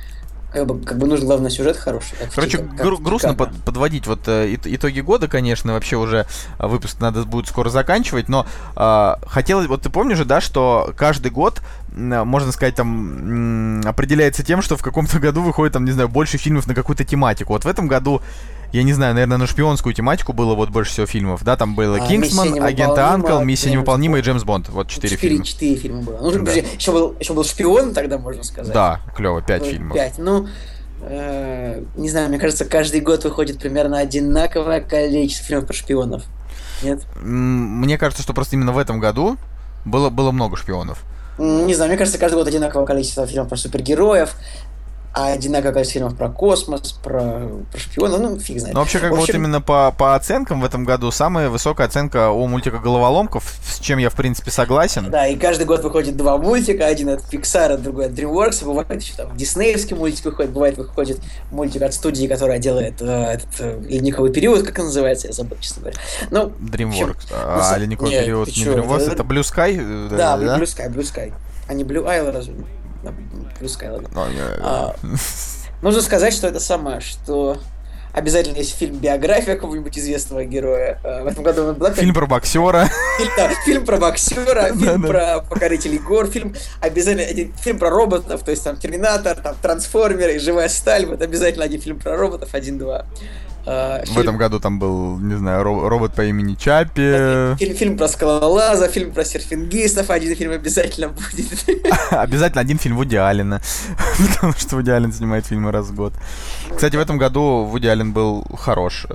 Как 0.52 0.66
бы, 0.66 0.80
как 0.80 0.98
бы 0.98 1.06
нужен 1.06 1.26
главный 1.26 1.50
сюжет 1.50 1.76
хороший. 1.76 2.16
как 2.18 2.32
Короче, 2.32 2.58
как 2.58 2.74
гру- 2.76 2.98
грустно 2.98 3.34
под- 3.34 3.54
подводить 3.64 4.06
вот 4.06 4.26
э, 4.28 4.54
ит- 4.54 4.66
итоги 4.66 5.00
года, 5.00 5.28
конечно, 5.28 5.74
вообще 5.74 5.96
уже 5.96 6.26
э, 6.58 6.66
выпуск 6.66 7.00
надо 7.00 7.24
будет 7.24 7.48
скоро 7.48 7.68
заканчивать, 7.68 8.28
но 8.28 8.46
э, 8.74 9.14
хотелось, 9.26 9.66
вот 9.66 9.82
ты 9.82 9.90
помнишь 9.90 10.16
же, 10.18 10.24
да, 10.24 10.40
что 10.40 10.92
каждый 10.96 11.30
год, 11.30 11.60
можно 11.92 12.52
сказать, 12.52 12.74
там 12.76 13.80
определяется 13.84 14.42
тем, 14.42 14.62
что 14.62 14.76
в 14.76 14.82
каком-то 14.82 15.18
году 15.18 15.42
выходит, 15.42 15.72
там, 15.74 15.84
не 15.84 15.90
знаю, 15.92 16.08
больше 16.08 16.38
фильмов 16.38 16.66
на 16.66 16.74
какую-то 16.74 17.04
тематику. 17.04 17.52
Вот 17.52 17.64
в 17.64 17.68
этом 17.68 17.86
году, 17.88 18.22
я 18.72 18.82
не 18.82 18.92
знаю, 18.92 19.14
наверное, 19.14 19.38
на 19.38 19.46
шпионскую 19.46 19.94
тематику 19.94 20.32
было 20.32 20.54
вот 20.54 20.70
больше 20.70 20.92
всего 20.92 21.06
фильмов, 21.06 21.42
да, 21.44 21.56
там 21.56 21.74
было 21.74 21.96
А, 21.96 22.06
Кингсман, 22.06 22.48
«Миссия 22.48 22.60
Агент 22.62 22.90
невыполнима», 22.90 23.14
Анкл, 23.14 23.44
Миссия 23.44 23.62
«Джеймс 23.64 23.74
невыполнима 23.74 24.14
и 24.16 24.20
Бонд». 24.20 24.24
Джеймс 24.26 24.44
Бонд. 24.44 24.68
Вот 24.68 24.88
четыре 24.88 25.16
фильма. 25.16 25.44
четыре 25.44 25.76
фильма 25.76 26.02
было. 26.02 26.18
Ну, 26.20 26.44
Да. 26.44 26.52
еще, 26.52 26.92
был, 26.92 27.16
еще 27.18 27.32
был 27.32 27.44
шпион, 27.44 27.94
тогда 27.94 28.18
можно 28.18 28.42
сказать. 28.42 28.72
Да, 28.72 29.00
клево, 29.16 29.40
пять 29.42 29.62
Ну, 29.62 29.68
фильмов. 29.70 29.96
Пять. 29.96 30.18
Ну, 30.18 30.48
э, 31.02 31.82
не 31.96 32.10
знаю, 32.10 32.28
мне 32.28 32.38
кажется, 32.38 32.64
каждый 32.64 33.00
год 33.00 33.24
выходит 33.24 33.58
примерно 33.58 33.98
одинаковое 33.98 34.80
количество 34.80 35.46
фильмов 35.46 35.66
про 35.66 35.74
шпионов. 35.74 36.22
Нет? 36.82 37.02
Мне 37.20 37.98
кажется, 37.98 38.22
что 38.22 38.34
просто 38.34 38.56
именно 38.56 38.72
в 38.72 38.78
этом 38.78 39.00
году 39.00 39.36
было, 39.84 40.10
было 40.10 40.30
много 40.30 40.56
шпионов. 40.56 41.02
Не 41.38 41.72
знаю, 41.74 41.88
мне 41.90 41.98
кажется, 41.98 42.18
каждый 42.18 42.34
год 42.34 42.48
одинаковое 42.48 42.84
количество 42.86 43.26
фильмов 43.26 43.48
про 43.48 43.56
супергероев, 43.56 44.34
а 45.14 45.32
одинаковое 45.32 45.72
количество 45.72 46.00
фильмов 46.00 46.16
про 46.16 46.28
космос, 46.28 46.92
про, 46.92 47.48
про 47.72 47.78
шпионов, 47.80 48.20
ну, 48.20 48.38
фиг 48.38 48.60
знает. 48.60 48.74
Ну, 48.74 48.80
вообще, 48.80 48.98
как 49.00 49.10
бы 49.10 49.16
вот 49.16 49.24
общем- 49.28 49.36
именно 49.42 49.60
по, 49.60 49.92
по 49.96 50.14
оценкам 50.14 50.60
в 50.60 50.64
этом 50.64 50.84
году 50.84 51.10
самая 51.10 51.48
высокая 51.48 51.86
оценка 51.88 52.30
у 52.30 52.46
мультика 52.46 52.78
«Головоломков», 52.78 53.52
с 53.64 53.78
чем 53.80 53.98
я, 53.98 54.10
в 54.10 54.14
принципе, 54.14 54.50
согласен. 54.50 55.10
Да, 55.10 55.26
и 55.26 55.36
каждый 55.36 55.66
год 55.66 55.82
выходит 55.82 56.16
два 56.16 56.36
мультика, 56.38 56.86
один 56.86 57.08
от 57.08 57.20
Pixar, 57.32 57.76
другой 57.78 58.06
от 58.06 58.12
DreamWorks, 58.12 58.64
бывает 58.64 59.00
еще 59.02 59.14
там 59.16 59.36
диснеевский 59.36 59.96
мультик 59.96 60.26
выходит, 60.26 60.52
бывает 60.52 60.76
выходит 60.78 61.20
мультик 61.50 61.82
от 61.82 61.94
студии, 61.94 62.26
которая 62.26 62.58
делает 62.58 63.00
э, 63.00 63.04
этот 63.06 63.48
э, 63.60 63.80
ледниковый 63.88 64.32
период, 64.32 64.64
как 64.64 64.78
он 64.78 64.84
называется, 64.86 65.26
я 65.28 65.32
забыл, 65.32 65.56
честно 65.60 65.80
говоря. 65.82 65.98
Ну, 66.30 66.52
DreamWorks. 66.60 67.32
на 67.32 67.56
А, 67.56 67.74
са- 67.74 67.78
ледниковый 67.80 68.12
Нет, 68.12 68.24
период 68.24 68.48
не 68.48 68.52
DreamWorks, 68.64 69.00
это- 69.02 69.12
это 69.12 69.22
Blue 69.24 69.40
Sky? 69.42 69.78
э, 70.12 70.16
да, 70.16 70.36
Blue 70.36 70.62
Sky, 70.62 70.88
Blue 70.92 71.02
Sky. 71.02 71.32
А 71.66 71.74
не 71.74 71.84
Blue 71.84 72.04
Isle, 72.04 72.30
разве? 72.30 72.54
Sky, 73.62 73.90
ладно. 73.90 74.08
Ну, 74.12 74.22
А, 74.60 74.94
Нужно 75.82 76.00
сказать, 76.02 76.32
что 76.34 76.48
это 76.48 76.58
самое, 76.60 77.00
что 77.00 77.58
обязательно 78.12 78.56
есть 78.56 78.74
фильм 78.76 78.96
биография 78.96 79.54
какого-нибудь 79.54 79.96
известного 79.96 80.44
героя. 80.44 80.98
Э, 81.04 81.22
В 81.22 81.26
этом 81.26 81.44
году 81.44 81.72
была 81.74 81.92
Фильм 81.92 82.14
про 82.14 82.26
боксера. 82.26 82.88
фильм, 83.18 83.30
да, 83.36 83.50
фильм 83.64 83.84
про 83.84 83.96
боксера, 83.98 84.74
фильм 84.74 85.02
про 85.02 85.40
покорителей 85.48 85.98
гор, 85.98 86.26
фильм 86.26 86.54
обязательно 86.80 87.28
один 87.28 87.52
фильм 87.54 87.78
про 87.78 87.90
роботов, 87.90 88.42
то 88.44 88.50
есть 88.50 88.64
там 88.64 88.76
Терминатор, 88.76 89.36
там 89.36 89.54
Трансформеры 89.62 90.38
Живая 90.40 90.68
сталь. 90.68 91.06
Вот 91.06 91.22
обязательно 91.22 91.64
один 91.64 91.80
фильм 91.80 92.00
про 92.00 92.16
роботов, 92.16 92.48
один-два. 92.52 93.06
Э, 93.66 94.02
В 94.02 94.06
фильм- 94.06 94.20
этом 94.20 94.36
году 94.38 94.60
там 94.60 94.78
был, 94.78 95.18
не 95.18 95.34
знаю, 95.36 95.62
ро- 95.64 95.88
робот 95.88 96.14
по 96.14 96.24
имени 96.24 96.54
Чаппи. 96.54 97.56
Фильм, 97.58 97.74
фильм 97.76 97.96
про 97.98 98.08
скалолаза, 98.08 98.88
фильм 98.88 99.12
про 99.12 99.24
серфингистов, 99.24 100.10
один 100.10 100.34
фильм 100.36 100.52
обязательно 100.52 101.08
будет. 101.32 101.82
Обязательно 102.10 102.60
один 102.62 102.78
фильм 102.78 102.96
Вуди 102.96 103.16
Аллена. 103.16 103.60
Потому 104.34 104.52
что 104.54 104.76
Вуди 104.76 104.90
Аллен 104.90 105.12
снимает 105.12 105.46
фильмы 105.46 105.70
раз 105.72 105.86
в 105.88 105.94
год. 105.94 106.12
Кстати, 106.74 106.96
в 106.96 107.00
этом 107.00 107.18
году 107.18 107.64
Вуди 107.64 107.86
Аллен 107.88 108.12
был 108.12 108.44
хорош. 108.56 109.06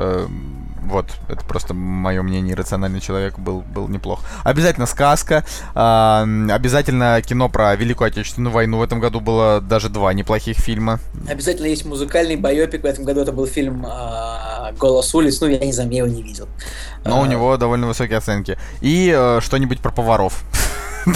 Э, 0.83 0.89
Вот, 0.91 1.05
это 1.29 1.43
просто 1.45 1.73
мое 1.73 2.21
мнение, 2.21 2.55
рациональный 2.55 2.99
человек 2.99 3.39
был, 3.39 3.61
был 3.61 3.87
неплох. 3.87 4.21
Обязательно 4.43 4.85
сказка, 4.85 5.43
а, 5.75 6.25
обязательно 6.51 7.21
кино 7.21 7.49
про 7.49 7.75
Великую 7.75 8.07
Отечественную 8.07 8.51
войну. 8.53 8.77
В 8.79 8.83
этом 8.83 8.99
году 8.99 9.19
было 9.19 9.61
даже 9.61 9.89
два 9.89 10.13
неплохих 10.13 10.57
фильма. 10.57 10.99
Обязательно 11.29 11.67
есть 11.67 11.85
музыкальный 11.85 12.35
байопик. 12.35 12.83
В 12.83 12.85
этом 12.85 13.05
году 13.05 13.21
это 13.21 13.31
был 13.31 13.47
фильм 13.47 13.85
а, 13.87 14.71
«Голос 14.77 15.13
улиц». 15.15 15.41
Ну, 15.41 15.47
я 15.47 15.59
не 15.59 15.73
знаю, 15.73 15.89
я 15.91 15.97
его 15.99 16.07
не 16.07 16.21
видел. 16.21 16.47
Но 17.05 17.21
у 17.21 17.23
А, 17.23 17.27
него 17.27 17.57
довольно 17.57 17.87
высокие 17.87 18.17
оценки. 18.17 18.57
И 18.81 19.13
э, 19.15 19.39
что-нибудь 19.41 19.79
про 19.79 19.91
поваров. 19.91 20.43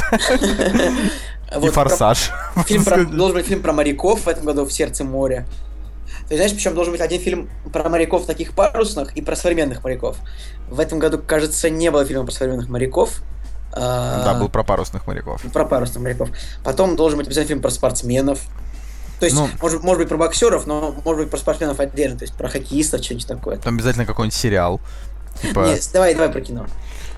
И 1.63 1.70
форсаж. 1.70 2.32
Фильм 2.65 2.84
должен 3.18 3.38
быть 3.38 3.47
фильм 3.47 3.61
про 3.61 3.72
моряков 3.74 4.26
в 4.26 4.28
этом 4.28 4.45
году 4.45 4.65
в 4.65 4.72
сердце 4.74 5.03
моря. 5.03 5.45
Ты 6.30 6.36
знаешь, 6.36 6.51
причем 6.53 6.75
должен 6.75 6.91
быть 6.91 7.01
один 7.01 7.21
фильм 7.21 7.49
про 7.71 7.88
моряков 7.89 8.25
таких 8.25 8.53
парусных 8.53 9.15
и 9.15 9.21
про 9.21 9.36
современных 9.36 9.84
моряков. 9.84 10.17
В 10.69 10.80
этом 10.80 10.99
году, 10.99 11.19
кажется, 11.25 11.69
не 11.69 11.89
было 11.89 12.03
фильма 12.05 12.25
про 12.25 12.32
современных 12.34 12.67
моряков. 12.69 13.21
А, 13.71 14.23
Да, 14.23 14.34
был 14.34 14.49
про 14.49 14.63
парусных 14.63 15.07
моряков. 15.07 15.41
про 15.53 15.65
парусных 15.65 16.01
моряков. 16.03 16.30
Потом 16.63 16.95
должен 16.95 17.17
быть 17.17 17.28
обязательно 17.28 17.49
фильм 17.49 17.61
про 17.61 17.69
спортсменов. 17.69 18.41
То 19.19 19.25
есть, 19.25 19.36
Ну. 19.38 19.47
может, 19.61 19.84
может 19.84 19.99
быть, 19.99 20.09
про 20.09 20.17
боксеров, 20.17 20.67
но 20.67 20.93
может 21.05 21.23
быть 21.23 21.32
про 21.32 21.38
спортсменов 21.38 21.80
отдельно, 21.80 22.17
то 22.17 22.23
есть 22.25 22.36
про 22.36 22.49
хоккеистов, 22.49 23.03
что-нибудь 23.03 23.28
такое. 23.28 23.57
Там 23.57 23.75
обязательно 23.75 24.05
какой-нибудь 24.05 24.36
сериал. 24.38 24.80
Типа, 25.41 25.61
Нет, 25.67 25.88
давай, 25.93 26.13
давай 26.13 26.30
про 26.30 26.41
кино. 26.41 26.65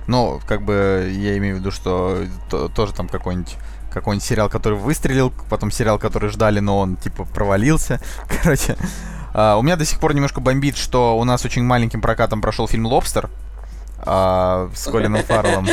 ну, 0.07 0.39
как 0.47 0.62
бы 0.64 1.10
я 1.14 1.38
имею 1.38 1.55
в 1.55 1.60
виду, 1.60 1.72
что 1.72 2.26
то- 2.49 2.68
тоже 2.70 2.93
там 2.93 3.07
какой-нибудь 3.10 3.55
какой-нибудь 3.92 4.26
сериал, 4.26 4.50
который 4.50 4.78
выстрелил, 4.78 5.34
потом 5.50 5.72
сериал, 5.72 6.00
который 6.00 6.30
ждали, 6.30 6.60
но 6.60 6.80
он 6.80 6.96
типа 6.96 7.26
провалился. 7.26 8.00
Короче, 8.44 8.78
а, 9.34 9.58
у 9.58 9.62
меня 9.62 9.76
до 9.76 9.86
сих 9.86 10.00
пор 10.00 10.14
немножко 10.14 10.42
бомбит, 10.42 10.78
что 10.78 11.18
у 11.18 11.24
нас 11.24 11.46
очень 11.46 11.64
маленьким 11.64 12.02
прокатом 12.02 12.42
прошел 12.42 12.68
фильм 12.68 12.86
Лобстер 12.86 13.30
а, 14.02 14.70
с 14.74 14.86
Колином 14.86 15.24
Фарреллом. 15.24 15.68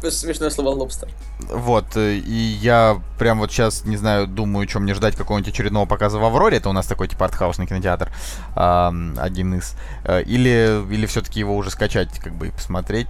Просто 0.00 0.20
смешное 0.20 0.50
слово 0.50 0.76
лобстер. 0.76 1.08
Вот, 1.40 1.96
э, 1.96 2.14
и 2.16 2.32
я 2.32 3.00
прям 3.18 3.38
вот 3.38 3.50
сейчас, 3.50 3.84
не 3.84 3.96
знаю, 3.96 4.26
думаю, 4.26 4.68
что 4.68 4.80
мне 4.80 4.94
ждать 4.94 5.16
какого-нибудь 5.16 5.52
очередного 5.52 5.86
показа 5.86 6.18
в 6.18 6.24
Авроре. 6.24 6.58
Это 6.58 6.68
у 6.68 6.72
нас 6.72 6.86
такой 6.86 7.08
типа 7.08 7.24
артхаусный 7.26 7.66
кинотеатр, 7.66 8.10
ам, 8.54 9.14
один 9.18 9.54
из. 9.54 9.74
Э, 10.04 10.22
Или, 10.22 10.84
или 10.92 11.06
все-таки 11.06 11.40
его 11.40 11.56
уже 11.56 11.70
скачать, 11.70 12.18
как 12.20 12.34
бы, 12.34 12.48
и 12.48 12.50
посмотреть. 12.50 13.08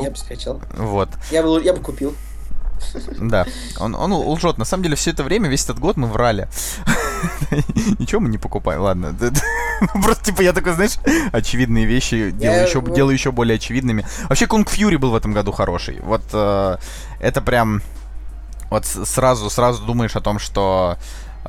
Я 0.00 0.10
бы 0.10 0.16
скачал. 0.16 0.60
Вот, 0.76 1.08
Я 1.30 1.42
бы, 1.42 1.62
я 1.62 1.72
бы 1.72 1.80
купил. 1.80 2.14
Да. 3.18 3.46
Он, 3.78 3.94
он 3.94 4.12
лжет. 4.12 4.58
На 4.58 4.64
самом 4.64 4.84
деле, 4.84 4.96
все 4.96 5.10
это 5.10 5.22
время, 5.22 5.48
весь 5.48 5.64
этот 5.64 5.78
год 5.78 5.96
мы 5.96 6.08
врали. 6.08 6.48
Ничего 7.98 8.20
мы 8.20 8.28
не 8.28 8.38
покупаем, 8.38 8.80
ладно. 8.80 9.14
Просто, 10.02 10.24
типа, 10.24 10.42
я 10.42 10.52
такой, 10.52 10.72
знаешь, 10.72 10.98
очевидные 11.32 11.86
вещи 11.86 12.30
делаю 12.30 12.66
еще, 12.66 12.82
делаю 12.82 13.14
еще 13.14 13.32
более 13.32 13.56
очевидными. 13.56 14.06
Вообще, 14.28 14.46
Kung 14.46 14.68
Fury 14.68 14.96
был 14.96 15.10
в 15.10 15.16
этом 15.16 15.32
году 15.32 15.52
хороший. 15.52 16.00
Вот 16.02 16.22
э, 16.32 16.76
это 17.20 17.40
прям... 17.40 17.82
Вот 18.70 18.86
сразу, 18.86 19.50
сразу 19.50 19.84
думаешь 19.84 20.16
о 20.16 20.20
том, 20.20 20.38
что... 20.38 20.96
э, 21.44 21.48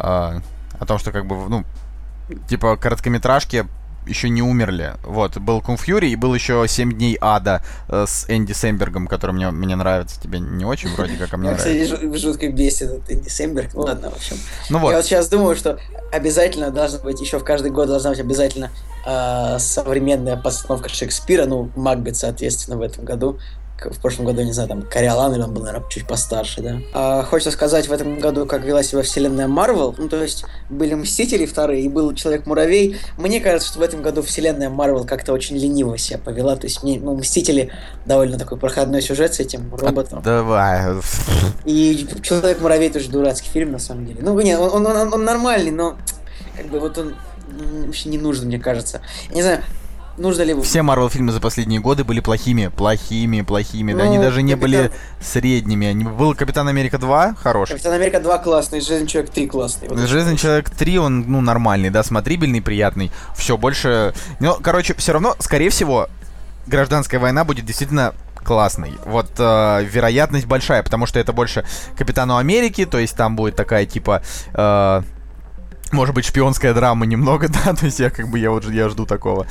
о 0.79 0.85
том, 0.85 0.97
что 0.97 1.11
как 1.11 1.27
бы, 1.27 1.47
ну, 1.47 1.63
типа, 2.47 2.75
короткометражки 2.77 3.67
еще 4.05 4.29
не 4.29 4.41
умерли. 4.41 4.93
Вот, 5.03 5.37
был 5.37 5.61
Kung 5.61 5.79
Fury 5.79 6.09
и 6.09 6.15
был 6.15 6.33
еще 6.33 6.65
«Семь 6.67 6.91
дней 6.91 7.17
ада» 7.21 7.63
э, 7.87 8.05
с 8.07 8.25
Энди 8.27 8.53
Сэмбергом, 8.53 9.07
который 9.07 9.31
мне, 9.31 9.51
мне 9.51 9.75
нравится. 9.75 10.19
Тебе 10.19 10.39
не 10.39 10.65
очень 10.65 10.89
вроде 10.95 11.15
как, 11.17 11.33
а 11.33 11.37
мне 11.37 11.49
нравится. 11.51 11.85
кстати, 11.85 12.03
жу- 12.05 12.17
жутко 12.17 12.49
бесит 12.49 12.89
этот 12.89 13.11
Энди 13.11 13.29
Сэмберг. 13.29 13.73
Ну 13.73 13.81
ладно, 13.81 14.09
в 14.09 14.15
общем. 14.15 14.37
Ну 14.69 14.77
Я 14.77 14.83
вот, 14.83 14.93
вот 14.95 15.05
сейчас 15.05 15.29
думаю, 15.29 15.55
что 15.55 15.79
обязательно 16.11 16.71
должна 16.71 16.99
быть, 16.99 17.21
еще 17.21 17.39
в 17.39 17.43
каждый 17.43 17.71
год 17.71 17.87
должна 17.87 18.11
быть 18.11 18.19
обязательно 18.19 18.71
э, 19.05 19.57
современная 19.59 20.37
постановка 20.37 20.89
Шекспира, 20.89 21.45
ну, 21.45 21.69
Макбет, 21.75 22.15
соответственно, 22.15 22.77
в 22.77 22.81
этом 22.81 23.05
году. 23.05 23.39
В 23.85 23.99
прошлом 24.01 24.25
году, 24.25 24.41
не 24.43 24.51
знаю, 24.53 24.69
там, 24.69 24.81
Кориолан, 24.83 25.33
или 25.33 25.41
он 25.41 25.53
был, 25.53 25.63
наверное, 25.63 25.87
чуть 25.89 26.07
постарше, 26.07 26.61
да. 26.61 26.77
А, 26.93 27.23
хочется 27.23 27.51
сказать, 27.51 27.87
в 27.87 27.91
этом 27.91 28.19
году, 28.19 28.45
как 28.45 28.63
вела 28.63 28.83
себя 28.83 29.01
вселенная 29.01 29.47
Марвел, 29.47 29.95
ну, 29.97 30.07
то 30.09 30.21
есть, 30.21 30.45
были 30.69 30.93
Мстители 30.93 31.45
вторые, 31.45 31.83
и 31.83 31.89
был 31.89 32.13
Человек-муравей. 32.13 32.97
Мне 33.17 33.39
кажется, 33.39 33.69
что 33.69 33.79
в 33.79 33.81
этом 33.81 34.01
году 34.01 34.21
вселенная 34.21 34.69
Марвел 34.69 35.05
как-то 35.05 35.33
очень 35.33 35.57
лениво 35.57 35.97
себя 35.97 36.17
повела, 36.19 36.55
то 36.55 36.67
есть, 36.67 36.83
мне, 36.83 36.99
ну, 36.99 37.15
Мстители 37.15 37.71
довольно 38.05 38.37
такой 38.37 38.57
проходной 38.57 39.01
сюжет 39.01 39.33
с 39.33 39.39
этим 39.39 39.73
роботом. 39.75 40.21
давай. 40.21 40.81
И 41.65 42.07
Человек-муравей 42.21 42.89
тоже 42.89 43.09
дурацкий 43.09 43.49
фильм, 43.49 43.71
на 43.71 43.79
самом 43.79 44.05
деле. 44.05 44.19
Ну, 44.21 44.39
нет, 44.39 44.59
он, 44.59 44.85
он, 44.85 44.95
он- 44.95 45.13
он 45.13 45.25
нормальный, 45.25 45.71
но 45.71 45.97
как 46.57 46.67
бы 46.67 46.79
вот 46.79 46.97
он 46.97 47.15
вообще 47.85 48.09
не 48.09 48.17
нужен, 48.17 48.45
мне 48.47 48.59
кажется. 48.59 49.01
Я 49.29 49.35
не 49.35 49.41
знаю, 49.41 49.61
нужно 50.17 50.43
ли... 50.43 50.61
Все 50.61 50.81
Марвел 50.81 51.09
фильмы 51.09 51.31
за 51.31 51.39
последние 51.39 51.79
годы 51.79 52.03
были 52.03 52.19
плохими, 52.19 52.67
плохими, 52.67 53.41
плохими. 53.41 53.93
да, 53.93 54.03
они 54.03 54.17
Ну, 54.17 54.23
даже 54.23 54.41
не 54.41 54.53
Капитан- 54.53 54.59
были 54.61 54.91
средними. 55.21 55.87
Они... 55.87 56.03
Был 56.03 56.35
Капитан 56.35 56.67
Америка 56.67 56.97
2, 56.97 57.35
хороший. 57.35 57.73
Капитан 57.73 57.93
Америка 57.93 58.19
2 58.19 58.37
классный, 58.39 58.81
Железный 58.81 59.07
Человек 59.07 59.31
3 59.31 59.47
классный. 59.47 59.87
Вот 59.89 59.99
Железный 59.99 60.37
человек 60.37 60.69
3, 60.69 60.97
он, 60.99 61.21
ну, 61.27 61.41
нормальный, 61.41 61.89
да, 61.89 62.03
смотрибельный, 62.03 62.61
приятный. 62.61 63.11
Все, 63.35 63.57
больше. 63.57 64.13
Ну, 64.39 64.57
короче, 64.61 64.93
все 64.95 65.13
равно, 65.13 65.35
скорее 65.39 65.69
всего, 65.69 66.07
гражданская 66.67 67.19
война 67.19 67.43
будет 67.43 67.65
действительно 67.65 68.13
классный. 68.43 68.93
Вот 69.05 69.31
э, 69.37 69.83
вероятность 69.83 70.45
большая, 70.47 70.81
потому 70.83 71.05
что 71.05 71.19
это 71.19 71.31
больше 71.33 71.63
Капитану 71.97 72.37
Америки, 72.37 72.85
то 72.85 72.97
есть 72.97 73.15
там 73.15 73.35
будет 73.35 73.55
такая 73.55 73.85
типа. 73.85 74.21
э, 74.53 75.01
может 75.91 76.15
быть, 76.15 76.25
шпионская 76.25 76.73
драма 76.73 77.05
немного, 77.05 77.47
да, 77.65 77.73
то 77.73 77.85
есть 77.85 77.99
я 77.99 78.09
как 78.09 78.29
бы 78.29 78.39
я 78.39 78.51
вот 78.51 78.65
я 78.65 78.89
жду 78.89 79.05
такого. 79.05 79.45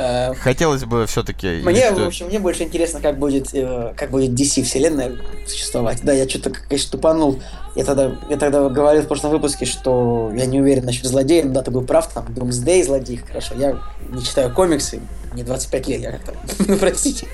Э, 0.00 0.34
Хотелось 0.34 0.84
бы 0.84 1.06
все-таки... 1.06 1.60
Мне, 1.62 1.90
в 1.90 2.06
общем, 2.06 2.26
мне 2.26 2.38
больше 2.38 2.62
интересно, 2.62 3.00
как 3.00 3.18
будет, 3.18 3.52
э, 3.52 3.92
как 3.96 4.10
будет 4.10 4.30
DC 4.30 4.62
вселенная 4.62 5.16
существовать. 5.46 6.00
Да, 6.02 6.12
я 6.12 6.28
что-то, 6.28 6.50
конечно, 6.50 6.92
тупанул. 6.92 7.42
Я 7.74 7.84
тогда, 7.84 8.12
я 8.28 8.36
тогда 8.36 8.68
говорил 8.68 9.02
в 9.02 9.08
прошлом 9.08 9.30
выпуске, 9.30 9.66
что 9.66 10.30
я 10.34 10.46
не 10.46 10.60
уверен 10.60 10.84
насчет 10.84 11.06
злодея, 11.06 11.44
но 11.44 11.52
да, 11.52 11.62
ты 11.62 11.70
был 11.70 11.82
прав, 11.82 12.08
там, 12.12 12.26
Doomsday 12.26 12.84
злодей, 12.84 13.18
хорошо. 13.18 13.54
Я 13.56 13.78
не 14.08 14.22
читаю 14.22 14.52
комиксы, 14.54 15.00
мне 15.32 15.44
25 15.44 15.88
лет, 15.88 16.00
я 16.00 16.12
как-то, 16.12 16.34
ну, 16.66 16.76
простите. 16.76 17.26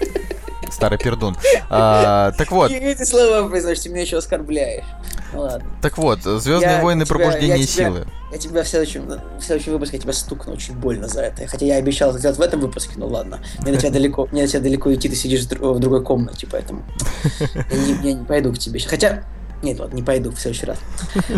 Старый 0.70 0.98
пердун. 0.98 1.36
А, 1.70 2.32
так 2.32 2.50
вот. 2.50 2.70
Эти 2.70 3.04
слова 3.04 3.48
произносишь, 3.48 3.84
ты 3.84 3.90
меня 3.90 4.02
еще 4.02 4.18
оскорбляешь. 4.18 4.84
Ладно. 5.32 5.68
Так 5.82 5.98
вот, 5.98 6.22
Звездные 6.22 6.82
войны 6.82 7.04
тебя, 7.04 7.16
пробуждение 7.16 7.58
я 7.60 7.66
силы. 7.66 8.00
Тебя, 8.00 8.12
я 8.32 8.38
тебя 8.38 8.62
в 8.62 8.68
следующем, 8.68 9.06
в 9.06 9.42
следующем 9.42 9.72
выпуске 9.72 9.96
я 9.96 10.02
тебя 10.02 10.12
стукну 10.12 10.52
очень 10.52 10.74
больно 10.74 11.08
за 11.08 11.22
это. 11.22 11.46
Хотя 11.46 11.66
я 11.66 11.76
обещал 11.76 12.10
это 12.10 12.18
сделать 12.18 12.38
в 12.38 12.40
этом 12.40 12.60
выпуске, 12.60 12.94
ну 12.96 13.06
ладно. 13.06 13.40
Мне 13.60 13.72
до 13.72 13.78
тебя 13.78 13.90
далеко, 13.92 14.28
мне 14.32 14.42
до 14.42 14.48
тебя 14.48 14.60
далеко 14.60 14.94
идти, 14.94 15.08
ты 15.08 15.16
сидишь 15.16 15.42
в 15.44 15.78
другой 15.78 16.02
комнате, 16.02 16.46
поэтому 16.50 16.84
я 17.54 17.78
не, 17.78 18.08
я 18.08 18.12
не 18.14 18.24
пойду 18.24 18.52
к 18.52 18.58
тебе. 18.58 18.80
Хотя, 18.80 19.24
нет, 19.62 19.78
ладно, 19.80 19.96
не 19.96 20.02
пойду 20.02 20.30
в 20.30 20.38
следующий 20.38 20.66
раз. 20.66 20.78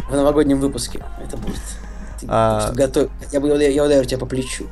В 0.09 0.15
новогоднем 0.15 0.61
выпуске 0.61 1.05
это 1.23 1.37
будет. 1.37 1.61
Ты, 2.21 2.27
а... 2.29 2.73
готов... 2.73 3.11
я, 3.33 3.41
я, 3.41 3.69
я 3.69 3.85
ударю 3.85 4.05
тебя 4.05 4.19
по 4.19 4.27
плечу. 4.27 4.67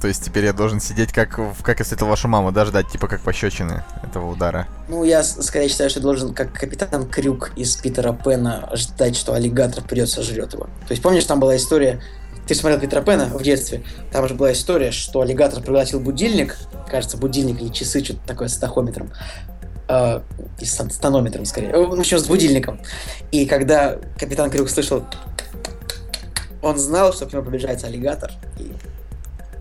То 0.00 0.08
есть 0.08 0.24
теперь 0.24 0.44
я 0.44 0.52
должен 0.52 0.80
сидеть, 0.80 1.12
как, 1.12 1.40
как 1.62 1.80
и 1.80 1.82
встретил 1.82 2.06
вашу 2.06 2.28
маму, 2.28 2.52
да, 2.52 2.64
ждать, 2.66 2.88
типа, 2.88 3.08
как 3.08 3.20
пощечины 3.20 3.82
этого 4.02 4.30
удара. 4.30 4.68
Ну, 4.88 5.04
я 5.04 5.22
скорее 5.22 5.68
считаю, 5.68 5.88
что 5.88 6.00
должен, 6.00 6.34
как 6.34 6.52
капитан 6.52 7.08
Крюк 7.08 7.52
из 7.56 7.76
Питера 7.76 8.12
Пена, 8.12 8.68
ждать, 8.74 9.16
что 9.16 9.32
аллигатор 9.32 9.82
придет, 9.82 10.10
сожрет 10.10 10.52
его. 10.52 10.64
То 10.64 10.90
есть, 10.90 11.02
помнишь, 11.02 11.24
там 11.24 11.40
была 11.40 11.56
история, 11.56 12.02
ты 12.46 12.54
смотрел 12.54 12.78
Питера 12.78 13.00
Пена 13.00 13.26
в 13.26 13.42
детстве, 13.42 13.82
там 14.12 14.28
же 14.28 14.34
была 14.34 14.52
история, 14.52 14.90
что 14.90 15.22
аллигатор 15.22 15.62
пригласил 15.62 15.98
будильник, 16.00 16.56
кажется, 16.88 17.16
будильник 17.16 17.60
или 17.60 17.68
часы, 17.68 18.04
что-то 18.04 18.20
такое 18.26 18.48
с 18.48 18.56
тахометром, 18.58 19.10
э, 19.88 20.20
с 20.60 20.98
тонометром, 20.98 21.46
скорее, 21.46 21.74
в 21.74 21.98
общем, 21.98 22.18
с 22.18 22.26
будильником. 22.26 22.80
И 23.32 23.46
когда 23.46 23.96
капитан 24.18 24.50
Крюк 24.50 24.68
слышал, 24.68 25.04
он 26.62 26.78
знал, 26.78 27.12
что 27.12 27.26
к 27.26 27.32
нему 27.32 27.42
приближается 27.42 27.86
аллигатор, 27.86 28.30
и 28.58 28.72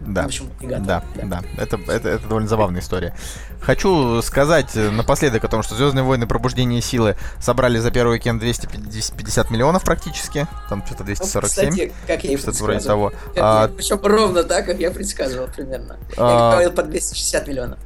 да. 0.06 0.24
В 0.24 0.26
общем, 0.28 0.50
да, 0.62 0.80
да, 0.80 1.04
да. 1.24 1.42
Это, 1.58 1.80
это, 1.88 2.10
это 2.10 2.28
довольно 2.28 2.48
забавная 2.48 2.82
история. 2.82 3.16
Хочу 3.62 4.22
сказать 4.22 4.76
напоследок 4.76 5.44
о 5.44 5.48
том, 5.48 5.64
что 5.64 5.76
Звездные 5.76 6.04
войны 6.04 6.28
Пробуждение 6.28 6.82
силы 6.82 7.16
собрали 7.40 7.80
за 7.80 7.92
первый 7.92 8.18
уикенд 8.18 8.40
250 8.40 9.50
миллионов 9.50 9.84
практически. 9.84 10.48
Там 10.70 10.86
что-то 10.86 11.04
247. 11.04 11.66
Ну, 11.66 11.72
кстати, 11.72 11.94
как 12.08 12.24
я 12.24 12.32
и 12.32 12.38
Что-то 12.38 12.64
вроде 12.64 12.80
того. 12.80 13.14
А, 13.36 13.68
Причем 13.70 14.00
ровно 14.04 14.44
так, 14.44 14.66
как 14.66 14.80
я 14.80 14.92
предсказывал 14.92 15.48
примерно. 15.48 15.98
А... 16.18 16.50
Я 16.50 16.52
говорил 16.52 16.72
по 16.72 16.84
260 16.84 17.48
миллионов. 17.48 17.80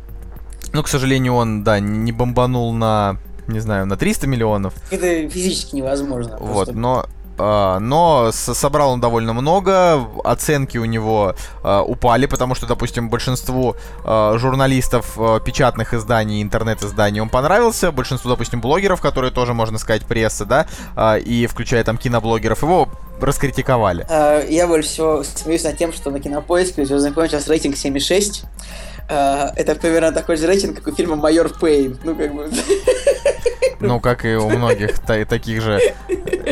Ну, 0.74 0.84
к 0.84 0.88
сожалению, 0.88 1.34
он, 1.34 1.64
да, 1.64 1.80
не 1.80 2.12
бомбанул 2.12 2.74
на 2.74 3.18
не 3.48 3.60
знаю, 3.60 3.88
на 3.88 3.98
300 3.98 4.28
миллионов. 4.28 4.74
Это 4.92 5.28
физически 5.28 5.76
невозможно. 5.76 6.38
Вот, 6.38 6.66
просто... 6.66 6.74
но 6.74 7.08
но 7.40 8.32
собрал 8.34 8.92
он 8.92 9.02
довольно 9.02 9.34
много, 9.34 10.06
оценки 10.24 10.78
у 10.78 10.86
него 10.86 11.36
а, 11.64 11.82
упали, 11.82 12.26
потому 12.26 12.56
что, 12.56 12.68
допустим, 12.68 13.10
большинству 13.10 13.76
а, 14.04 14.38
журналистов 14.38 15.18
печатных 15.46 15.94
изданий, 15.94 16.42
интернет-изданий 16.42 17.22
он 17.22 17.30
понравился, 17.30 17.92
большинству, 17.92 18.30
допустим, 18.30 18.62
блогеров, 18.62 19.02
которые 19.02 19.32
тоже, 19.32 19.54
можно 19.54 19.78
сказать, 19.78 20.06
пресса, 20.06 20.46
да, 20.46 20.68
и 21.18 21.48
включая 21.48 21.84
там 21.84 21.98
киноблогеров, 21.98 22.62
его 22.62 22.90
раскритиковали. 23.22 24.06
Я 24.50 24.68
больше 24.68 24.90
всего 24.90 25.24
смеюсь 25.24 25.64
над 25.64 25.78
тем, 25.78 25.94
что 25.94 26.10
на 26.12 26.20
кинопоиске 26.20 26.82
у 26.82 26.86
«Звездных 26.86 27.16
войн» 27.16 27.30
сейчас 27.30 27.48
рейтинг 27.48 27.76
7,6. 27.76 28.46
Это 29.10 29.76
примерно 29.76 30.12
такой 30.12 30.38
же 30.38 30.46
рейтинг, 30.46 30.76
как 30.78 30.88
у 30.88 30.92
фильма 30.96 31.16
«Майор 31.16 31.50
Пейн». 31.50 31.98
Ну, 32.04 32.16
как 32.16 32.34
бы... 32.34 32.50
Ну, 33.80 34.00
как 34.00 34.26
и 34.26 34.36
у 34.36 34.50
многих 34.50 35.00
таких 35.00 35.62
же 35.62 35.80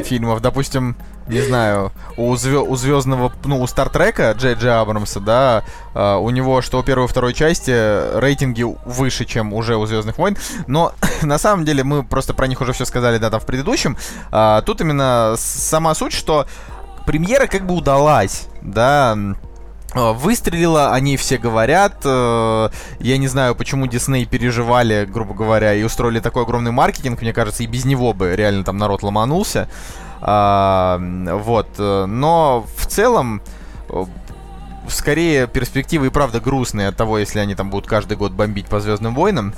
фильмов. 0.03 0.41
Допустим, 0.41 0.95
не 1.27 1.41
знаю, 1.41 1.91
у, 2.15 2.35
звё 2.35 2.63
у 2.63 2.75
звездного, 2.75 3.31
ну, 3.43 3.61
у 3.61 3.67
Стартрека 3.67 4.31
Джей 4.31 4.55
Джей 4.55 4.71
Абрамса, 4.71 5.19
да, 5.19 5.63
э, 5.93 6.15
у 6.15 6.29
него 6.29 6.61
что 6.61 6.79
у 6.79 6.84
первой 6.84 7.05
и 7.05 7.07
второй 7.07 7.34
части 7.34 8.17
рейтинги 8.19 8.63
выше, 8.85 9.25
чем 9.25 9.53
уже 9.53 9.75
у 9.75 9.85
Звездных 9.85 10.17
войн. 10.17 10.38
Но 10.67 10.93
на 11.21 11.38
самом 11.38 11.65
деле 11.65 11.84
мы 11.84 12.03
просто 12.03 12.34
про 12.34 12.47
них 12.47 12.61
уже 12.61 12.73
все 12.73 12.85
сказали, 12.85 13.17
да, 13.17 13.29
там 13.29 13.39
в 13.39 13.45
предыдущем. 13.45 13.97
А, 14.31 14.61
тут 14.61 14.81
именно 14.81 15.35
сама 15.38 15.93
суть, 15.95 16.13
что 16.13 16.47
премьера 17.05 17.47
как 17.47 17.65
бы 17.65 17.75
удалась, 17.75 18.47
да, 18.61 19.17
а, 19.17 19.35
выстрелила, 20.14 20.94
они 20.94 21.18
все 21.18 21.38
говорят. 21.38 22.02
Э, 22.03 22.69
я 22.99 23.18
не 23.18 23.28
знаю, 23.28 23.56
почему 23.56 23.88
Дисней 23.88 24.26
переживали, 24.26 25.06
грубо 25.06 25.34
говоря, 25.34 25.74
и 25.74 25.84
устроили 25.84 26.19
такой 26.19 26.44
огромный 26.44 26.72
маркетинг. 26.72 27.22
Мне 27.22 27.34
кажется, 27.34 27.64
и 27.64 27.68
без 27.68 27.86
него 27.86 28.14
бы 28.14 28.36
реально 28.36 28.64
там 28.64 28.78
народ 28.78 29.03
ломанулся. 29.03 29.69
А, 30.22 30.99
вот. 30.99 31.68
Э, 31.78 32.06
но 32.06 32.65
в 32.78 32.86
целом 32.88 33.41
э, 33.90 34.06
скорее 34.90 35.48
перспективы 35.48 36.07
и 36.07 36.10
правда 36.10 36.40
грустные 36.40 36.88
от 36.88 36.98
того, 36.98 37.18
если 37.18 37.40
они 37.40 37.56
там 37.56 37.69
будут 37.69 37.88
каждый 37.88 38.18
год 38.18 38.32
бомбить 38.32 38.68
по 38.68 38.80
Звездным 38.80 39.15
войнам. 39.15 39.53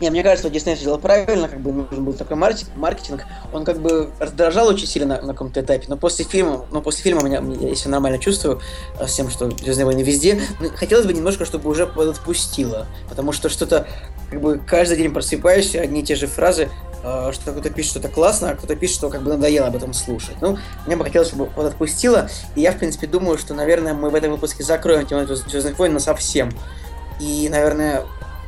Не, 0.00 0.10
мне 0.10 0.22
кажется, 0.22 0.46
что 0.46 0.54
Дисней 0.54 0.76
сделал 0.76 0.98
правильно, 0.98 1.48
как 1.48 1.60
бы 1.60 1.72
нужен 1.72 2.04
был 2.04 2.12
такой 2.12 2.36
маркетинг. 2.36 3.24
Он 3.52 3.64
как 3.64 3.80
бы 3.80 4.10
раздражал 4.18 4.68
очень 4.68 4.86
сильно 4.86 5.16
на, 5.16 5.22
на 5.22 5.32
каком-то 5.32 5.60
этапе, 5.60 5.86
но 5.88 5.96
после 5.96 6.24
фильма, 6.24 6.66
но 6.70 6.80
после 6.80 7.02
фильма 7.02 7.22
меня, 7.22 7.42
я 7.68 7.74
себя 7.74 7.90
нормально 7.92 8.18
чувствую 8.18 8.60
с 9.00 9.12
тем, 9.14 9.30
что 9.30 9.50
Звездные 9.50 9.86
войны 9.86 10.02
везде. 10.02 10.40
Хотелось 10.76 11.06
бы 11.06 11.12
немножко, 11.12 11.44
чтобы 11.44 11.70
уже 11.70 11.84
отпустило, 11.84 12.86
потому 13.08 13.32
что 13.32 13.48
что-то, 13.48 13.86
как 14.30 14.40
бы 14.40 14.58
каждый 14.58 14.98
день 14.98 15.12
просыпаешься, 15.12 15.80
одни 15.80 16.00
и 16.00 16.04
те 16.04 16.14
же 16.14 16.26
фразы, 16.26 16.68
э, 17.02 17.30
что 17.32 17.52
кто-то 17.52 17.70
пишет 17.70 17.92
что-то 17.92 18.08
классно, 18.08 18.50
а 18.50 18.54
кто-то 18.54 18.76
пишет, 18.76 18.96
что 18.96 19.10
как 19.10 19.22
бы 19.22 19.30
надоело 19.30 19.68
об 19.68 19.76
этом 19.76 19.92
слушать. 19.92 20.36
Ну, 20.40 20.58
мне 20.86 20.96
бы 20.96 21.04
хотелось, 21.04 21.28
чтобы 21.28 21.50
вот 21.56 21.66
отпустило, 21.66 22.28
и 22.54 22.60
я, 22.60 22.72
в 22.72 22.78
принципе, 22.78 23.06
думаю, 23.06 23.38
что, 23.38 23.54
наверное, 23.54 23.94
мы 23.94 24.10
в 24.10 24.14
этом 24.14 24.32
выпуске 24.32 24.62
закроем 24.62 25.06
тему 25.06 25.26
Звездных 25.26 25.78
войн 25.78 25.98
совсем. 26.00 26.50
И, 27.18 27.48
наверное, 27.48 28.04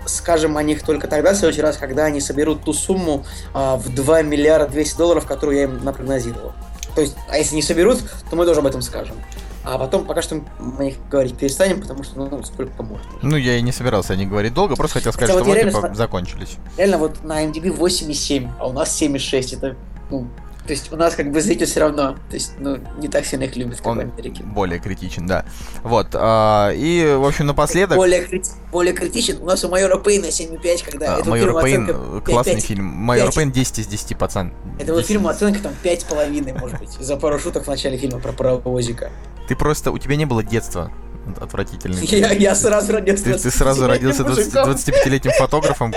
скажем 0.08 0.56
о 0.56 0.62
них 0.62 0.82
только 0.82 1.06
тогда, 1.06 1.32
в 1.32 1.36
следующий 1.36 1.62
раз, 1.62 1.76
когда 1.76 2.06
они 2.06 2.20
соберут 2.20 2.64
ту 2.64 2.72
сумму 2.72 3.24
а, 3.54 3.76
в 3.76 3.94
2 3.94 4.22
миллиарда 4.22 4.70
200 4.72 4.98
долларов, 4.98 5.26
которую 5.26 5.56
я 5.56 5.64
им 5.64 5.84
напрогнозировал. 5.84 6.52
То 6.94 7.02
есть, 7.02 7.16
а 7.28 7.38
если 7.38 7.54
не 7.54 7.62
соберут, 7.62 8.00
то 8.28 8.36
мы 8.36 8.44
тоже 8.44 8.60
об 8.60 8.66
этом 8.66 8.82
скажем. 8.82 9.16
А 9.64 9.76
потом 9.76 10.06
пока 10.06 10.22
что 10.22 10.40
мы 10.58 10.80
о 10.80 10.84
них 10.84 10.96
говорить 11.10 11.36
перестанем, 11.36 11.80
потому 11.80 12.02
что, 12.02 12.16
ну, 12.16 12.42
сколько 12.42 12.82
можно. 12.82 13.06
Ну, 13.20 13.36
я 13.36 13.56
и 13.56 13.62
не 13.62 13.70
собирался 13.70 14.16
них 14.16 14.28
говорить 14.28 14.54
долго, 14.54 14.76
просто 14.76 14.98
хотел 14.98 15.12
сказать, 15.12 15.30
Хотя 15.30 15.44
что 15.44 15.52
вот, 15.52 15.72
вот 15.72 15.82
типа, 15.82 15.94
закончились. 15.94 16.56
Реально, 16.78 16.98
вот 16.98 17.22
на 17.22 17.44
MDB 17.44 17.76
8,7, 17.76 18.48
а 18.58 18.68
у 18.68 18.72
нас 18.72 19.00
7,6. 19.00 19.58
Это, 19.58 19.76
ну, 20.10 20.26
то 20.68 20.72
есть 20.72 20.92
у 20.92 20.96
нас 20.96 21.14
как 21.14 21.32
бы 21.32 21.40
зритель 21.40 21.64
все 21.64 21.80
равно, 21.80 22.12
то 22.28 22.34
есть, 22.34 22.52
ну, 22.58 22.76
не 22.98 23.08
так 23.08 23.24
сильно 23.24 23.44
их 23.44 23.56
любят, 23.56 23.78
как 23.78 23.86
Он 23.86 23.96
в 23.96 24.00
Америке. 24.00 24.44
более 24.44 24.78
критичен, 24.78 25.26
да. 25.26 25.46
Вот, 25.82 26.08
а, 26.12 26.70
и, 26.74 27.16
в 27.18 27.24
общем, 27.24 27.46
напоследок... 27.46 27.96
Более, 27.96 28.26
крити... 28.26 28.50
более 28.70 28.92
критичен. 28.92 29.38
У 29.40 29.46
нас 29.46 29.64
у 29.64 29.70
Майора 29.70 29.96
Пейна 29.96 30.26
7,5, 30.26 30.84
когда 30.84 31.16
а, 31.16 31.24
Майор 31.24 31.62
Пейн, 31.62 32.20
классный 32.20 32.56
5, 32.56 32.64
фильм. 32.64 32.84
Майор 32.84 33.32
Пейн 33.32 33.50
10 33.50 33.78
из 33.78 33.86
10, 33.86 34.18
пацан. 34.18 34.52
Это 34.78 34.92
вот 34.92 35.06
фильм 35.06 35.26
оценка 35.26 35.60
там 35.60 35.72
5,5, 35.82 36.60
может 36.60 36.78
быть, 36.78 36.90
за 36.90 37.16
пару 37.16 37.38
шуток 37.38 37.64
в 37.64 37.68
начале 37.68 37.96
фильма 37.96 38.20
про 38.20 38.32
паровозика. 38.32 39.10
Ты 39.48 39.56
просто, 39.56 39.90
у 39.90 39.96
тебя 39.96 40.16
не 40.16 40.26
было 40.26 40.44
детства 40.44 40.92
отвратительный. 41.40 42.04
Я, 42.06 42.32
я 42.32 42.54
сразу 42.54 42.92
родился. 42.92 43.24
Ты, 43.24 43.34
ты 43.34 43.50
сразу 43.50 43.86
родился 43.86 44.24
20, 44.24 44.54
25-летним 44.54 45.32
фотографом, 45.38 45.94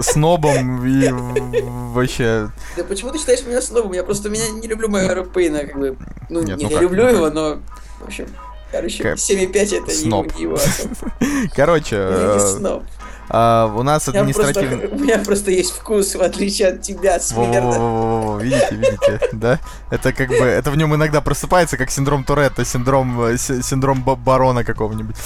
снобом 0.00 0.86
и 0.86 1.10
вообще... 1.92 2.50
Да 2.76 2.84
почему 2.84 3.12
ты 3.12 3.18
считаешь 3.18 3.44
меня 3.44 3.60
снобом? 3.60 3.92
Я 3.92 4.04
просто 4.04 4.28
меня 4.28 4.48
не 4.48 4.68
люблю 4.68 4.88
Майора 4.88 5.24
Пейна, 5.24 5.60
как 5.60 5.78
бы... 5.78 5.96
Ну, 6.28 6.42
Нет, 6.42 6.58
не, 6.58 6.64
ну 6.64 6.70
я 6.70 6.80
люблю 6.80 7.06
его, 7.06 7.30
но... 7.30 7.60
В 8.00 8.06
общем, 8.06 8.28
короче, 8.70 9.02
7,5 9.02 9.82
это 9.82 9.90
сноб. 9.90 10.34
не 10.36 10.42
его. 10.42 10.58
Короче... 11.54 11.96
Э, 11.98 12.56
сноб. 12.58 12.84
А, 13.28 13.72
у 13.74 13.82
нас 13.82 14.08
административный... 14.08 14.88
У 14.92 14.98
меня 14.98 15.18
просто 15.18 15.50
есть 15.50 15.72
вкус, 15.72 16.14
в 16.14 16.22
отличие 16.22 16.68
от 16.68 16.82
тебя, 16.82 17.18
смерда. 17.18 18.38
Видите, 18.40 18.74
видите, 18.76 19.20
да? 19.32 19.58
Это 19.90 20.12
как 20.12 20.28
бы... 20.28 20.36
Это 20.36 20.70
в 20.70 20.76
нем 20.76 20.94
иногда 20.94 21.20
просыпается, 21.20 21.76
как 21.76 21.90
синдром 21.90 22.24
Туретта, 22.24 22.64
синдром, 22.64 23.20
э, 23.22 23.36
синдром 23.36 24.02
барона 24.02 24.64
какого-нибудь. 24.64 25.16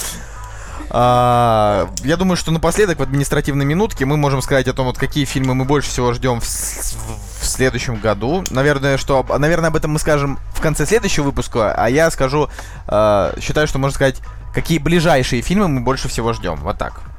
А, 0.93 1.89
я 2.03 2.17
думаю, 2.17 2.35
что 2.35 2.51
напоследок 2.51 2.99
в 2.99 3.01
административной 3.01 3.63
минутке 3.65 4.05
мы 4.05 4.17
можем 4.17 4.41
сказать 4.41 4.67
о 4.67 4.73
том, 4.73 4.87
вот 4.87 4.97
какие 4.97 5.23
фильмы 5.23 5.55
мы 5.55 5.63
больше 5.63 5.89
всего 5.89 6.11
ждем 6.11 6.41
в, 6.41 6.43
в, 6.43 7.41
в 7.41 7.45
следующем 7.45 7.95
году. 7.95 8.43
Наверное, 8.49 8.97
что, 8.97 9.25
наверное, 9.37 9.69
об 9.69 9.77
этом 9.77 9.91
мы 9.91 9.99
скажем 9.99 10.37
в 10.53 10.59
конце 10.59 10.85
следующего 10.85 11.25
выпуска, 11.25 11.73
а 11.73 11.89
я 11.89 12.11
скажу, 12.11 12.49
э, 12.87 13.33
считаю, 13.39 13.67
что 13.67 13.79
можно 13.79 13.95
сказать, 13.95 14.17
какие 14.53 14.79
ближайшие 14.79 15.41
фильмы 15.41 15.69
мы 15.69 15.79
больше 15.79 16.09
всего 16.09 16.33
ждем. 16.33 16.57
Вот 16.57 16.77
так. 16.77 17.10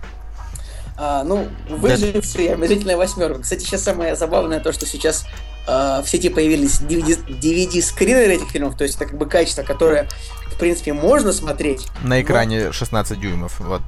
А, 1.04 1.24
ну, 1.24 1.48
выжившие, 1.68 2.50
да. 2.50 2.54
омерзительная 2.54 2.96
восьмерка. 2.96 3.42
Кстати, 3.42 3.64
сейчас 3.64 3.82
самое 3.82 4.14
забавное 4.14 4.60
то, 4.60 4.72
что 4.72 4.86
сейчас 4.86 5.26
э, 5.66 6.00
в 6.00 6.04
сети 6.06 6.28
появились 6.28 6.80
DVD-скринеры 6.80 8.34
этих 8.34 8.50
фильмов, 8.50 8.76
то 8.76 8.84
есть 8.84 8.94
это 8.94 9.06
как 9.06 9.18
бы 9.18 9.26
качество, 9.26 9.64
которое 9.64 10.08
в 10.46 10.58
принципе, 10.58 10.92
можно 10.92 11.32
смотреть. 11.32 11.88
На 12.04 12.22
экране 12.22 12.66
но... 12.66 12.72
16 12.72 13.18
дюймов, 13.18 13.58
вот. 13.58 13.82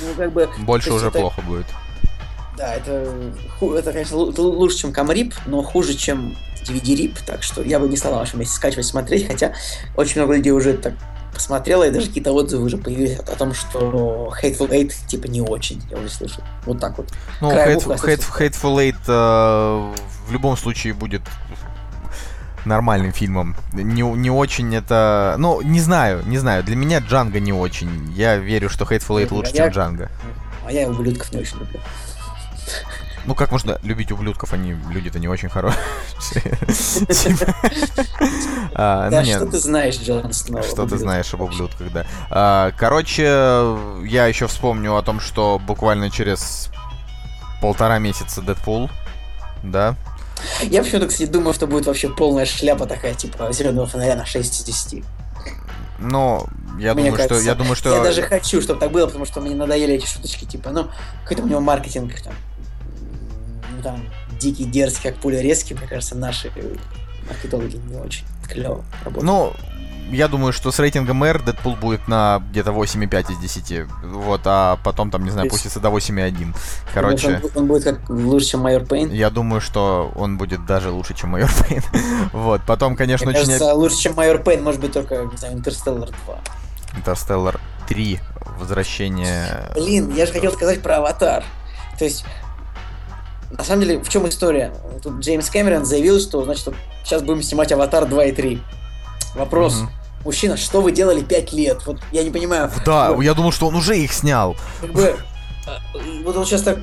Ну, 0.00 0.14
как 0.16 0.32
бы... 0.32 0.48
Больше 0.60 0.90
уже 0.90 1.08
это... 1.08 1.18
плохо 1.18 1.42
будет. 1.42 1.66
Да, 2.56 2.74
это, 2.74 3.12
это 3.60 3.92
конечно, 3.92 4.16
лучше, 4.16 4.78
чем 4.78 4.92
Камрип, 4.94 5.34
но 5.44 5.62
хуже, 5.62 5.92
чем 5.92 6.34
DVD-рип, 6.66 7.18
так 7.26 7.42
что 7.42 7.62
я 7.62 7.78
бы 7.78 7.88
не 7.88 7.98
стал 7.98 8.12
на 8.12 8.18
вашем 8.20 8.40
месте 8.40 8.54
скачивать, 8.54 8.86
смотреть, 8.86 9.26
хотя 9.26 9.52
очень 9.96 10.22
много 10.22 10.34
людей 10.34 10.52
уже 10.52 10.72
так 10.72 10.94
посмотрела, 11.38 11.84
и 11.84 11.90
даже 11.92 12.08
какие-то 12.08 12.32
отзывы 12.32 12.64
уже 12.64 12.76
появились 12.78 13.16
о 13.20 13.36
том, 13.36 13.54
что 13.54 14.32
Hateful 14.42 14.68
Eight 14.70 14.92
типа 15.06 15.28
не 15.28 15.40
очень, 15.40 15.80
я 15.88 15.96
уже 15.96 16.10
слышал. 16.10 16.42
Вот 16.66 16.80
так 16.80 16.98
вот. 16.98 17.12
Ну, 17.40 17.52
Hateful, 17.52 17.96
Hateful, 17.96 18.38
Hateful 18.38 18.76
Eight 18.76 18.96
э, 19.06 19.94
в 20.26 20.32
любом 20.32 20.56
случае 20.56 20.94
будет 20.94 21.22
нормальным 22.64 23.12
фильмом. 23.12 23.54
Не, 23.72 24.02
не 24.02 24.30
очень 24.30 24.74
это... 24.74 25.36
Ну, 25.38 25.62
не 25.62 25.80
знаю, 25.80 26.22
не 26.26 26.38
знаю. 26.38 26.64
Для 26.64 26.74
меня 26.74 26.98
Джанго 26.98 27.38
не 27.38 27.52
очень. 27.52 28.12
Я 28.14 28.36
верю, 28.36 28.68
что 28.68 28.84
Hateful 28.84 29.22
Eight 29.22 29.32
лучше, 29.32 29.52
я, 29.54 29.64
чем 29.64 29.72
Джанго. 29.72 30.10
А 30.66 30.72
я 30.72 30.88
ублюдков 30.88 31.32
не 31.32 31.38
очень 31.38 31.58
люблю. 31.60 31.80
Ну 33.26 33.34
как 33.34 33.52
можно 33.52 33.78
любить 33.82 34.12
ублюдков, 34.12 34.52
они 34.52 34.76
люди-то 34.90 35.18
не 35.18 35.28
очень 35.28 35.48
хорошие. 35.48 35.78
А, 38.80 39.10
да, 39.10 39.22
ну 39.22 39.26
что 39.26 39.46
ты 39.46 39.58
знаешь, 39.58 39.98
Джон 39.98 40.32
Сноу? 40.32 40.62
Что 40.62 40.86
ты 40.86 40.98
знаешь 40.98 41.32
об 41.34 41.40
ублюдках, 41.40 41.90
да. 41.92 42.06
А, 42.30 42.70
короче, 42.76 43.22
я 44.04 44.26
еще 44.26 44.46
вспомню 44.46 44.94
о 44.94 45.02
том, 45.02 45.18
что 45.18 45.58
буквально 45.58 46.10
через 46.10 46.68
полтора 47.60 47.98
месяца 47.98 48.40
Дэдпул, 48.40 48.88
да, 49.64 49.96
я 50.62 50.82
почему-то, 50.82 51.08
кстати, 51.08 51.28
думаю, 51.28 51.54
что 51.54 51.66
будет 51.66 51.86
вообще 51.86 52.08
полная 52.08 52.46
шляпа 52.46 52.86
такая, 52.86 53.14
типа 53.14 53.52
зеленого 53.52 53.86
фонаря 53.86 54.16
на 54.16 54.24
6 54.24 54.60
из 54.60 54.64
10. 54.64 55.04
Но 55.98 56.46
я 56.78 56.94
мне 56.94 57.04
думаю, 57.04 57.16
кажется, 57.16 57.34
что 57.34 57.44
я 57.44 57.54
думаю, 57.54 57.74
что 57.74 57.94
я 57.94 58.02
даже 58.02 58.22
хочу, 58.22 58.62
чтобы 58.62 58.78
так 58.78 58.92
было, 58.92 59.06
потому 59.06 59.24
что 59.24 59.40
мне 59.40 59.54
надоели 59.54 59.94
эти 59.94 60.06
шуточки, 60.06 60.44
типа, 60.44 60.70
ну 60.70 60.88
какой-то 61.22 61.42
у 61.42 61.46
него 61.46 61.60
маркетинг 61.60 62.12
там 62.22 62.34
ну, 63.78 63.82
там, 63.82 64.04
дикий, 64.38 64.64
дерзкий, 64.64 65.10
как 65.10 65.20
пуля 65.20 65.40
резкий, 65.40 65.74
мне 65.74 65.86
кажется, 65.86 66.14
наши 66.14 66.52
маркетологи 67.28 67.76
не 67.76 67.96
очень 67.96 68.24
клево 68.48 68.84
работают. 69.04 69.24
Ну, 69.24 69.52
я 70.10 70.28
думаю, 70.28 70.52
что 70.52 70.72
с 70.72 70.78
рейтингом 70.78 71.22
R 71.22 71.42
Дэдпул 71.42 71.76
будет 71.76 72.08
на 72.08 72.42
где-то 72.50 72.70
8,5 72.70 73.32
из 73.32 73.38
10. 73.38 73.86
Вот, 74.04 74.40
а 74.44 74.78
потом 74.82 75.10
там, 75.10 75.24
не 75.24 75.30
знаю, 75.30 75.48
пустится 75.50 75.80
до 75.80 75.88
8,1. 75.88 76.54
Короче... 76.94 77.40
Он, 77.44 77.50
он 77.54 77.66
будет 77.66 77.84
как 77.84 78.08
лучше, 78.08 78.46
чем 78.46 78.60
Майор 78.60 78.84
Пейн? 78.84 79.10
Я 79.10 79.30
думаю, 79.30 79.60
что 79.60 80.10
он 80.16 80.38
будет 80.38 80.64
даже 80.66 80.90
лучше, 80.90 81.14
чем 81.14 81.30
Майор 81.30 81.50
Пейн. 81.68 81.82
вот, 82.32 82.62
потом, 82.66 82.96
конечно, 82.96 83.26
Мне 83.26 83.38
очень... 83.38 83.46
кажется, 83.46 83.74
лучше, 83.74 83.98
чем 83.98 84.14
Майор 84.14 84.42
Пейн, 84.42 84.62
может 84.62 84.80
быть, 84.80 84.92
только, 84.92 85.24
не 85.30 85.36
знаю, 85.36 85.54
Интерстеллар 85.54 86.08
2. 86.26 86.38
Интерстеллар 86.96 87.60
3. 87.88 88.18
Возвращение... 88.58 89.70
Блин, 89.74 90.12
я 90.14 90.26
же 90.26 90.32
хотел 90.32 90.52
сказать 90.52 90.82
про 90.82 90.98
Аватар. 90.98 91.44
То 91.98 92.04
есть, 92.04 92.24
на 93.50 93.64
самом 93.64 93.82
деле, 93.82 93.98
в 94.00 94.08
чем 94.08 94.28
история? 94.28 94.72
Тут 95.02 95.20
Джеймс 95.20 95.48
Кэмерон 95.48 95.84
заявил, 95.84 96.20
что, 96.20 96.44
значит, 96.44 96.68
сейчас 97.04 97.22
будем 97.22 97.42
снимать 97.42 97.72
«Аватар 97.72 98.04
2» 98.04 98.28
и 98.28 98.32
3. 98.32 98.62
Вопрос. 99.34 99.80
Угу. 99.80 99.90
Мужчина, 100.24 100.56
что 100.56 100.80
вы 100.82 100.92
делали 100.92 101.22
5 101.22 101.52
лет? 101.52 101.86
Вот 101.86 101.98
я 102.12 102.24
не 102.24 102.30
понимаю. 102.30 102.70
Да, 102.84 103.12
вот, 103.12 103.22
я 103.22 103.34
думал, 103.34 103.52
что 103.52 103.68
он 103.68 103.74
уже 103.74 103.96
их 103.98 104.12
снял. 104.12 104.56
Как 104.80 104.92
бы, 104.92 105.16
а, 105.66 105.78
вот 106.24 106.36
он 106.36 106.44
сейчас 106.44 106.62
так 106.62 106.78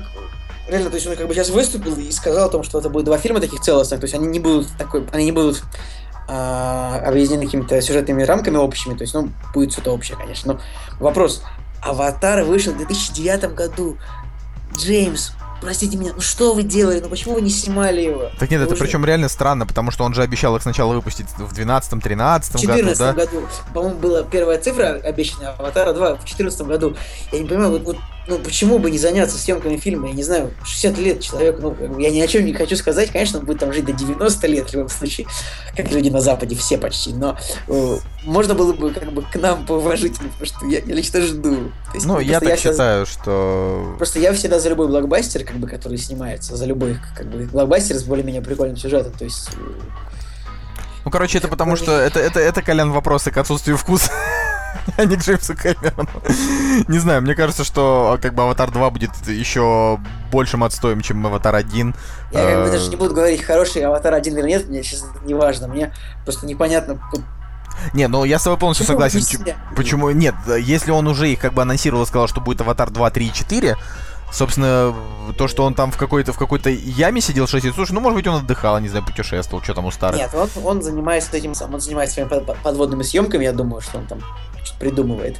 реально, 0.68 0.90
то 0.90 0.96
есть 0.96 1.06
он 1.06 1.14
как 1.16 1.28
бы 1.28 1.34
сейчас 1.34 1.50
выступил 1.50 1.96
и 1.96 2.10
сказал 2.10 2.48
о 2.48 2.50
том, 2.50 2.64
что 2.64 2.78
это 2.78 2.88
будет 2.88 3.04
два 3.04 3.18
фильма 3.18 3.40
таких 3.40 3.60
целостных, 3.60 4.00
то 4.00 4.04
есть 4.04 4.14
они 4.14 4.26
не 4.26 4.40
будут 4.40 4.68
такой, 4.76 5.06
они 5.12 5.26
не 5.26 5.32
будут 5.32 5.62
а, 6.28 7.00
объединены 7.06 7.44
какими-то 7.44 7.80
сюжетными 7.80 8.22
рамками 8.24 8.56
общими, 8.56 8.94
то 8.94 9.02
есть, 9.02 9.14
ну, 9.14 9.30
будет 9.54 9.72
что-то 9.72 9.92
общее, 9.92 10.16
конечно. 10.16 10.54
Но 10.54 10.60
вопрос, 10.98 11.42
Аватар 11.82 12.42
вышел 12.44 12.72
в 12.72 12.78
2009 12.78 13.54
году. 13.54 13.96
Джеймс, 14.76 15.30
простите 15.60 15.96
меня, 15.96 16.12
ну 16.14 16.20
что 16.20 16.54
вы 16.54 16.62
делали, 16.62 17.00
ну 17.00 17.08
почему 17.08 17.34
вы 17.34 17.42
не 17.42 17.50
снимали 17.50 18.00
его? 18.00 18.30
Так 18.38 18.50
нет, 18.50 18.60
вы 18.60 18.66
это 18.66 18.74
уже... 18.74 18.84
причем 18.84 19.04
реально 19.04 19.28
странно, 19.28 19.66
потому 19.66 19.90
что 19.90 20.04
он 20.04 20.14
же 20.14 20.22
обещал 20.22 20.56
их 20.56 20.62
сначала 20.62 20.94
выпустить 20.94 21.26
в 21.36 21.52
12-13 21.52 22.66
году, 22.66 22.94
да? 22.98 23.12
году, 23.12 23.42
по-моему, 23.72 23.98
была 23.98 24.22
первая 24.22 24.58
цифра 24.58 25.00
обещанная 25.02 25.50
Аватара 25.50 25.92
2 25.92 26.16
в 26.16 26.24
14 26.24 26.60
году. 26.62 26.96
Я 27.32 27.40
не 27.40 27.48
понимаю, 27.48 27.72
вот, 27.72 27.82
вот 27.82 27.96
ну 28.28 28.38
почему 28.38 28.78
бы 28.78 28.90
не 28.90 28.98
заняться 28.98 29.38
съемками 29.38 29.76
фильма, 29.76 30.08
я 30.08 30.14
не 30.14 30.22
знаю, 30.22 30.52
60 30.64 30.98
лет 30.98 31.20
человек, 31.20 31.58
ну, 31.60 31.76
я 31.98 32.10
ни 32.10 32.20
о 32.20 32.26
чем 32.26 32.44
не 32.44 32.52
хочу 32.52 32.76
сказать, 32.76 33.10
конечно, 33.10 33.38
он 33.38 33.46
будет 33.46 33.60
там 33.60 33.72
жить 33.72 33.84
до 33.84 33.92
90 33.92 34.46
лет 34.46 34.70
в 34.70 34.74
любом 34.74 34.88
случае, 34.88 35.26
как 35.76 35.90
люди 35.90 36.08
на 36.08 36.20
Западе, 36.20 36.56
все 36.56 36.78
почти, 36.78 37.12
но 37.12 37.38
э, 37.68 37.96
можно 38.24 38.54
было 38.54 38.72
бы 38.72 38.92
как 38.92 39.12
бы 39.12 39.22
к 39.22 39.36
нам 39.36 39.64
поуважительно, 39.64 40.28
потому 40.30 40.46
что 40.46 40.66
я, 40.66 40.80
я 40.80 40.94
лично 40.94 41.20
жду. 41.22 41.72
Есть, 41.94 42.06
ну, 42.06 42.18
я 42.18 42.40
так 42.40 42.48
я 42.50 42.56
считаю, 42.56 43.06
всегда, 43.06 43.22
что... 43.22 43.94
Просто 43.96 44.18
я 44.18 44.32
всегда 44.32 44.58
за 44.58 44.68
любой 44.70 44.88
блокбастер, 44.88 45.44
как 45.44 45.56
бы, 45.56 45.68
который 45.68 45.98
снимается, 45.98 46.56
за 46.56 46.66
любой, 46.66 46.98
как 47.16 47.26
бы, 47.28 47.46
блокбастер 47.46 47.96
с 47.96 48.02
более-менее 48.02 48.42
прикольным 48.42 48.76
сюжетом, 48.76 49.12
то 49.12 49.24
есть... 49.24 49.50
Э, 49.52 49.80
ну, 51.04 51.10
короче, 51.12 51.38
это 51.38 51.46
потому 51.46 51.76
что 51.76 51.92
это, 51.92 52.18
это, 52.18 52.40
это, 52.40 52.62
Колян, 52.62 52.90
вопросы 52.90 53.30
к 53.30 53.36
отсутствию 53.36 53.76
вкуса 53.76 54.10
а 54.96 55.04
не 55.04 55.16
Джеймсу 55.16 55.54
Кэмерону. 55.54 56.08
Не 56.88 56.98
знаю, 56.98 57.22
мне 57.22 57.34
кажется, 57.34 57.64
что 57.64 58.18
как 58.20 58.34
бы 58.34 58.42
Аватар 58.42 58.70
2 58.70 58.90
будет 58.90 59.10
еще 59.26 59.98
большим 60.32 60.64
отстоем, 60.64 61.00
чем 61.00 61.26
Аватар 61.26 61.54
1. 61.54 61.94
Я 62.32 62.44
как 62.44 62.64
бы 62.64 62.70
даже 62.70 62.90
не 62.90 62.96
буду 62.96 63.14
говорить, 63.14 63.42
хороший 63.42 63.82
Аватар 63.82 64.14
1 64.14 64.38
или 64.38 64.46
нет, 64.46 64.68
мне 64.68 64.82
сейчас 64.82 65.04
не 65.24 65.34
важно. 65.34 65.68
Мне 65.68 65.92
просто 66.24 66.46
непонятно, 66.46 67.00
не, 67.92 68.08
ну 68.08 68.24
я 68.24 68.38
с 68.38 68.42
тобой 68.42 68.58
полностью 68.58 68.86
почему 68.86 69.00
согласен. 69.00 69.54
Почему? 69.76 70.10
Нет, 70.10 70.34
если 70.58 70.90
он 70.90 71.06
уже 71.06 71.30
их 71.30 71.40
как 71.40 71.52
бы 71.52 71.62
анонсировал 71.62 72.04
и 72.04 72.06
сказал, 72.06 72.26
что 72.26 72.40
будет 72.40 72.60
Аватар 72.62 72.90
2, 72.90 73.10
3 73.10 73.26
и 73.26 73.32
4, 73.32 73.76
Собственно, 74.32 74.94
то, 75.38 75.46
что 75.46 75.64
он 75.64 75.74
там 75.74 75.92
в 75.92 75.96
какой-то 75.96 76.32
в 76.32 76.38
какой-то 76.38 76.68
яме 76.68 77.20
сидел 77.20 77.46
6 77.46 77.64
лет, 77.64 77.74
слушай, 77.74 77.92
ну, 77.92 78.00
может 78.00 78.16
быть, 78.16 78.26
он 78.26 78.40
отдыхал, 78.40 78.78
не 78.80 78.88
знаю, 78.88 79.04
путешествовал, 79.04 79.62
что 79.62 79.72
там 79.72 79.86
у 79.86 79.90
старых. 79.90 80.18
Нет, 80.18 80.30
он, 80.34 80.48
он 80.64 80.82
занимается 80.82 81.34
этим 81.36 81.52
он 81.72 81.80
занимается 81.80 82.14
своими 82.14 82.44
подводными 82.62 83.02
съемками, 83.02 83.44
я 83.44 83.52
думаю, 83.52 83.80
что 83.80 83.98
он 83.98 84.06
там 84.06 84.18
придумывает. 84.78 85.36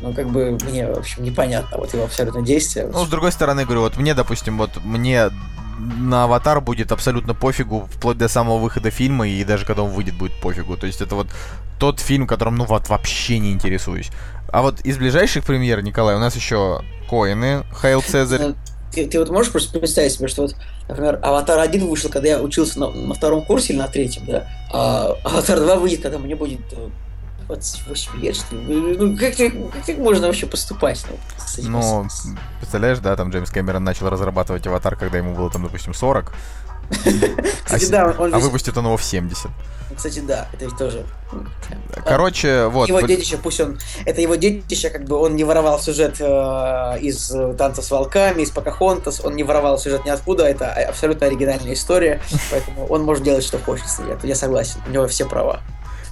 Ну, 0.00 0.12
как 0.12 0.28
бы 0.28 0.58
мне, 0.64 0.86
в 0.86 0.98
общем, 0.98 1.22
непонятно 1.22 1.78
вот 1.78 1.92
его 1.94 2.04
абсолютно 2.04 2.42
действия. 2.42 2.86
Ну, 2.86 3.04
с 3.04 3.08
другой 3.08 3.32
стороны, 3.32 3.64
говорю, 3.64 3.80
вот 3.80 3.96
мне, 3.96 4.14
допустим, 4.14 4.58
вот 4.58 4.70
мне 4.84 5.30
на 5.78 6.24
аватар 6.24 6.60
будет 6.60 6.92
абсолютно 6.92 7.34
пофигу, 7.34 7.88
вплоть 7.92 8.18
до 8.18 8.28
самого 8.28 8.58
выхода 8.58 8.90
фильма, 8.90 9.28
и 9.28 9.44
даже 9.44 9.64
когда 9.64 9.82
он 9.82 9.90
выйдет, 9.90 10.14
будет 10.14 10.38
пофигу. 10.40 10.76
То 10.76 10.86
есть 10.86 11.00
это 11.00 11.14
вот 11.14 11.28
тот 11.78 12.00
фильм, 12.00 12.26
которым, 12.26 12.56
ну, 12.56 12.64
вот 12.64 12.88
вообще 12.88 13.38
не 13.38 13.52
интересуюсь. 13.52 14.10
А 14.50 14.62
вот 14.62 14.80
из 14.82 14.96
ближайших 14.98 15.44
премьер, 15.44 15.82
Николай, 15.82 16.16
у 16.16 16.18
нас 16.18 16.36
еще 16.36 16.82
Коины, 17.08 17.64
Хайл 17.72 18.02
Цезарь. 18.02 18.40
Ну, 18.40 18.54
ты, 18.92 19.06
ты 19.06 19.18
вот 19.18 19.30
можешь 19.30 19.52
просто 19.52 19.78
представить 19.78 20.12
себе, 20.12 20.28
что 20.28 20.42
вот, 20.42 20.56
например, 20.88 21.18
Аватар 21.22 21.58
1 21.58 21.86
вышел, 21.86 22.10
когда 22.10 22.28
я 22.28 22.40
учился 22.40 22.78
на, 22.80 22.90
на 22.90 23.14
втором 23.14 23.44
курсе 23.44 23.72
или 23.72 23.80
на 23.80 23.88
третьем, 23.88 24.24
да, 24.26 24.48
а 24.72 25.16
Аватар 25.24 25.60
2 25.60 25.76
выйдет, 25.76 26.02
когда 26.02 26.18
мне 26.18 26.36
будет 26.36 26.60
28 27.46 28.12
э, 28.12 28.18
лет, 28.18 28.36
что 28.36 28.56
ли. 28.56 28.96
Ну, 28.96 29.16
как, 29.16 29.36
как, 29.36 29.52
как 29.86 29.98
можно 29.98 30.26
вообще 30.26 30.46
поступать? 30.46 31.04
Ну, 31.58 32.02
ну, 32.02 32.08
представляешь, 32.58 32.98
да, 32.98 33.16
там 33.16 33.30
Джеймс 33.30 33.50
Кэмерон 33.50 33.84
начал 33.84 34.08
разрабатывать 34.08 34.66
аватар, 34.66 34.96
когда 34.96 35.18
ему 35.18 35.34
было 35.34 35.50
там, 35.50 35.62
допустим, 35.62 35.94
40. 35.94 36.32
Кстати, 37.64 37.90
да, 37.90 38.14
он 38.18 38.32
А 38.34 38.38
выпустит 38.38 38.76
он 38.76 38.84
его 38.86 38.96
в 38.96 39.02
70. 39.02 39.50
Кстати, 39.96 40.20
да, 40.20 40.48
это 40.52 40.66
ведь 40.66 40.76
тоже. 40.76 41.06
Ну, 41.32 41.44
Короче, 42.04 42.66
вот. 42.66 42.88
Его 42.88 43.00
детище, 43.00 43.38
пусть 43.38 43.60
он. 43.60 43.78
Это 44.04 44.20
его 44.20 44.34
детище, 44.34 44.90
как 44.90 45.04
бы 45.04 45.16
он 45.16 45.36
не 45.36 45.44
воровал 45.44 45.80
сюжет 45.80 46.16
э, 46.20 46.98
из 47.00 47.34
танца 47.56 47.82
с 47.82 47.90
волками, 47.90 48.42
из 48.42 48.50
Покахонтас, 48.50 49.20
он 49.24 49.36
не 49.36 49.42
воровал 49.42 49.78
сюжет 49.78 50.04
ниоткуда, 50.04 50.44
это 50.44 50.70
абсолютно 50.70 51.26
оригинальная 51.26 51.72
история, 51.72 52.20
поэтому 52.50 52.86
он 52.86 53.04
может 53.04 53.24
делать, 53.24 53.44
что 53.44 53.58
хочет. 53.58 53.86
Я 54.22 54.34
согласен, 54.34 54.80
у 54.86 54.90
него 54.90 55.06
все 55.08 55.26
права. 55.26 55.60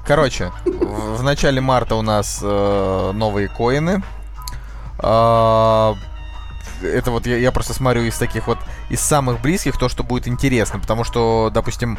Короче, 0.06 0.52
в 0.66 1.22
начале 1.22 1.60
марта 1.60 1.94
у 1.94 2.02
нас 2.02 2.40
э, 2.43 3.12
новые 3.14 3.48
коины. 3.48 4.02
Э, 4.98 5.94
это 6.82 7.10
вот 7.10 7.26
я, 7.26 7.39
я 7.39 7.51
просто 7.52 7.72
смотрю 7.72 8.02
из 8.02 8.18
таких 8.18 8.47
вот, 8.47 8.59
из 8.90 9.01
самых 9.01 9.40
близких, 9.40 9.78
то, 9.78 9.89
что 9.89 10.02
будет 10.02 10.28
интересно. 10.28 10.78
Потому 10.78 11.05
что, 11.05 11.51
допустим, 11.52 11.98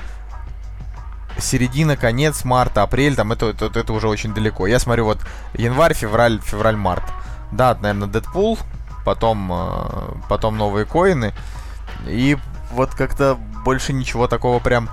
середина, 1.40 1.98
конец 1.98 2.46
марта, 2.46 2.84
апрель, 2.84 3.16
там 3.16 3.32
это, 3.32 3.48
это, 3.48 3.66
это 3.68 3.94
уже 3.94 4.08
очень 4.08 4.36
далеко. 4.36 4.68
Я 4.68 4.78
смотрю 4.78 5.06
вот 5.06 5.20
январь, 5.54 5.96
февраль, 5.96 6.40
февраль, 6.42 6.76
март. 6.76 7.04
Да, 7.52 7.76
наверное, 7.82 8.08
Дэдпул, 8.08 8.60
потом, 9.04 9.52
э, 9.52 9.78
потом 10.30 10.58
новые 10.58 10.86
коины. 10.86 11.34
И 12.06 12.38
вот 12.72 12.94
как-то 12.94 13.36
больше 13.64 13.94
ничего 13.94 14.28
такого 14.28 14.60
прям 14.60 14.90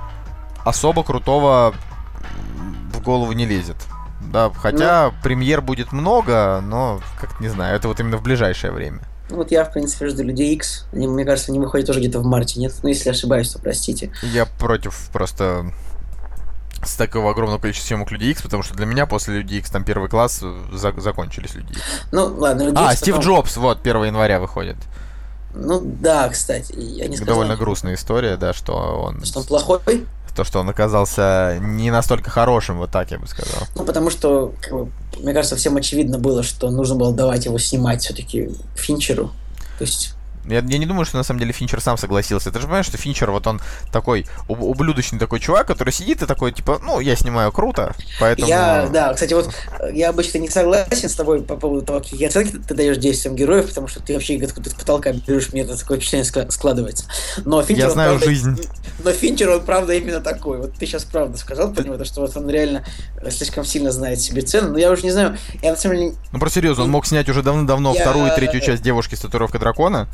особо 0.65 1.03
крутого 1.03 1.75
в 3.03 3.05
голову 3.05 3.33
не 3.33 3.45
лезет. 3.47 3.77
Да, 4.21 4.51
хотя 4.55 5.11
ну, 5.11 5.19
премьер 5.23 5.61
будет 5.61 5.91
много, 5.93 6.61
но 6.63 7.01
как-то 7.21 7.43
не 7.43 7.49
знаю, 7.49 7.75
это 7.77 7.89
вот 7.89 7.99
именно 7.99 8.17
в 8.17 8.23
ближайшее 8.23 8.73
время. 8.73 9.01
Ну, 9.31 9.39
вот 9.39 9.51
я, 9.51 9.65
в 9.65 9.73
принципе, 9.73 10.09
жду 10.09 10.23
Людей 10.23 10.55
X. 10.55 10.87
Они, 10.93 11.09
мне 11.09 11.25
кажется, 11.25 11.51
они 11.51 11.59
выходят 11.59 11.87
тоже 11.87 12.01
где-то 12.01 12.21
в 12.21 12.25
марте, 12.25 12.61
нет? 12.61 12.73
Ну, 12.83 12.89
если 12.89 13.11
ошибаюсь, 13.11 13.51
то 13.51 13.59
простите. 13.59 14.13
Я 14.23 14.47
против 14.47 15.09
просто 15.13 15.73
с 16.85 16.95
такого 16.97 17.31
огромного 17.31 17.59
количества 17.61 17.89
съемок 17.89 18.11
Люди 18.11 18.25
Икс, 18.27 18.43
потому 18.43 18.63
что 18.63 18.75
для 18.75 18.87
меня 18.87 19.07
после 19.07 19.39
Люди 19.39 19.55
Икс 19.55 19.71
там 19.71 19.85
первый 19.85 20.09
класс 20.09 20.41
э, 20.43 20.63
за- 20.73 21.01
закончились 21.01 21.55
Люди 21.55 21.73
Икс. 21.73 21.81
Ну, 22.13 22.35
ладно, 22.39 22.63
Люди 22.63 22.77
А, 22.79 22.93
Икс 22.93 23.01
Стив 23.01 23.17
потом- 23.17 23.31
Джобс, 23.37 23.57
вот, 23.57 23.83
1 23.83 24.05
января 24.05 24.41
выходит. 24.41 24.77
Ну, 25.55 25.81
да, 25.83 26.29
кстати, 26.29 26.73
я 26.77 27.09
не 27.09 27.17
сказал, 27.17 27.35
Довольно 27.35 27.57
грустная 27.57 27.95
история, 27.95 28.37
да, 28.37 28.53
что 28.53 28.75
он... 28.75 29.25
что 29.25 29.41
он 29.41 29.47
плохой. 29.47 30.07
То, 30.35 30.45
что 30.45 30.61
он 30.61 30.69
оказался 30.69 31.59
не 31.61 31.91
настолько 31.91 32.31
хорошим, 32.31 32.79
вот 32.79 32.91
так 32.91 33.11
я 33.11 33.19
бы 33.19 33.27
сказал. 33.27 33.63
Ну, 33.75 33.85
потому 33.85 34.11
что, 34.11 34.55
как 34.61 34.73
бы, 34.73 34.91
мне 35.19 35.35
кажется, 35.35 35.57
всем 35.57 35.77
очевидно 35.77 36.19
было, 36.19 36.43
что 36.43 36.71
нужно 36.71 36.95
было 36.95 37.15
давать 37.15 37.45
его 37.45 37.59
снимать 37.59 38.03
все-таки 38.03 38.51
Финчеру. 38.75 39.31
То 39.79 39.85
есть, 39.85 40.15
Я, 40.45 40.57
я 40.61 40.79
не 40.79 40.87
думаю, 40.87 41.05
что 41.05 41.17
на 41.19 41.23
самом 41.23 41.39
деле 41.41 41.53
Финчер 41.53 41.81
сам 41.81 41.97
согласился. 41.97 42.51
Ты 42.51 42.59
же 42.59 42.67
понимаешь, 42.67 42.87
что 42.87 42.97
Финчер, 42.97 43.31
вот 43.31 43.47
он 43.47 43.61
такой 43.93 44.27
уб- 44.49 44.63
ублюдочный 44.63 45.19
такой 45.19 45.39
чувак, 45.39 45.67
который 45.69 45.93
сидит 45.93 46.23
и 46.23 46.27
такой, 46.27 46.51
типа, 46.53 46.81
ну, 46.83 46.99
я 47.01 47.15
снимаю 47.15 47.53
круто, 47.53 47.95
поэтому... 48.19 48.49
я, 48.49 48.89
да, 48.93 49.15
кстати, 49.15 49.35
вот 49.35 49.55
э, 49.79 49.91
я 49.95 50.09
обычно 50.11 50.39
не 50.39 50.49
согласен 50.49 51.09
с 51.09 51.15
тобой 51.15 51.43
по 51.43 51.57
поводу 51.57 51.87
того, 51.87 52.01
какие 52.01 52.27
оценки 52.27 52.57
ты 52.57 52.75
даешь 52.75 52.97
действиям 52.97 53.37
героев, 53.37 53.69
потому 53.69 53.87
что 53.87 54.03
ты 54.03 54.15
вообще 54.15 54.37
откуда 54.43 54.71
с 54.71 54.75
потолка 54.75 55.13
берешь, 55.13 55.53
мне 55.53 55.63
это 55.63 55.79
такое 55.79 55.99
впечатление 55.99 56.29
скла- 56.29 56.51
складывается. 56.51 57.05
Но 57.45 57.63
Финчер, 57.63 57.85
Я 57.85 57.91
знаю 57.91 58.11
правда, 58.19 58.27
жизнь. 58.27 58.61
Но 59.05 59.13
Финчер, 59.13 59.49
он 59.51 59.65
правда 59.65 59.95
именно 59.95 60.21
такой. 60.21 60.59
Вот 60.59 60.75
ты 60.75 60.87
сейчас 60.87 61.05
правда 61.05 61.39
сказал 61.39 61.73
про 61.73 61.83
него, 61.85 61.97
то, 61.97 62.05
что 62.05 62.21
вот 62.21 62.37
он 62.37 62.49
реально 62.51 62.85
э, 63.21 63.31
слишком 63.31 63.65
сильно 63.65 63.93
знает 63.93 64.21
себе 64.21 64.43
цену. 64.43 64.73
Но 64.73 64.79
я 64.79 64.91
уже 64.91 65.03
не 65.03 65.13
знаю, 65.13 65.37
я 65.63 65.71
на 65.71 65.77
самом 65.77 65.97
деле 65.97 66.15
Ну, 66.33 66.39
просто 66.41 66.59
серьезно, 66.61 66.85
он 66.85 66.91
мог 66.91 67.07
снять 67.07 67.29
уже 67.29 67.43
давно-давно 67.43 67.95
Я- 67.95 68.01
вторую 68.03 68.33
и 68.33 68.35
третью 68.35 68.61
часть 68.61 68.83
«Девушки 68.83 69.15
с 69.15 69.21
татуировкой 69.21 69.61
дракона». 69.61 70.09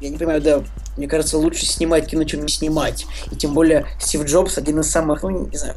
Я 0.00 0.08
не 0.08 0.16
понимаю, 0.16 0.40
да, 0.40 0.62
мне 0.96 1.06
кажется, 1.06 1.38
лучше 1.38 1.66
снимать 1.66 2.06
кино, 2.06 2.24
чем 2.24 2.42
не 2.42 2.48
снимать. 2.48 3.06
И 3.30 3.36
тем 3.36 3.54
более 3.54 3.86
Стив 3.98 4.24
Джобс 4.24 4.56
один 4.58 4.80
из 4.80 4.90
самых, 4.90 5.22
ну, 5.22 5.46
не 5.46 5.56
знаю, 5.56 5.74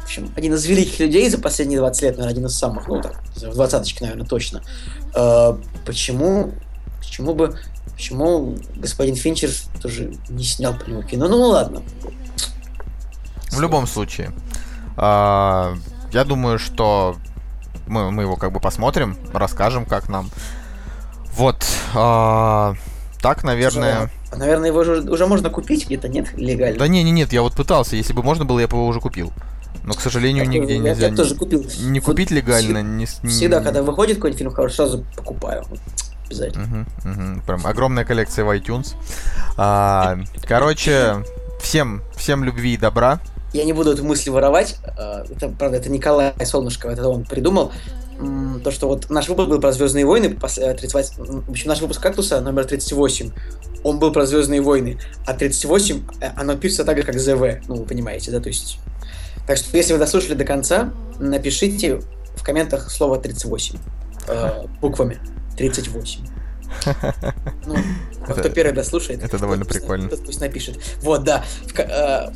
в 0.00 0.04
общем, 0.04 0.32
один 0.36 0.54
из 0.54 0.64
великих 0.66 0.98
людей 0.98 1.28
за 1.28 1.38
последние 1.38 1.78
20 1.78 2.02
лет, 2.02 2.10
наверное, 2.12 2.32
один 2.32 2.46
из 2.46 2.58
самых, 2.58 2.88
ну, 2.88 3.00
так, 3.00 3.22
в 3.36 3.54
двадцаточке, 3.54 4.04
наверное, 4.04 4.26
точно. 4.26 4.62
Э, 5.14 5.56
почему, 5.86 6.52
почему 6.98 7.34
бы, 7.34 7.56
почему 7.92 8.56
господин 8.76 9.14
Финчер 9.14 9.50
тоже 9.80 10.12
не 10.28 10.44
снял 10.44 10.74
по 10.74 10.88
нему 10.88 11.02
кино? 11.02 11.28
Ну, 11.28 11.38
ну 11.38 11.48
ладно. 11.48 11.82
В 13.50 13.60
любом 13.60 13.86
случае, 13.86 14.32
а, 14.96 15.76
я 16.12 16.24
думаю, 16.24 16.58
что 16.58 17.16
мы, 17.86 18.10
мы 18.10 18.22
его 18.22 18.36
как 18.36 18.52
бы 18.52 18.60
посмотрим, 18.60 19.16
расскажем, 19.32 19.84
как 19.84 20.08
нам. 20.08 20.30
Вот. 21.36 21.64
а, 21.94 22.74
так, 23.22 23.44
наверное... 23.44 24.10
А, 24.32 24.36
Наверное, 24.36 24.68
его 24.68 24.80
уже, 24.80 25.00
уже 25.02 25.26
можно 25.26 25.50
купить 25.50 25.86
где-то, 25.86 26.08
нет, 26.08 26.32
легально? 26.36 26.78
Да 26.78 26.86
не, 26.88 27.02
не, 27.02 27.10
нет, 27.10 27.32
я 27.32 27.42
вот 27.42 27.54
пытался. 27.54 27.96
Если 27.96 28.12
бы 28.12 28.22
можно 28.22 28.44
было, 28.44 28.60
я 28.60 28.68
бы 28.68 28.76
его 28.76 28.86
уже 28.86 29.00
купил. 29.00 29.32
Но, 29.84 29.94
к 29.94 30.00
сожалению, 30.00 30.44
Я 30.44 30.50
нигде 30.50 30.74
я- 30.74 30.78
нельзя 30.80 31.08
Я, 31.08 31.14
тоже 31.16 31.34
купил. 31.34 31.64
не 31.80 32.00
Вот 32.00 32.06
купить 32.06 32.30
легально. 32.30 32.78
всег- 32.78 32.82
не 33.22 33.30
Всегда, 33.30 33.58
не- 33.58 33.64
когда 33.64 33.82
выходит 33.82 34.16
какой-нибудь 34.16 34.38
фильм 34.38 34.52
хороший, 34.52 34.74
сразу 34.76 35.04
покупаю. 35.16 35.64
Вот, 35.68 35.78
Обязательно. 36.26 36.64
Мгм, 36.64 36.86
мгм. 37.04 37.42
Прям 37.42 37.66
огромная 37.66 38.04
коллекция 38.04 38.44
в 38.44 38.50
iTunes. 38.56 38.94
А, 39.56 40.16
короче, 40.46 41.24
всем, 41.60 42.02
всем 42.16 42.44
любви 42.44 42.74
и 42.74 42.76
добра. 42.76 43.20
Я 43.52 43.64
не 43.64 43.72
буду 43.72 43.90
эту 43.92 44.04
мысль 44.04 44.30
воровать. 44.30 44.76
э, 44.96 45.24
Это, 45.30 45.48
правда, 45.48 45.78
это 45.78 45.90
Николай 45.90 46.32
Солнышко, 46.44 46.88
это 46.88 47.08
он 47.08 47.24
придумал. 47.24 47.72
То, 48.62 48.70
что 48.70 48.88
вот 48.88 49.08
наш 49.08 49.28
выпуск 49.28 49.48
был 49.48 49.60
про 49.60 49.72
Звездные 49.72 50.04
войны, 50.04 50.26
пос- 50.26 50.60
э, 50.60 50.74
38, 50.74 51.24
м, 51.24 51.40
в 51.42 51.50
общем, 51.50 51.68
наш 51.68 51.80
выпуск 51.80 52.02
кактуса 52.02 52.40
номер 52.40 52.64
38, 52.64 53.30
он 53.82 53.98
был 53.98 54.12
про 54.12 54.26
Звездные 54.26 54.60
войны, 54.60 54.98
а 55.26 55.32
38, 55.32 56.02
э, 56.20 56.30
оно 56.36 56.56
пишется 56.56 56.84
так 56.84 56.98
же, 56.98 57.02
как 57.04 57.18
ЗВ, 57.18 57.60
ну, 57.68 57.76
вы 57.76 57.84
понимаете, 57.84 58.30
да, 58.30 58.40
то 58.40 58.48
есть... 58.48 58.78
Так 59.46 59.56
что, 59.56 59.74
если 59.76 59.94
вы 59.94 59.98
дослушали 59.98 60.34
до 60.34 60.44
конца, 60.44 60.92
напишите 61.18 62.00
в 62.36 62.42
комментах 62.44 62.90
слово 62.90 63.18
38 63.18 63.78
э, 64.28 64.50
буквами 64.80 65.18
38. 65.56 66.26
Ну, 67.66 67.76
а 68.26 68.32
кто 68.34 68.48
первый 68.50 68.72
дослушает, 68.72 69.22
это 69.22 69.38
довольно 69.38 69.64
пусть- 69.64 69.80
прикольно. 69.80 70.08
пусть 70.08 70.40
напишет. 70.40 70.78
Вот, 71.02 71.24
да. 71.24 71.44
В 71.66 71.78
э, 71.80 72.30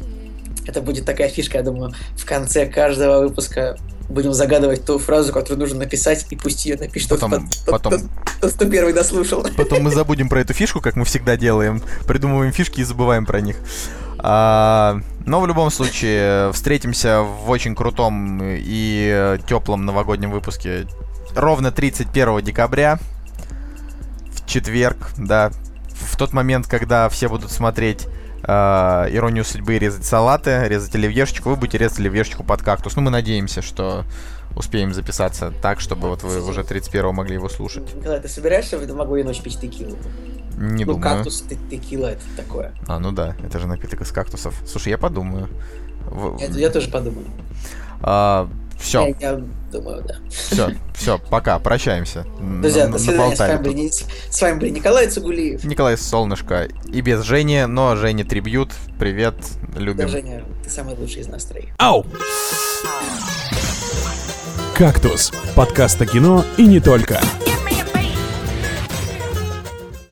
это 0.66 0.80
будет 0.80 1.04
такая 1.04 1.28
фишка, 1.28 1.58
я 1.58 1.62
думаю, 1.64 1.92
в 2.16 2.24
конце 2.24 2.66
каждого 2.66 3.20
выпуска 3.28 3.76
будем 4.08 4.32
загадывать 4.34 4.84
ту 4.84 4.98
фразу, 4.98 5.32
которую 5.32 5.58
нужно 5.60 5.80
написать, 5.80 6.26
и 6.30 6.36
пусть 6.36 6.64
ее 6.66 6.76
напишет 6.76 7.08
Потом- 7.08 7.30
тот, 7.30 7.64
потом- 7.66 7.92
тот- 7.92 8.02
тот, 8.40 8.52
кто 8.52 8.64
первый 8.66 8.92
дослушал. 8.92 9.46
Потом 9.56 9.82
мы 9.82 9.90
забудем 9.90 10.28
про 10.28 10.40
эту 10.40 10.52
фишку, 10.52 10.80
как 10.80 10.96
мы 10.96 11.04
всегда 11.04 11.36
делаем. 11.36 11.82
Придумываем 12.06 12.52
фишки 12.52 12.80
и 12.80 12.84
забываем 12.84 13.26
про 13.26 13.40
них. 13.40 13.56
А, 14.18 15.00
но 15.26 15.40
в 15.40 15.46
любом 15.46 15.70
случае, 15.70 16.50
встретимся 16.52 17.22
в 17.22 17.50
очень 17.50 17.74
крутом 17.74 18.40
и 18.42 19.38
теплом 19.46 19.84
новогоднем 19.84 20.30
выпуске 20.30 20.86
ровно 21.34 21.70
31 21.72 22.40
декабря. 22.40 22.98
В 24.32 24.46
четверг, 24.46 24.96
да. 25.16 25.50
В 25.90 26.16
тот 26.16 26.32
момент, 26.32 26.66
когда 26.66 27.08
все 27.08 27.28
будут 27.28 27.50
смотреть 27.50 28.06
а, 28.46 29.06
«Иронию 29.10 29.44
судьбы» 29.44 29.78
резать 29.78 30.04
салаты, 30.04 30.64
резать 30.68 30.94
оливьешечку, 30.94 31.50
вы 31.50 31.56
будете 31.56 31.78
резать 31.78 31.98
оливьешечку 31.98 32.44
под 32.44 32.62
кактус. 32.62 32.96
Ну, 32.96 33.02
мы 33.02 33.10
надеемся, 33.10 33.62
что 33.62 34.04
успеем 34.56 34.94
записаться 34.94 35.52
так, 35.62 35.80
чтобы 35.80 36.08
вот 36.08 36.22
вы 36.22 36.40
уже 36.46 36.62
31 36.62 37.14
могли 37.14 37.34
его 37.34 37.48
слушать. 37.48 37.94
Николай, 37.94 38.20
ты 38.20 38.28
собираешься 38.28 38.78
в 38.78 38.86
новогоднюю 38.86 39.26
ночь 39.26 39.40
пить 39.40 39.60
текилу? 39.60 39.96
Не 40.56 40.84
ну, 40.84 40.94
думаю. 40.94 41.02
кактус, 41.02 41.42
те- 41.42 41.58
текила, 41.70 42.06
это 42.06 42.22
такое. 42.36 42.72
А, 42.86 42.98
ну 42.98 43.12
да, 43.12 43.34
это 43.44 43.58
же 43.58 43.66
напиток 43.66 44.02
из 44.02 44.12
кактусов. 44.12 44.54
Слушай, 44.66 44.90
я 44.90 44.98
подумаю. 44.98 45.48
Я, 46.38 46.46
я 46.46 46.70
тоже 46.70 46.90
подумаю. 46.90 47.26
все, 48.78 49.14
Я, 49.18 49.30
я 49.32 49.44
думаю, 49.74 50.04
да. 50.06 50.16
все, 50.30 50.72
все, 50.94 51.18
пока, 51.18 51.58
прощаемся. 51.58 52.24
Друзья, 52.62 52.86
до 52.86 52.98
свидания. 52.98 53.36
С 53.36 53.38
вами, 53.38 53.62
были, 53.62 53.90
с 53.90 54.42
вами 54.42 54.58
был 54.58 54.68
Николай 54.68 55.08
Цугулиев. 55.08 55.64
Николай 55.64 55.98
Солнышко 55.98 56.68
и 56.86 57.00
без 57.00 57.22
Жени, 57.22 57.66
но 57.66 57.96
Женя 57.96 58.24
Трибьют. 58.24 58.72
Привет, 58.98 59.34
Да, 59.74 59.80
любим. 59.80 60.08
Женя, 60.08 60.44
ты 60.62 60.70
самый 60.70 60.96
лучший 60.96 61.22
из 61.22 61.28
нас 61.28 61.44
троих. 61.44 61.70
Ау! 61.78 62.06
«Кактус»— 64.76 65.32
подкаст 65.54 66.02
о 66.02 66.06
кино 66.06 66.44
и 66.56 66.66
не 66.66 66.80
только. 66.80 67.20